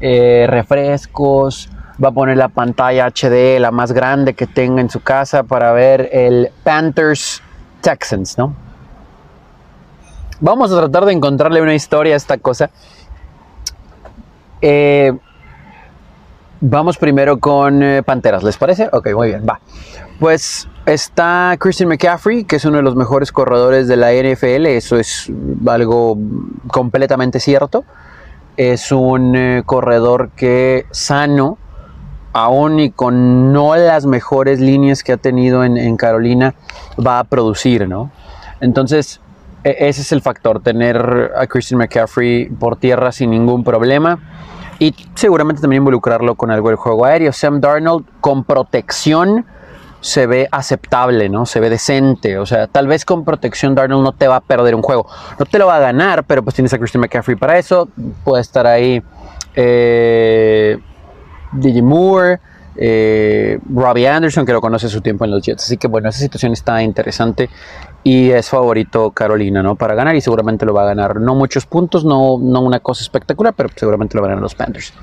eh, 0.00 0.46
refrescos, 0.48 1.68
va 2.00 2.10
a 2.10 2.12
poner 2.12 2.36
la 2.36 2.46
pantalla 2.50 3.06
HD, 3.06 3.58
la 3.58 3.72
más 3.72 3.90
grande 3.90 4.34
que 4.34 4.46
tenga 4.46 4.80
en 4.80 4.90
su 4.90 5.00
casa 5.00 5.42
para 5.42 5.72
ver 5.72 6.08
el 6.12 6.50
Panthers 6.62 7.42
Texans, 7.80 8.38
¿no? 8.38 8.54
Vamos 10.38 10.70
a 10.70 10.78
tratar 10.78 11.04
de 11.04 11.14
encontrarle 11.14 11.60
una 11.60 11.74
historia 11.74 12.14
a 12.14 12.16
esta 12.16 12.38
cosa. 12.38 12.70
Eh, 14.62 15.12
Vamos 16.60 16.98
primero 16.98 17.38
con 17.38 17.84
eh, 17.84 18.02
Panteras, 18.02 18.42
¿les 18.42 18.56
parece? 18.56 18.88
Ok, 18.92 19.10
muy 19.14 19.28
bien, 19.28 19.46
va. 19.48 19.60
Pues 20.18 20.66
está 20.86 21.54
Christian 21.56 21.88
McCaffrey, 21.88 22.42
que 22.42 22.56
es 22.56 22.64
uno 22.64 22.78
de 22.78 22.82
los 22.82 22.96
mejores 22.96 23.30
corredores 23.30 23.86
de 23.86 23.96
la 23.96 24.12
NFL, 24.12 24.66
eso 24.66 24.96
es 24.96 25.30
algo 25.68 26.18
completamente 26.66 27.38
cierto. 27.38 27.84
Es 28.56 28.90
un 28.90 29.36
eh, 29.36 29.62
corredor 29.64 30.30
que 30.30 30.86
sano, 30.90 31.58
aún 32.32 32.80
y 32.80 32.90
con 32.90 33.52
no 33.52 33.76
las 33.76 34.06
mejores 34.06 34.58
líneas 34.58 35.04
que 35.04 35.12
ha 35.12 35.16
tenido 35.16 35.62
en, 35.62 35.96
Carolina, 35.96 36.56
va 36.98 37.20
a 37.20 37.24
producir, 37.24 37.88
¿no? 37.88 38.10
Entonces, 38.60 39.20
e, 39.62 39.76
ese 39.78 40.00
es 40.00 40.10
el 40.10 40.22
factor, 40.22 40.60
tener 40.60 41.30
a 41.36 41.46
Christian 41.46 41.78
McCaffrey 41.78 42.46
por 42.46 42.74
tierra 42.74 43.12
sin 43.12 43.30
ningún 43.30 43.62
problema 43.62 44.18
y 44.78 44.94
seguramente 45.14 45.60
también 45.60 45.82
involucrarlo 45.82 46.34
con 46.34 46.50
algo 46.50 46.68
del 46.68 46.76
juego 46.76 47.04
aéreo. 47.04 47.32
Sam 47.32 47.60
Darnold 47.60 48.04
con 48.20 48.44
protección 48.44 49.44
se 50.00 50.26
ve 50.26 50.48
aceptable, 50.52 51.28
¿no? 51.28 51.46
Se 51.46 51.60
ve 51.60 51.70
decente. 51.70 52.38
O 52.38 52.46
sea, 52.46 52.68
tal 52.68 52.86
vez 52.86 53.04
con 53.04 53.24
protección 53.24 53.74
Darnold 53.74 54.04
no 54.04 54.12
te 54.12 54.28
va 54.28 54.36
a 54.36 54.40
perder 54.40 54.74
un 54.74 54.82
juego. 54.82 55.06
No 55.38 55.46
te 55.46 55.58
lo 55.58 55.66
va 55.66 55.76
a 55.76 55.80
ganar, 55.80 56.24
pero 56.24 56.42
pues 56.42 56.54
tienes 56.54 56.72
a 56.72 56.78
Christian 56.78 57.00
McCaffrey 57.00 57.36
para 57.36 57.58
eso. 57.58 57.88
Puede 58.24 58.40
estar 58.42 58.66
ahí 58.66 59.02
eh, 59.56 60.78
DJ 61.52 61.82
Moore, 61.82 62.40
eh, 62.80 63.58
Robbie 63.74 64.06
Anderson, 64.06 64.46
que 64.46 64.52
lo 64.52 64.60
conoce 64.60 64.88
su 64.88 65.00
tiempo 65.00 65.24
en 65.24 65.32
los 65.32 65.42
Jets. 65.42 65.64
Así 65.64 65.76
que 65.76 65.88
bueno, 65.88 66.08
esa 66.08 66.20
situación 66.20 66.52
está 66.52 66.80
interesante 66.80 67.50
y 68.04 68.30
es 68.30 68.48
favorito 68.48 69.10
Carolina, 69.10 69.62
¿no? 69.62 69.74
Para 69.74 69.94
ganar 69.94 70.14
y 70.14 70.20
seguramente 70.20 70.64
lo 70.64 70.72
va 70.72 70.82
a 70.82 70.86
ganar. 70.86 71.20
No 71.20 71.34
muchos 71.34 71.66
puntos, 71.66 72.04
no, 72.04 72.38
no 72.40 72.60
una 72.60 72.78
cosa 72.78 73.02
espectacular, 73.02 73.52
pero 73.54 73.68
seguramente 73.74 74.16
lo 74.16 74.22
van 74.22 74.30
a 74.30 74.34
ganar 74.34 74.42
los 74.42 74.54
Panthers. 74.54 74.94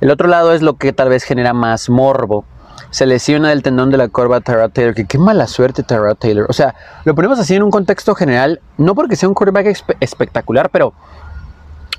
El 0.00 0.10
otro 0.10 0.26
lado 0.26 0.52
es 0.52 0.62
lo 0.62 0.74
que 0.74 0.92
tal 0.92 1.08
vez 1.08 1.22
genera 1.22 1.52
más 1.52 1.88
morbo. 1.88 2.44
Se 2.90 3.06
lesiona 3.06 3.50
del 3.50 3.62
tendón 3.62 3.90
de 3.90 3.96
la 3.96 4.08
corva 4.08 4.40
Tyrod 4.40 4.70
Taylor, 4.72 4.94
que 4.94 5.04
qué 5.04 5.16
mala 5.16 5.46
suerte 5.46 5.84
Tyrod 5.84 6.16
Taylor. 6.16 6.46
O 6.48 6.52
sea, 6.52 6.74
lo 7.04 7.14
ponemos 7.14 7.38
así 7.38 7.54
en 7.54 7.62
un 7.62 7.70
contexto 7.70 8.16
general, 8.16 8.60
no 8.78 8.96
porque 8.96 9.14
sea 9.14 9.28
un 9.28 9.34
quarterback 9.34 9.80
espectacular, 10.00 10.70
pero 10.70 10.92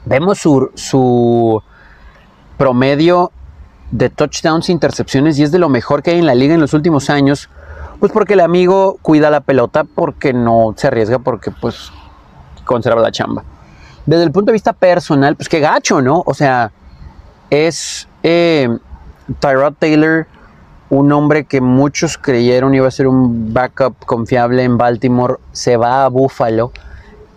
vemos 0.05 0.39
su 0.39 1.63
promedio 2.57 3.31
de 3.91 4.09
touchdowns 4.09 4.69
e 4.69 4.71
intercepciones 4.71 5.37
y 5.37 5.43
es 5.43 5.51
de 5.51 5.59
lo 5.59 5.69
mejor 5.69 6.01
que 6.01 6.11
hay 6.11 6.19
en 6.19 6.25
la 6.25 6.35
liga 6.35 6.53
en 6.53 6.61
los 6.61 6.73
últimos 6.73 7.09
años 7.09 7.49
pues 8.01 8.11
porque 8.11 8.33
el 8.33 8.39
amigo 8.39 8.97
cuida 9.03 9.29
la 9.29 9.41
pelota, 9.41 9.83
porque 9.83 10.33
no 10.33 10.73
se 10.75 10.87
arriesga, 10.87 11.19
porque 11.19 11.51
pues 11.51 11.91
conserva 12.65 12.99
la 12.99 13.11
chamba. 13.11 13.43
Desde 14.07 14.23
el 14.23 14.31
punto 14.31 14.47
de 14.47 14.53
vista 14.53 14.73
personal, 14.73 15.35
pues 15.35 15.47
qué 15.47 15.59
gacho, 15.59 16.01
¿no? 16.01 16.23
O 16.25 16.33
sea, 16.33 16.71
es 17.51 18.07
eh, 18.23 18.75
Tyrod 19.39 19.75
Taylor, 19.77 20.25
un 20.89 21.11
hombre 21.11 21.45
que 21.45 21.61
muchos 21.61 22.17
creyeron 22.17 22.73
iba 22.73 22.87
a 22.87 22.91
ser 22.91 23.05
un 23.05 23.53
backup 23.53 24.03
confiable 24.03 24.63
en 24.63 24.79
Baltimore, 24.79 25.35
se 25.51 25.77
va 25.77 26.03
a 26.03 26.07
Buffalo 26.07 26.71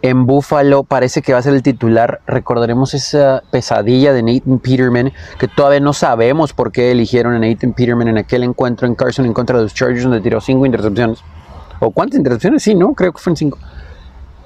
en 0.04 0.26
Buffalo 0.26 0.84
parece 0.84 1.22
que 1.22 1.32
va 1.32 1.38
a 1.38 1.42
ser 1.42 1.54
el 1.54 1.62
titular. 1.62 2.20
Recordaremos 2.26 2.92
esa 2.92 3.42
pesadilla 3.50 4.12
de 4.12 4.22
Nathan 4.22 4.58
Peterman, 4.58 5.14
que 5.38 5.48
todavía 5.48 5.80
no 5.80 5.94
sabemos 5.94 6.52
por 6.52 6.72
qué 6.72 6.90
eligieron 6.90 7.32
a 7.32 7.38
Nathan 7.38 7.72
Peterman 7.72 8.08
en 8.08 8.18
aquel 8.18 8.44
encuentro 8.44 8.86
en 8.86 8.96
Carson 8.96 9.24
en 9.24 9.32
contra 9.32 9.56
de 9.56 9.62
los 9.62 9.72
Chargers, 9.72 10.02
donde 10.02 10.20
tiró 10.20 10.42
cinco 10.42 10.66
intercepciones. 10.66 11.20
¿O 11.80 11.90
cuántas 11.90 12.18
intercepciones? 12.18 12.62
Sí, 12.62 12.74
¿no? 12.74 12.92
Creo 12.92 13.12
que 13.12 13.18
fueron 13.18 13.38
cinco. 13.38 13.58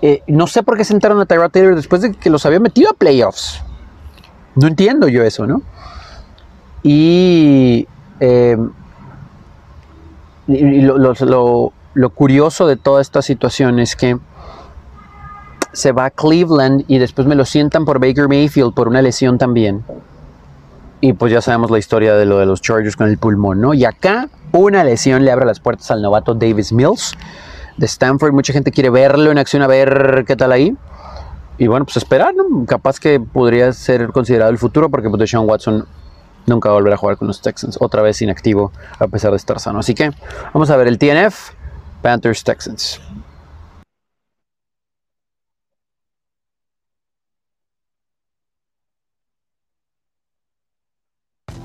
Eh, 0.01 0.23
no 0.29 0.47
sé 0.47 0.63
por 0.63 0.77
qué 0.77 0.85
sentaron 0.85 1.21
a 1.21 1.27
Tyrod 1.27 1.51
Taylor 1.51 1.75
después 1.75 2.03
de 2.03 2.13
que 2.13 2.31
los 2.31 2.47
había 2.47 2.61
metido 2.61 2.93
a 2.93 2.95
playoffs. 2.95 3.61
No 4.55 4.69
entiendo 4.69 5.09
yo 5.09 5.25
eso, 5.25 5.45
¿no? 5.49 5.63
Y, 6.85 7.89
eh, 8.21 8.57
lo 10.47 12.11
curioso 12.11 12.69
de 12.69 12.77
toda 12.77 13.03
esta 13.03 13.23
situación 13.23 13.81
es 13.81 13.97
que 13.97 14.19
se 15.79 15.93
va 15.93 16.07
a 16.07 16.11
Cleveland 16.11 16.85
y 16.89 16.99
después 16.99 17.29
me 17.29 17.37
lo 17.37 17.45
sientan 17.45 17.85
por 17.85 18.01
Baker 18.01 18.29
Mayfield 18.29 18.75
por 18.75 18.89
una 18.89 19.01
lesión 19.01 19.39
también. 19.39 19.85
Y 21.01 21.13
pues 21.13 21.33
ya 21.33 21.41
sabemos 21.41 21.71
la 21.71 21.79
historia 21.79 22.17
de 22.17 22.27
lo 22.27 22.39
de 22.39 22.47
los 22.47 22.61
Chargers 22.61 22.97
con 22.97 23.09
el 23.09 23.17
pulmón, 23.17 23.61
¿no? 23.61 23.75
Y 23.75 23.85
acá 23.85 24.29
una 24.51 24.83
lesión 24.83 25.25
le 25.25 25.31
abre 25.31 25.47
las 25.47 25.61
puertas 25.61 25.89
al 25.93 26.03
novato 26.03 26.35
Davis 26.35 26.73
Mills 26.73 27.15
de 27.77 27.87
Stanford. 27.87 28.33
Mucha 28.33 28.53
gente 28.53 28.73
quiere 28.73 28.91
verlo 28.91 29.31
en 29.31 29.39
acción 29.39 29.63
a 29.63 29.69
ver 29.69 30.25
qué 30.27 30.35
tal 30.35 30.51
ahí. 30.51 30.77
Y 31.59 31.69
bueno, 31.69 31.85
pues 31.85 31.97
esperar, 31.97 32.35
¿no? 32.35 32.67
Capaz 32.67 32.99
que 32.99 33.21
podría 33.21 33.73
ser 33.73 34.09
considerado 34.09 34.51
el 34.51 34.59
futuro 34.59 34.89
porque 34.91 35.09
pues 35.09 35.21
Deshaun 35.21 35.49
Watson 35.49 35.87
nunca 36.47 36.71
va 36.71 36.75
a 36.75 36.79
volver 36.79 36.95
a 36.95 36.97
jugar 36.97 37.17
con 37.17 37.29
los 37.29 37.41
Texans. 37.41 37.79
Otra 37.81 38.03
vez 38.03 38.21
inactivo 38.21 38.73
a 38.99 39.07
pesar 39.07 39.31
de 39.31 39.37
estar 39.37 39.61
sano. 39.61 39.79
Así 39.79 39.95
que 39.95 40.11
vamos 40.53 40.71
a 40.71 40.77
ver 40.77 40.89
el 40.89 40.99
TNF. 40.99 41.51
Panthers 42.03 42.43
Texans. 42.43 43.01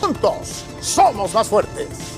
Juntos 0.00 0.64
somos 0.80 1.34
más 1.34 1.48
fuertes. 1.48 2.16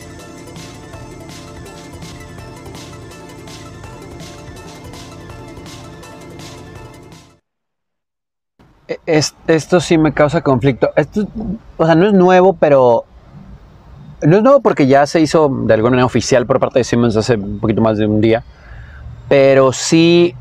E, 8.88 9.20
esto 9.46 9.80
sí 9.80 9.98
me 9.98 10.12
causa 10.12 10.40
conflicto. 10.40 10.90
Esto, 10.96 11.26
o 11.76 11.86
sea, 11.86 11.94
no 11.94 12.06
es 12.06 12.14
nuevo, 12.14 12.54
pero 12.54 13.04
no 14.22 14.36
es 14.38 14.42
nuevo 14.42 14.60
porque 14.60 14.86
ya 14.86 15.06
se 15.06 15.20
hizo 15.20 15.48
de 15.48 15.74
alguna 15.74 15.90
manera 15.90 16.06
oficial 16.06 16.46
por 16.46 16.58
parte 16.58 16.80
de 16.80 16.84
Siemens 16.84 17.16
hace 17.16 17.34
un 17.34 17.60
poquito 17.60 17.80
más 17.80 17.98
de 17.98 18.06
un 18.06 18.20
día, 18.20 18.44
pero 19.28 19.72
sí 19.72 20.34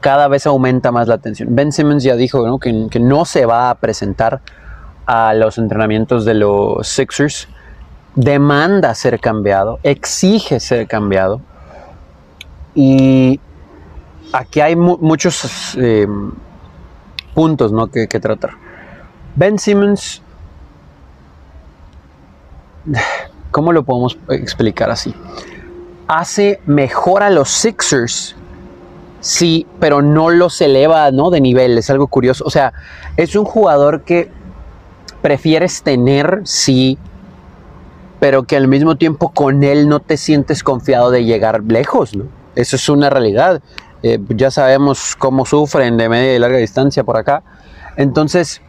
cada 0.00 0.28
vez 0.28 0.46
aumenta 0.46 0.90
más 0.92 1.08
la 1.08 1.14
atención. 1.14 1.54
Ben 1.54 1.72
Simmons 1.72 2.02
ya 2.02 2.16
dijo 2.16 2.58
que, 2.58 3.00
no 3.00 3.24
se 3.24 3.46
va 3.46 3.70
a 3.70 3.74
presentar 3.74 4.40
a 5.12 5.34
los 5.34 5.58
entrenamientos 5.58 6.24
de 6.24 6.34
los 6.34 6.86
Sixers, 6.86 7.48
demanda 8.14 8.94
ser 8.94 9.18
cambiado, 9.18 9.80
exige 9.82 10.60
ser 10.60 10.86
cambiado. 10.86 11.40
Y 12.76 13.40
aquí 14.32 14.60
hay 14.60 14.76
muchos 14.76 15.76
eh, 15.80 16.06
puntos 17.34 17.72
¿no? 17.72 17.88
que, 17.88 18.06
que 18.06 18.20
tratar. 18.20 18.52
Ben 19.34 19.58
Simmons, 19.58 20.22
¿cómo 23.50 23.72
lo 23.72 23.82
podemos 23.82 24.16
explicar 24.28 24.92
así? 24.92 25.12
Hace 26.06 26.60
mejor 26.66 27.24
a 27.24 27.30
los 27.30 27.50
Sixers 27.50 28.36
Sí, 29.20 29.66
pero 29.78 30.00
no 30.00 30.30
los 30.30 30.58
eleva, 30.62 31.10
¿no? 31.10 31.28
De 31.28 31.42
nivel, 31.42 31.76
es 31.76 31.90
algo 31.90 32.06
curioso. 32.06 32.42
O 32.46 32.50
sea, 32.50 32.72
es 33.18 33.36
un 33.36 33.44
jugador 33.44 34.00
que 34.00 34.30
prefieres 35.22 35.82
tener, 35.82 36.42
sí, 36.44 36.98
pero 38.18 38.44
que 38.44 38.56
al 38.56 38.68
mismo 38.68 38.96
tiempo 38.96 39.30
con 39.30 39.62
él 39.64 39.88
no 39.88 40.00
te 40.00 40.16
sientes 40.16 40.62
confiado 40.62 41.10
de 41.10 41.24
llegar 41.24 41.62
lejos, 41.64 42.14
¿no? 42.14 42.24
Eso 42.54 42.76
es 42.76 42.88
una 42.88 43.10
realidad. 43.10 43.62
Eh, 44.02 44.18
ya 44.30 44.50
sabemos 44.50 45.16
cómo 45.16 45.44
sufren 45.46 45.96
de 45.96 46.08
media 46.08 46.34
y 46.34 46.38
larga 46.38 46.58
distancia 46.58 47.04
por 47.04 47.16
acá. 47.16 47.42
Entonces, 47.96 48.60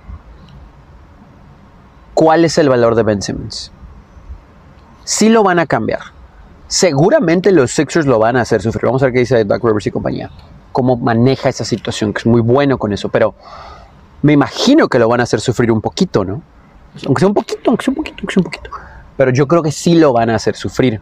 ¿cuál 2.13 2.45
es 2.45 2.57
el 2.57 2.69
valor 2.69 2.95
de 2.95 3.03
Ben 3.03 3.21
Simmons? 3.21 3.71
Sí 5.03 5.29
lo 5.29 5.43
van 5.43 5.59
a 5.59 5.65
cambiar 5.65 6.01
Seguramente 6.71 7.51
los 7.51 7.71
Sixers 7.71 8.05
lo 8.05 8.17
van 8.17 8.37
a 8.37 8.41
hacer 8.43 8.61
sufrir. 8.61 8.85
Vamos 8.85 9.03
a 9.03 9.07
ver 9.07 9.13
qué 9.13 9.19
dice 9.19 9.43
Doug 9.43 9.61
Rivers 9.61 9.87
y 9.87 9.91
compañía. 9.91 10.31
Cómo 10.71 10.95
maneja 10.95 11.49
esa 11.49 11.65
situación, 11.65 12.13
que 12.13 12.19
es 12.19 12.25
muy 12.25 12.39
bueno 12.39 12.77
con 12.77 12.93
eso. 12.93 13.09
Pero 13.09 13.35
me 14.21 14.33
imagino 14.33 14.87
que 14.87 14.99
lo 14.99 15.07
van 15.07 15.19
a 15.19 15.23
hacer 15.23 15.39
sufrir 15.39 15.71
un 15.71 15.81
poquito, 15.81 16.23
¿no? 16.23 16.41
Aunque 17.05 17.19
sea 17.19 17.27
un 17.27 17.33
poquito, 17.33 17.61
aunque 17.67 17.85
sea 17.85 17.91
un 17.91 17.95
poquito, 17.95 18.17
aunque 18.19 18.33
sea 18.33 18.41
un 18.41 18.43
poquito. 18.43 18.69
Pero 19.17 19.31
yo 19.31 19.47
creo 19.47 19.63
que 19.63 19.71
sí 19.71 19.95
lo 19.95 20.13
van 20.13 20.29
a 20.29 20.35
hacer 20.35 20.55
sufrir. 20.55 20.99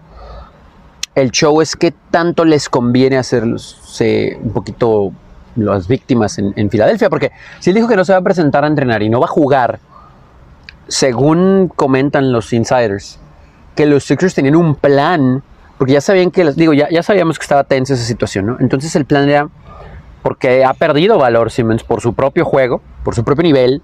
El 1.16 1.32
show 1.32 1.62
es 1.62 1.76
que 1.76 1.94
tanto 2.12 2.46
les 2.46 2.70
conviene 2.70 3.18
hacerlos 3.18 4.00
un 4.42 4.52
poquito 4.52 5.12
las 5.56 5.88
víctimas 5.88 6.38
en, 6.38 6.54
en 6.56 6.70
Filadelfia. 6.70 7.10
Porque 7.10 7.32
si 7.60 7.72
él 7.72 7.76
dijo 7.76 7.88
que 7.88 7.96
no 7.96 8.06
se 8.06 8.14
va 8.14 8.20
a 8.20 8.22
presentar 8.22 8.64
a 8.64 8.68
entrenar 8.68 9.02
y 9.04 9.10
no 9.10 9.20
va 9.20 9.26
a 9.26 9.30
jugar, 9.30 9.80
según 10.88 11.72
comentan 11.76 12.32
los 12.32 12.54
insiders, 12.54 13.20
que 13.76 13.86
los 13.86 14.04
Sixers 14.04 14.36
tenían 14.36 14.56
un 14.56 14.76
plan 14.76 15.44
porque 15.80 15.94
ya 15.94 16.02
sabían 16.02 16.30
que, 16.30 16.44
digo, 16.52 16.74
ya, 16.74 16.90
ya 16.90 17.02
sabíamos 17.02 17.40
que 17.40 17.44
estaba 17.44 17.64
tensa 17.64 17.94
esa 17.94 18.04
situación, 18.04 18.46
¿no? 18.46 18.58
Entonces 18.60 18.94
el 18.98 19.06
plan 19.06 19.30
era, 19.30 19.48
porque 20.22 20.64
ha 20.64 20.74
perdido 20.74 21.18
valor 21.18 21.52
Simmons 21.52 21.84
por 21.84 22.02
su 22.02 22.14
propio 22.14 22.46
juego, 22.46 22.82
por 23.04 23.16
su 23.16 23.24
propio 23.24 23.44
nivel, 23.44 23.82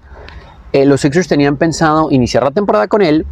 eh, 0.72 0.84
los 0.84 1.00
Sixers 1.00 1.28
tenían 1.28 1.56
pensado 1.56 2.10
iniciar 2.10 2.42
la 2.42 2.50
temporada 2.50 2.88
con 2.88 3.02
él, 3.02 3.26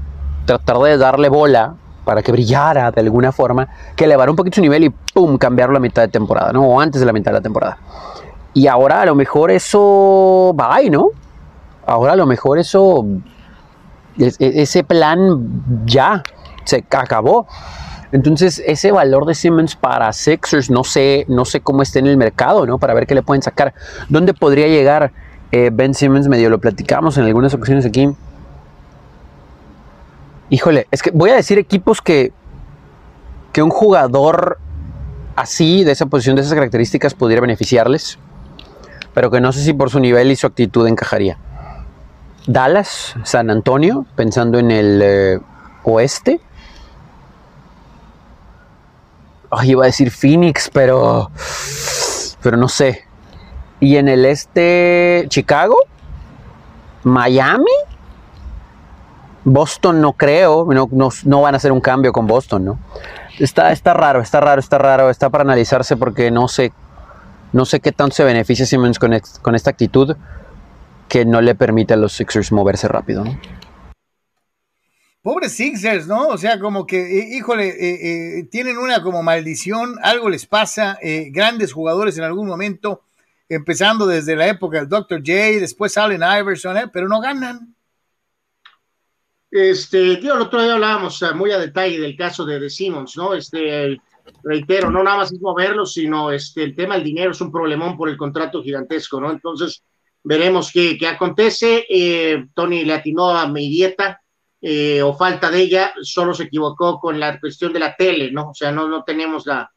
tratar 0.46 0.78
de 0.78 0.96
darle 0.96 1.28
bola 1.28 1.74
para 2.04 2.22
que 2.22 2.32
brillara 2.32 2.90
de 2.90 3.00
alguna 3.00 3.32
forma, 3.32 3.68
que 3.96 4.04
elevara 4.04 4.30
un 4.30 4.36
poquito 4.36 4.56
su 4.56 4.60
nivel 4.60 4.84
y 4.84 4.90
¡pum! 4.90 5.38
cambiarlo 5.38 5.76
a 5.76 5.80
mitad 5.80 6.02
de 6.02 6.08
temporada, 6.08 6.52
¿no? 6.52 6.62
O 6.64 6.80
antes 6.80 7.00
de 7.00 7.06
la 7.06 7.12
mitad 7.12 7.32
de 7.32 7.38
la 7.38 7.42
temporada. 7.42 7.78
Y 8.52 8.66
ahora 8.66 9.02
a 9.02 9.06
lo 9.06 9.14
mejor 9.14 9.50
eso 9.50 10.54
va, 10.58 10.78
¿no? 10.90 11.08
Ahora 11.86 12.12
a 12.12 12.16
lo 12.16 12.26
mejor 12.26 12.58
eso, 12.58 13.04
e, 14.18 14.32
ese 14.38 14.84
plan 14.84 15.84
ya 15.86 16.22
se 16.64 16.84
acabó. 16.90 17.46
Entonces, 18.12 18.62
ese 18.66 18.92
valor 18.92 19.26
de 19.26 19.34
Simmons 19.34 19.76
para 19.76 20.12
Sixers, 20.12 20.70
no 20.70 20.84
sé, 20.84 21.24
no 21.28 21.44
sé 21.44 21.60
cómo 21.60 21.82
está 21.82 21.98
en 21.98 22.06
el 22.06 22.16
mercado, 22.16 22.66
¿no? 22.66 22.78
Para 22.78 22.94
ver 22.94 23.06
qué 23.06 23.14
le 23.14 23.22
pueden 23.22 23.42
sacar. 23.42 23.74
¿Dónde 24.08 24.34
podría 24.34 24.68
llegar 24.68 25.12
eh, 25.50 25.70
Ben 25.72 25.94
Simmons? 25.94 26.28
Medio 26.28 26.50
lo 26.50 26.58
platicamos 26.58 27.18
en 27.18 27.24
algunas 27.24 27.54
ocasiones 27.54 27.84
aquí. 27.84 28.08
Híjole, 30.50 30.86
es 30.90 31.02
que 31.02 31.10
voy 31.10 31.30
a 31.30 31.34
decir 31.34 31.58
equipos 31.58 32.00
que, 32.00 32.32
que 33.52 33.62
un 33.62 33.70
jugador 33.70 34.58
así, 35.36 35.84
de 35.84 35.92
esa 35.92 36.06
posición, 36.06 36.36
de 36.36 36.42
esas 36.42 36.54
características, 36.54 37.14
pudiera 37.14 37.40
beneficiarles, 37.40 38.18
pero 39.14 39.30
que 39.30 39.40
no 39.40 39.52
sé 39.52 39.62
si 39.62 39.72
por 39.72 39.90
su 39.90 40.00
nivel 40.00 40.30
y 40.30 40.36
su 40.36 40.46
actitud 40.46 40.86
encajaría. 40.86 41.38
Dallas, 42.46 43.14
San 43.24 43.50
Antonio, 43.50 44.06
pensando 44.16 44.58
en 44.58 44.70
el 44.70 45.00
eh, 45.02 45.40
oeste, 45.82 46.40
iba 49.64 49.84
a 49.84 49.86
decir 49.86 50.10
Phoenix, 50.10 50.70
pero, 50.72 51.30
pero 52.42 52.56
no 52.56 52.68
sé. 52.68 53.04
Y 53.80 53.96
en 53.96 54.08
el 54.08 54.24
este, 54.24 55.26
Chicago, 55.28 55.76
Miami, 57.02 57.64
Boston 59.44 60.00
no 60.00 60.14
creo, 60.14 60.66
no, 60.72 60.88
no, 61.24 61.40
van 61.42 61.54
a 61.54 61.56
hacer 61.58 61.72
un 61.72 61.80
cambio 61.80 62.12
con 62.12 62.26
Boston, 62.26 62.64
¿no? 62.64 62.78
Está, 63.38 63.72
está 63.72 63.92
raro, 63.92 64.20
está 64.20 64.40
raro, 64.40 64.60
está 64.60 64.78
raro, 64.78 65.10
está 65.10 65.28
para 65.28 65.42
analizarse 65.42 65.96
porque 65.96 66.30
no 66.30 66.48
sé, 66.48 66.72
no 67.52 67.64
sé 67.64 67.80
qué 67.80 67.92
tanto 67.92 68.14
se 68.14 68.24
beneficia 68.24 68.64
Simmons 68.64 68.98
con, 68.98 69.12
con 69.42 69.54
esta 69.54 69.70
actitud 69.70 70.16
que 71.08 71.24
no 71.24 71.40
le 71.40 71.54
permite 71.54 71.94
a 71.94 71.96
los 71.96 72.12
Sixers 72.14 72.52
moverse 72.52 72.88
rápido, 72.88 73.24
¿no? 73.24 73.38
Pobres 75.24 75.52
Sixers, 75.52 76.06
¿no? 76.06 76.28
O 76.28 76.36
sea, 76.36 76.60
como 76.60 76.86
que, 76.86 76.98
eh, 77.00 77.38
híjole, 77.38 77.68
eh, 77.68 78.40
eh, 78.40 78.44
tienen 78.50 78.76
una 78.76 79.02
como 79.02 79.22
maldición, 79.22 79.96
algo 80.02 80.28
les 80.28 80.44
pasa, 80.44 80.98
grandes 81.30 81.72
jugadores 81.72 82.18
en 82.18 82.24
algún 82.24 82.46
momento, 82.46 83.04
empezando 83.48 84.06
desde 84.06 84.36
la 84.36 84.48
época 84.48 84.80
del 84.80 84.88
Dr. 84.90 85.20
J, 85.20 85.32
después 85.60 85.96
Allen 85.96 86.20
Iverson, 86.20 86.90
pero 86.92 87.08
no 87.08 87.22
ganan. 87.22 87.74
Este, 89.50 90.18
tío, 90.18 90.34
el 90.34 90.42
otro 90.42 90.62
día 90.62 90.74
hablábamos 90.74 91.24
muy 91.34 91.52
a 91.52 91.58
detalle 91.58 91.98
del 91.98 92.18
caso 92.18 92.44
de, 92.44 92.60
de 92.60 92.68
Simmons, 92.68 93.16
¿no? 93.16 93.32
Este, 93.32 93.96
reitero, 94.42 94.90
no 94.90 95.02
nada 95.02 95.16
más 95.16 95.32
es 95.32 95.40
moverlo, 95.40 95.86
sino 95.86 96.32
este, 96.32 96.64
el 96.64 96.76
tema 96.76 96.96
del 96.96 97.04
dinero 97.04 97.30
es 97.30 97.40
un 97.40 97.50
problemón 97.50 97.96
por 97.96 98.10
el 98.10 98.18
contrato 98.18 98.62
gigantesco, 98.62 99.18
¿no? 99.22 99.30
Entonces, 99.30 99.84
veremos 100.22 100.70
qué, 100.70 100.98
qué 100.98 101.06
acontece. 101.06 101.86
Tony 102.52 102.84
le 102.84 102.92
atinó 102.92 103.30
a 103.30 103.48
mi 103.48 103.70
dieta 103.70 104.20
eh, 104.66 105.02
o 105.02 105.14
falta 105.14 105.50
de 105.50 105.60
ella, 105.60 105.92
solo 106.00 106.32
se 106.32 106.44
equivocó 106.44 106.98
con 106.98 107.20
la 107.20 107.38
cuestión 107.38 107.70
de 107.74 107.80
la 107.80 107.94
tele, 107.94 108.32
¿no? 108.32 108.48
O 108.48 108.54
sea, 108.54 108.72
no, 108.72 108.88
no 108.88 109.04
tenemos 109.04 109.44
la, 109.44 109.70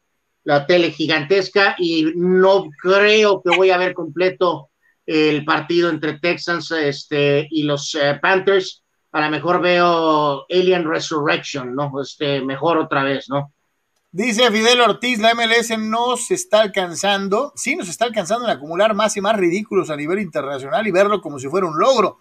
la 0.44 0.66
tele 0.66 0.90
gigantesca 0.92 1.76
y 1.76 2.10
no 2.16 2.70
creo 2.80 3.42
que 3.42 3.54
voy 3.54 3.70
a 3.70 3.76
ver 3.76 3.92
completo 3.92 4.70
el 5.04 5.44
partido 5.44 5.90
entre 5.90 6.18
Texans 6.18 6.70
este, 6.70 7.46
y 7.50 7.64
los 7.64 7.94
eh, 7.96 8.18
Panthers. 8.22 8.82
A 9.12 9.20
lo 9.20 9.30
mejor 9.30 9.60
veo 9.60 10.46
Alien 10.48 10.88
Resurrection, 10.88 11.74
¿no? 11.74 11.92
Este, 12.00 12.40
mejor 12.40 12.78
otra 12.78 13.04
vez, 13.04 13.28
¿no? 13.28 13.52
Dice 14.10 14.50
Fidel 14.50 14.80
Ortiz, 14.80 15.18
la 15.18 15.34
MLS 15.34 15.78
nos 15.78 16.30
está 16.30 16.62
alcanzando, 16.62 17.52
sí 17.56 17.76
nos 17.76 17.90
está 17.90 18.06
alcanzando 18.06 18.46
en 18.46 18.56
acumular 18.56 18.94
más 18.94 19.14
y 19.18 19.20
más 19.20 19.36
ridículos 19.36 19.90
a 19.90 19.96
nivel 19.96 20.18
internacional 20.18 20.86
y 20.86 20.92
verlo 20.92 21.20
como 21.20 21.38
si 21.38 21.46
fuera 21.46 21.66
un 21.66 21.78
logro 21.78 22.20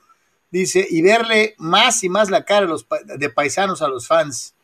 dice, 0.51 0.85
y 0.89 1.01
verle 1.01 1.55
más 1.57 2.03
y 2.03 2.09
más 2.09 2.29
la 2.29 2.45
cara 2.45 2.67
de 3.17 3.29
paisanos 3.29 3.81
a 3.81 3.87
los 3.87 4.07
fans. 4.07 4.55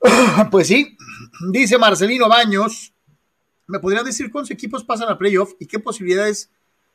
pues 0.50 0.68
sí, 0.68 0.96
dice 1.52 1.78
Marcelino 1.78 2.28
Baños, 2.28 2.92
¿me 3.66 3.78
podrían 3.78 4.04
decir 4.04 4.30
cuántos 4.30 4.50
equipos 4.50 4.84
pasan 4.84 5.08
a 5.08 5.18
playoff 5.18 5.52
y 5.58 5.66
qué 5.66 5.78
posibilidades 5.78 6.50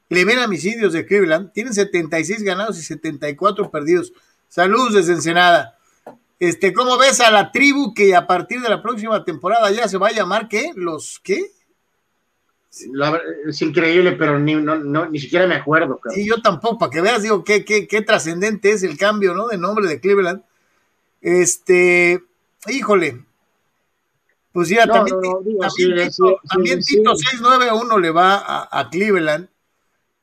le 0.10 0.26
ven 0.26 0.40
a 0.40 0.48
mis 0.48 0.65
indios 0.65 0.94
de 0.94 1.06
Cleveland? 1.06 1.52
Tienen 1.52 1.74
76 1.74 2.44
ganados 2.44 2.78
y 2.78 2.84
74 2.84 3.70
perdidos. 3.70 4.14
Saludos 4.48 4.94
desde 4.94 5.14
Ensenada. 5.14 5.78
Este, 6.40 6.74
¿cómo 6.74 6.98
ves 6.98 7.22
a 7.22 7.32
la 7.32 7.52
tribu 7.52 7.94
que 7.94 8.15
a 8.15 8.28
partir 8.28 8.61
de 8.61 8.70
la 8.70 8.82
próxima 8.82 9.24
temporada 9.24 9.72
ya 9.72 9.88
se 9.88 9.98
va 9.98 10.10
a 10.10 10.14
llamar 10.14 10.49
qué? 10.49 10.72
¿Los 10.76 11.20
qué? 11.24 11.52
Es 13.48 13.62
increíble, 13.62 14.14
pero 14.14 14.40
ni, 14.40 14.56
ni 14.56 15.20
siquiera 15.20 15.45
me 15.48 15.56
acuerdo. 15.56 16.00
Sí, 16.14 16.26
yo 16.26 16.41
tampoco, 16.41 16.80
para 16.80 16.91
que 16.91 17.02
veas, 17.02 17.22
digo, 17.22 17.44
qué, 17.44 17.64
qué, 17.64 17.88
qué 17.88 18.02
trascendente 18.02 18.72
es 18.72 18.84
el 18.84 18.98
cambio, 18.98 19.34
¿no? 19.34 19.48
De 19.48 19.58
nombre 19.58 19.88
de 19.88 20.00
Cleveland. 20.00 20.44
Este, 21.22 22.24
híjole. 22.68 23.24
Pues 24.52 24.70
ya, 24.70 24.86
también, 24.86 25.18
también, 26.48 26.80
Tito, 26.82 27.16
691 27.16 27.98
le 27.98 28.12
va 28.12 28.68
a, 28.70 28.90
Cleveland. 28.91 29.50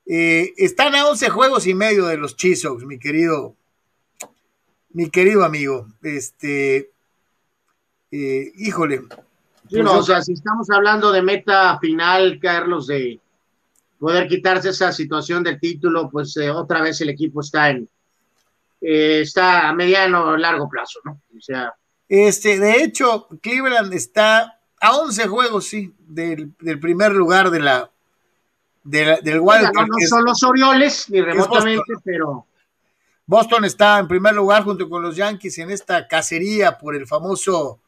Eh, 0.07 0.53
están 0.57 0.95
a 0.95 1.07
11 1.09 1.31
juegos 1.31 1.67
y 1.67 1.75
medio 1.75 2.07
de 2.07 2.17
los 2.17 2.37
Chisox, 2.37 2.85
mi 2.85 2.99
querido, 2.99 3.57
mi 4.91 5.11
querido 5.11 5.45
amigo. 5.45 5.89
Este, 6.03 6.91
eh, 8.13 8.53
híjole, 8.57 9.03
pues 9.71 9.87
o 9.87 10.03
sea, 10.03 10.23
si 10.23 10.33
estamos 10.33 10.69
hablando 10.71 11.13
de 11.13 11.23
meta 11.23 11.79
final, 11.79 12.39
Carlos, 12.41 12.89
de 12.89 13.21
poder 13.99 14.27
quitarse 14.29 14.71
esa 14.71 14.93
situación 14.93 15.43
del 15.43 15.61
título, 15.61 16.09
pues 16.11 16.37
eh, 16.37 16.51
otra 16.51 16.81
vez 16.83 17.01
el 17.01 17.11
equipo 17.11 17.41
está 17.41 17.71
en 17.71 17.89
eh, 18.81 19.21
está 19.21 19.69
a 19.69 19.75
mediano 19.75 20.25
o 20.25 20.37
largo 20.37 20.69
plazo, 20.69 21.01
¿no? 21.05 21.21
O 21.37 21.41
sea. 21.41 21.75
Este, 22.09 22.59
de 22.59 22.83
hecho, 22.83 23.29
Cleveland 23.43 23.93
está 23.93 24.59
a 24.81 24.97
11 24.97 25.29
juegos, 25.29 25.67
sí, 25.69 25.95
del, 25.99 26.53
primer 26.81 27.13
lugar 27.13 27.51
de 27.51 27.61
la, 27.61 27.91
del 28.83 29.41
Wild 29.41 29.71
No, 29.75 29.87
son 30.09 30.25
los 30.25 30.43
Orioles, 30.43 31.09
ni 31.11 31.21
remotamente, 31.21 31.93
pero. 32.03 32.47
Boston 33.27 33.65
está 33.65 34.01
en 34.01 34.09
primer 34.09 34.35
lugar 34.35 34.65
junto 34.65 34.89
con 34.89 35.03
los 35.03 35.15
Yankees 35.15 35.59
en 35.59 35.71
esta 35.71 36.09
cacería 36.09 36.79
por 36.79 36.97
el 36.97 37.07
famoso 37.07 37.79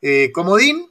eh, 0.00 0.30
comodín. 0.30 0.88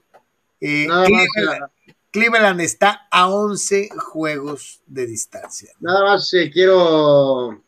Eh, 0.66 0.88
Cleveland, 0.88 1.72
Cleveland, 2.10 2.62
está 2.62 3.08
a 3.12 3.30
11 3.30 3.90
juegos 3.98 4.82
de 4.86 5.06
distancia. 5.06 5.74
Nada 5.80 6.04
más 6.04 6.34
eh, 6.34 6.50
quiero 6.52 7.64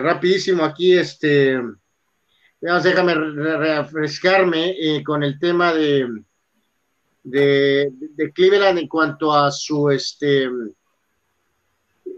rapidísimo 0.00 0.64
aquí, 0.64 0.96
este, 0.96 1.58
déjame 2.60 3.14
refrescarme 3.14 5.02
con 5.04 5.22
el 5.22 5.38
tema 5.38 5.72
de, 5.72 6.22
de, 7.22 7.88
de, 7.92 8.32
Cleveland 8.32 8.78
en 8.78 8.88
cuanto 8.88 9.32
a 9.32 9.50
su 9.50 9.90
este 9.90 10.48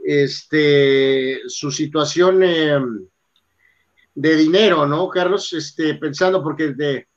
este, 0.03 1.41
su 1.47 1.71
situación 1.71 2.43
eh, 2.43 2.79
de 4.15 4.37
dinero, 4.37 4.87
¿no, 4.87 5.09
Carlos? 5.09 5.53
Este, 5.53 5.95
pensando 5.95 6.43
porque 6.43 6.73
de, 6.73 7.09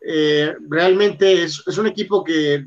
eh, 0.00 0.54
realmente 0.68 1.42
es, 1.42 1.66
un 1.66 1.86
equipo 1.86 2.24
que 2.24 2.66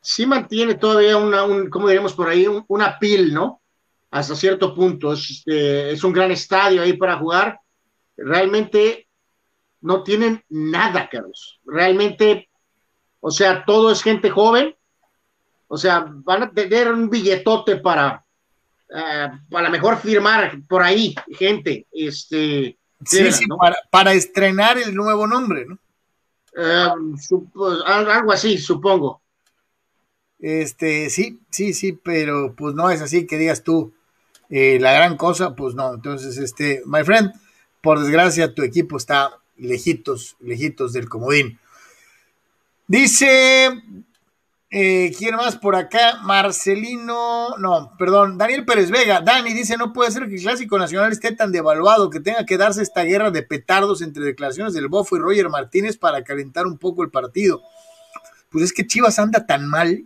sí 0.00 0.26
mantiene 0.26 0.74
todavía 0.74 1.16
una, 1.16 1.44
un, 1.44 1.70
¿cómo 1.70 1.88
diríamos 1.88 2.12
por 2.14 2.28
ahí? 2.28 2.46
una 2.68 2.98
pil, 2.98 3.32
¿no? 3.32 3.62
Hasta 4.10 4.34
cierto 4.34 4.74
punto. 4.74 5.12
Es, 5.12 5.30
este, 5.30 5.92
es 5.92 6.04
un 6.04 6.12
gran 6.12 6.30
estadio 6.30 6.82
ahí 6.82 6.94
para 6.94 7.18
jugar. 7.18 7.60
Realmente 8.16 9.08
no 9.80 10.02
tienen 10.02 10.44
nada, 10.48 11.08
Carlos. 11.08 11.60
Realmente, 11.64 12.48
o 13.20 13.30
sea, 13.30 13.64
todo 13.64 13.90
es 13.90 14.02
gente 14.02 14.30
joven. 14.30 14.74
O 15.68 15.76
sea, 15.76 16.06
van 16.08 16.42
a 16.42 16.50
tener 16.50 16.90
un 16.90 17.10
billetote 17.10 17.76
para, 17.76 18.24
uh, 18.90 19.56
a 19.56 19.62
lo 19.62 19.70
mejor 19.70 19.98
firmar 19.98 20.58
por 20.66 20.82
ahí, 20.82 21.14
gente. 21.38 21.86
Este, 21.92 22.78
sí, 23.04 23.32
sí, 23.32 23.46
para, 23.46 23.76
para, 23.90 24.12
estrenar 24.14 24.78
el 24.78 24.94
nuevo 24.94 25.26
nombre, 25.26 25.66
¿no? 25.66 25.78
Uh, 26.56 27.82
algo 27.86 28.32
así, 28.32 28.58
supongo. 28.58 29.20
Este, 30.38 31.10
sí, 31.10 31.40
sí, 31.50 31.74
sí, 31.74 31.92
pero 31.92 32.54
pues 32.56 32.74
no 32.74 32.90
es 32.90 33.02
así 33.02 33.26
que 33.26 33.38
digas 33.38 33.64
tú 33.64 33.92
eh, 34.50 34.78
la 34.80 34.92
gran 34.92 35.16
cosa, 35.16 35.54
pues 35.54 35.74
no. 35.74 35.94
Entonces, 35.94 36.38
este, 36.38 36.82
my 36.86 37.04
friend, 37.04 37.32
por 37.80 38.00
desgracia, 38.00 38.54
tu 38.54 38.62
equipo 38.62 38.96
está 38.96 39.30
lejitos, 39.56 40.36
lejitos 40.40 40.92
del 40.92 41.08
comodín. 41.08 41.58
Dice 42.86 43.70
eh, 44.70 45.14
¿Quién 45.16 45.34
más 45.36 45.56
por 45.56 45.74
acá? 45.76 46.18
Marcelino, 46.24 47.56
no, 47.56 47.92
perdón, 47.98 48.36
Daniel 48.36 48.66
Pérez 48.66 48.90
Vega. 48.90 49.22
Dani 49.22 49.54
dice: 49.54 49.78
No 49.78 49.94
puede 49.94 50.10
ser 50.10 50.28
que 50.28 50.34
el 50.34 50.42
Clásico 50.42 50.78
Nacional 50.78 51.10
esté 51.10 51.32
tan 51.32 51.52
devaluado 51.52 52.10
que 52.10 52.20
tenga 52.20 52.44
que 52.44 52.58
darse 52.58 52.82
esta 52.82 53.02
guerra 53.02 53.30
de 53.30 53.42
petardos 53.42 54.02
entre 54.02 54.24
declaraciones 54.24 54.74
del 54.74 54.88
Bofo 54.88 55.16
y 55.16 55.20
Roger 55.20 55.48
Martínez 55.48 55.96
para 55.96 56.22
calentar 56.22 56.66
un 56.66 56.76
poco 56.76 57.02
el 57.02 57.10
partido. 57.10 57.62
Pues 58.50 58.64
es 58.64 58.72
que 58.74 58.86
Chivas 58.86 59.18
anda 59.18 59.46
tan 59.46 59.66
mal 59.66 60.04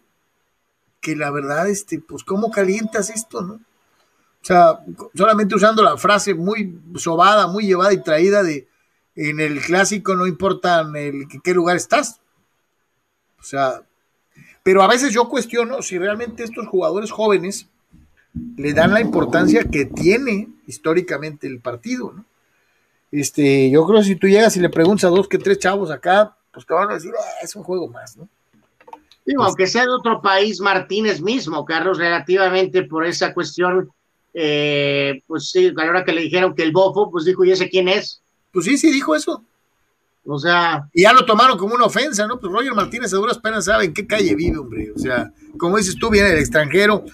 que 1.00 1.16
la 1.16 1.32
verdad, 1.32 1.68
este, 1.68 1.98
pues, 1.98 2.22
¿cómo 2.22 2.52
calientas 2.52 3.10
esto, 3.10 3.42
no? 3.42 3.54
O 3.54 4.44
sea, 4.44 4.78
solamente 5.14 5.56
usando 5.56 5.82
la 5.82 5.96
frase 5.96 6.34
muy 6.34 6.80
sobada, 6.96 7.48
muy 7.48 7.66
llevada 7.66 7.92
y 7.92 8.02
traída 8.02 8.44
de 8.44 8.68
en 9.14 9.40
el 9.40 9.60
clásico 9.60 10.14
no 10.14 10.26
importa 10.26 10.80
en, 10.80 10.96
en 10.96 11.40
qué 11.42 11.52
lugar 11.52 11.76
estás. 11.76 12.20
O 13.40 13.42
sea, 13.42 13.82
pero 14.62 14.82
a 14.82 14.88
veces 14.88 15.12
yo 15.12 15.28
cuestiono 15.28 15.82
si 15.82 15.98
realmente 15.98 16.44
estos 16.44 16.66
jugadores 16.68 17.10
jóvenes 17.10 17.68
le 18.56 18.72
dan 18.72 18.92
la 18.92 19.00
importancia 19.00 19.64
que 19.64 19.84
tiene 19.84 20.48
históricamente 20.66 21.46
el 21.46 21.60
partido, 21.60 22.12
¿no? 22.12 22.24
Este, 23.10 23.70
yo 23.70 23.84
creo 23.84 24.00
que 24.00 24.06
si 24.06 24.16
tú 24.16 24.26
llegas 24.26 24.56
y 24.56 24.60
le 24.60 24.70
preguntas 24.70 25.04
a 25.04 25.14
dos 25.14 25.28
que 25.28 25.36
tres 25.36 25.58
chavos 25.58 25.90
acá, 25.90 26.34
pues 26.50 26.64
te 26.64 26.72
van 26.72 26.90
a 26.90 26.94
decir, 26.94 27.12
ah, 27.18 27.44
es 27.44 27.54
un 27.54 27.62
juego 27.62 27.86
más, 27.88 28.16
¿no? 28.16 28.26
Digo, 29.24 29.44
aunque 29.44 29.66
sea 29.66 29.82
de 29.82 29.90
otro 29.90 30.20
país, 30.20 30.60
Martínez 30.60 31.20
mismo, 31.20 31.64
Carlos, 31.64 31.98
relativamente 31.98 32.82
por 32.84 33.04
esa 33.06 33.34
cuestión, 33.34 33.90
eh, 34.34 35.22
pues 35.26 35.50
sí, 35.50 35.68
a 35.68 35.84
la 35.84 35.90
hora 35.90 36.04
que 36.04 36.12
le 36.12 36.22
dijeron 36.22 36.54
que 36.54 36.62
el 36.62 36.72
bofo, 36.72 37.10
pues 37.10 37.26
dijo, 37.26 37.44
¿y 37.44 37.52
ese 37.52 37.68
quién 37.68 37.88
es? 37.88 38.22
Pues 38.50 38.64
sí, 38.64 38.78
sí, 38.78 38.90
dijo 38.90 39.14
eso. 39.14 39.44
O 40.24 40.38
sea. 40.38 40.88
Y 40.92 41.02
ya 41.02 41.12
lo 41.12 41.24
tomaron 41.24 41.58
como 41.58 41.74
una 41.74 41.86
ofensa, 41.86 42.26
¿no? 42.26 42.38
Pues 42.38 42.52
Roger 42.52 42.74
Martínez 42.74 43.12
a 43.12 43.16
duras 43.16 43.38
penas 43.38 43.64
sabe 43.64 43.86
en 43.86 43.94
qué 43.94 44.06
calle 44.06 44.34
vive, 44.34 44.58
hombre. 44.58 44.92
O 44.94 44.98
sea, 44.98 45.32
como 45.58 45.76
dices 45.76 45.96
tú, 45.96 46.10
viene 46.10 46.28
del 46.30 46.38
extranjero. 46.38 47.04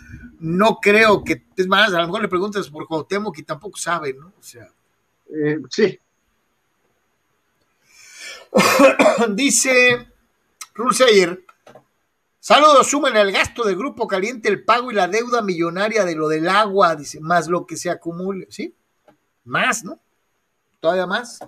No 0.40 0.78
creo 0.80 1.24
que. 1.24 1.44
Es 1.56 1.66
más, 1.66 1.93
a 1.93 2.01
lo 2.01 2.06
mejor 2.06 2.22
le 2.22 2.28
preguntas 2.28 2.68
por 2.68 2.86
Cuauhtémoc 2.86 3.35
que 3.35 3.43
tampoco 3.43 3.78
sabe, 3.78 4.14
¿no? 4.14 4.28
O 4.39 4.43
sea. 4.43 4.68
Eh, 5.30 5.59
sí. 5.70 5.98
Dice 9.30 10.09
Rulseyer. 10.74 11.44
Saludos, 12.40 12.86
sumen 12.86 13.14
el 13.16 13.30
gasto 13.32 13.64
del 13.64 13.76
grupo 13.76 14.06
caliente, 14.06 14.48
el 14.48 14.64
pago 14.64 14.90
y 14.90 14.94
la 14.94 15.09
deuda 15.09 15.43
millonaria 15.43 16.05
de 16.06 16.14
lo 16.14 16.28
del 16.28 16.48
agua, 16.48 16.97
dice, 16.97 17.20
más 17.20 17.47
lo 17.47 17.66
que 17.66 17.76
se 17.76 17.90
acumule, 17.90 18.47
¿sí? 18.48 18.74
Más, 19.44 19.85
¿no? 19.85 19.98
Todavía 20.80 21.06
más. 21.06 21.40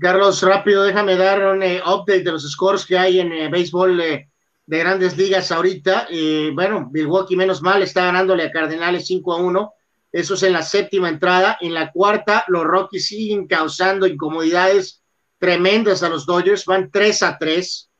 Carlos, 0.00 0.42
rápido, 0.42 0.82
déjame 0.82 1.16
dar 1.16 1.44
un 1.46 1.62
eh, 1.62 1.80
update 1.80 2.24
de 2.24 2.32
los 2.32 2.50
scores 2.50 2.84
que 2.84 2.98
hay 2.98 3.20
en 3.20 3.32
eh, 3.32 3.48
béisbol 3.48 4.00
eh, 4.00 4.30
de 4.66 4.78
grandes 4.78 5.16
ligas 5.16 5.52
ahorita. 5.52 6.08
bueno, 6.52 6.88
Milwaukee, 6.92 7.36
menos 7.36 7.62
mal, 7.62 7.82
está 7.82 8.06
ganándole 8.06 8.44
a 8.44 8.50
Cardenales 8.50 9.06
5 9.06 9.32
a 9.32 9.36
1. 9.36 9.72
Eso 10.10 10.34
es 10.34 10.42
en 10.42 10.52
la 10.52 10.62
séptima 10.62 11.08
entrada. 11.08 11.58
En 11.60 11.74
la 11.74 11.92
cuarta, 11.92 12.44
los 12.48 12.64
Rockies 12.64 13.06
siguen 13.06 13.46
causando 13.46 14.06
incomodidades 14.06 15.02
tremendas 15.38 16.02
a 16.02 16.08
los 16.08 16.24
Dodgers. 16.24 16.64
Van 16.64 16.90
3 16.90 17.22
a 17.22 17.38
3. 17.38 17.90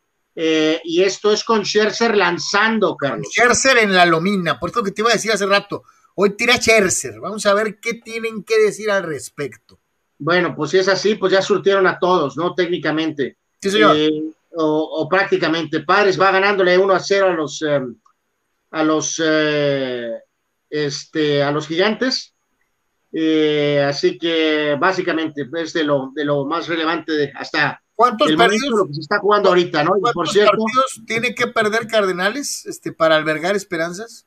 y 0.85 1.03
esto 1.03 1.33
es 1.33 1.45
con 1.45 1.65
Scherzer 1.65 2.16
lanzando, 2.16 2.97
Carlos. 2.97 3.29
Scherzer 3.31 3.79
en 3.79 3.95
la 3.95 4.07
lomina. 4.07 4.59
Por 4.59 4.71
eso 4.71 4.83
que 4.83 4.91
te 4.91 5.03
iba 5.03 5.11
a 5.11 5.15
decir 5.15 5.33
hace 5.33 5.47
rato. 5.47 5.83
Hoy 6.15 6.31
tira 6.31 6.57
Scherzer. 6.57 7.21
Vamos 7.21 7.45
a 7.45 7.53
ver 7.53 7.79
qué 7.79 7.95
tienen 7.95 8.43
que 8.43 8.59
decir 8.59 8.91
al 8.91 9.03
respecto. 9.03 9.81
Bueno, 10.19 10.55
pues 10.55 10.70
si 10.70 10.78
es 10.78 10.89
así, 10.89 11.15
pues 11.16 11.32
ya 11.32 11.43
surtieron 11.43 11.86
a 11.86 11.99
todos, 11.99 12.36
¿no? 12.36 12.55
Técnicamente. 12.55 13.39
Sí, 13.61 13.70
señor. 13.70 13.97
Eh, 13.97 14.11
o, 14.57 15.09
prácticamente. 15.09 15.81
Padres 15.81 16.20
va 16.20 16.31
ganándole 16.31 16.78
1 16.78 16.95
a 16.95 17.01
0 17.01 17.28
a 17.28 17.32
los, 17.32 17.62
eh, 17.62 17.81
a 18.70 18.85
los, 18.85 19.20
eh, 19.24 20.12
este, 20.70 21.43
a 21.43 21.51
los 21.51 21.66
gigantes. 21.66 22.35
así 23.85 24.19
que 24.19 24.77
básicamente 24.78 25.49
es 25.57 25.73
de 25.73 25.85
lo, 25.85 26.11
de 26.15 26.24
lo 26.24 26.45
más 26.45 26.69
relevante 26.69 27.12
de 27.12 27.32
hasta 27.35 27.81
¿Cuántos 27.95 28.28
el 28.28 28.36
partidos 28.36 28.70
lo 28.70 28.86
que 28.86 28.95
se 28.95 29.01
está 29.01 29.19
jugando 29.19 29.51
ahorita, 29.51 29.85
¿no? 29.85 29.93
por 30.12 30.28
cierto, 30.28 30.51
partidos 30.51 31.03
tiene 31.07 31.35
que 31.35 31.47
perder 31.47 31.86
Cardenales 31.86 32.66
este, 32.66 32.93
para 32.93 33.16
albergar 33.16 33.55
esperanzas? 33.55 34.27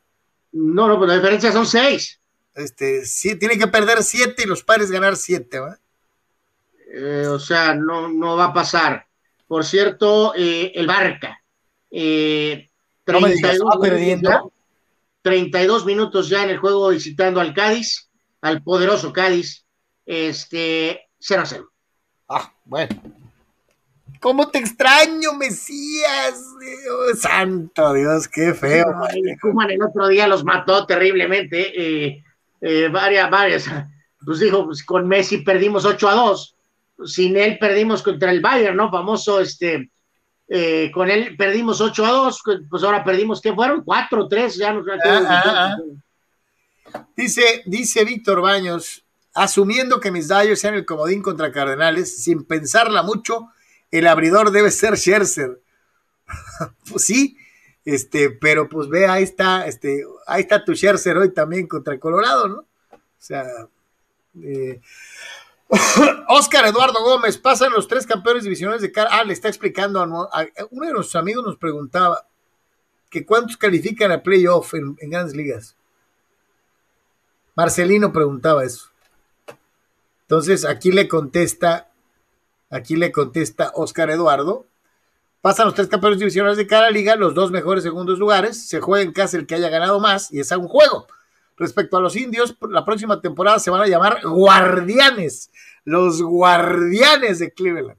No, 0.54 0.88
no, 0.88 0.98
pues 0.98 1.10
la 1.10 1.16
diferencia 1.16 1.52
son 1.52 1.66
seis. 1.66 2.17
Este, 2.58 3.06
sí, 3.06 3.36
tiene 3.36 3.58
que 3.58 3.68
perder 3.68 4.04
siete 4.04 4.44
y 4.44 4.48
los 4.48 4.64
padres 4.64 4.92
ganar 4.92 5.16
siete, 5.16 5.60
¿va? 5.60 5.78
Eh, 6.92 7.28
o 7.28 7.40
sea, 7.40 7.76
no, 7.76 8.08
no 8.08 8.36
va 8.36 8.46
a 8.46 8.54
pasar. 8.54 9.06
Por 9.48 9.64
cierto, 9.64 10.34
eh, 10.36 10.72
el 10.76 10.88
Barca. 10.88 11.42
Eh, 11.92 12.70
32, 13.04 13.78
perdiendo. 13.80 14.52
32 15.22 15.86
minutos 15.86 16.30
ya 16.30 16.44
en 16.44 16.50
el 16.52 16.58
juego 16.58 16.90
visitando 16.90 17.40
al 17.40 17.54
Cádiz, 17.54 18.10
al 18.42 18.64
poderoso 18.64 19.14
Cádiz. 19.14 19.66
Este, 20.06 21.10
0 21.20 21.42
a 21.42 21.46
0. 21.46 21.72
Ah, 22.30 22.54
bueno. 22.66 23.02
¿Cómo 24.20 24.48
te 24.50 24.58
extraño, 24.58 25.34
Mesías? 25.34 26.44
santo 27.20 27.94
Dios, 27.94 28.28
qué 28.28 28.54
feo. 28.54 28.86
Kuman 29.42 29.70
el 29.70 29.84
otro 29.84 30.08
día 30.08 30.28
los 30.28 30.44
mató 30.44 30.86
terriblemente. 30.88 31.72
Eh, 31.76 32.24
eh, 32.62 32.90
varias, 32.90 33.30
varias, 33.30 33.66
pues 34.26 34.40
dijo, 34.40 34.66
pues 34.66 34.84
con 34.84 35.08
Messi 35.08 35.40
perdimos 35.40 35.86
8 35.86 36.10
a 36.10 36.14
2, 36.16 36.56
sin 37.06 37.38
él 37.38 37.58
perdimos 37.60 38.02
contra 38.02 38.32
el 38.32 38.42
Bayern, 38.42 38.76
¿no? 38.76 38.90
Famoso, 38.90 39.40
este, 39.40 39.92
eh, 40.48 40.90
con 40.94 41.10
él 41.10 41.36
perdimos 41.38 41.82
8 41.82 42.06
a 42.06 42.10
2, 42.10 42.44
pues 42.70 42.84
ahora 42.84 43.04
perdimos, 43.04 43.42
¿qué 43.42 43.54
fueron? 43.54 43.84
4 43.84 44.28
3, 44.28 44.56
ya 44.56 44.74
no 44.74 44.84
ah, 45.06 45.22
ah, 45.26 45.76
ah. 46.94 47.06
Dice, 47.16 47.64
dice 47.66 48.06
Víctor 48.06 48.42
Baños, 48.42 49.04
asumiendo 49.34 50.00
que 50.00 50.12
mis 50.12 50.28
Dyers 50.28 50.60
sean 50.60 50.76
el 50.76 50.86
comodín 50.86 51.22
contra 51.22 51.52
Cardenales, 51.52 52.24
sin 52.24 52.44
pensarla 52.44 53.04
mucho, 53.04 53.50
el 53.92 54.08
abridor 54.08 54.52
debe 54.52 54.72
ser 54.72 54.98
Scherzer. 54.98 55.62
pues 56.90 57.06
sí, 57.06 57.38
este, 57.86 58.30
pero 58.30 58.68
pues 58.68 58.90
ve, 58.90 59.08
ahí 59.08 59.24
está, 59.24 59.68
este, 59.68 60.04
ahí 60.28 60.42
está 60.42 60.64
tu 60.64 60.76
Scherzer 60.76 61.18
hoy 61.18 61.34
también 61.34 61.68
contra 61.68 62.00
Colorado, 62.00 62.48
¿no? 62.48 62.58
O 62.58 63.20
sea, 63.20 63.46
eh, 64.44 64.82
Oscar 66.30 66.66
Eduardo 66.66 67.02
Gómez, 67.04 67.38
pasan 67.38 67.74
los 67.74 67.88
tres 67.88 68.06
campeones 68.06 68.44
divisionales 68.44 68.82
de 68.82 68.92
cara. 68.92 69.10
Ah, 69.12 69.24
le 69.24 69.34
está 69.34 69.48
explicando 69.48 70.00
a, 70.02 70.06
uno 70.06 70.86
de 70.86 70.94
nuestros 70.94 71.16
amigos 71.16 71.46
nos 71.46 71.58
preguntaba 71.58 72.26
que 73.10 73.26
cuántos 73.26 73.58
califican 73.58 74.12
a 74.12 74.22
playoff 74.22 74.74
en, 74.74 74.96
grandes 74.96 75.36
ligas. 75.36 75.76
Marcelino 77.56 78.14
preguntaba 78.14 78.64
eso. 78.64 78.92
Entonces, 80.22 80.66
aquí 80.66 80.92
le 80.92 81.08
contesta, 81.08 81.90
aquí 82.70 82.96
le 82.96 83.12
contesta 83.12 83.72
Oscar 83.74 84.10
Eduardo. 84.10 84.66
Pasan 85.48 85.68
los 85.68 85.76
tres 85.76 85.88
campeones 85.88 86.20
divisionales 86.20 86.58
de 86.58 86.68
cada 86.68 86.92
liga, 86.92 87.16
los 87.16 87.34
dos 87.34 87.52
mejores 87.52 87.82
segundos 87.82 88.20
lugares, 88.20 88.68
se 88.68 88.82
juega 88.82 89.06
en 89.06 89.14
casa 89.14 89.38
el 89.38 89.48
que 89.48 89.56
haya 89.56 89.70
ganado 89.70 89.98
más 90.02 90.30
y 90.30 90.42
es 90.42 90.52
a 90.52 90.58
un 90.58 90.68
juego. 90.68 91.08
Respecto 91.56 91.96
a 91.96 92.02
los 92.02 92.18
indios, 92.18 92.58
la 92.70 92.84
próxima 92.84 93.22
temporada 93.22 93.58
se 93.58 93.72
van 93.72 93.82
a 93.82 93.88
llamar 93.88 94.20
Guardianes, 94.26 95.50
los 95.86 96.22
Guardianes 96.22 97.40
de 97.40 97.54
Cleveland. 97.54 97.98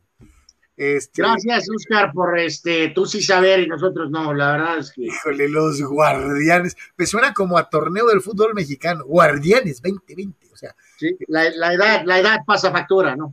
Este, 0.77 1.23
Gracias, 1.23 1.70
Oscar, 1.75 2.12
por 2.12 2.39
este, 2.39 2.91
tú 2.91 3.07
sí 3.07 3.23
saber 3.23 3.61
y 3.61 3.66
nosotros 3.66 4.11
no, 4.11 4.35
la 4.35 4.53
verdad 4.53 4.79
es 4.81 4.93
que. 4.93 5.05
Híjole, 5.05 5.49
los 5.49 5.81
guardianes. 5.81 6.77
Me 6.99 7.07
suena 7.07 7.33
como 7.33 7.57
a 7.57 7.70
torneo 7.70 8.09
del 8.09 8.20
fútbol 8.20 8.53
mexicano. 8.53 9.07
Guardianes 9.07 9.81
2020, 9.81 10.49
o 10.53 10.57
sea. 10.59 10.77
Sí, 10.99 11.16
la, 11.29 11.47
edad, 11.47 12.03
la 12.05 12.19
edad 12.19 12.41
pasa 12.47 12.70
factura, 12.70 13.16
¿no? 13.16 13.33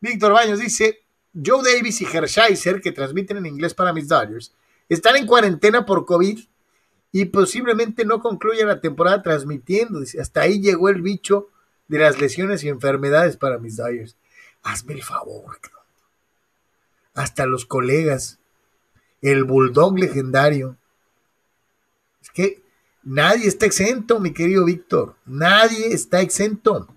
Víctor 0.00 0.32
Baños 0.32 0.58
dice: 0.58 1.01
Joe 1.34 1.62
Davis 1.62 2.00
y 2.00 2.04
Hershiser, 2.04 2.80
que 2.80 2.92
transmiten 2.92 3.38
en 3.38 3.46
inglés 3.46 3.74
para 3.74 3.92
mis 3.92 4.08
Dodgers, 4.08 4.52
están 4.88 5.16
en 5.16 5.26
cuarentena 5.26 5.86
por 5.86 6.04
COVID 6.04 6.38
y 7.12 7.24
posiblemente 7.26 8.04
no 8.04 8.20
concluyan 8.20 8.68
la 8.68 8.80
temporada 8.80 9.22
transmitiendo. 9.22 10.00
Hasta 10.20 10.42
ahí 10.42 10.60
llegó 10.60 10.88
el 10.88 11.02
bicho 11.02 11.48
de 11.88 11.98
las 11.98 12.20
lesiones 12.20 12.64
y 12.64 12.68
enfermedades 12.68 13.36
para 13.36 13.58
mis 13.58 13.76
Dodgers. 13.76 14.16
Hazme 14.62 14.94
el 14.94 15.02
favor, 15.02 15.58
hasta 17.14 17.46
los 17.46 17.66
colegas, 17.66 18.38
el 19.20 19.44
bulldog 19.44 19.98
legendario. 19.98 20.76
Es 22.20 22.30
que 22.30 22.62
nadie 23.02 23.48
está 23.48 23.66
exento, 23.66 24.20
mi 24.20 24.32
querido 24.32 24.64
Víctor, 24.64 25.16
nadie 25.26 25.92
está 25.92 26.20
exento. 26.20 26.88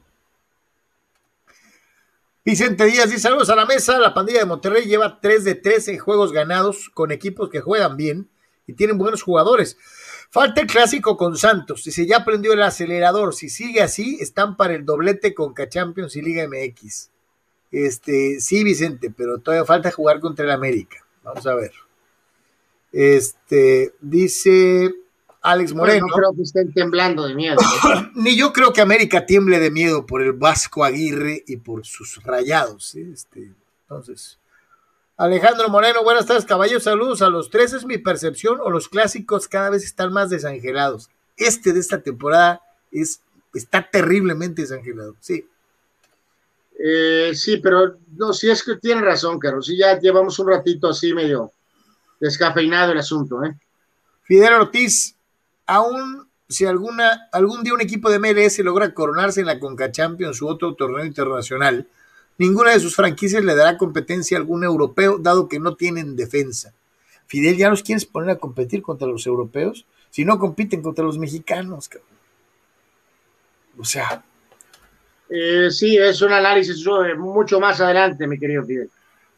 Vicente 2.45 2.85
Díaz 2.85 3.09
dice 3.09 3.21
saludos 3.21 3.49
a 3.49 3.55
la 3.55 3.65
mesa, 3.65 3.97
la 3.97 4.13
pandilla 4.13 4.37
de 4.37 4.45
Monterrey 4.45 4.85
lleva 4.85 5.19
3 5.19 5.43
de 5.43 5.55
13 5.55 5.97
juegos 5.97 6.31
ganados 6.31 6.91
con 6.93 7.11
equipos 7.11 7.49
que 7.49 7.59
juegan 7.59 7.97
bien 7.97 8.29
y 8.67 8.73
tienen 8.73 8.99
buenos 8.99 9.23
jugadores. 9.23 9.79
Falta 10.29 10.61
el 10.61 10.67
clásico 10.67 11.17
con 11.17 11.37
Santos. 11.37 11.83
Dice, 11.83 12.05
ya 12.05 12.17
aprendió 12.17 12.53
el 12.53 12.61
acelerador. 12.61 13.33
Si 13.33 13.49
sigue 13.49 13.81
así, 13.81 14.19
están 14.21 14.57
para 14.57 14.75
el 14.75 14.85
doblete 14.85 15.33
con 15.33 15.55
K-Champions 15.55 16.15
y 16.17 16.21
Liga 16.21 16.47
MX. 16.47 17.09
Este, 17.71 18.39
sí, 18.39 18.63
Vicente, 18.63 19.09
pero 19.09 19.39
todavía 19.39 19.65
falta 19.65 19.89
jugar 19.89 20.19
contra 20.19 20.45
el 20.45 20.51
América. 20.51 21.03
Vamos 21.23 21.47
a 21.47 21.55
ver. 21.55 21.71
Este, 22.91 23.95
dice 24.01 24.93
Alex 25.45 25.73
Moreno. 25.73 26.07
no 26.07 26.15
creo 26.15 26.33
que 26.35 26.41
estén 26.41 26.73
temblando 26.73 27.27
de 27.27 27.35
miedo. 27.35 27.57
Ni 28.15 28.35
yo 28.35 28.51
creo 28.51 28.73
que 28.73 28.81
América 28.81 29.27
tiemble 29.27 29.59
de 29.59 29.69
miedo 29.69 30.05
por 30.07 30.23
el 30.23 30.33
Vasco 30.33 30.83
Aguirre 30.83 31.43
y 31.45 31.57
por 31.57 31.85
sus 31.85 32.23
rayados. 32.23 32.95
Este, 32.95 33.53
entonces, 33.83 34.39
Alejandro 35.17 35.69
Moreno, 35.69 36.03
buenas 36.03 36.25
tardes, 36.25 36.45
caballos. 36.45 36.83
Saludos 36.83 37.21
a 37.21 37.29
los 37.29 37.51
tres. 37.51 37.73
¿Es 37.73 37.85
mi 37.85 37.99
percepción 37.99 38.59
o 38.59 38.71
los 38.71 38.89
clásicos 38.89 39.47
cada 39.47 39.69
vez 39.69 39.83
están 39.83 40.11
más 40.11 40.31
desangelados? 40.31 41.09
Este 41.37 41.73
de 41.73 41.79
esta 41.79 42.01
temporada 42.01 42.61
es, 42.91 43.21
está 43.53 43.87
terriblemente 43.87 44.63
desangelado. 44.63 45.15
Sí. 45.19 45.47
Eh, 46.83 47.33
sí, 47.35 47.57
pero 47.57 47.97
no, 48.17 48.33
sí 48.33 48.49
es 48.49 48.63
que 48.63 48.77
tiene 48.77 49.01
razón, 49.01 49.37
Carlos. 49.37 49.67
Sí, 49.67 49.77
ya 49.77 49.99
llevamos 49.99 50.39
un 50.39 50.49
ratito 50.49 50.89
así 50.89 51.13
medio 51.13 51.51
descafeinado 52.19 52.93
el 52.93 52.97
asunto, 52.97 53.43
¿eh? 53.43 53.55
Fidel 54.23 54.53
Ortiz, 54.53 55.15
aún 55.65 56.27
si 56.47 56.65
alguna, 56.65 57.27
algún 57.31 57.63
día 57.63 57.73
un 57.73 57.81
equipo 57.81 58.09
de 58.09 58.19
MLS 58.19 58.59
logra 58.59 58.93
coronarse 58.93 59.41
en 59.41 59.47
la 59.47 59.59
Conca 59.59 59.91
Champions 59.91 60.41
u 60.41 60.47
otro 60.47 60.75
torneo 60.75 61.05
internacional, 61.05 61.87
ninguna 62.37 62.71
de 62.71 62.79
sus 62.79 62.95
franquicias 62.95 63.43
le 63.43 63.55
dará 63.55 63.77
competencia 63.77 64.37
a 64.37 64.41
algún 64.41 64.63
europeo, 64.63 65.17
dado 65.17 65.47
que 65.47 65.59
no 65.59 65.75
tienen 65.75 66.15
defensa. 66.15 66.73
Fidel, 67.27 67.57
¿ya 67.57 67.69
los 67.69 67.81
quieres 67.81 68.05
poner 68.05 68.29
a 68.29 68.37
competir 68.37 68.81
contra 68.81 69.07
los 69.07 69.25
europeos? 69.25 69.85
Si 70.11 70.23
no 70.23 70.37
compiten 70.37 70.81
contra 70.81 71.03
los 71.03 71.17
mexicanos, 71.17 71.89
cabrón. 71.89 72.09
O 73.77 73.83
sea, 73.83 74.23
eh, 75.29 75.69
sí, 75.71 75.97
es 75.97 76.21
un 76.21 76.31
análisis 76.31 76.85
mucho 77.17 77.59
más 77.59 77.81
adelante, 77.81 78.27
mi 78.27 78.37
querido 78.37 78.63
Fidel. 78.63 78.89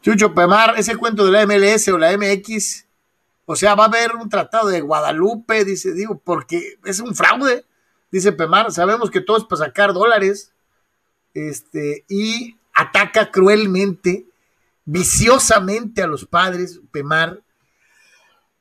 Chucho 0.01 0.33
Pemar, 0.33 0.75
ese 0.77 0.95
cuento 0.95 1.25
de 1.25 1.31
la 1.31 1.45
MLS 1.45 1.87
o 1.87 1.97
la 1.97 2.15
MX, 2.15 2.85
o 3.49 3.55
sea, 3.55 3.75
va 3.75 3.85
a 3.85 3.87
haber 3.87 4.13
un 4.17 4.27
tratado 4.27 4.67
de 4.67 4.81
Guadalupe, 4.81 5.63
dice, 5.63 5.93
digo, 5.93 6.19
porque 6.21 6.77
es 6.83 6.99
un 6.99 7.15
fraude, 7.15 7.65
dice 8.11 8.33
Pemar, 8.33 8.73
sabemos 8.73 9.09
que 9.09 9.21
todo 9.21 9.37
es 9.37 9.45
para 9.45 9.65
sacar 9.65 9.93
dólares, 9.93 10.51
este, 11.33 12.03
y 12.09 12.57
ataca 12.73 13.31
cruelmente, 13.31 14.25
viciosamente 14.83 16.03
a 16.03 16.07
los 16.07 16.25
padres, 16.25 16.81
Pemar, 16.91 17.41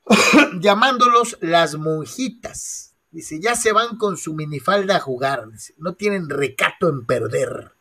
llamándolos 0.61 1.37
las 1.41 1.75
monjitas. 1.75 2.93
Dice, 3.11 3.41
ya 3.41 3.57
se 3.57 3.73
van 3.73 3.97
con 3.97 4.15
su 4.15 4.33
minifalda 4.35 4.95
a 4.95 5.01
jugar. 5.01 5.49
Dice, 5.51 5.73
no 5.77 5.95
tienen 5.95 6.29
recato 6.29 6.87
en 6.87 7.05
perder. 7.05 7.73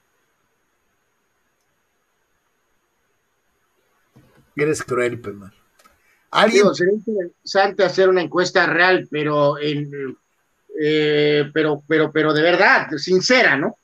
Eres 4.56 4.82
cruel, 4.82 5.20
Pemar. 5.20 5.65
¿Alguien? 6.30 6.74
sería 6.74 6.94
interesante 6.94 7.84
hacer 7.84 8.08
una 8.08 8.22
encuesta 8.22 8.66
real, 8.66 9.08
pero 9.10 9.58
en, 9.58 10.16
eh, 10.80 11.50
pero, 11.52 11.82
pero, 11.86 12.12
pero 12.12 12.34
de 12.34 12.42
verdad, 12.42 12.88
sincera, 12.96 13.56
¿no? 13.56 13.76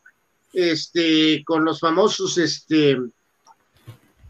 Este, 0.53 1.43
con 1.45 1.65
los 1.65 1.81
famosos, 1.81 2.37
este, 2.37 2.99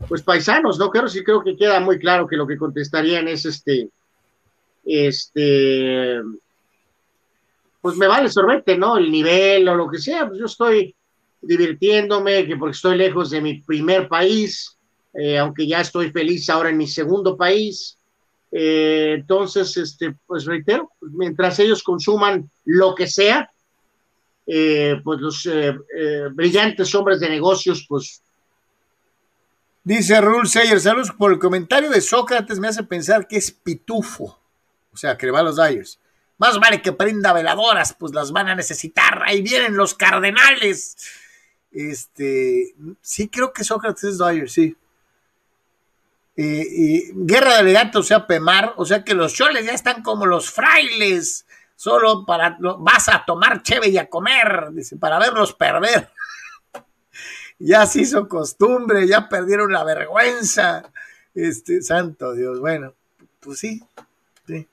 pues 0.07 0.23
paisanos, 0.23 0.79
¿no? 0.79 0.91
Creo 0.91 1.09
sí 1.09 1.25
creo 1.25 1.43
que 1.43 1.57
queda 1.57 1.81
muy 1.81 1.99
claro 1.99 2.27
que 2.27 2.37
lo 2.37 2.47
que 2.47 2.57
contestarían 2.57 3.27
es 3.29 3.45
este, 3.45 3.89
este, 4.85 6.21
pues 7.81 7.97
me 7.97 8.07
vale 8.07 8.29
sorbete, 8.29 8.79
¿no? 8.79 8.97
El 8.97 9.11
nivel 9.11 9.69
o 9.69 9.75
lo 9.75 9.91
que 9.91 9.99
sea, 9.99 10.29
pues 10.29 10.39
yo 10.39 10.47
estoy 10.47 10.95
divirtiéndome, 11.41 12.47
que 12.47 12.57
porque 12.57 12.77
estoy 12.77 12.97
lejos 12.97 13.31
de 13.31 13.41
mi 13.41 13.61
primer 13.61 14.09
país, 14.09 14.79
eh, 15.15 15.39
aunque 15.39 15.67
ya 15.67 15.81
estoy 15.81 16.11
feliz 16.11 16.49
ahora 16.49 16.71
en 16.71 16.77
mi 16.77 16.87
segundo 16.87 17.37
país. 17.37 17.99
Eh, 18.55 19.15
entonces, 19.19 19.75
este, 19.79 20.15
pues 20.27 20.45
reitero, 20.45 20.91
mientras 21.01 21.59
ellos 21.59 21.83
consuman 21.83 22.51
lo 22.67 22.95
que 22.95 23.07
sea, 23.07 23.51
eh, 24.47 25.01
pues 25.03 25.21
los 25.21 25.49
brillantes 26.35 26.95
hombres 26.95 27.21
de 27.21 27.31
negocios, 27.31 27.87
pues. 27.89 28.23
Dice 29.83 30.21
Rule 30.21 30.49
Sayer, 30.49 30.81
saludos 30.81 31.13
por 31.13 31.33
el 31.33 31.39
comentario 31.39 31.91
de 31.91 32.01
Sócrates, 32.01 32.61
me 32.61 32.69
hace 32.69 32.85
pensar 32.85 33.27
que 33.27 33.37
es 33.37 33.51
pitufo, 33.51 34.39
o 34.93 34.97
sea, 34.97 35.17
que 35.17 35.27
le 35.27 35.33
va 35.33 35.41
a 35.41 35.45
los 35.45 35.57
Dyers. 35.57 35.99
Más 36.37 36.59
vale 36.59 36.83
que 36.83 36.93
prenda 36.93 37.33
veladoras, 37.33 37.95
pues 37.99 38.13
las 38.13 38.33
van 38.33 38.49
a 38.49 38.55
necesitar. 38.55 39.23
Ahí 39.25 39.43
vienen 39.43 39.77
los 39.77 39.95
cardenales. 39.95 40.97
Este, 41.71 42.75
sí, 43.01 43.29
creo 43.29 43.53
que 43.53 43.65
Sócrates 43.65 44.05
es 44.05 44.19
Dyer, 44.19 44.51
sí. 44.51 44.77
Y 46.37 47.13
guerra 47.15 47.63
de 47.63 47.73
gato, 47.73 47.99
o 48.01 48.03
sea, 48.03 48.27
Pemar, 48.27 48.75
o 48.77 48.85
sea 48.85 49.05
que 49.05 49.15
los 49.15 49.35
choles 49.35 49.67
ya 49.67 49.73
están 49.73 50.03
como 50.03 50.27
los 50.27 50.51
frailes, 50.51 51.47
solo 51.77 52.25
para, 52.25 52.57
vas 52.79 53.09
a 53.09 53.25
tomar 53.27 53.63
cheve 53.63 53.89
y 53.89 53.99
a 53.99 54.09
comer, 54.09 54.71
para 54.99 55.19
verlos 55.19 55.53
perder. 55.53 56.11
ya 57.59 57.87
se 57.87 58.03
hizo 58.03 58.29
costumbre, 58.29 59.07
ya 59.07 59.29
perdieron 59.29 59.73
la 59.73 59.85
vergüenza. 59.85 60.91
Este, 61.35 61.83
santo 61.83 62.35
Dios, 62.35 62.61
bueno, 62.61 62.95
pues 63.41 63.59
sí, 63.59 63.83
sí. 64.47 64.69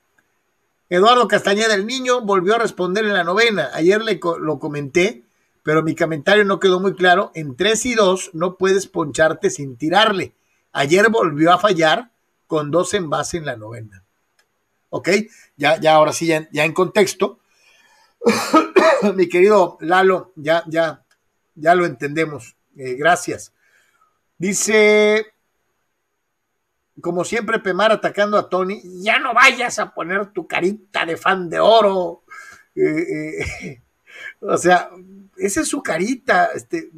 Eduardo 0.89 1.27
Castañeda, 1.27 1.75
el 1.75 1.85
niño, 1.85 2.21
volvió 2.21 2.55
a 2.55 2.59
responder 2.59 3.05
en 3.05 3.13
la 3.13 3.23
novena. 3.23 3.69
Ayer 3.73 4.01
le 4.01 4.19
lo 4.39 4.59
comenté, 4.59 5.23
pero 5.61 5.83
mi 5.83 5.95
comentario 5.95 6.45
no 6.45 6.59
quedó 6.59 6.79
muy 6.79 6.95
claro. 6.95 7.31
En 7.35 7.55
3 7.55 7.85
y 7.85 7.95
2 7.95 8.31
no 8.33 8.55
puedes 8.55 8.87
poncharte 8.87 9.49
sin 9.49 9.77
tirarle. 9.77 10.33
Ayer 10.71 11.09
volvió 11.09 11.51
a 11.51 11.59
fallar 11.59 12.11
con 12.47 12.71
dos 12.71 12.93
en 12.93 13.09
base 13.09 13.37
en 13.37 13.45
la 13.45 13.55
novena. 13.55 14.03
¿Ok? 14.89 15.09
Ya, 15.55 15.79
ya 15.79 15.93
ahora 15.93 16.13
sí, 16.13 16.27
ya, 16.27 16.47
en 16.51 16.73
contexto. 16.73 17.39
mi 19.15 19.29
querido 19.29 19.77
Lalo, 19.81 20.33
ya, 20.35 20.63
ya, 20.67 21.03
ya 21.55 21.75
lo 21.75 21.85
entendemos. 21.85 22.55
Eh, 22.77 22.95
gracias. 22.95 23.53
Dice 24.37 25.33
como 27.01 27.23
siempre, 27.23 27.59
Pemar 27.59 27.91
atacando 27.91 28.37
a 28.37 28.49
Tony, 28.49 28.81
ya 29.01 29.19
no 29.19 29.33
vayas 29.33 29.79
a 29.79 29.93
poner 29.93 30.27
tu 30.27 30.47
carita 30.47 31.05
de 31.05 31.17
fan 31.17 31.49
de 31.49 31.59
oro. 31.59 32.23
Eh, 32.75 33.41
eh, 33.61 33.81
o 34.41 34.57
sea, 34.57 34.89
esa 35.37 35.61
es 35.61 35.67
su 35.67 35.81
carita, 35.81 36.49
este, 36.55 36.89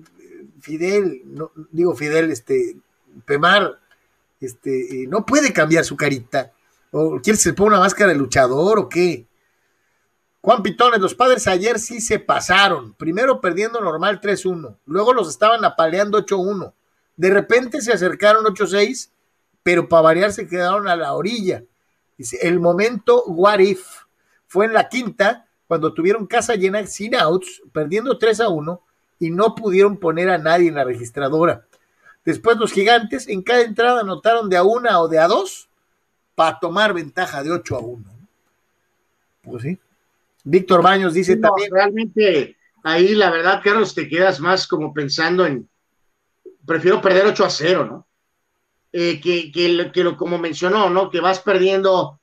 Fidel, 0.59 1.21
no, 1.25 1.51
digo 1.71 1.95
Fidel, 1.95 2.31
este, 2.31 2.77
Pemar, 3.25 3.79
este, 4.39 5.05
no 5.07 5.25
puede 5.25 5.53
cambiar 5.53 5.85
su 5.85 5.95
carita. 5.95 6.51
¿O 6.91 7.21
quiere 7.21 7.37
que 7.37 7.43
se 7.43 7.53
ponga 7.53 7.71
una 7.71 7.79
máscara 7.79 8.11
de 8.11 8.17
luchador 8.17 8.79
o 8.79 8.89
qué? 8.89 9.25
Juan 10.41 10.63
Pitones, 10.63 10.99
los 10.99 11.13
padres 11.13 11.47
ayer 11.47 11.79
sí 11.79 12.01
se 12.01 12.19
pasaron. 12.19 12.93
Primero 12.95 13.39
perdiendo 13.39 13.79
normal 13.79 14.19
3-1, 14.19 14.77
luego 14.85 15.13
los 15.13 15.29
estaban 15.29 15.63
apaleando 15.63 16.25
8-1. 16.25 16.73
De 17.15 17.29
repente 17.29 17.81
se 17.81 17.93
acercaron 17.93 18.43
8-6, 18.45 19.11
pero 19.61 19.87
para 19.87 20.01
variar 20.01 20.33
se 20.33 20.47
quedaron 20.47 20.87
a 20.87 20.95
la 20.95 21.13
orilla. 21.13 21.63
Dice, 22.17 22.39
el 22.41 22.59
momento 22.59 23.23
what 23.25 23.59
if 23.59 23.85
fue 24.47 24.65
en 24.65 24.73
la 24.73 24.89
quinta, 24.89 25.47
cuando 25.67 25.93
tuvieron 25.93 26.25
casa 26.25 26.55
llena 26.55 26.85
sin 26.87 27.15
outs, 27.15 27.61
perdiendo 27.71 28.17
3 28.17 28.39
1 28.39 28.83
y 29.19 29.29
no 29.29 29.53
pudieron 29.53 29.97
poner 29.97 30.29
a 30.29 30.39
nadie 30.39 30.69
en 30.69 30.75
la 30.75 30.83
registradora. 30.83 31.67
Después 32.23 32.57
los 32.57 32.71
gigantes 32.71 33.27
en 33.27 33.41
cada 33.41 33.61
entrada 33.61 34.01
anotaron 34.01 34.49
de 34.49 34.57
a 34.57 34.63
una 34.63 34.99
o 35.01 35.07
de 35.07 35.19
a 35.19 35.27
dos 35.27 35.69
para 36.35 36.59
tomar 36.59 36.93
ventaja 36.93 37.43
de 37.43 37.51
8 37.51 37.75
a 37.75 37.79
1. 37.79 38.05
Pues 39.43 39.63
sí. 39.63 39.79
Víctor 40.43 40.81
Baños 40.81 41.13
dice 41.13 41.37
también. 41.37 41.71
Realmente 41.71 42.57
ahí 42.83 43.15
la 43.15 43.29
verdad, 43.29 43.61
Carlos, 43.63 43.93
te 43.93 44.07
quedas 44.07 44.39
más 44.39 44.67
como 44.67 44.93
pensando 44.93 45.45
en, 45.45 45.69
prefiero 46.65 47.01
perder 47.01 47.25
8 47.27 47.45
a 47.45 47.49
0, 47.49 47.85
¿no? 47.85 48.07
Eh, 48.93 49.21
que, 49.21 49.51
que, 49.51 49.91
que, 49.91 50.03
lo, 50.03 50.17
como 50.17 50.37
mencionó, 50.37 50.89
¿no? 50.89 51.09
Que 51.09 51.21
vas 51.21 51.39
perdiendo, 51.39 52.19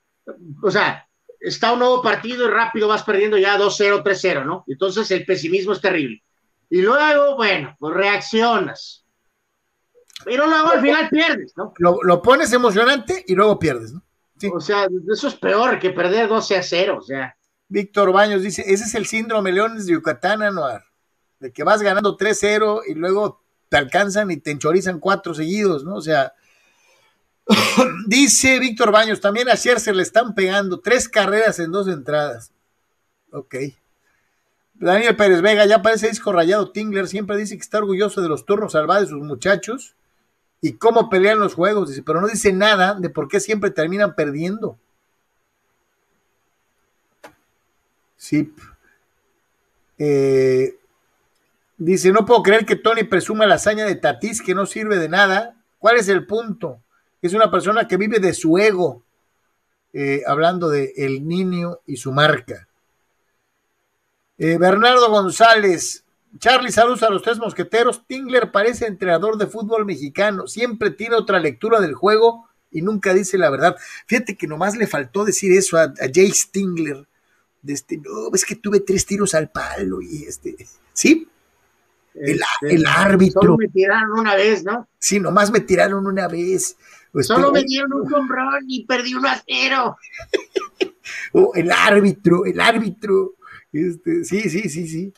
o 0.62 0.70
sea, 0.70 1.08
está 1.40 1.72
un 1.72 1.78
nuevo 1.78 2.02
partido 2.02 2.46
y 2.46 2.50
rápido 2.50 2.88
vas 2.88 3.02
perdiendo 3.02 3.38
ya 3.38 3.58
2-0, 3.58 4.02
3-0, 4.02 4.44
¿no? 4.44 4.64
Entonces 4.66 5.10
el 5.10 5.24
pesimismo 5.24 5.72
es 5.72 5.80
terrible. 5.80 6.22
Y 6.70 6.82
luego, 6.82 7.36
bueno, 7.36 7.74
pues 7.78 7.94
reaccionas. 7.94 9.04
Pero 10.24 10.46
luego 10.46 10.70
al 10.70 10.80
final 10.80 11.08
pierdes, 11.08 11.56
¿no? 11.56 11.72
Lo, 11.78 12.02
lo 12.02 12.22
pones 12.22 12.52
emocionante 12.52 13.24
y 13.26 13.34
luego 13.34 13.58
pierdes, 13.58 13.92
¿no? 13.92 14.02
Sí. 14.38 14.50
O 14.52 14.60
sea, 14.60 14.86
eso 15.10 15.28
es 15.28 15.34
peor 15.34 15.78
que 15.78 15.90
perder 15.90 16.28
12 16.28 16.56
a 16.56 16.62
0, 16.62 16.98
o 16.98 17.02
sea. 17.02 17.36
Víctor 17.68 18.12
Baños 18.12 18.42
dice, 18.42 18.62
ese 18.66 18.84
es 18.84 18.94
el 18.94 19.06
síndrome 19.06 19.52
Leones 19.52 19.86
de 19.86 19.92
Yucatán, 19.92 20.42
Anuar, 20.42 20.84
de 21.38 21.52
que 21.52 21.64
vas 21.64 21.82
ganando 21.82 22.16
3-0 22.16 22.82
y 22.88 22.94
luego 22.94 23.42
te 23.68 23.76
alcanzan 23.76 24.30
y 24.30 24.38
te 24.38 24.50
enchorizan 24.50 25.00
cuatro 25.00 25.34
seguidos, 25.34 25.84
¿no? 25.84 25.96
O 25.96 26.00
sea, 26.00 26.32
dice 28.06 28.58
Víctor 28.58 28.90
Baños, 28.90 29.20
también 29.20 29.48
a 29.48 29.56
se 29.56 29.92
le 29.92 30.02
están 30.02 30.34
pegando 30.34 30.80
tres 30.80 31.08
carreras 31.08 31.58
en 31.58 31.72
dos 31.72 31.88
entradas. 31.88 32.52
Ok. 33.32 33.56
Daniel 34.74 35.16
Pérez 35.16 35.42
Vega, 35.42 35.66
ya 35.66 35.82
parece 35.82 36.08
disco 36.08 36.32
rayado. 36.32 36.70
Tingler 36.70 37.08
siempre 37.08 37.36
dice 37.36 37.56
que 37.56 37.62
está 37.62 37.78
orgulloso 37.78 38.22
de 38.22 38.28
los 38.28 38.46
turnos 38.46 38.72
salvados 38.72 39.08
de 39.08 39.10
sus 39.10 39.22
muchachos 39.22 39.96
y 40.60 40.74
cómo 40.74 41.08
pelean 41.08 41.38
los 41.38 41.54
juegos, 41.54 41.90
dice, 41.90 42.02
pero 42.02 42.20
no 42.20 42.26
dice 42.26 42.52
nada 42.52 42.94
de 42.94 43.10
por 43.10 43.28
qué 43.28 43.40
siempre 43.40 43.70
terminan 43.70 44.14
perdiendo. 44.14 44.78
Sí. 48.16 48.52
Eh, 49.98 50.76
dice, 51.76 52.12
no 52.12 52.26
puedo 52.26 52.42
creer 52.42 52.66
que 52.66 52.76
Tony 52.76 53.04
presuma 53.04 53.46
la 53.46 53.54
hazaña 53.54 53.84
de 53.84 53.94
Tatis 53.94 54.42
que 54.42 54.54
no 54.54 54.66
sirve 54.66 54.98
de 54.98 55.08
nada. 55.08 55.54
¿Cuál 55.78 55.96
es 55.96 56.08
el 56.08 56.26
punto? 56.26 56.82
Es 57.22 57.34
una 57.34 57.50
persona 57.50 57.86
que 57.86 57.96
vive 57.96 58.18
de 58.18 58.34
su 58.34 58.58
ego, 58.58 59.02
eh, 59.92 60.22
hablando 60.26 60.68
de 60.68 60.92
el 60.96 61.26
niño 61.26 61.78
y 61.86 61.96
su 61.96 62.12
marca. 62.12 62.68
Eh, 64.36 64.58
Bernardo 64.58 65.10
González, 65.10 66.04
Charlie, 66.38 66.70
saludos 66.70 67.02
a 67.02 67.10
los 67.10 67.22
tres 67.22 67.38
mosqueteros. 67.38 68.06
Tingler 68.06 68.52
parece 68.52 68.86
entrenador 68.86 69.38
de 69.38 69.46
fútbol 69.46 69.86
mexicano. 69.86 70.46
Siempre 70.46 70.90
tiene 70.90 71.16
otra 71.16 71.40
lectura 71.40 71.80
del 71.80 71.94
juego 71.94 72.48
y 72.70 72.82
nunca 72.82 73.14
dice 73.14 73.38
la 73.38 73.50
verdad. 73.50 73.76
Fíjate 74.06 74.36
que 74.36 74.46
nomás 74.46 74.76
le 74.76 74.86
faltó 74.86 75.24
decir 75.24 75.52
eso 75.52 75.78
a, 75.78 75.84
a 75.84 76.08
Jay 76.12 76.30
Stingler. 76.30 77.06
De 77.62 77.72
este, 77.72 77.96
no, 77.96 78.32
es 78.32 78.44
que 78.44 78.54
tuve 78.54 78.80
tres 78.80 79.04
tiros 79.04 79.34
al 79.34 79.50
palo 79.50 80.00
y 80.00 80.24
este, 80.24 80.54
¿sí? 80.92 81.28
El, 82.14 82.40
Este, 82.40 82.74
el 82.74 82.86
árbitro. 82.86 83.42
Solo 83.42 83.56
me 83.56 83.68
tiraron 83.68 84.18
una 84.18 84.34
vez, 84.34 84.64
¿no? 84.64 84.88
Sí, 84.98 85.18
nomás 85.18 85.50
me 85.50 85.60
tiraron 85.60 86.06
una 86.06 86.28
vez. 86.28 86.76
Este, 87.14 87.22
Solo 87.22 87.50
me 87.52 87.62
dieron 87.64 87.92
un 87.92 88.12
hombrón 88.12 88.64
y 88.66 88.84
perdí 88.84 89.14
1 89.14 89.28
a 89.28 89.42
0. 89.46 89.96
oh, 91.32 91.52
el 91.54 91.70
árbitro, 91.72 92.44
el 92.44 92.60
árbitro. 92.60 93.34
Este, 93.72 94.24
sí, 94.24 94.48
sí, 94.48 94.68
sí, 94.68 94.88
sí. 94.88 95.12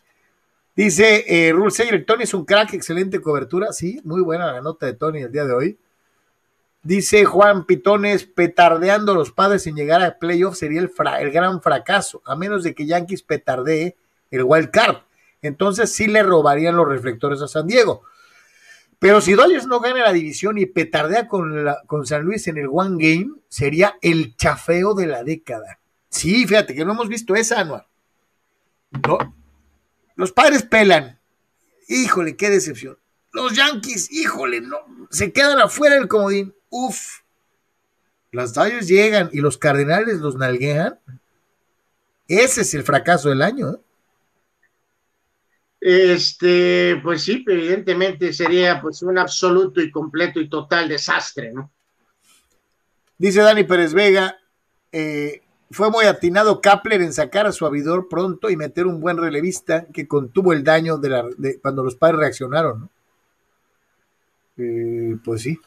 Dice 0.74 1.24
eh, 1.26 1.52
Rule 1.52 1.98
Tony 2.06 2.22
es 2.22 2.34
un 2.34 2.44
crack, 2.44 2.74
excelente 2.74 3.20
cobertura. 3.20 3.72
Sí, 3.72 4.00
muy 4.04 4.22
buena 4.22 4.52
la 4.52 4.60
nota 4.60 4.86
de 4.86 4.94
Tony 4.94 5.22
el 5.22 5.32
día 5.32 5.44
de 5.44 5.52
hoy. 5.52 5.78
Dice 6.82 7.26
Juan 7.26 7.66
Pitones, 7.66 8.24
petardeando 8.24 9.14
los 9.14 9.32
padres 9.32 9.64
sin 9.64 9.76
llegar 9.76 10.02
a 10.02 10.18
playoff 10.18 10.56
sería 10.56 10.80
el, 10.80 10.90
el 11.20 11.30
gran 11.30 11.60
fracaso, 11.60 12.22
a 12.24 12.34
menos 12.36 12.64
de 12.64 12.74
que 12.74 12.86
Yankees 12.86 13.22
petardee 13.22 13.96
el 14.30 14.44
wild 14.44 14.70
card. 14.70 14.96
Entonces 15.42 15.92
sí 15.92 16.06
le 16.06 16.22
robarían 16.22 16.76
los 16.76 16.88
reflectores 16.88 17.42
a 17.42 17.48
San 17.48 17.66
Diego. 17.66 18.02
Pero 18.98 19.20
si 19.20 19.32
Dodgers 19.32 19.66
no 19.66 19.80
gana 19.80 20.02
la 20.02 20.12
división 20.12 20.58
y 20.58 20.66
petardea 20.66 21.26
con, 21.26 21.66
con 21.86 22.06
San 22.06 22.22
Luis 22.22 22.46
en 22.48 22.58
el 22.58 22.68
One 22.70 22.96
Game, 22.98 23.30
sería 23.48 23.96
el 24.00 24.36
chafeo 24.36 24.94
de 24.94 25.06
la 25.06 25.24
década. 25.24 25.80
Sí, 26.08 26.46
fíjate 26.46 26.74
que 26.74 26.84
no 26.84 26.92
hemos 26.92 27.08
visto 27.08 27.34
esa, 27.34 27.60
Anual. 27.60 27.86
No. 29.06 29.39
Los 30.20 30.32
padres 30.32 30.64
pelan. 30.64 31.18
Híjole, 31.88 32.36
qué 32.36 32.50
decepción. 32.50 32.98
Los 33.32 33.56
Yankees, 33.56 34.12
híjole, 34.12 34.60
no. 34.60 34.76
Se 35.08 35.32
quedan 35.32 35.58
afuera 35.60 35.94
del 35.94 36.08
comodín. 36.08 36.54
Uf. 36.68 37.20
Las 38.30 38.52
Dodgers 38.52 38.86
llegan 38.86 39.30
y 39.32 39.40
los 39.40 39.56
Cardenales 39.56 40.18
los 40.18 40.36
nalguean. 40.36 40.98
Ese 42.28 42.60
es 42.60 42.74
el 42.74 42.82
fracaso 42.82 43.30
del 43.30 43.40
año. 43.40 43.70
¿eh? 43.70 43.78
Este, 45.80 47.00
pues 47.02 47.22
sí, 47.22 47.42
evidentemente 47.48 48.34
sería 48.34 48.78
pues 48.82 49.00
un 49.00 49.16
absoluto 49.16 49.80
y 49.80 49.90
completo 49.90 50.38
y 50.38 50.50
total 50.50 50.90
desastre, 50.90 51.50
¿no? 51.50 51.72
Dice 53.16 53.40
Dani 53.40 53.64
Pérez 53.64 53.94
Vega, 53.94 54.38
eh, 54.92 55.40
fue 55.70 55.90
muy 55.90 56.04
atinado 56.04 56.60
Kapler 56.60 57.00
en 57.00 57.12
sacar 57.12 57.46
a 57.46 57.52
su 57.52 57.64
avidor 57.64 58.08
pronto 58.08 58.50
y 58.50 58.56
meter 58.56 58.86
un 58.86 59.00
buen 59.00 59.18
relevista 59.18 59.86
que 59.86 60.08
contuvo 60.08 60.52
el 60.52 60.64
daño 60.64 60.98
de, 60.98 61.08
la, 61.08 61.24
de 61.38 61.60
cuando 61.60 61.84
los 61.84 61.94
padres 61.94 62.18
reaccionaron, 62.18 62.80
¿no? 62.80 62.90
Eh, 64.56 65.16
pues 65.24 65.42
sí. 65.42 65.58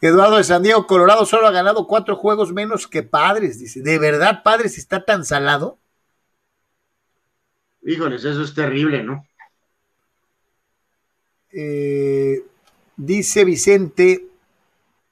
Eduardo 0.00 0.36
de 0.36 0.44
San 0.44 0.62
Diego, 0.62 0.86
Colorado 0.86 1.26
solo 1.26 1.48
ha 1.48 1.50
ganado 1.50 1.86
cuatro 1.86 2.14
juegos 2.16 2.52
menos 2.52 2.86
que 2.86 3.02
Padres, 3.02 3.58
dice. 3.58 3.82
¿De 3.82 3.98
verdad 3.98 4.42
Padres 4.44 4.78
está 4.78 5.04
tan 5.04 5.24
salado? 5.24 5.78
Híjoles, 7.82 8.24
eso 8.24 8.42
es 8.42 8.54
terrible, 8.54 9.02
¿no? 9.02 9.26
Eh, 11.50 12.44
dice 12.96 13.44
Vicente, 13.44 14.27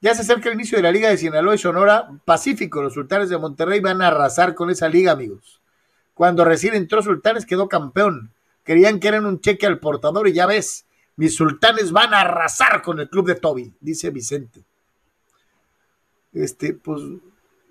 ya 0.01 0.13
se 0.13 0.21
acerca 0.21 0.49
el 0.49 0.55
inicio 0.55 0.77
de 0.77 0.83
la 0.83 0.91
Liga 0.91 1.09
de 1.09 1.17
Sinaloa 1.17 1.55
y 1.55 1.57
Sonora 1.57 2.09
Pacífico. 2.25 2.81
Los 2.81 2.93
sultanes 2.93 3.29
de 3.29 3.37
Monterrey 3.37 3.79
van 3.79 4.01
a 4.01 4.07
arrasar 4.07 4.53
con 4.53 4.69
esa 4.69 4.87
liga, 4.87 5.11
amigos. 5.11 5.61
Cuando 6.13 6.45
recién 6.45 6.73
entró 6.75 7.01
Sultanes 7.01 7.45
quedó 7.45 7.67
campeón. 7.67 8.31
Creían 8.63 8.99
que 8.99 9.07
eran 9.07 9.25
un 9.25 9.39
cheque 9.39 9.65
al 9.65 9.79
portador 9.79 10.27
y 10.27 10.33
ya 10.33 10.45
ves, 10.45 10.85
mis 11.15 11.35
sultanes 11.35 11.91
van 11.91 12.13
a 12.13 12.21
arrasar 12.21 12.81
con 12.81 12.99
el 12.99 13.09
club 13.09 13.27
de 13.27 13.35
Toby, 13.35 13.73
dice 13.79 14.09
Vicente. 14.09 14.63
Este, 16.33 16.73
pues, 16.73 17.01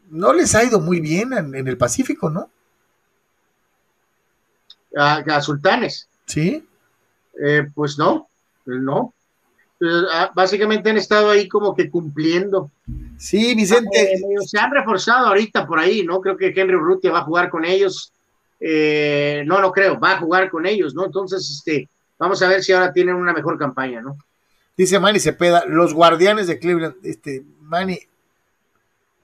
no 0.08 0.32
les 0.32 0.54
ha 0.54 0.64
ido 0.64 0.80
muy 0.80 1.00
bien 1.00 1.32
en, 1.32 1.54
en 1.54 1.68
el 1.68 1.76
Pacífico, 1.76 2.30
¿no? 2.30 2.50
A, 4.96 5.16
a 5.16 5.42
Sultanes. 5.42 6.08
Sí. 6.24 6.66
Eh, 7.44 7.70
pues 7.74 7.98
no, 7.98 8.28
no. 8.64 9.12
Eh, 9.80 10.28
básicamente 10.34 10.90
han 10.90 10.96
estado 10.96 11.30
ahí 11.30 11.48
como 11.48 11.74
que 11.74 11.90
cumpliendo. 11.90 12.70
Sí, 13.18 13.54
Vicente. 13.54 14.14
Eh, 14.14 14.20
se 14.46 14.58
han 14.58 14.70
reforzado 14.70 15.28
ahorita 15.28 15.66
por 15.66 15.78
ahí, 15.78 16.02
¿no? 16.04 16.20
Creo 16.20 16.36
que 16.36 16.52
Henry 16.54 16.76
Urrutia 16.76 17.12
va 17.12 17.20
a 17.20 17.24
jugar 17.24 17.50
con 17.50 17.64
ellos. 17.64 18.12
Eh, 18.58 19.42
no, 19.46 19.60
no 19.60 19.70
creo, 19.70 19.98
va 20.00 20.12
a 20.12 20.18
jugar 20.18 20.50
con 20.50 20.66
ellos, 20.66 20.94
¿no? 20.94 21.04
Entonces, 21.04 21.50
este, 21.50 21.88
vamos 22.18 22.40
a 22.42 22.48
ver 22.48 22.62
si 22.62 22.72
ahora 22.72 22.92
tienen 22.92 23.14
una 23.14 23.32
mejor 23.32 23.58
campaña, 23.58 24.00
¿no? 24.00 24.16
Dice 24.76 24.98
Manny 24.98 25.20
Cepeda, 25.20 25.64
los 25.66 25.94
guardianes 25.94 26.46
de 26.46 26.58
Cleveland, 26.58 26.96
este, 27.02 27.44
Manny, 27.60 27.98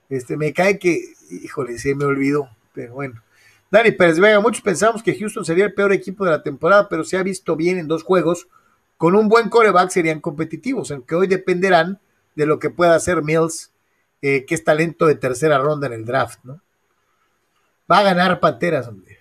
este, 0.08 0.36
me 0.36 0.52
cae 0.52 0.78
que, 0.78 0.98
híjole, 1.30 1.78
se 1.78 1.94
me 1.94 2.04
olvidó, 2.04 2.48
pero 2.74 2.94
bueno. 2.94 3.22
Dani 3.70 3.92
Pérez 3.92 4.18
Vega, 4.18 4.38
muchos 4.40 4.60
pensamos 4.60 5.02
que 5.02 5.18
Houston 5.18 5.46
sería 5.46 5.64
el 5.64 5.72
peor 5.72 5.92
equipo 5.92 6.26
de 6.26 6.32
la 6.32 6.42
temporada, 6.42 6.90
pero 6.90 7.04
se 7.04 7.16
ha 7.16 7.22
visto 7.22 7.56
bien 7.56 7.78
en 7.78 7.88
dos 7.88 8.02
juegos. 8.02 8.46
Con 9.02 9.16
un 9.16 9.28
buen 9.28 9.48
coreback 9.48 9.90
serían 9.90 10.20
competitivos, 10.20 10.92
aunque 10.92 11.16
hoy 11.16 11.26
dependerán 11.26 11.98
de 12.36 12.46
lo 12.46 12.60
que 12.60 12.70
pueda 12.70 12.94
hacer 12.94 13.20
Mills, 13.20 13.72
eh, 14.20 14.44
que 14.46 14.54
es 14.54 14.62
talento 14.62 15.06
de 15.06 15.16
tercera 15.16 15.58
ronda 15.58 15.88
en 15.88 15.94
el 15.94 16.04
draft, 16.04 16.38
¿no? 16.44 16.60
Va 17.90 17.98
a 17.98 18.02
ganar 18.04 18.38
Panteras, 18.38 18.86
hombre. 18.86 19.18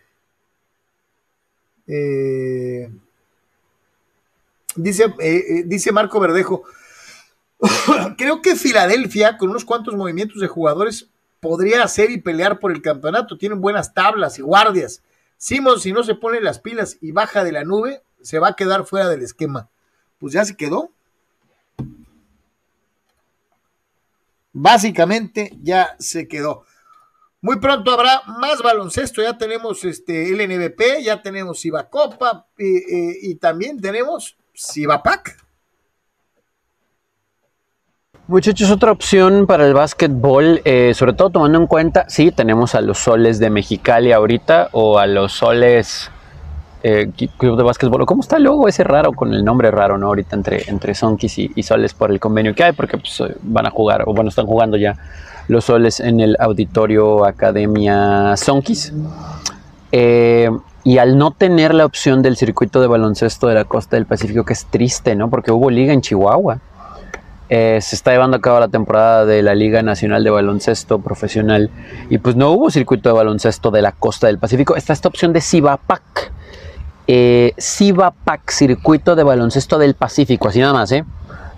Eh, 1.88 2.91
dice, 4.76 5.16
eh, 5.18 5.64
dice 5.66 5.91
Marco 5.91 6.20
Verdejo, 6.20 6.62
creo 8.20 8.40
que 8.44 8.56
Filadelfia, 8.56 9.36
con 9.40 9.49
unos 9.49 9.66
cuantos 9.66 9.95
movimientos 9.95 10.40
de 10.41 10.48
jugadores, 10.48 11.10
podría 11.40 11.82
hacer 11.82 12.12
y 12.12 12.22
pelear 12.22 12.60
por 12.60 12.72
el 12.72 12.84
campeonato. 12.84 13.36
Tienen 13.36 13.62
buenas 13.62 13.95
tablas 13.95 14.38
y 14.38 14.44
guardias. 14.44 15.02
Simon, 15.38 15.80
si 15.80 15.91
no 15.91 16.03
se 16.03 16.14
pone 16.14 16.40
las 16.40 16.60
pilas 16.60 16.99
y 17.02 17.14
baja 17.14 17.44
de 17.44 17.52
la 17.52 17.64
nube, 17.64 18.03
se 18.23 18.39
va 18.39 18.49
a 18.49 18.56
quedar 18.56 18.85
fuera 18.85 19.10
del 19.10 19.22
esquema. 19.22 19.69
Pues 20.19 20.34
ya 20.34 20.45
se 20.45 20.56
quedó. 20.56 20.91
Básicamente 24.53 25.57
ya 25.61 25.95
se 25.99 26.27
quedó. 26.27 26.65
Muy 27.41 27.60
pronto 27.60 27.91
habrá 27.91 28.22
más 28.39 28.61
baloncesto. 28.61 29.22
Ya 29.22 29.38
tenemos 29.38 29.84
este 29.84 30.30
LNBP, 30.31 31.03
ya 31.03 31.22
tenemos 31.22 31.64
Copa 31.89 32.45
y, 32.57 33.31
y 33.31 33.35
también 33.35 33.81
tenemos 33.81 34.38
Cibapac. 34.56 35.41
Muchachos, 38.31 38.72
otra 38.72 38.93
opción 38.93 39.45
para 39.45 39.68
el 39.68 39.73
básquetbol, 39.73 40.61
eh, 40.64 40.93
sobre 40.93 41.11
todo 41.11 41.31
tomando 41.31 41.57
en 41.57 41.68
cuenta, 41.68 42.06
sí, 42.07 42.31
tenemos 42.31 42.76
a 42.76 42.81
los 42.81 42.99
soles 42.99 43.39
de 43.39 43.49
Mexicali 43.49 44.14
ahorita 44.14 44.69
o 44.72 44.99
a 44.99 45.06
los 45.06 45.34
soles 45.34 46.10
eh, 46.84 47.12
Club 47.38 47.58
de 47.58 47.64
Básquetbol. 47.64 48.06
¿Cómo 48.06 48.22
está 48.22 48.38
el 48.38 48.44
logo 48.44 48.68
ese 48.68 48.84
raro 48.84 49.14
con 49.14 49.34
el 49.34 49.44
nombre 49.44 49.72
raro, 49.72 49.98
¿no? 49.98 50.08
Ahorita 50.08 50.36
entre, 50.36 50.70
entre 50.70 50.95
Sonkis 50.95 51.38
y, 51.40 51.64
soles 51.64 51.94
por 51.94 52.12
el 52.12 52.20
convenio 52.20 52.56
que 52.56 52.64
hay, 52.64 52.72
porque 52.74 52.98
pues, 52.98 53.20
eh, 53.22 53.36
van 53.44 53.66
a 53.66 53.70
jugar, 53.70 54.03
o 54.08 54.14
bueno, 54.14 54.30
están 54.30 54.45
jugando 54.45 54.78
ya 54.78 54.98
los 55.48 55.66
soles 55.66 55.99
en 55.99 56.20
el 56.20 56.38
auditorio 56.40 57.26
Academia 57.26 58.36
Sonkis. 58.38 58.94
y 60.84 60.98
al 60.98 61.18
no 61.18 61.32
tener 61.32 61.74
la 61.74 61.86
opción 61.86 62.22
del 62.22 62.38
circuito 62.38 62.82
de 62.82 62.88
baloncesto 62.88 63.48
de 63.48 63.56
la 63.56 63.66
costa 63.66 63.98
del 63.98 64.06
Pacífico, 64.06 64.45
que 64.45 64.53
es 64.53 64.66
triste, 64.66 65.16
¿no? 65.16 65.30
Porque 65.30 65.52
hubo 65.52 65.70
liga 65.70 65.94
en 65.94 66.02
Chihuahua 66.02 66.60
eh, 67.53 67.80
se 67.82 67.98
está 67.98 68.12
llevando 68.12 68.38
a 68.38 68.40
cabo 68.40 68.62
la 68.62 68.70
temporada 68.70 69.26
de 69.26 69.44
la 69.44 69.53
Liga 69.53 69.84
Nacional 69.84 70.24
de 70.24 70.30
Baloncesto 70.30 70.99
Profesional 70.99 71.70
y 72.10 72.18
pues 72.18 72.38
no 72.38 72.52
hubo 72.52 72.72
circuito 72.72 73.10
de 73.10 73.14
baloncesto 73.14 73.72
de 73.72 73.82
la 73.82 73.91
costa 73.91 74.28
del 74.28 74.38
Pacífico. 74.38 74.78
Está 74.78 74.94
esta 74.94 75.10
opción 75.10 75.34
de 75.34 75.41
Cibapac. 75.41 76.32
Eh, 77.07 77.53
Cibapac, 77.60 78.49
circuito 78.52 79.15
de 79.15 79.23
baloncesto 79.23 79.78
del 79.78 79.95
Pacífico, 79.95 80.48
así 80.48 80.60
nada 80.60 80.73
más, 80.73 80.91
¿eh? 80.91 81.03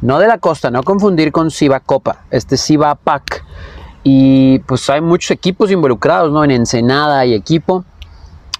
No 0.01 0.19
de 0.19 0.27
la 0.27 0.37
costa, 0.37 0.71
no 0.71 0.83
confundir 0.83 1.31
con 1.31 1.51
Cibacopa, 1.51 2.23
este 2.31 2.57
Cibapac. 2.57 3.43
Y 4.03 4.59
pues 4.59 4.89
hay 4.89 5.01
muchos 5.01 5.31
equipos 5.31 5.71
involucrados, 5.71 6.31
¿no? 6.31 6.43
En 6.43 6.51
Ensenada 6.51 7.19
hay 7.19 7.33
equipo, 7.33 7.85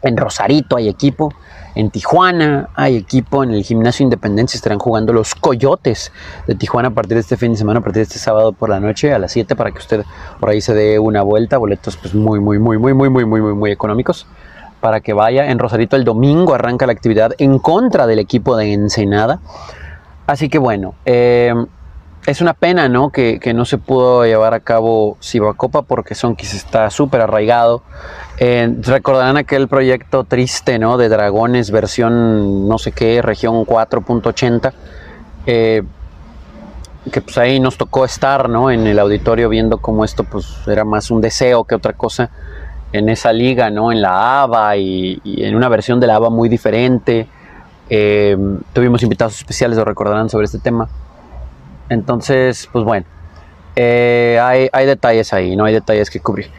en 0.02 0.18
Rosarito 0.18 0.78
hay 0.78 0.88
equipo. 0.88 1.34
En 1.76 1.90
Tijuana 1.90 2.70
hay 2.76 2.96
equipo, 2.98 3.44
en 3.44 3.52
el 3.52 3.64
Gimnasio 3.64 4.04
Independencia 4.04 4.56
estarán 4.56 4.78
jugando 4.78 5.12
los 5.12 5.34
Coyotes 5.34 6.12
de 6.46 6.54
Tijuana 6.54 6.90
a 6.90 6.92
partir 6.92 7.16
de 7.16 7.22
este 7.22 7.36
fin 7.36 7.54
de 7.54 7.58
semana, 7.58 7.80
a 7.80 7.84
partir 7.84 8.02
de 8.02 8.04
este 8.04 8.20
sábado 8.20 8.54
por 8.54 8.70
la 8.70 8.80
noche 8.80 9.12
a 9.12 9.18
las 9.18 9.32
7 9.32 9.56
para 9.56 9.72
que 9.72 9.80
usted 9.80 10.06
por 10.40 10.50
ahí 10.50 10.62
se 10.62 10.76
dé 10.76 11.00
una 11.00 11.24
vuelta. 11.24 11.58
Boletos 11.58 11.98
pues 11.98 12.14
muy, 12.14 12.40
muy, 12.40 12.60
muy, 12.60 12.78
muy, 12.78 12.94
muy, 12.94 13.10
muy, 13.10 13.26
muy, 13.26 13.42
muy, 13.42 13.54
muy 13.56 13.72
económicos 13.72 14.28
para 14.84 15.00
que 15.00 15.14
vaya. 15.14 15.50
En 15.50 15.60
Rosarito 15.60 15.96
el 15.96 16.04
domingo 16.04 16.54
arranca 16.54 16.86
la 16.86 16.92
actividad 16.92 17.32
en 17.38 17.58
contra 17.58 18.06
del 18.06 18.20
equipo 18.20 18.58
de 18.58 18.74
Ensenada. 18.74 19.40
Así 20.28 20.50
que 20.50 20.58
bueno, 20.58 20.94
eh, 21.06 21.54
es 22.26 22.42
una 22.42 22.54
pena, 22.54 22.90
¿no? 22.90 23.10
Que, 23.10 23.40
no 23.56 23.64
se 23.64 23.78
pudo 23.78 24.26
llevar 24.26 24.54
a 24.54 24.60
cabo 24.60 25.16
Cibacopa 25.24 25.84
porque 25.84 26.16
Sonkis 26.16 26.54
está 26.54 26.90
súper 26.90 27.22
arraigado. 27.22 27.82
Eh, 28.40 28.76
recordarán 28.82 29.38
aquel 29.38 29.70
proyecto 29.70 30.26
triste, 30.26 30.78
¿no? 30.80 30.98
De 30.98 31.08
Dragones, 31.08 31.72
versión 31.72 32.68
no 32.68 32.78
sé 32.78 32.92
qué, 32.92 33.22
región 33.22 33.66
4.80. 33.66 34.74
Eh, 35.46 35.84
que 37.10 37.22
pues 37.22 37.38
ahí 37.38 37.62
nos 37.62 37.78
tocó 37.78 38.04
estar, 38.04 38.50
¿no? 38.50 38.70
En 38.70 38.86
el 38.86 39.00
auditorio 39.00 39.48
viendo 39.48 39.78
cómo 39.78 40.04
esto 40.04 40.26
pues 40.26 40.46
era 40.68 40.84
más 40.84 41.10
un 41.10 41.22
deseo 41.22 41.64
que 41.64 41.74
otra 41.74 41.94
cosa 41.94 42.32
en 42.94 43.10
esa 43.10 43.34
liga, 43.34 43.70
¿no? 43.70 43.92
En 43.92 44.02
la 44.02 44.44
ABA 44.44 44.78
y, 44.78 45.22
en 45.26 45.56
una 45.56 45.68
versión 45.68 46.00
de 46.00 46.08
la 46.08 46.16
ABA 46.16 46.30
muy 46.30 46.48
diferente. 46.48 47.28
Eh, 47.90 48.38
tuvimos 48.72 49.04
invitados 49.04 49.36
especiales, 49.36 49.78
lo 49.78 49.84
recordarán, 49.84 50.30
sobre 50.30 50.46
este 50.46 50.60
tema. 50.60 50.88
Entonces, 51.90 52.70
pues 52.72 52.86
bueno, 52.86 53.06
eh, 53.76 54.40
hay, 54.42 54.86
detalles 54.86 55.34
ahí, 55.34 55.56
no 55.56 55.66
hay 55.66 55.74
detalles 55.74 56.10
que 56.10 56.20
cubrir. 56.20 56.50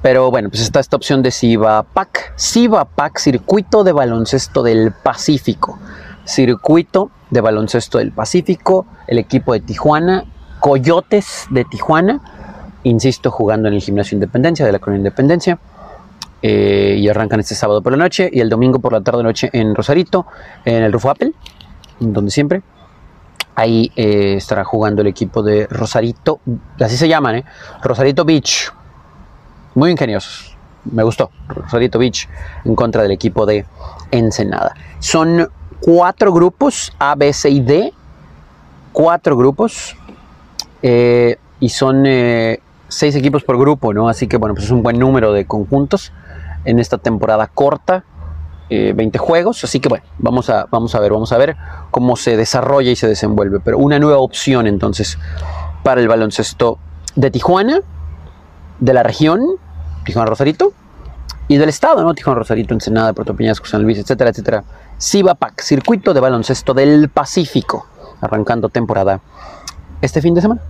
Pero 0.00 0.30
bueno, 0.30 0.48
pues 0.48 0.62
está 0.62 0.80
esta 0.80 0.96
opción 0.96 1.22
de 1.22 1.30
Siva 1.30 1.82
Pack. 1.82 2.32
Siva 2.36 2.84
Pack, 2.84 3.18
circuito 3.18 3.84
de 3.84 3.92
baloncesto 3.92 4.62
del 4.62 4.92
Pacífico. 4.92 5.78
Circuito 6.24 7.10
de 7.30 7.40
baloncesto 7.40 7.98
del 7.98 8.12
Pacífico, 8.12 8.86
el 9.08 9.18
equipo 9.18 9.52
de 9.52 9.60
Tijuana, 9.60 10.24
Coyotes 10.60 11.46
de 11.50 11.64
Tijuana, 11.64 12.20
insisto, 12.84 13.30
jugando 13.30 13.68
en 13.68 13.74
el 13.74 13.80
Gimnasio 13.80 14.14
Independencia 14.14 14.64
de 14.64 14.72
la 14.72 14.78
Colonia 14.78 15.00
Independencia. 15.00 15.58
Eh, 16.42 16.96
y 16.98 17.06
arrancan 17.08 17.40
este 17.40 17.54
sábado 17.54 17.82
por 17.82 17.92
la 17.92 17.98
noche 17.98 18.30
y 18.32 18.40
el 18.40 18.48
domingo 18.48 18.78
por 18.78 18.92
la 18.94 19.02
tarde 19.02 19.22
noche 19.22 19.50
en 19.52 19.74
Rosarito, 19.74 20.26
en 20.64 20.82
el 20.82 20.92
Rufo 20.92 21.10
Apple, 21.10 21.32
donde 21.98 22.30
siempre. 22.30 22.62
Ahí 23.54 23.92
eh, 23.94 24.34
estará 24.36 24.64
jugando 24.64 25.02
el 25.02 25.08
equipo 25.08 25.42
de 25.42 25.66
Rosarito, 25.66 26.40
así 26.78 26.96
se 26.96 27.08
llaman, 27.08 27.36
¿eh? 27.36 27.44
Rosarito 27.82 28.24
Beach. 28.24 28.72
Muy 29.74 29.90
ingeniosos. 29.90 30.56
Me 30.90 31.02
gustó. 31.02 31.30
Rosarito 31.48 31.98
Beach 31.98 32.26
en 32.64 32.74
contra 32.74 33.02
del 33.02 33.10
equipo 33.10 33.44
de 33.44 33.66
Ensenada. 34.10 34.74
Son 34.98 35.46
cuatro 35.80 36.32
grupos, 36.32 36.90
A, 36.98 37.14
B, 37.16 37.32
C 37.34 37.50
y 37.50 37.60
D. 37.60 37.92
Cuatro 38.92 39.36
grupos. 39.36 39.94
Y 40.82 41.68
son 41.68 42.04
seis 42.88 43.14
equipos 43.14 43.44
por 43.44 43.58
grupo, 43.58 43.92
¿no? 43.92 44.08
Así 44.08 44.26
que 44.26 44.38
bueno, 44.38 44.54
pues 44.54 44.64
es 44.66 44.70
un 44.70 44.82
buen 44.82 44.98
número 44.98 45.34
de 45.34 45.44
conjuntos 45.44 46.12
en 46.64 46.78
esta 46.78 46.98
temporada 46.98 47.46
corta. 47.46 48.04
20 48.70 49.02
eh, 49.02 49.18
juegos. 49.18 49.64
Así 49.64 49.80
que 49.80 49.88
bueno, 49.88 50.04
vamos 50.18 50.48
a, 50.48 50.66
vamos 50.70 50.94
a 50.94 51.00
ver, 51.00 51.12
vamos 51.12 51.32
a 51.32 51.38
ver 51.38 51.56
cómo 51.90 52.16
se 52.16 52.36
desarrolla 52.36 52.90
y 52.90 52.96
se 52.96 53.08
desenvuelve. 53.08 53.60
Pero 53.60 53.78
una 53.78 53.98
nueva 53.98 54.18
opción 54.18 54.66
entonces 54.66 55.18
para 55.82 56.00
el 56.00 56.08
baloncesto 56.08 56.78
de 57.16 57.30
Tijuana, 57.30 57.80
de 58.78 58.94
la 58.94 59.02
región, 59.02 59.40
Tijuana 60.04 60.30
Rosarito, 60.30 60.72
y 61.48 61.56
del 61.56 61.68
estado, 61.68 62.04
¿no? 62.04 62.14
Tijuana 62.14 62.38
Rosarito, 62.38 62.74
Ensenada, 62.74 63.12
Puerto 63.12 63.34
Peñasco, 63.34 63.66
San 63.66 63.82
Luis, 63.82 63.98
etcétera, 63.98 64.30
etcétera. 64.30 64.62
Cibapac, 65.00 65.60
circuito 65.62 66.14
de 66.14 66.20
baloncesto 66.20 66.74
del 66.74 67.08
Pacífico, 67.08 67.86
arrancando 68.20 68.68
temporada 68.68 69.20
este 70.00 70.22
fin 70.22 70.34
de 70.34 70.42
semana. 70.42 70.60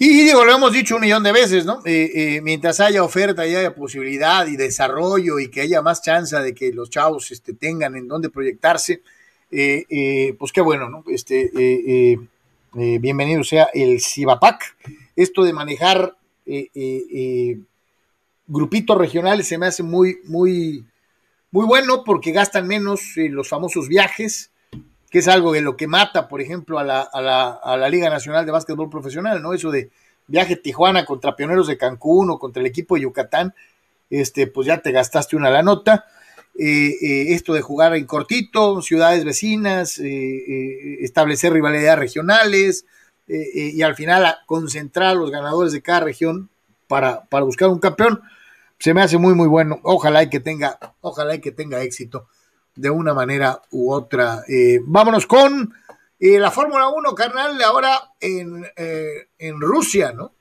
Y 0.00 0.22
digo, 0.22 0.44
lo 0.44 0.54
hemos 0.54 0.72
dicho 0.72 0.94
un 0.94 1.00
millón 1.00 1.24
de 1.24 1.32
veces, 1.32 1.66
¿no? 1.66 1.80
Eh, 1.84 2.10
eh, 2.14 2.40
mientras 2.40 2.78
haya 2.78 3.02
oferta 3.02 3.44
y 3.44 3.56
haya 3.56 3.74
posibilidad 3.74 4.46
y 4.46 4.56
desarrollo 4.56 5.40
y 5.40 5.48
que 5.48 5.62
haya 5.62 5.82
más 5.82 6.02
chance 6.02 6.38
de 6.38 6.54
que 6.54 6.72
los 6.72 6.88
chavos 6.88 7.32
este, 7.32 7.52
tengan 7.52 7.96
en 7.96 8.06
dónde 8.06 8.30
proyectarse, 8.30 9.02
eh, 9.50 10.36
pues 10.38 10.52
qué 10.52 10.60
bueno, 10.60 10.88
¿no? 10.88 11.02
Este, 11.08 11.50
bienvenido 12.72 13.42
sea 13.42 13.70
el 13.74 14.00
Cibapac. 14.00 14.76
Esto 15.16 15.42
de 15.42 15.52
manejar 15.52 16.14
grupitos 18.46 18.96
regionales 18.96 19.48
se 19.48 19.58
me 19.58 19.66
hace 19.66 19.82
muy, 19.82 20.18
muy, 20.26 20.84
muy 21.50 21.66
bueno 21.66 22.04
porque 22.04 22.30
gastan 22.30 22.68
menos 22.68 23.14
los 23.16 23.48
famosos 23.48 23.88
viajes 23.88 24.52
que 25.10 25.20
es 25.20 25.28
algo 25.28 25.52
de 25.52 25.60
lo 25.60 25.76
que 25.76 25.86
mata, 25.86 26.28
por 26.28 26.40
ejemplo, 26.40 26.78
a 26.78 26.84
la, 26.84 27.00
a 27.00 27.20
la, 27.20 27.50
a 27.50 27.76
la 27.76 27.88
Liga 27.88 28.10
Nacional 28.10 28.44
de 28.44 28.52
Básquetbol 28.52 28.90
Profesional, 28.90 29.42
¿no? 29.42 29.54
Eso 29.54 29.70
de 29.70 29.90
viaje 30.26 30.56
Tijuana 30.56 31.04
contra 31.04 31.34
Pioneros 31.34 31.66
de 31.66 31.78
Cancún 31.78 32.30
o 32.30 32.38
contra 32.38 32.60
el 32.60 32.66
equipo 32.66 32.94
de 32.94 33.02
Yucatán, 33.02 33.54
este, 34.10 34.46
pues 34.46 34.66
ya 34.66 34.78
te 34.78 34.92
gastaste 34.92 35.36
una 35.36 35.50
la 35.50 35.62
nota. 35.62 36.04
Eh, 36.58 36.96
eh, 37.00 37.34
esto 37.34 37.54
de 37.54 37.62
jugar 37.62 37.94
en 37.94 38.04
cortito, 38.04 38.82
ciudades 38.82 39.24
vecinas, 39.24 39.98
eh, 39.98 40.98
establecer 41.00 41.52
rivalidades 41.52 41.98
regionales 41.98 42.84
y 43.30 43.82
al 43.82 43.94
final 43.94 44.38
concentrar 44.46 45.08
a 45.10 45.14
los 45.14 45.30
ganadores 45.30 45.72
de 45.72 45.82
cada 45.82 46.00
región 46.00 46.48
para, 46.86 47.26
para 47.26 47.44
buscar 47.44 47.68
un 47.68 47.78
campeón, 47.78 48.22
se 48.78 48.94
me 48.94 49.02
hace 49.02 49.18
muy, 49.18 49.34
muy 49.34 49.46
bueno. 49.46 49.80
Ojalá 49.82 50.22
y 50.22 50.30
que 50.30 50.40
tenga, 50.40 50.78
ojalá 51.02 51.34
y 51.34 51.40
que 51.40 51.52
tenga 51.52 51.82
éxito 51.82 52.26
de 52.78 52.90
una 52.90 53.12
manera 53.12 53.60
u 53.72 53.92
otra. 53.92 54.44
Eh, 54.48 54.80
vámonos 54.84 55.26
con 55.26 55.74
eh, 56.18 56.38
la 56.38 56.50
Fórmula 56.50 56.88
1, 56.88 57.14
carnal, 57.14 57.60
ahora 57.62 58.12
en, 58.20 58.64
eh, 58.76 59.28
en 59.38 59.60
Rusia, 59.60 60.12
¿no? 60.12 60.34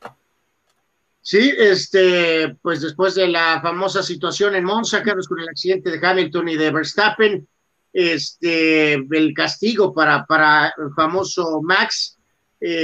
Sí, 1.21 1.53
este, 1.57 2.55
pues 2.61 2.81
después 2.81 3.15
de 3.15 3.27
la 3.27 3.59
famosa 3.61 4.01
situación 4.01 4.55
en 4.55 4.63
Monza, 4.63 5.03
Carlos, 5.03 5.27
con 5.27 5.39
el 5.39 5.49
accidente 5.49 5.89
de 5.91 6.05
Hamilton 6.05 6.49
y 6.49 6.55
de 6.55 6.71
Verstappen, 6.71 7.47
este, 7.91 8.93
el 8.93 9.33
castigo 9.33 9.93
para, 9.93 10.25
para 10.25 10.67
el 10.77 10.93
famoso 10.95 11.61
Max, 11.61 12.17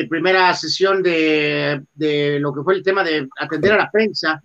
primera 0.09 0.53
sesión 0.55 1.01
de, 1.01 1.84
de 1.93 2.39
lo 2.39 2.53
que 2.53 2.61
fue 2.63 2.75
el 2.75 2.84
tema 2.84 3.03
de 3.03 3.27
atender 3.39 3.73
a 3.73 3.77
la 3.77 3.91
prensa, 3.91 4.43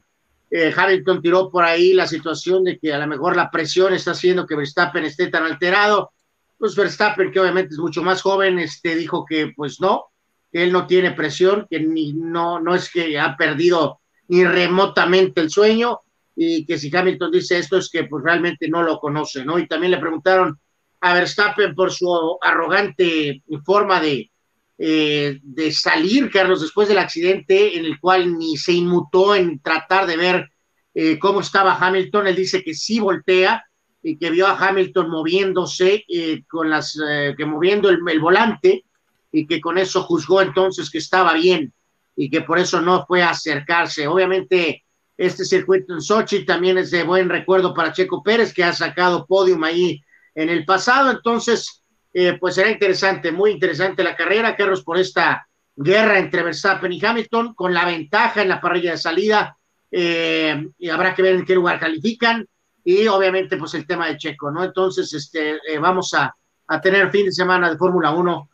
eh, 0.51 0.73
Hamilton 0.75 1.20
tiró 1.23 1.51
por 1.51 1.65
ahí 1.65 1.93
la 1.93 2.07
situación 2.07 2.65
de 2.65 2.79
que 2.79 2.93
a 2.93 2.99
lo 2.99 3.07
mejor 3.07 3.37
la 3.37 3.51
presión 3.51 3.93
está 3.93 4.12
haciendo 4.12 4.47
que 4.47 4.57
Verstappen 4.57 5.05
esté 5.05 5.29
tan 5.29 5.45
alterado. 5.45 6.12
Pues 6.57 6.75
Verstappen, 6.75 7.31
que 7.31 7.41
obviamente 7.41 7.75
es 7.75 7.79
mucho 7.79 8.03
más 8.03 8.23
joven, 8.23 8.59
este, 8.59 8.97
dijo 8.97 9.25
que 9.25 9.53
pues 9.55 9.81
no, 9.81 10.07
que 10.51 10.62
él 10.65 10.73
no 10.73 10.87
tiene 10.87 11.12
presión, 11.12 11.66
que 11.70 11.81
ni, 11.81 12.12
no, 12.15 12.61
no 12.61 12.75
es 12.75 12.91
que 12.91 13.19
ha 13.19 13.37
perdido 13.37 14.01
ni 14.29 14.45
remotamente 14.45 15.41
el 15.41 15.51
sueño 15.51 16.01
y 16.35 16.65
que 16.65 16.79
si 16.79 16.95
Hamilton 16.95 17.33
dice 17.33 17.59
esto 17.59 17.77
es 17.77 17.89
que 17.91 18.05
pues 18.05 18.25
realmente 18.25 18.69
no 18.69 18.83
lo 18.83 18.99
conoce, 18.99 19.45
¿no? 19.45 19.59
Y 19.59 19.66
también 19.66 19.91
le 19.93 19.99
preguntaron 19.99 20.59
a 21.01 21.15
Verstappen 21.15 21.75
por 21.75 21.93
su 21.93 22.39
arrogante 22.41 23.43
forma 23.65 24.01
de, 24.01 24.31
eh, 24.80 25.40
de 25.42 25.72
salir, 25.72 26.30
Carlos, 26.30 26.60
después 26.60 26.86
del 26.86 26.98
accidente 26.98 27.76
en 27.76 27.84
el 27.84 27.98
cual 27.98 28.38
ni 28.38 28.56
se 28.56 28.72
inmutó 28.72 29.34
en 29.34 29.60
tratar 29.60 30.06
de 30.06 30.16
ver 30.16 30.50
eh, 30.94 31.18
cómo 31.18 31.40
estaba 31.40 31.76
Hamilton. 31.76 32.28
Él 32.28 32.36
dice 32.36 32.62
que 32.62 32.74
sí 32.74 33.00
voltea 33.00 33.64
y 34.02 34.16
que 34.16 34.30
vio 34.30 34.46
a 34.46 34.56
Hamilton 34.56 35.10
moviéndose 35.10 36.05
eh, 36.09 36.44
con 36.48 36.70
las 36.70 36.96
que 37.36 37.44
moviendo 37.44 37.88
el, 37.88 38.20
volante 38.20 38.84
y 39.32 39.46
que 39.46 39.60
con 39.60 39.78
eso 39.78 40.02
juzgó 40.05 40.40
entonces 40.40 40.88
que 40.90 40.98
estaba 40.98 41.34
bien 41.34 41.72
y 42.14 42.30
que 42.30 42.42
por 42.42 42.59
eso 42.59 42.80
no 42.80 43.05
fue 43.06 43.22
a 43.22 43.30
acercarse. 43.30 44.06
Obviamente 44.06 44.84
este 45.16 45.44
circuito 45.44 45.92
en 45.92 46.00
Sochi 46.00 46.46
también 46.46 46.78
es 46.78 46.92
de 46.92 47.02
buen 47.02 47.28
recuerdo 47.28 47.74
para 47.74 47.92
Checo 47.92 48.22
Pérez 48.22 48.55
que 48.55 48.62
ha 48.62 48.72
sacado 48.72 49.26
podium 49.26 49.64
ahí 49.64 50.00
en 50.36 50.48
el 50.48 50.64
pasado, 50.64 51.10
entonces, 51.10 51.82
eh, 52.12 52.36
pues 52.40 52.55
será 52.55 52.70
interesante, 52.70 53.32
muy 53.32 53.52
interesante 53.52 54.02
la 54.02 54.16
carrera, 54.16 54.56
Carlos, 54.56 54.82
por 54.82 54.98
esta 54.98 55.47
guerra 55.76 56.18
entre 56.18 56.43
Verstappen 56.43 56.93
y 56.93 57.05
Hamilton, 57.05 57.55
con 57.55 57.74
la 57.74 57.85
ventaja 57.85 58.43
en 58.43 58.48
la 58.48 58.60
parrilla 58.60 58.93
de 58.93 58.98
salida, 58.98 59.56
eh, 59.90 60.68
y 60.78 60.89
habrá 60.89 61.14
que 61.14 61.22
ver 61.22 61.36
en 61.36 61.44
qué 61.44 61.55
lugar 61.55 61.78
califican, 61.78 62.47
y 62.82 63.06
obviamente, 63.06 63.56
pues 63.56 63.74
el 63.74 63.86
tema 63.86 64.09
de 64.09 64.16
Checo, 64.16 64.51
¿no? 64.51 64.64
Entonces, 64.64 65.12
este, 65.12 65.59
eh, 65.68 65.78
vamos 65.78 66.14
a, 66.14 66.35
a, 66.66 66.80
tener 66.80 67.10
fin 67.10 67.26
de 67.26 67.32
semana 67.32 67.70
de 67.70 67.76
Fórmula 67.76 68.10
1 68.12 68.51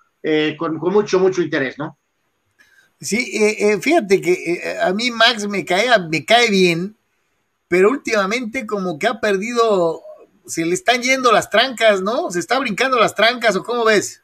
con, 0.59 0.78
con, 0.78 0.93
mucho, 0.93 1.20
mucho 1.20 1.43
interés, 1.43 1.78
¿no? 1.78 1.98
Sí, 3.01 3.78
fíjate 3.82 4.20
que 4.22 4.78
a 4.82 4.93
mí 4.94 5.10
Max 5.10 5.47
me 5.47 5.64
cae, 5.64 5.89
me 6.09 6.24
cae 6.24 6.48
bien, 6.51 6.97
pero 7.68 7.90
últimamente 7.90 8.66
como 8.66 8.98
que 8.98 9.06
ha 9.06 9.20
perdido 9.20 10.03
se 10.47 10.65
le 10.65 10.75
están 10.75 11.03
yendo 11.03 11.33
las 11.33 11.51
trancas, 11.51 12.03
¿no? 12.03 12.31
¿Se 12.31 12.39
está 12.39 12.59
brincando 12.59 12.99
las 12.99 13.15
trancas 13.15 13.57
o 13.57 13.62
cómo 13.62 13.85
ves? 13.85 14.23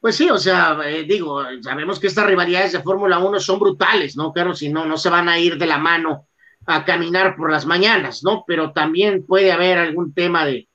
Pues 0.00 0.16
sí, 0.16 0.30
o 0.30 0.38
sea, 0.38 0.78
eh, 0.84 1.04
digo, 1.04 1.42
sabemos 1.60 1.98
que 1.98 2.06
estas 2.06 2.26
rivalidades 2.26 2.72
de 2.72 2.82
Fórmula 2.82 3.18
1 3.18 3.40
son 3.40 3.58
brutales, 3.58 4.16
¿no? 4.16 4.32
Claro, 4.32 4.54
si 4.54 4.68
no, 4.68 4.84
no 4.86 4.96
se 4.96 5.10
van 5.10 5.28
a 5.28 5.38
ir 5.38 5.58
de 5.58 5.66
la 5.66 5.78
mano 5.78 6.28
a 6.66 6.84
caminar 6.84 7.34
por 7.36 7.50
las 7.50 7.66
mañanas, 7.66 8.22
¿no? 8.22 8.44
Pero 8.46 8.72
también 8.72 9.26
puede 9.26 9.50
haber 9.50 9.78
algún 9.78 10.14
tema 10.14 10.46
de 10.46 10.68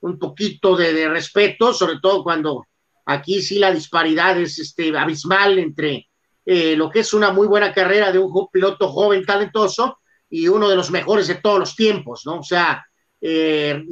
un 0.00 0.18
poquito 0.18 0.76
de, 0.76 1.08
respeto, 1.08 1.74
sobre 1.74 2.00
todo 2.00 2.22
cuando 2.22 2.66
aquí 3.04 3.42
sí 3.42 3.58
la 3.58 3.70
disparidad 3.70 4.38
es 4.38 4.58
este, 4.58 4.96
abismal 4.96 5.58
entre 5.58 6.08
eh, 6.46 6.74
lo 6.74 6.88
que 6.88 7.00
es 7.00 7.12
una 7.12 7.32
muy 7.32 7.46
buena 7.46 7.74
carrera 7.74 8.10
de 8.10 8.18
un 8.18 8.48
piloto 8.50 8.88
joven, 8.88 9.26
talentoso, 9.26 9.98
y 10.30 10.48
uno 10.48 10.68
de 10.68 10.76
los 10.76 10.90
mejores 10.90 11.26
de 11.26 11.34
todos 11.34 11.58
los 11.58 11.76
tiempos, 11.76 12.22
¿no? 12.24 12.38
O 12.38 12.42
sea, 12.42 12.86
eh, 13.20 13.84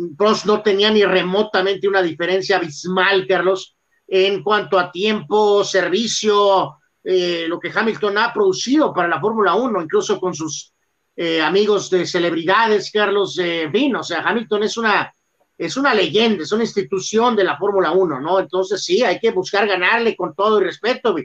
no 0.44 0.62
tenía 0.62 0.90
ni 0.90 1.04
remotamente 1.04 1.88
una 1.88 2.02
diferencia 2.02 2.56
abismal, 2.56 3.26
Carlos, 3.26 3.76
en 4.06 4.42
cuanto 4.42 4.78
a 4.78 4.90
tiempo, 4.90 5.62
servicio, 5.64 6.78
eh, 7.04 7.46
lo 7.48 7.60
que 7.60 7.70
Hamilton 7.74 8.18
ha 8.18 8.32
producido 8.32 8.92
para 8.92 9.08
la 9.08 9.20
Fórmula 9.20 9.54
1, 9.54 9.82
incluso 9.82 10.18
con 10.18 10.34
sus 10.34 10.72
eh, 11.20 11.42
amigos 11.42 11.90
de 11.90 12.06
celebridades, 12.06 12.92
Carlos, 12.92 13.36
eh, 13.40 13.66
vino. 13.66 14.00
O 14.00 14.02
sea, 14.04 14.20
Hamilton 14.20 14.62
es 14.62 14.76
una, 14.76 15.12
es 15.58 15.76
una 15.76 15.92
leyenda, 15.92 16.44
es 16.44 16.52
una 16.52 16.62
institución 16.62 17.34
de 17.34 17.42
la 17.42 17.58
Fórmula 17.58 17.90
1, 17.90 18.20
¿no? 18.20 18.38
Entonces 18.38 18.84
sí, 18.84 19.02
hay 19.02 19.18
que 19.18 19.32
buscar 19.32 19.66
ganarle 19.66 20.14
con 20.14 20.32
todo 20.32 20.58
el 20.58 20.66
respeto, 20.66 21.16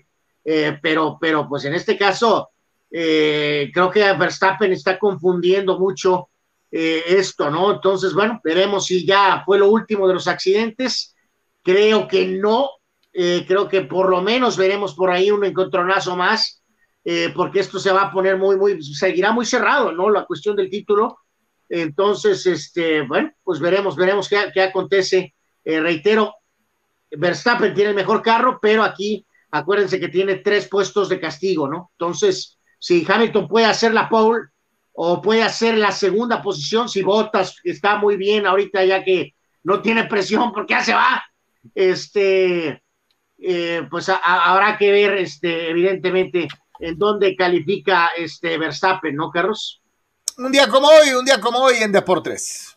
eh, 0.43 0.79
pero, 0.81 1.19
pero 1.21 1.47
pues 1.47 1.65
en 1.65 1.75
este 1.75 1.95
caso, 1.95 2.49
creo 2.89 3.91
que 3.91 4.13
Verstappen 4.13 4.71
está 4.71 4.97
confundiendo 4.97 5.77
mucho 5.77 6.29
eh, 6.75 7.03
esto, 7.19 7.51
¿no? 7.51 7.71
Entonces, 7.71 8.15
bueno, 8.15 8.41
veremos 8.43 8.87
si 8.87 9.05
ya 9.05 9.43
fue 9.45 9.59
lo 9.59 9.69
último 9.69 10.07
de 10.07 10.15
los 10.15 10.27
accidentes. 10.27 11.15
Creo 11.61 12.07
que 12.07 12.25
no, 12.25 12.67
eh, 13.13 13.45
creo 13.47 13.69
que 13.69 13.81
por 13.81 14.09
lo 14.09 14.23
menos 14.23 14.57
veremos 14.57 14.95
por 14.95 15.11
ahí 15.11 15.29
un 15.29 15.45
encontronazo 15.45 16.15
más, 16.15 16.63
eh, 17.05 17.31
porque 17.35 17.59
esto 17.59 17.77
se 17.77 17.91
va 17.91 18.05
a 18.05 18.11
poner 18.11 18.37
muy, 18.37 18.57
muy, 18.57 18.81
seguirá 18.81 19.31
muy 19.31 19.45
cerrado, 19.45 19.91
¿no? 19.91 20.09
La 20.09 20.25
cuestión 20.25 20.55
del 20.55 20.71
título. 20.71 21.19
Entonces, 21.69 22.43
este, 22.47 23.03
bueno, 23.03 23.31
pues 23.43 23.59
veremos, 23.59 23.95
veremos 23.95 24.27
qué, 24.27 24.49
qué 24.51 24.63
acontece. 24.63 25.35
reitero, 25.63 26.33
Verstappen 27.11 27.75
tiene 27.75 27.91
el 27.91 27.95
mejor 27.95 28.23
carro, 28.23 28.57
pero 28.59 28.81
aquí 28.81 29.23
acuérdense 29.51 29.99
que 29.99 30.09
tiene 30.09 30.37
tres 30.37 30.67
puestos 30.67 31.07
de 31.07 31.19
castigo, 31.19 31.67
¿no? 31.67 31.91
Entonces, 31.99 32.57
si 32.79 33.05
Hamilton 33.07 33.47
puede 33.47 33.67
hacer 33.67 33.93
la 33.93 34.09
pole, 34.09 34.47
o 34.93 35.21
puede 35.21 35.43
hacer 35.43 35.77
la 35.77 35.91
segunda 35.91 36.41
posición 36.41 36.87
si 36.87 37.01
Botas 37.01 37.57
está 37.63 37.97
muy 37.97 38.15
bien 38.15 38.45
ahorita 38.45 38.85
ya 38.85 39.03
que 39.03 39.35
no 39.63 39.81
tiene 39.81 40.05
presión 40.05 40.53
porque 40.53 40.73
ya 40.73 40.83
se 40.83 40.93
va. 40.93 41.23
Este, 41.73 42.83
eh, 43.39 43.87
pues 43.89 44.09
habrá 44.09 44.77
que 44.77 44.91
ver, 44.91 45.17
este, 45.17 45.69
evidentemente, 45.69 46.47
en 46.79 46.97
dónde 46.97 47.35
califica 47.35 48.11
este 48.17 48.57
Verstappen, 48.57 49.15
¿no, 49.15 49.31
Carlos? 49.31 49.81
Un 50.37 50.51
día 50.51 50.67
como 50.67 50.87
hoy, 50.87 51.13
un 51.17 51.25
día 51.25 51.39
como 51.39 51.59
hoy 51.59 51.75
en 51.77 51.91
Deportes. 51.91 52.75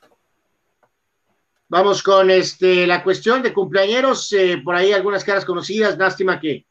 Vamos 1.68 2.02
con 2.02 2.30
este, 2.30 2.86
la 2.86 3.02
cuestión 3.02 3.42
de 3.42 3.52
cumpleaños, 3.52 4.32
eh, 4.32 4.60
por 4.64 4.76
ahí 4.76 4.92
algunas 4.92 5.24
caras 5.24 5.44
conocidas, 5.44 5.98
lástima 5.98 6.38
que 6.38 6.64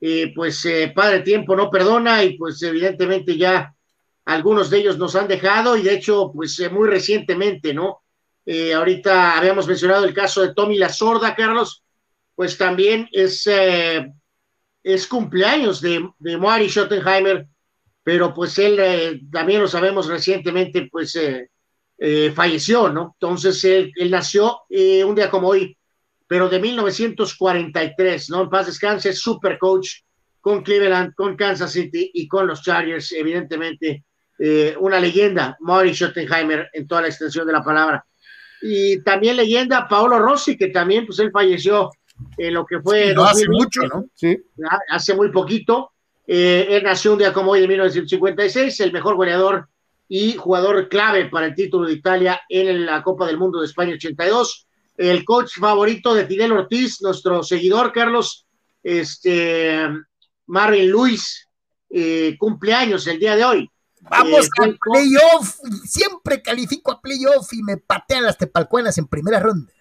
eh, 0.00 0.32
pues 0.34 0.66
Padre 0.94 1.20
Tiempo 1.20 1.54
no 1.54 1.70
perdona 1.70 2.24
y 2.24 2.36
pues 2.36 2.60
evidentemente 2.62 3.36
ya 3.36 3.74
algunos 4.30 4.70
de 4.70 4.78
ellos 4.78 4.96
nos 4.96 5.16
han 5.16 5.26
dejado 5.26 5.76
y 5.76 5.82
de 5.82 5.94
hecho, 5.94 6.30
pues 6.32 6.58
eh, 6.60 6.70
muy 6.70 6.88
recientemente, 6.88 7.74
¿no? 7.74 8.02
Eh, 8.46 8.72
ahorita 8.72 9.36
habíamos 9.36 9.66
mencionado 9.66 10.04
el 10.04 10.14
caso 10.14 10.40
de 10.40 10.54
Tommy 10.54 10.78
La 10.78 10.88
Sorda, 10.88 11.34
Carlos, 11.34 11.82
pues 12.36 12.56
también 12.56 13.08
es, 13.10 13.44
eh, 13.48 14.08
es 14.84 15.06
cumpleaños 15.08 15.80
de, 15.80 16.08
de 16.18 16.36
Moari 16.36 16.68
Schottenheimer, 16.68 17.48
pero 18.04 18.32
pues 18.32 18.56
él 18.58 19.20
también 19.32 19.62
lo 19.62 19.68
sabemos 19.68 20.06
recientemente, 20.06 20.88
pues 20.90 21.18
falleció, 22.34 22.88
¿no? 22.88 23.14
Entonces 23.20 23.62
él, 23.64 23.92
él 23.94 24.10
nació 24.10 24.60
un 24.70 25.14
día 25.14 25.28
como 25.28 25.48
hoy, 25.48 25.76
pero 26.26 26.48
de 26.48 26.60
1943, 26.60 28.30
¿no? 28.30 28.42
En 28.42 28.48
paz 28.48 28.66
descanse, 28.66 29.12
super 29.12 29.58
coach 29.58 29.90
con 30.40 30.62
Cleveland, 30.62 31.14
con 31.14 31.36
Kansas 31.36 31.72
City 31.72 32.10
y 32.14 32.26
con 32.26 32.46
los 32.46 32.62
Chargers, 32.62 33.12
evidentemente 33.12 34.04
eh, 34.42 34.74
una 34.80 34.98
leyenda, 34.98 35.58
Maurice 35.60 36.06
Schottenheimer, 36.06 36.70
en 36.72 36.88
toda 36.88 37.02
la 37.02 37.08
extensión 37.08 37.46
de 37.46 37.52
la 37.52 37.62
palabra. 37.62 38.06
Y 38.62 39.02
también 39.02 39.36
leyenda 39.36 39.86
Paolo 39.86 40.18
Rossi, 40.18 40.56
que 40.56 40.68
también, 40.68 41.04
pues 41.04 41.18
él 41.18 41.30
falleció 41.30 41.90
en 42.38 42.54
lo 42.54 42.64
que 42.64 42.80
fue. 42.80 43.12
no 43.14 43.24
hace 43.24 43.46
mucho, 43.48 43.82
¿no? 43.82 44.06
Sí. 44.14 44.38
Hace 44.88 45.14
muy 45.14 45.30
poquito. 45.30 45.92
Eh, 46.26 46.68
él 46.70 46.82
nació 46.82 47.12
un 47.12 47.18
día 47.18 47.34
como 47.34 47.50
hoy 47.50 47.60
de 47.60 47.68
1956, 47.68 48.80
el 48.80 48.92
mejor 48.92 49.16
goleador 49.16 49.68
y 50.08 50.36
jugador 50.36 50.88
clave 50.88 51.26
para 51.26 51.46
el 51.46 51.54
título 51.54 51.86
de 51.86 51.94
Italia 51.94 52.40
en 52.48 52.86
la 52.86 53.02
Copa 53.02 53.26
del 53.26 53.36
Mundo 53.36 53.60
de 53.60 53.66
España 53.66 53.92
82. 53.92 54.66
El 54.96 55.22
coach 55.24 55.58
favorito 55.58 56.14
de 56.14 56.26
Fidel 56.26 56.52
Ortiz, 56.52 57.02
nuestro 57.02 57.42
seguidor, 57.42 57.92
Carlos, 57.92 58.46
este, 58.82 59.86
Marvin 60.46 60.90
Luis, 60.90 61.46
eh, 61.90 62.36
cumpleaños 62.38 63.06
el 63.06 63.18
día 63.18 63.36
de 63.36 63.44
hoy. 63.44 63.70
Vamos 64.10 64.46
eh, 64.46 64.48
a 64.64 64.90
playoff. 64.90 65.60
Siempre 65.84 66.42
califico 66.42 66.90
a 66.90 67.00
playoff 67.00 67.52
y 67.52 67.62
me 67.62 67.76
patean 67.76 68.24
las 68.24 68.36
tepalcuenas 68.36 68.98
en 68.98 69.06
primera 69.06 69.38
ronda. 69.38 69.72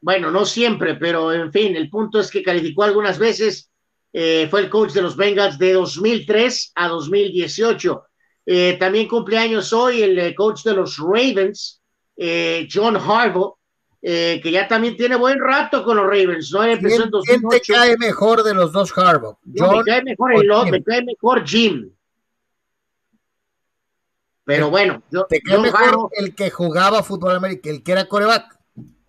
Bueno, 0.00 0.30
no 0.30 0.44
siempre, 0.44 0.96
pero 0.96 1.32
en 1.32 1.52
fin, 1.52 1.76
el 1.76 1.88
punto 1.88 2.20
es 2.20 2.30
que 2.30 2.42
calificó 2.42 2.82
algunas 2.82 3.18
veces. 3.18 3.70
Eh, 4.12 4.48
fue 4.50 4.60
el 4.60 4.70
coach 4.70 4.92
de 4.92 5.02
los 5.02 5.16
Bengals 5.16 5.58
de 5.58 5.74
2003 5.74 6.72
a 6.74 6.88
2018. 6.88 8.02
Eh, 8.46 8.76
también 8.78 9.08
cumpleaños 9.08 9.72
hoy 9.72 10.02
el 10.02 10.34
coach 10.34 10.62
de 10.62 10.74
los 10.74 10.96
Ravens, 10.98 11.82
John 12.72 12.96
Harbaugh, 12.96 13.56
que 14.00 14.50
ya 14.50 14.66
también 14.66 14.96
tiene 14.96 15.16
buen 15.16 15.38
rato 15.38 15.84
con 15.84 15.96
los 15.96 16.06
Ravens, 16.06 16.50
¿no? 16.52 16.64
empezó 16.64 17.04
en 17.04 17.10
2008. 17.10 17.48
¿Quién 17.48 17.60
te 17.60 17.72
cae 17.72 17.96
mejor 17.98 18.42
de 18.42 18.54
los 18.54 18.72
dos 18.72 18.96
Harbaugh? 18.96 19.36
me 19.44 19.84
cae 19.84 20.02
mejor 20.02 20.34
el 20.34 20.70
me 20.70 20.82
cae 20.82 21.04
mejor 21.04 21.46
Jim. 21.46 21.90
Pero 24.46 24.70
bueno, 24.70 25.02
yo, 25.10 25.26
¿te 25.28 25.40
cae 25.40 25.58
mejor 25.58 26.08
el 26.12 26.32
que 26.32 26.50
jugaba 26.50 27.02
fútbol 27.02 27.34
americano, 27.34 27.74
el 27.74 27.82
que 27.82 27.90
era 27.90 28.06
coreback? 28.06 28.56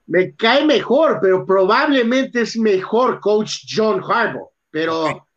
Me 0.07 0.35
cae 0.35 0.65
mejor, 0.65 1.19
pero 1.22 1.45
probablemente 1.45 2.41
es 2.41 2.57
mejor 2.57 3.19
coach 3.19 3.59
John 3.69 4.01
Harbaugh. 4.03 4.49
Pero 4.72 5.27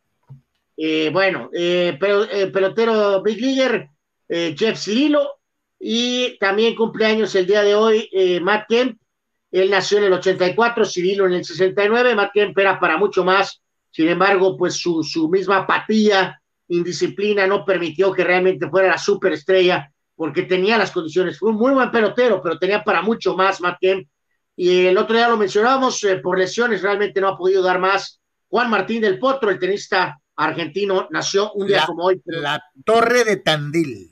eh, 0.74 1.10
bueno, 1.12 1.50
eh, 1.52 1.98
pero, 2.00 2.24
eh, 2.24 2.46
pelotero 2.46 3.22
Big 3.22 3.42
Leaguer, 3.42 3.90
Jeff 4.26 4.78
Cirillo, 4.78 5.32
y 5.78 6.38
también 6.38 6.74
cumpleaños 6.74 7.34
el 7.34 7.46
día 7.46 7.62
de 7.62 7.74
hoy 7.74 8.08
Matt 8.40 8.68
Kemp. 8.70 8.98
Él 9.50 9.68
nació 9.68 9.98
en 9.98 10.04
el 10.04 10.14
84, 10.14 10.86
Cirilo 10.86 11.26
en 11.26 11.34
el 11.34 11.44
69. 11.44 12.14
Matt 12.14 12.30
Kemp 12.32 12.56
era 12.56 12.80
para 12.80 12.96
mucho 12.96 13.22
más. 13.22 13.60
Sin 13.90 14.08
embargo, 14.08 14.56
pues 14.56 14.74
su, 14.74 15.02
su 15.02 15.28
misma 15.28 15.58
apatía 15.58 16.39
indisciplina 16.70 17.46
no 17.46 17.64
permitió 17.64 18.12
que 18.12 18.24
realmente 18.24 18.68
fuera 18.68 18.88
la 18.88 18.98
superestrella 18.98 19.92
porque 20.14 20.42
tenía 20.42 20.76
las 20.78 20.90
condiciones. 20.90 21.38
Fue 21.38 21.50
un 21.50 21.56
muy 21.56 21.72
buen 21.72 21.90
pelotero, 21.90 22.42
pero 22.42 22.58
tenía 22.58 22.82
para 22.84 23.02
mucho 23.02 23.36
más 23.36 23.60
Matt 23.60 23.78
Kemp. 23.80 24.08
Y 24.56 24.86
el 24.86 24.98
otro 24.98 25.16
día 25.16 25.28
lo 25.28 25.36
mencionábamos, 25.36 26.02
eh, 26.04 26.16
por 26.16 26.38
lesiones 26.38 26.82
realmente 26.82 27.20
no 27.20 27.28
ha 27.28 27.36
podido 27.38 27.62
dar 27.62 27.78
más. 27.78 28.20
Juan 28.48 28.68
Martín 28.68 29.00
del 29.00 29.18
Potro, 29.18 29.50
el 29.50 29.58
tenista 29.58 30.18
argentino, 30.36 31.06
nació 31.10 31.52
un 31.52 31.66
día 31.66 31.78
La- 31.78 31.86
como 31.86 32.04
hoy. 32.04 32.20
La 32.26 32.62
Torre 32.84 33.24
de 33.24 33.36
Tandil. 33.38 34.10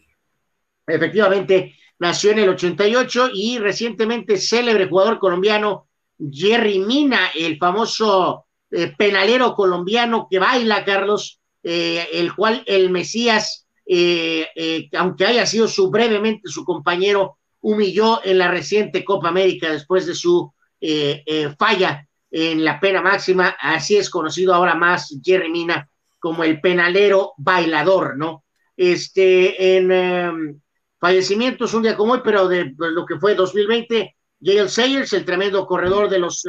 Efectivamente, 0.86 1.74
nació 1.98 2.30
en 2.30 2.38
el 2.40 2.48
88 2.50 3.30
y 3.34 3.58
recientemente 3.58 4.38
célebre 4.38 4.88
jugador 4.88 5.18
colombiano 5.18 5.88
Jerry 6.18 6.78
Mina, 6.80 7.28
el 7.34 7.58
famoso 7.58 8.46
eh, 8.70 8.92
penalero 8.96 9.54
colombiano 9.54 10.26
que 10.30 10.38
baila, 10.38 10.84
Carlos, 10.84 11.37
eh, 11.70 12.08
el 12.14 12.34
cual 12.34 12.62
el 12.64 12.88
Mesías, 12.88 13.66
eh, 13.84 14.48
eh, 14.56 14.88
aunque 14.96 15.26
haya 15.26 15.44
sido 15.44 15.68
su 15.68 15.90
brevemente 15.90 16.48
su 16.48 16.64
compañero, 16.64 17.36
humilló 17.60 18.24
en 18.24 18.38
la 18.38 18.50
reciente 18.50 19.04
Copa 19.04 19.28
América 19.28 19.70
después 19.70 20.06
de 20.06 20.14
su 20.14 20.50
eh, 20.80 21.22
eh, 21.26 21.54
falla 21.58 22.08
en 22.30 22.64
la 22.64 22.80
pena 22.80 23.02
máxima. 23.02 23.54
Así 23.60 23.98
es 23.98 24.08
conocido 24.08 24.54
ahora 24.54 24.76
más 24.76 25.14
Jerry 25.22 25.50
Mina 25.50 25.90
como 26.18 26.42
el 26.42 26.58
penalero 26.58 27.34
bailador, 27.36 28.16
¿no? 28.16 28.44
Este, 28.74 29.76
en 29.76 29.92
em, 29.92 30.60
fallecimientos 30.98 31.74
un 31.74 31.82
día 31.82 31.98
como 31.98 32.14
hoy, 32.14 32.20
pero 32.24 32.48
de 32.48 32.72
pues, 32.74 32.92
lo 32.92 33.04
que 33.04 33.18
fue 33.18 33.34
2020, 33.34 34.16
Yale 34.40 34.70
Sayers, 34.70 35.12
el 35.12 35.26
tremendo 35.26 35.66
corredor 35.66 36.08
de 36.08 36.18
los 36.18 36.42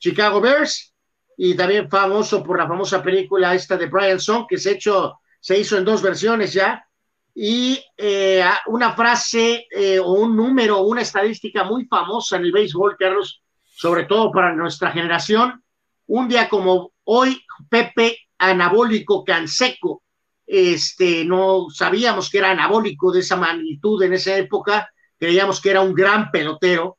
Chicago 0.00 0.40
Bears, 0.40 0.94
y 1.40 1.54
también 1.54 1.88
famoso 1.88 2.42
por 2.42 2.58
la 2.58 2.66
famosa 2.66 3.00
película 3.00 3.54
esta 3.54 3.76
de 3.76 3.86
Brian 3.86 4.18
Song, 4.18 4.44
que 4.48 4.58
se, 4.58 4.72
hecho, 4.72 5.20
se 5.40 5.56
hizo 5.56 5.78
en 5.78 5.84
dos 5.84 6.02
versiones 6.02 6.52
ya, 6.52 6.84
y 7.32 7.80
eh, 7.96 8.44
una 8.66 8.92
frase 8.94 9.68
eh, 9.70 10.00
o 10.00 10.14
un 10.14 10.36
número, 10.36 10.80
una 10.80 11.02
estadística 11.02 11.62
muy 11.62 11.86
famosa 11.86 12.36
en 12.36 12.42
el 12.42 12.50
béisbol, 12.50 12.96
Carlos, 12.98 13.40
sobre 13.62 14.06
todo 14.06 14.32
para 14.32 14.52
nuestra 14.52 14.90
generación. 14.90 15.62
Un 16.08 16.26
día 16.26 16.48
como 16.48 16.90
hoy, 17.04 17.40
Pepe 17.70 18.18
Anabólico 18.38 19.22
Canseco, 19.24 20.02
este, 20.44 21.24
no 21.24 21.66
sabíamos 21.72 22.30
que 22.30 22.38
era 22.38 22.50
anabólico 22.50 23.12
de 23.12 23.20
esa 23.20 23.36
magnitud 23.36 24.02
en 24.02 24.14
esa 24.14 24.36
época, 24.36 24.90
creíamos 25.16 25.60
que 25.60 25.70
era 25.70 25.82
un 25.82 25.94
gran 25.94 26.32
pelotero. 26.32 26.97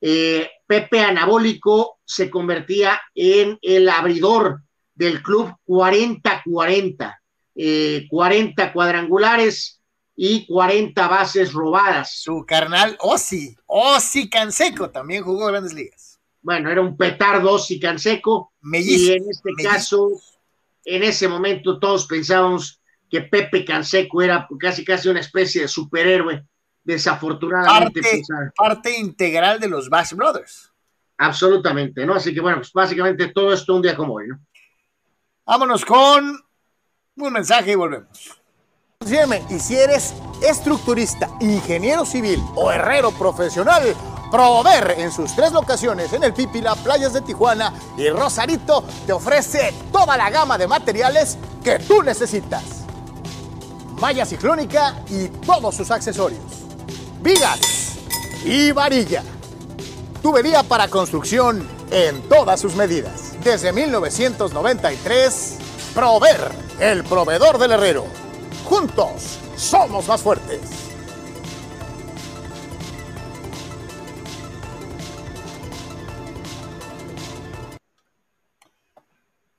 Eh, 0.00 0.48
Pepe 0.66 1.00
Anabólico 1.00 1.98
se 2.04 2.30
convertía 2.30 3.00
en 3.14 3.58
el 3.60 3.88
abridor 3.88 4.62
del 4.94 5.22
club 5.22 5.54
40-40, 5.66 7.18
eh, 7.54 8.06
40 8.08 8.72
cuadrangulares 8.72 9.80
y 10.16 10.46
40 10.46 11.08
bases 11.08 11.52
robadas. 11.52 12.20
Su 12.20 12.44
carnal 12.46 12.96
Ozzy, 13.00 13.56
Ozzy 13.66 14.28
Canseco, 14.28 14.90
también 14.90 15.24
jugó 15.24 15.46
grandes 15.46 15.72
ligas. 15.72 16.20
Bueno, 16.42 16.70
era 16.70 16.80
un 16.80 16.96
petardo 16.96 17.52
Ozzy 17.52 17.80
Canseco. 17.80 18.52
Mellizos, 18.60 19.08
y 19.08 19.12
en 19.12 19.30
este 19.30 19.52
mellizos. 19.52 19.72
caso, 19.72 20.10
en 20.84 21.02
ese 21.02 21.28
momento 21.28 21.78
todos 21.78 22.06
pensábamos 22.06 22.80
que 23.10 23.22
Pepe 23.22 23.64
Canseco 23.64 24.22
era 24.22 24.46
casi 24.58 24.84
casi 24.84 25.08
una 25.08 25.20
especie 25.20 25.62
de 25.62 25.68
superhéroe. 25.68 26.44
Desafortunadamente, 26.82 28.00
Parte, 28.00 28.16
pues, 28.16 28.30
ah, 28.32 28.50
parte 28.56 28.98
integral 28.98 29.60
de 29.60 29.68
los 29.68 29.88
Bash 29.88 30.12
Brothers. 30.14 30.72
absolutamente, 31.18 32.06
¿no? 32.06 32.14
Así 32.14 32.32
que 32.32 32.40
bueno, 32.40 32.58
pues 32.58 32.72
básicamente 32.72 33.28
todo 33.28 33.52
esto 33.52 33.74
un 33.74 33.82
día 33.82 33.94
como 33.94 34.14
hoy, 34.14 34.28
¿no? 34.28 34.40
Vámonos 35.44 35.84
con 35.84 36.40
un 37.16 37.32
mensaje 37.32 37.72
y 37.72 37.74
volvemos. 37.74 38.40
Sígueme, 39.04 39.42
y 39.50 39.58
si 39.58 39.76
eres 39.76 40.14
estructurista, 40.42 41.28
ingeniero 41.40 42.04
civil 42.06 42.40
o 42.54 42.70
herrero 42.72 43.10
profesional, 43.12 43.94
Prover 44.30 44.94
en 44.98 45.10
sus 45.10 45.34
tres 45.34 45.50
locaciones 45.52 46.12
en 46.12 46.22
el 46.22 46.32
Pípila, 46.32 46.76
Playas 46.76 47.12
de 47.12 47.20
Tijuana 47.20 47.72
y 47.98 48.08
Rosarito 48.10 48.84
te 49.04 49.12
ofrece 49.12 49.74
toda 49.90 50.16
la 50.16 50.30
gama 50.30 50.56
de 50.56 50.68
materiales 50.68 51.36
que 51.64 51.80
tú 51.80 52.02
necesitas. 52.02 52.86
Malla 54.00 54.24
ciclónica 54.24 55.02
y 55.08 55.28
todos 55.44 55.74
sus 55.74 55.90
accesorios. 55.90 56.40
Vigas 57.22 57.98
y 58.44 58.72
varilla. 58.72 59.22
Tubería 60.22 60.62
para 60.62 60.88
construcción 60.88 61.66
en 61.90 62.22
todas 62.28 62.60
sus 62.60 62.74
medidas. 62.76 63.36
Desde 63.44 63.72
1993, 63.72 65.58
Prover, 65.94 66.50
el 66.78 67.04
proveedor 67.04 67.58
del 67.58 67.72
herrero. 67.72 68.04
Juntos 68.64 69.38
somos 69.56 70.08
más 70.08 70.22
fuertes. 70.22 70.60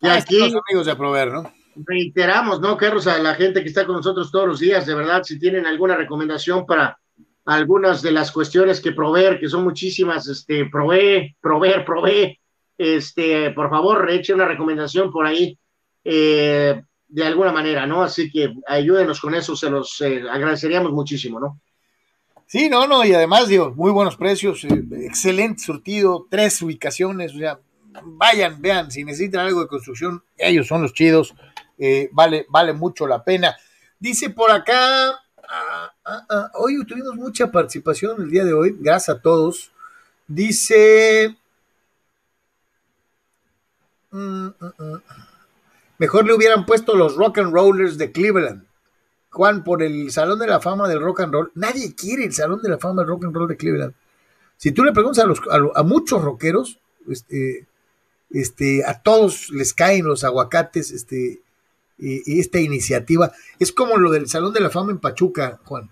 Y 0.02 0.08
Ah, 0.08 0.16
aquí 0.16 0.40
los 0.40 0.54
amigos 0.68 0.86
de 0.88 0.96
Prover, 0.96 1.32
¿no? 1.32 1.54
reiteramos, 1.88 2.60
¿no, 2.60 2.76
Carlos? 2.76 3.08
A 3.08 3.18
la 3.20 3.34
gente 3.34 3.62
que 3.62 3.70
está 3.70 3.86
con 3.86 3.96
nosotros 3.96 4.30
todos 4.30 4.46
los 4.48 4.60
días, 4.60 4.86
de 4.86 4.94
verdad, 4.94 5.24
si 5.24 5.40
tienen 5.40 5.66
alguna 5.66 5.96
recomendación 5.96 6.66
para 6.66 7.00
algunas 7.46 8.02
de 8.02 8.12
las 8.12 8.32
cuestiones 8.32 8.82
que 8.82 8.92
proveer, 8.92 9.40
que 9.40 9.50
son 9.50 9.64
muchísimas, 9.64 10.28
este, 10.28 10.66
provee, 10.66 11.36
proveer, 11.42 11.84
provee, 11.86 12.40
este, 12.78 13.52
por 13.52 13.70
favor, 13.70 14.10
eche 14.10 14.34
una 14.34 14.46
recomendación 14.46 15.12
por 15.12 15.26
ahí, 15.26 15.58
eh, 16.04 16.82
de 17.08 17.26
alguna 17.26 17.52
manera, 17.52 17.86
¿no? 17.86 18.04
Así 18.04 18.32
que 18.32 18.54
ayúdenos 18.68 19.20
con 19.20 19.36
eso, 19.36 19.56
se 19.56 19.70
los 19.70 20.00
eh, 20.02 20.24
agradeceríamos 20.30 20.92
muchísimo, 20.92 21.40
¿no? 21.40 21.60
Sí, 22.48 22.70
no, 22.70 22.86
no, 22.86 23.06
y 23.06 23.14
además, 23.14 23.48
digo, 23.48 23.74
muy 23.76 23.92
buenos 23.92 24.18
precios, 24.18 24.64
eh, 24.66 24.84
excelente 25.04 25.62
surtido, 25.62 26.28
tres 26.30 26.62
ubicaciones, 26.62 27.34
o 27.34 27.38
sea, 27.38 27.60
vayan, 28.04 28.62
vean, 28.62 28.92
si 28.92 29.04
necesitan 29.04 29.46
algo 29.46 29.62
de 29.62 29.68
construcción, 29.68 30.24
ellos 30.38 30.68
son 30.68 30.82
los 30.82 30.94
chidos, 30.94 31.34
vale, 32.12 32.46
vale 32.50 32.74
mucho 32.74 33.08
la 33.08 33.24
pena. 33.24 33.56
Dice 34.00 34.30
por 34.30 34.52
acá, 34.52 35.20
ah, 35.52 35.94
ah, 36.06 36.26
ah, 36.30 36.52
hoy 36.56 36.84
tuvimos 36.86 37.16
mucha 37.16 37.52
participación 37.52 38.22
el 38.22 38.30
día 38.30 38.46
de 38.46 38.54
hoy, 38.54 38.76
gracias 38.80 39.18
a 39.18 39.22
todos. 39.22 39.72
Dice, 40.28 41.38
mm, 44.12 44.46
mm, 44.46 44.52
mm. 44.78 45.02
mejor 45.98 46.26
le 46.26 46.34
hubieran 46.34 46.66
puesto 46.66 46.96
los 46.96 47.16
rock 47.16 47.40
and 47.40 47.54
rollers 47.54 47.98
de 47.98 48.12
Cleveland. 48.12 48.66
Juan, 49.32 49.64
por 49.64 49.82
el 49.82 50.12
Salón 50.12 50.40
de 50.40 50.48
la 50.48 50.60
Fama 50.60 50.90
del 50.90 51.02
Rock 51.02 51.22
and 51.22 51.34
Roll. 51.34 51.52
Nadie 51.56 51.96
quiere 51.96 52.26
el 52.26 52.34
Salón 52.34 52.62
de 52.62 52.70
la 52.70 52.78
Fama 52.78 53.02
del 53.02 53.10
Rock 53.10 53.26
and 53.26 53.36
Roll 53.36 53.48
de 53.48 53.58
Cleveland. 53.58 53.94
Si 54.58 54.72
tú 54.74 54.84
le 54.84 54.92
preguntas 54.92 55.26
a, 55.74 55.84
muchos 55.84 56.22
rockeros, 56.22 56.80
este, 57.10 57.66
este, 58.30 58.86
a 58.86 59.02
todos 59.02 59.50
les 59.52 59.74
caen 59.74 60.06
los 60.06 60.24
aguacates, 60.24 60.92
este, 60.92 61.40
y, 62.02 62.34
y 62.36 62.40
esta 62.42 62.60
iniciativa. 62.60 63.32
Es 63.60 63.72
como 63.72 63.98
lo 63.98 64.12
del 64.12 64.28
Salón 64.28 64.52
de 64.54 64.60
la 64.60 64.70
Fama 64.70 64.92
en 64.92 65.00
Pachuca, 65.00 65.60
Juan. 65.64 65.90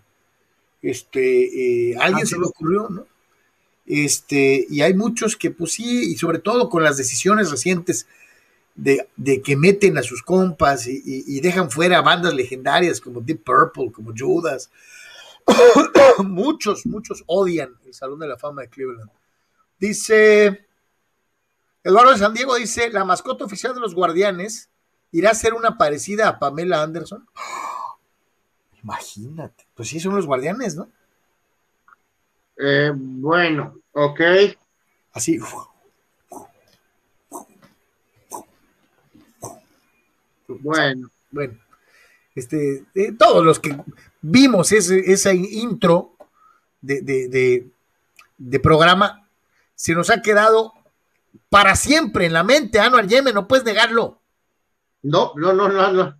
Este, 0.81 1.91
eh, 1.91 1.95
alguien 1.99 2.25
se 2.27 2.37
le 2.37 2.45
ocurrió, 2.45 2.89
¿no? 2.89 3.05
Este, 3.85 4.65
y 4.69 4.81
hay 4.81 4.93
muchos 4.93 5.35
que, 5.35 5.51
pues 5.51 5.73
sí, 5.73 6.11
y 6.11 6.15
sobre 6.17 6.39
todo 6.39 6.69
con 6.69 6.83
las 6.83 6.97
decisiones 6.97 7.49
recientes 7.51 8.07
de, 8.75 9.07
de 9.17 9.41
que 9.41 9.55
meten 9.57 9.97
a 9.97 10.03
sus 10.03 10.21
compas 10.23 10.87
y, 10.87 11.01
y- 11.03 11.23
y 11.37 11.41
dejan 11.41 11.69
fuera 11.71 12.01
bandas 12.01 12.33
legendarias 12.33 13.01
como 13.01 13.19
Deep 13.21 13.43
Purple, 13.43 13.91
como 13.91 14.13
Judas. 14.17 14.69
muchos, 16.23 16.85
muchos 16.85 17.23
odian 17.25 17.73
el 17.85 17.93
Salón 17.93 18.19
de 18.19 18.27
la 18.27 18.37
Fama 18.37 18.61
de 18.61 18.69
Cleveland. 18.69 19.09
Dice 19.79 20.65
Eduardo 21.83 22.11
de 22.11 22.17
San 22.19 22.33
Diego, 22.33 22.55
dice, 22.55 22.89
la 22.89 23.05
mascota 23.05 23.45
oficial 23.45 23.73
de 23.73 23.79
los 23.79 23.95
guardianes 23.95 24.69
irá 25.11 25.31
a 25.31 25.35
ser 25.35 25.53
una 25.53 25.77
parecida 25.77 26.27
a 26.27 26.39
Pamela 26.39 26.81
Anderson. 26.83 27.27
Imagínate, 28.83 29.65
pues 29.75 29.89
sí, 29.89 29.99
son 29.99 30.15
los 30.15 30.25
guardianes, 30.25 30.75
¿no? 30.75 30.89
Eh, 32.57 32.91
bueno, 32.95 33.77
ok. 33.93 34.21
Así. 35.13 35.39
Bueno. 40.47 41.09
Bueno, 41.31 41.53
este, 42.33 42.85
eh, 42.95 43.11
todos 43.11 43.45
los 43.45 43.59
que 43.59 43.77
vimos 44.21 44.71
ese, 44.71 45.11
esa 45.11 45.31
intro 45.31 46.13
de, 46.81 47.01
de- 47.01 47.27
de- 47.27 47.67
de 48.39 48.59
programa, 48.59 49.27
se 49.75 49.93
nos 49.93 50.09
ha 50.09 50.21
quedado 50.23 50.73
para 51.49 51.75
siempre 51.75 52.25
en 52.25 52.33
la 52.33 52.43
mente, 52.43 52.79
Anuar 52.79 53.05
Yemen, 53.05 53.35
no 53.35 53.47
puedes 53.47 53.63
negarlo. 53.65 54.18
No, 55.03 55.33
no, 55.35 55.53
no, 55.53 55.69
no, 55.69 55.91
no. 55.91 56.19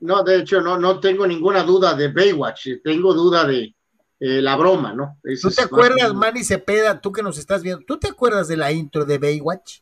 No, 0.00 0.22
de 0.22 0.40
hecho, 0.40 0.60
no, 0.60 0.78
no 0.78 1.00
tengo 1.00 1.26
ninguna 1.26 1.62
duda 1.62 1.94
de 1.94 2.08
Baywatch, 2.08 2.66
eh, 2.66 2.80
tengo 2.84 3.14
duda 3.14 3.46
de 3.46 3.74
eh, 4.20 4.42
la 4.42 4.54
broma, 4.56 4.92
¿no? 4.92 5.18
¿Tú 5.40 5.50
te 5.50 5.62
acuerdas, 5.62 6.12
Manny 6.12 6.44
Cepeda, 6.44 7.00
tú 7.00 7.10
que 7.10 7.22
nos 7.22 7.38
estás 7.38 7.62
viendo, 7.62 7.84
¿tú 7.86 7.98
te 7.98 8.08
acuerdas 8.08 8.46
de 8.48 8.58
la 8.58 8.70
intro 8.72 9.06
de 9.06 9.18
Baywatch? 9.18 9.80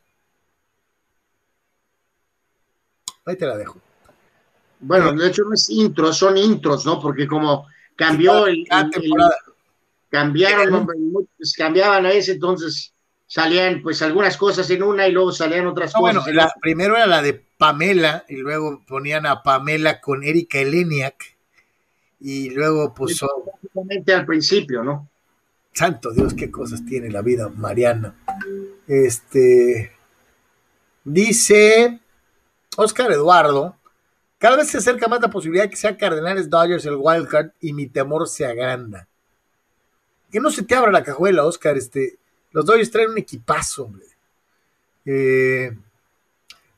Ahí 3.25 3.35
te 3.35 3.45
la 3.45 3.57
dejo. 3.57 3.79
Bueno, 4.79 5.11
de 5.13 5.27
hecho 5.27 5.43
no 5.43 5.53
es 5.53 5.69
intro, 5.69 6.13
son 6.13 6.37
intros, 6.37 6.85
¿no? 6.85 6.99
Porque 6.99 7.27
como 7.27 7.67
cambió 7.95 8.47
el, 8.47 8.65
cambiaron, 10.09 10.87
cambiaban 11.57 12.05
a 12.05 12.11
ese, 12.11 12.33
entonces 12.33 12.94
salían 13.27 13.81
pues 13.81 14.01
algunas 14.01 14.37
cosas 14.37 14.69
en 14.69 14.83
una 14.83 15.07
y 15.07 15.11
luego 15.11 15.31
salían 15.31 15.67
otras 15.67 15.93
No, 15.95 16.01
bueno, 16.01 16.19
cosas. 16.19 16.31
en 16.31 16.35
la, 16.37 16.53
primero 16.61 16.95
era 16.95 17.07
la 17.07 17.21
de 17.21 17.33
Pamela 17.57 18.25
y 18.29 18.37
luego 18.37 18.83
ponían 18.87 19.25
a 19.25 19.41
Pamela 19.43 19.99
con 20.01 20.23
Erika 20.23 20.59
Eleniak 20.59 21.35
y 22.19 22.49
luego 22.51 22.93
pues 22.93 23.19
Prácticamente 23.19 24.13
al 24.13 24.25
principio, 24.25 24.83
¿no? 24.83 25.09
santo 25.73 26.11
Dios, 26.11 26.33
qué 26.33 26.49
cosas 26.49 26.85
tiene 26.85 27.09
la 27.11 27.21
vida, 27.21 27.49
Mariana. 27.49 28.15
Este 28.87 29.91
dice 31.03 31.99
Oscar 32.77 33.11
Eduardo, 33.11 33.75
cada 34.37 34.57
vez 34.57 34.67
se 34.69 34.77
acerca 34.77 35.07
más 35.07 35.21
la 35.21 35.29
posibilidad 35.29 35.65
de 35.65 35.69
que 35.69 35.75
sea 35.75 35.97
Cardenales 35.97 36.49
Dodgers 36.49 36.85
el 36.85 36.95
wildcard 36.97 37.51
y 37.61 37.73
mi 37.73 37.87
temor 37.87 38.27
se 38.27 38.45
agranda. 38.45 39.07
Que 40.31 40.39
no 40.39 40.49
se 40.51 40.63
te 40.63 40.75
abra 40.75 40.91
la 40.91 41.03
cajuela, 41.03 41.45
Oscar, 41.45 41.77
este, 41.77 42.17
los 42.55 42.63
Dodgers 42.63 42.89
traen 42.89 43.09
un 43.09 43.17
equipazo, 43.17 43.83
hombre. 43.83 44.05
Eh, 45.03 45.77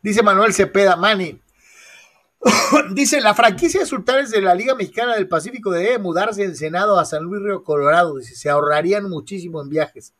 dice 0.02 0.24
Manuel 0.24 0.52
Cepeda, 0.52 0.96
Mani. 0.96 1.40
dice, 2.96 3.22
la 3.22 3.36
franquicia 3.36 3.82
de 3.82 3.86
sultanes 3.86 4.32
de 4.32 4.42
la 4.42 4.56
Liga 4.56 4.74
Mexicana 4.74 5.14
del 5.14 5.28
Pacífico 5.28 5.70
debe 5.70 6.00
mudarse 6.00 6.44
en 6.44 6.56
Senado 6.56 6.98
a 6.98 7.06
San 7.06 7.26
Luis 7.26 7.44
Río 7.44 7.64
Colorado. 7.64 8.18
Dice, 8.18 8.36
se 8.36 8.50
ahorrarían 8.50 9.08
muchísimo 9.08 9.62
en 9.62 9.70
viajes. 9.70 10.14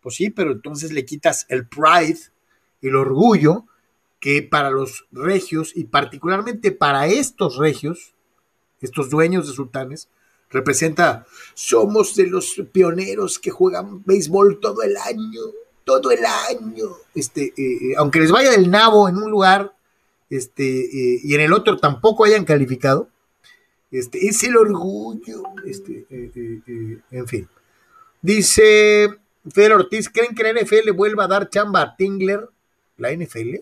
Pues 0.00 0.16
sí, 0.16 0.30
pero 0.30 0.50
entonces 0.50 0.90
le 0.90 1.04
quitas 1.04 1.46
el 1.48 1.68
pride, 1.68 2.18
el 2.82 2.96
orgullo 2.96 3.66
que 4.18 4.42
para 4.42 4.70
los 4.70 5.06
regios 5.12 5.76
y 5.76 5.84
particularmente 5.84 6.72
para 6.72 7.06
estos 7.06 7.56
regios, 7.56 8.16
estos 8.80 9.10
dueños 9.10 9.46
de 9.46 9.54
sultanes, 9.54 10.08
representa, 10.54 11.26
somos 11.52 12.14
de 12.14 12.28
los 12.28 12.62
pioneros 12.70 13.40
que 13.40 13.50
juegan 13.50 14.04
béisbol 14.04 14.60
todo 14.60 14.82
el 14.82 14.96
año, 14.96 15.42
todo 15.84 16.12
el 16.12 16.24
año. 16.24 16.90
Este, 17.14 17.46
eh, 17.46 17.52
eh, 17.58 17.94
aunque 17.98 18.20
les 18.20 18.30
vaya 18.30 18.52
del 18.52 18.70
nabo 18.70 19.08
en 19.08 19.16
un 19.16 19.30
lugar 19.30 19.74
este, 20.30 20.64
eh, 20.64 21.20
y 21.22 21.34
en 21.34 21.40
el 21.40 21.52
otro 21.52 21.76
tampoco 21.78 22.24
hayan 22.24 22.44
calificado, 22.44 23.08
este, 23.90 24.28
es 24.28 24.44
el 24.44 24.56
orgullo. 24.56 25.42
Este, 25.66 26.06
en 27.10 27.28
fin. 27.28 27.48
Dice 28.22 29.08
Fer 29.52 29.72
Ortiz, 29.72 30.08
¿creen 30.08 30.34
que 30.36 30.44
la 30.44 30.60
NFL 30.60 30.92
vuelva 30.92 31.24
a 31.24 31.28
dar 31.28 31.50
chamba 31.50 31.82
a 31.82 31.96
Tingler? 31.96 32.48
¿La 32.96 33.12
NFL? 33.12 33.56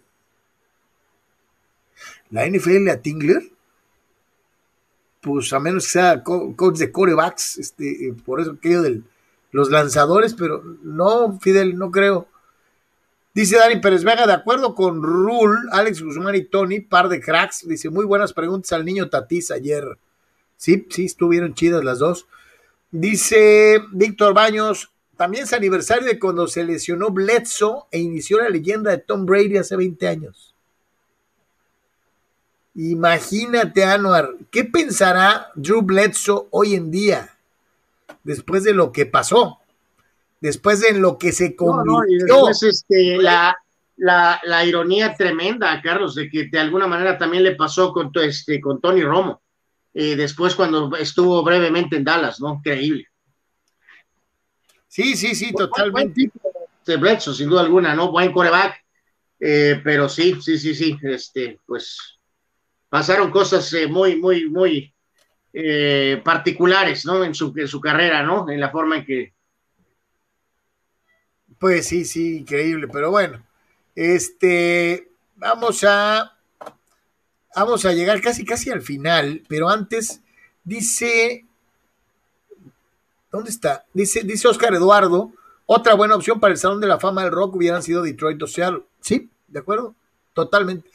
¿La 2.31 2.47
NFL 2.47 2.89
a 2.91 3.01
Tingler? 3.01 3.52
Pues 5.23 5.53
a 5.55 5.61
menos 5.61 5.85
que 5.87 5.91
sea 5.93 6.23
co- 6.23 6.55
coach 6.57 6.77
de 6.79 6.93
corebacks, 6.93 7.57
este, 7.59 8.09
eh, 8.09 8.15
por 8.27 8.41
eso 8.41 8.53
aquello 8.53 8.83
de 8.83 9.01
los 9.53 9.71
lanzadores, 9.71 10.35
pero 10.35 10.63
no, 10.83 11.39
Fidel, 11.41 11.79
no 11.79 11.91
creo. 11.91 12.27
Dice 13.35 13.57
Dani 13.57 13.81
Pérez 13.81 14.05
Vega, 14.05 14.27
de 14.27 14.33
acuerdo 14.35 14.75
con 14.75 15.03
Rule, 15.03 15.59
Alex 15.71 16.03
Guzmán 16.03 16.35
y 16.35 16.45
Tony, 16.45 16.81
par 16.81 17.09
de 17.09 17.21
cracks, 17.21 17.67
dice, 17.67 17.89
muy 17.89 18.05
buenas 18.05 18.35
preguntas 18.35 18.73
al 18.73 18.85
niño 18.85 19.09
Tatís 19.09 19.51
ayer. 19.51 19.97
Sí, 20.59 20.87
sí, 20.91 21.07
estuvieron 21.07 21.55
chidas 21.55 21.83
las 21.83 21.99
dos. 21.99 22.27
Dice 22.91 23.81
Víctor 23.93 24.35
Baños, 24.35 24.91
también 25.17 25.45
es 25.45 25.53
aniversario 25.55 26.07
de 26.07 26.19
cuando 26.19 26.47
se 26.47 26.65
lesionó 26.65 27.11
Bledsoe 27.11 27.85
e 27.91 28.01
inició 28.01 28.39
la 28.39 28.51
leyenda 28.51 28.91
de 28.91 28.99
Tom 28.99 29.25
Brady 29.25 29.57
hace 29.57 29.77
20 29.77 30.09
años. 30.09 30.52
Imagínate, 32.75 33.85
Anuar, 33.85 34.31
¿qué 34.51 34.65
pensará 34.65 35.49
Drew 35.55 35.83
Bledsoe 35.83 36.47
hoy 36.51 36.75
en 36.75 36.91
día? 36.91 37.37
Después 38.25 38.65
de 38.65 38.73
lo 38.73 38.93
que 38.93 39.05
pasó, 39.05 39.59
después 40.41 40.81
de 40.81 40.95
lo 40.95 41.19
que 41.19 41.33
se 41.33 41.55
convirtió. 41.55 41.93
no, 41.93 42.05
y 42.09 42.19
después 42.19 42.63
este, 42.63 43.19
la, 43.19 43.57
la, 43.97 44.41
la 44.45 44.65
ironía 44.65 45.15
tremenda, 45.15 45.81
Carlos, 45.83 46.15
de 46.15 46.31
que 46.31 46.49
de 46.49 46.59
alguna 46.59 46.87
manera 46.87 47.19
también 47.19 47.43
le 47.43 47.55
pasó 47.57 47.93
con, 47.93 48.11
tu- 48.11 48.21
este, 48.21 48.61
con 48.61 48.81
Tony 48.81 49.03
Romo, 49.03 49.43
eh, 49.93 50.17
después 50.17 50.55
cuando 50.55 50.97
estuvo 50.97 51.43
brevemente 51.43 51.97
en 51.97 52.05
Dallas, 52.05 52.41
¿no? 52.41 52.55
Increíble. 52.55 53.07
Sí, 54.89 55.17
sí, 55.17 55.35
sí, 55.35 55.53
totalmente. 55.53 56.31
De 56.87 56.97
Bledsoe, 56.97 57.35
sin 57.35 57.49
duda 57.49 57.61
alguna, 57.63 57.95
¿no? 57.95 58.11
Buen 58.11 58.33
coreback, 58.33 58.83
eh, 59.41 59.81
pero 59.85 60.09
sí, 60.09 60.41
sí, 60.41 60.59
sí, 60.59 60.75
sí, 60.75 60.99
este, 61.03 61.61
pues 61.67 62.19
pasaron 62.93 63.31
cosas 63.31 63.73
eh, 63.73 63.87
muy, 63.87 64.17
muy, 64.17 64.51
muy 64.51 64.95
eh, 65.51 66.21
particulares, 66.23 67.07
¿no? 67.07 67.25
En 67.25 67.35
su, 67.35 67.51
su 67.67 67.81
carrera, 67.81 68.23
¿no? 68.23 68.51
En 68.51 68.61
la 68.61 68.69
forma 68.69 68.99
en 68.99 69.07
que 69.07 69.33
Pues 71.59 71.87
sí, 71.87 72.05
sí, 72.05 72.37
increíble, 72.41 72.89
pero 72.93 73.11
bueno, 73.11 73.43
este, 73.95 75.09
vamos 75.37 75.83
a, 75.89 76.37
vamos 77.57 77.87
a 77.87 77.95
llegar 77.95 78.21
casi, 78.21 78.45
casi 78.45 78.69
al 78.69 78.83
final, 78.83 79.43
pero 79.49 79.71
antes 79.71 80.21
dice, 80.63 81.47
¿dónde 83.31 83.49
está? 83.49 83.87
Dice, 83.95 84.23
dice 84.23 84.49
Oscar 84.49 84.75
Eduardo, 84.75 85.33
otra 85.65 85.95
buena 85.95 86.17
opción 86.17 86.41
para 86.41 86.53
el 86.53 86.59
Salón 86.59 86.83
de 86.83 86.89
la 86.89 87.01
Fama 87.01 87.23
del 87.23 87.33
Rock 87.33 87.57
hubieran 87.57 87.83
sido 87.83 88.03
Detroit 88.03 88.43
o 88.43 88.47
Seattle. 88.47 88.83
Sí, 89.01 89.31
de 89.49 89.61
acuerdo, 89.61 89.95
totalmente. 90.35 90.92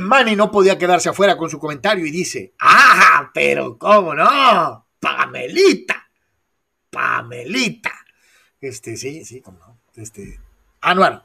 Manny 0.00 0.36
no 0.36 0.50
podía 0.50 0.78
quedarse 0.78 1.08
afuera 1.08 1.36
con 1.36 1.50
su 1.50 1.58
comentario 1.58 2.06
y 2.06 2.10
dice, 2.10 2.52
¡ah, 2.60 3.30
pero 3.34 3.76
cómo 3.78 4.14
no! 4.14 4.86
¡Pamelita! 5.00 6.08
¡Pamelita! 6.90 7.92
Este, 8.60 8.96
sí, 8.96 9.24
sí, 9.24 9.40
como 9.40 9.58
no. 9.58 9.78
Este, 9.96 10.38
Anuar. 10.80 11.24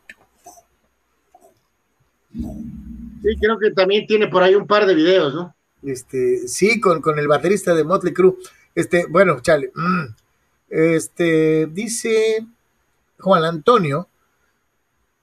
Sí, 2.31 3.35
creo 3.39 3.57
que 3.59 3.71
también 3.71 4.05
tiene 4.07 4.27
por 4.27 4.43
ahí 4.43 4.55
un 4.55 4.67
par 4.67 4.85
de 4.85 4.95
videos, 4.95 5.33
¿no? 5.33 5.55
Este, 5.83 6.47
sí, 6.47 6.79
con, 6.79 7.01
con 7.01 7.17
el 7.19 7.27
baterista 7.27 7.73
de 7.73 7.83
Motley 7.83 8.13
Crue. 8.13 8.35
Este, 8.75 9.05
bueno, 9.07 9.39
chale. 9.41 9.71
mm, 9.73 10.05
Este, 10.69 11.67
dice 11.67 12.45
Juan 13.19 13.43
Antonio, 13.43 14.07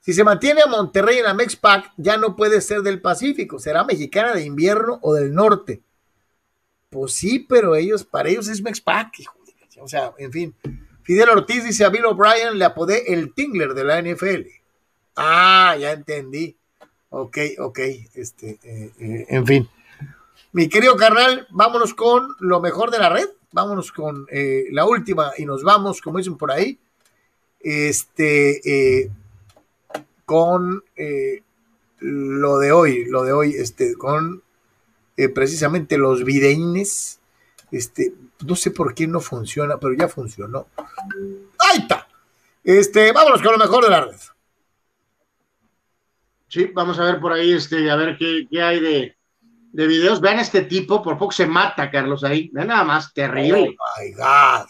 si 0.05 0.13
se 0.13 0.23
mantiene 0.23 0.61
a 0.61 0.67
Monterrey 0.67 1.17
en 1.17 1.25
la 1.25 1.33
Mexpac, 1.33 1.91
ya 1.97 2.19
no 2.19 2.37
puede 2.37 2.61
ser 2.61 2.83
del 2.83 3.01
Pacífico, 3.01 3.59
será 3.59 3.85
mexicana 3.85 4.35
de 4.35 4.45
invierno 4.45 4.99
o 5.01 5.15
del 5.15 5.33
norte. 5.33 5.81
Pues 6.91 7.15
sí, 7.15 7.39
pero 7.39 7.75
ellos, 7.75 8.05
para 8.05 8.29
ellos 8.29 8.49
es 8.49 8.61
Mexpac, 8.61 9.19
hijo 9.19 9.35
de 9.47 9.81
O 9.81 9.89
sea, 9.89 10.13
en 10.19 10.31
fin. 10.31 10.55
Fidel 11.05 11.31
Ortiz 11.31 11.65
dice 11.65 11.87
a 11.87 11.89
Bill 11.89 12.05
O'Brien, 12.05 12.59
le 12.59 12.67
apodé 12.67 13.15
el 13.15 13.33
Tingler 13.33 13.73
de 13.73 13.85
la 13.85 14.03
NFL. 14.03 14.47
Ah, 15.17 15.75
ya 15.81 15.93
entendí. 15.93 16.55
Ok, 17.09 17.39
ok. 17.61 17.79
Este, 18.13 18.59
eh, 18.63 18.91
eh, 19.01 19.27
en 19.31 19.47
fin. 19.47 19.71
Mi 20.53 20.69
querido 20.69 20.97
carnal, 20.97 21.47
vámonos 21.49 21.95
con 21.95 22.29
lo 22.41 22.61
mejor 22.61 22.91
de 22.91 22.99
la 22.99 23.09
red. 23.09 23.29
Vámonos 23.53 23.91
con 23.91 24.27
eh, 24.31 24.67
la 24.71 24.85
última 24.85 25.33
y 25.39 25.47
nos 25.47 25.63
vamos, 25.63 26.03
como 26.03 26.19
dicen 26.19 26.37
por 26.37 26.53
ahí, 26.53 26.79
este, 27.61 29.11
con 30.25 30.83
eh, 30.97 31.43
lo 32.01 32.59
de 32.59 32.73
hoy, 32.73 33.05
lo 33.07 33.25
de 33.25 33.33
hoy, 33.33 33.55
este, 33.55 33.95
con 33.95 34.43
eh, 35.17 35.29
precisamente 35.29 35.99
los 35.99 36.25
videínes. 36.25 37.21
Este, 37.71 38.15
no 38.47 38.57
sé 38.57 38.71
por 38.71 38.95
qué 38.95 39.07
no 39.07 39.21
funciona, 39.21 39.79
pero 39.79 39.95
ya 39.95 40.09
funcionó. 40.09 40.69
Ahí 41.59 41.79
está. 41.79 42.07
Este, 42.63 43.13
vámonos 43.13 43.43
con 43.43 43.53
lo 43.53 43.59
mejor 43.59 43.85
de 43.85 43.91
la 43.91 44.05
red. 44.05 44.21
Sí, 46.49 46.71
vamos 46.73 46.99
a 46.99 47.05
ver 47.05 47.21
por 47.21 47.33
ahí, 47.33 47.53
este, 47.53 47.91
a 47.91 47.97
ver 47.97 48.17
qué, 48.17 48.47
qué 48.49 48.63
hay 48.63 48.81
de, 48.81 49.17
de 49.73 49.87
videos. 49.87 50.21
Vean 50.21 50.39
este 50.39 50.63
tipo, 50.63 51.03
por 51.03 51.19
poco 51.19 51.33
se 51.33 51.47
mata, 51.47 51.91
Carlos, 51.91 52.23
ahí. 52.23 52.49
Vean 52.53 52.69
nada 52.69 52.85
más, 52.85 53.13
terrible. 53.13 53.77
Oh 53.77 54.01
my 54.01 54.13
God. 54.13 54.69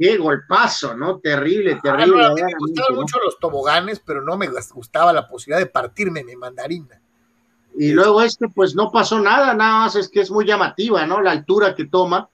Qué 0.00 0.16
golpazo, 0.16 0.96
¿no? 0.96 1.18
Terrible, 1.18 1.74
Ah, 1.74 1.80
terrible. 1.82 2.16
no, 2.22 2.26
a 2.28 2.34
mí 2.34 2.42
me 2.42 2.54
gustaban 2.58 2.94
¿no? 2.94 3.00
mucho 3.02 3.18
los 3.22 3.38
toboganes, 3.38 4.00
pero 4.00 4.22
no 4.22 4.38
me 4.38 4.48
gustaba 4.72 5.12
la 5.12 5.28
posibilidad 5.28 5.58
de 5.58 5.66
partirme 5.70 6.24
mi 6.24 6.36
mandarina. 6.36 6.98
Y 7.76 7.92
luego 7.92 8.22
este, 8.22 8.48
pues 8.48 8.74
no 8.74 8.90
pasó 8.90 9.20
nada, 9.20 9.52
nada 9.52 9.80
más 9.80 9.96
es 9.96 10.08
que 10.08 10.20
es 10.22 10.30
muy 10.30 10.46
llamativa, 10.46 11.04
¿no? 11.06 11.20
La 11.20 11.32
altura 11.32 11.74
que 11.74 11.84
toma. 11.84 12.30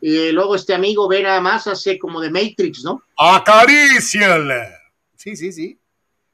Y 0.00 0.30
luego 0.30 0.54
este 0.54 0.72
amigo 0.72 1.08
ve 1.08 1.20
nada 1.24 1.40
más, 1.40 1.66
hace 1.66 1.98
como 1.98 2.20
de 2.20 2.30
Matrix, 2.30 2.84
¿no? 2.84 3.02
¡Acaríciala! 3.18 4.68
Sí, 5.16 5.34
sí, 5.34 5.52
sí. 5.52 5.80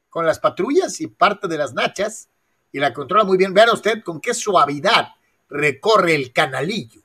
Con 0.09 0.27
las 0.27 0.37
patrullas 0.39 1.01
y 1.01 1.07
parte 1.07 1.47
de 1.47 1.57
las 1.57 1.73
nachas. 1.73 2.29
Y 2.71 2.79
la 2.79 2.93
controla 2.93 3.23
muy 3.23 3.37
bien. 3.37 3.51
Vean 3.51 3.71
usted 3.71 4.03
con 4.03 4.21
qué 4.21 4.35
suavidad 4.35 5.07
recorre 5.49 6.13
el 6.13 6.31
canalillo. 6.31 7.01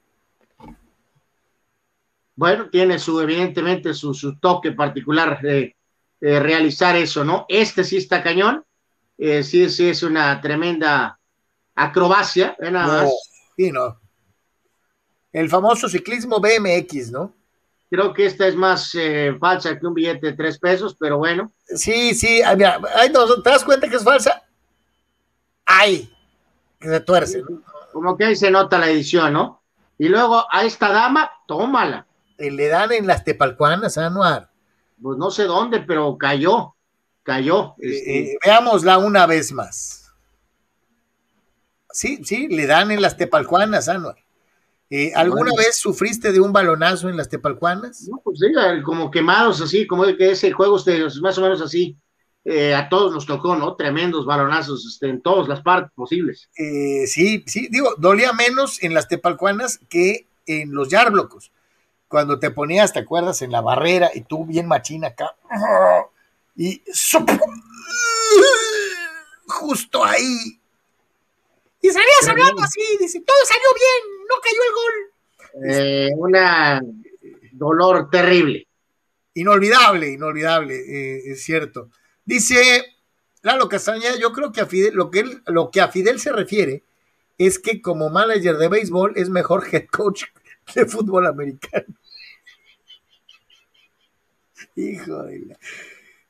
Bueno, 2.34 2.70
tiene 2.70 2.98
su, 2.98 3.20
evidentemente, 3.20 3.94
su, 3.94 4.14
su 4.14 4.38
toque 4.38 4.72
particular 4.72 5.40
de, 5.42 5.76
de 6.20 6.40
realizar 6.40 6.96
eso, 6.96 7.24
¿no? 7.24 7.44
Este 7.48 7.84
sí 7.84 7.98
está 7.98 8.22
cañón. 8.22 8.64
Eh, 9.18 9.42
sí, 9.42 9.68
sí, 9.68 9.88
es 9.90 10.02
una 10.02 10.40
tremenda 10.40 11.18
acrobacia, 11.74 12.56
¿eh? 12.60 12.70
nada 12.70 12.86
No, 12.86 13.02
más. 13.04 13.12
sí, 13.56 13.70
no. 13.70 14.00
El 15.32 15.48
famoso 15.48 15.88
ciclismo 15.88 16.40
BMX, 16.40 17.10
¿no? 17.10 17.34
Creo 17.90 18.12
que 18.14 18.24
esta 18.26 18.46
es 18.46 18.56
más 18.56 18.94
eh, 18.94 19.36
falsa 19.38 19.78
que 19.78 19.86
un 19.86 19.94
billete 19.94 20.28
de 20.28 20.32
tres 20.32 20.59
pesos, 20.59 20.96
pero 20.98 21.18
bueno. 21.18 21.52
Sí, 21.66 22.14
sí, 22.14 22.40
mira, 22.56 22.80
¿te 23.42 23.50
das 23.50 23.64
cuenta 23.64 23.88
que 23.88 23.96
es 23.96 24.04
falsa? 24.04 24.42
¡Ay! 25.66 26.10
Que 26.80 26.88
se 26.88 27.00
tuerce. 27.00 27.42
Como 27.92 28.16
que 28.16 28.24
ahí 28.24 28.36
se 28.36 28.50
nota 28.50 28.78
la 28.78 28.88
edición, 28.88 29.32
¿no? 29.34 29.62
Y 29.98 30.09
luego 30.09 30.46
a 30.50 30.64
esta 30.64 30.90
dama, 30.90 31.30
tómala. 31.46 32.06
Le 32.38 32.68
dan 32.68 32.92
en 32.92 33.06
las 33.06 33.24
tepalcuanas, 33.24 33.98
Anuar. 33.98 34.50
Pues 35.00 35.18
no 35.18 35.30
sé 35.30 35.44
dónde, 35.44 35.80
pero 35.80 36.16
cayó, 36.16 36.74
cayó. 37.22 37.74
Eh, 37.78 37.90
este. 37.90 38.18
eh, 38.18 38.38
veámosla 38.44 38.98
una 38.98 39.26
vez 39.26 39.52
más. 39.52 40.12
Sí, 41.90 42.20
sí, 42.24 42.48
le 42.48 42.66
dan 42.66 42.90
en 42.90 43.02
las 43.02 43.16
tepalcuanas, 43.16 43.88
Anuar. 43.88 44.16
Eh, 44.94 45.10
¿Alguna 45.14 45.52
vez 45.56 45.76
sufriste 45.76 46.32
de 46.32 46.40
un 46.40 46.52
balonazo 46.52 47.09
en 47.09 47.16
las 47.16 47.30
tepalcuanas? 47.30 48.06
No, 48.09 48.20
pues 48.22 48.40
sí, 48.40 48.52
como 48.84 49.10
quemados 49.10 49.62
así, 49.62 49.86
como 49.86 50.04
que 50.04 50.32
ese 50.32 50.52
juego 50.52 50.76
este, 50.76 51.02
más 51.22 51.38
o 51.38 51.40
menos 51.40 51.62
así. 51.62 51.96
Eh, 52.44 52.74
a 52.74 52.90
todos 52.90 53.14
nos 53.14 53.24
tocó, 53.24 53.56
¿no? 53.56 53.74
Tremendos 53.76 54.26
balonazos 54.26 54.84
este, 54.84 55.09
en 55.09 55.22
todas 55.22 55.48
las 55.48 55.62
partes 55.62 55.92
posibles. 55.94 56.50
Eh, 56.59 57.06
sí, 57.06 57.42
sí, 57.46 57.68
digo, 57.70 57.94
dolía 57.96 58.34
menos 58.34 58.82
en 58.82 58.92
las 58.92 59.09
tepalcuanas 59.09 59.80
que 59.88 60.26
en 60.46 60.74
los 60.74 60.90
yarblocos. 60.90 61.52
Cuando 62.12 62.39
te 62.39 62.52
ponías, 62.52 62.93
¿te 62.93 63.01
acuerdas? 63.01 63.43
En 63.43 63.51
la 63.51 63.62
barrera 63.62 64.10
y 64.14 64.20
tú 64.20 64.44
bien 64.44 64.68
machina 64.68 65.09
acá. 65.09 65.34
Y 66.55 66.82
justo 69.48 70.05
ahí 70.05 70.60
y 71.82 71.90
salías 71.90 72.28
hablando 72.28 72.62
así, 72.62 72.80
dice, 73.01 73.20
todo 73.26 73.36
salió 73.44 73.68
bien, 73.74 74.02
no 74.28 74.34
cayó 74.40 74.62
el 74.68 74.74
gol. 74.74 75.68
Eh, 75.68 76.10
una 76.16 76.80
dolor 77.51 78.09
terrible. 78.09 78.68
Inolvidable, 79.34 80.10
inolvidable, 80.10 80.76
eh, 80.76 81.32
es 81.32 81.43
cierto. 81.43 81.90
Dice 82.24 82.84
Lalo 83.43 83.68
Castañeda, 83.68 84.16
yo 84.16 84.32
creo 84.32 84.52
que 84.52 84.60
a 84.60 84.66
Fidel, 84.66 84.94
lo 84.94 85.10
que, 85.10 85.20
él, 85.20 85.43
lo 85.47 85.72
que 85.72 85.80
a 85.80 85.89
Fidel 85.89 86.20
se 86.20 86.30
refiere 86.30 86.84
es 87.36 87.59
que 87.59 87.82
como 87.82 88.10
manager 88.10 88.59
de 88.59 88.68
béisbol 88.68 89.14
es 89.16 89.28
mejor 89.28 89.66
head 89.72 89.86
coach 89.89 90.22
de 90.76 90.86
fútbol 90.86 91.26
americano. 91.26 91.86
Hijo 94.76 95.22
de 95.24 95.38
la... 95.40 95.58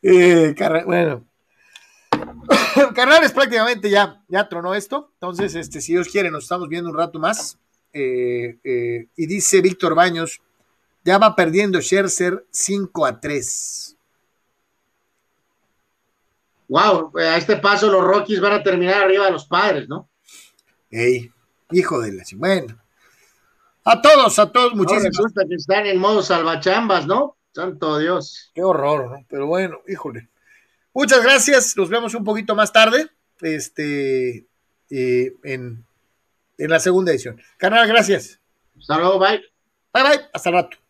Eh, 0.03 0.55
bueno, 0.85 1.25
Carnales, 2.95 3.33
prácticamente 3.33 3.91
ya, 3.91 4.23
ya 4.29 4.49
tronó 4.49 4.75
esto. 4.75 5.11
Entonces, 5.15 5.55
este, 5.55 5.81
si 5.81 5.93
Dios 5.93 6.09
quiere, 6.09 6.31
nos 6.31 6.45
estamos 6.45 6.69
viendo 6.69 6.91
un 6.91 6.97
rato 6.97 7.19
más. 7.19 7.59
Eh, 7.93 8.59
eh, 8.65 9.09
y 9.17 9.27
dice 9.27 9.61
Víctor 9.61 9.95
Baños, 9.95 10.41
ya 11.05 11.19
va 11.19 11.37
perdiendo 11.37 11.81
Scherzer 11.81 12.47
5 12.51 13.07
a 13.07 13.21
3. 13.21 13.97
Wow, 16.69 17.13
a 17.19 17.37
este 17.37 17.57
paso 17.57 17.91
los 17.91 18.03
Rockies 18.03 18.41
van 18.41 18.53
a 18.53 18.63
terminar 18.63 19.03
arriba 19.03 19.27
de 19.27 19.33
los 19.33 19.45
padres, 19.45 19.89
¿no? 19.89 20.09
Ey, 20.91 21.31
hijo 21.71 22.01
de 22.01 22.13
la... 22.13 22.25
Bueno. 22.37 22.79
A 23.85 24.01
todos, 24.01 24.39
a 24.39 24.51
todos, 24.51 24.75
muchísimas 24.75 25.19
no, 25.19 25.49
que 25.49 25.57
están 25.57 25.87
en 25.87 25.99
modo 25.99 26.23
salvachambas, 26.23 27.07
¿no? 27.07 27.37
Santo 27.53 27.99
Dios. 27.99 28.51
Qué 28.55 28.63
horror, 28.63 29.11
¿no? 29.11 29.27
Pero 29.29 29.47
bueno, 29.47 29.81
híjole. 29.87 30.29
Muchas 30.95 31.23
gracias. 31.23 31.77
Nos 31.77 31.89
vemos 31.89 32.15
un 32.15 32.25
poquito 32.25 32.55
más 32.55 32.73
tarde. 32.73 33.09
Este 33.41 34.47
eh, 34.91 35.35
en, 35.43 35.85
en 36.59 36.71
la 36.71 36.81
segunda 36.81 37.13
edición. 37.13 37.41
Canal, 37.57 37.87
gracias. 37.89 38.41
Hasta 38.79 38.99
luego, 38.99 39.19
bye. 39.19 39.43
Bye 39.93 40.03
bye. 40.03 40.21
Hasta 40.33 40.49
el 40.49 40.55
rato. 40.55 40.82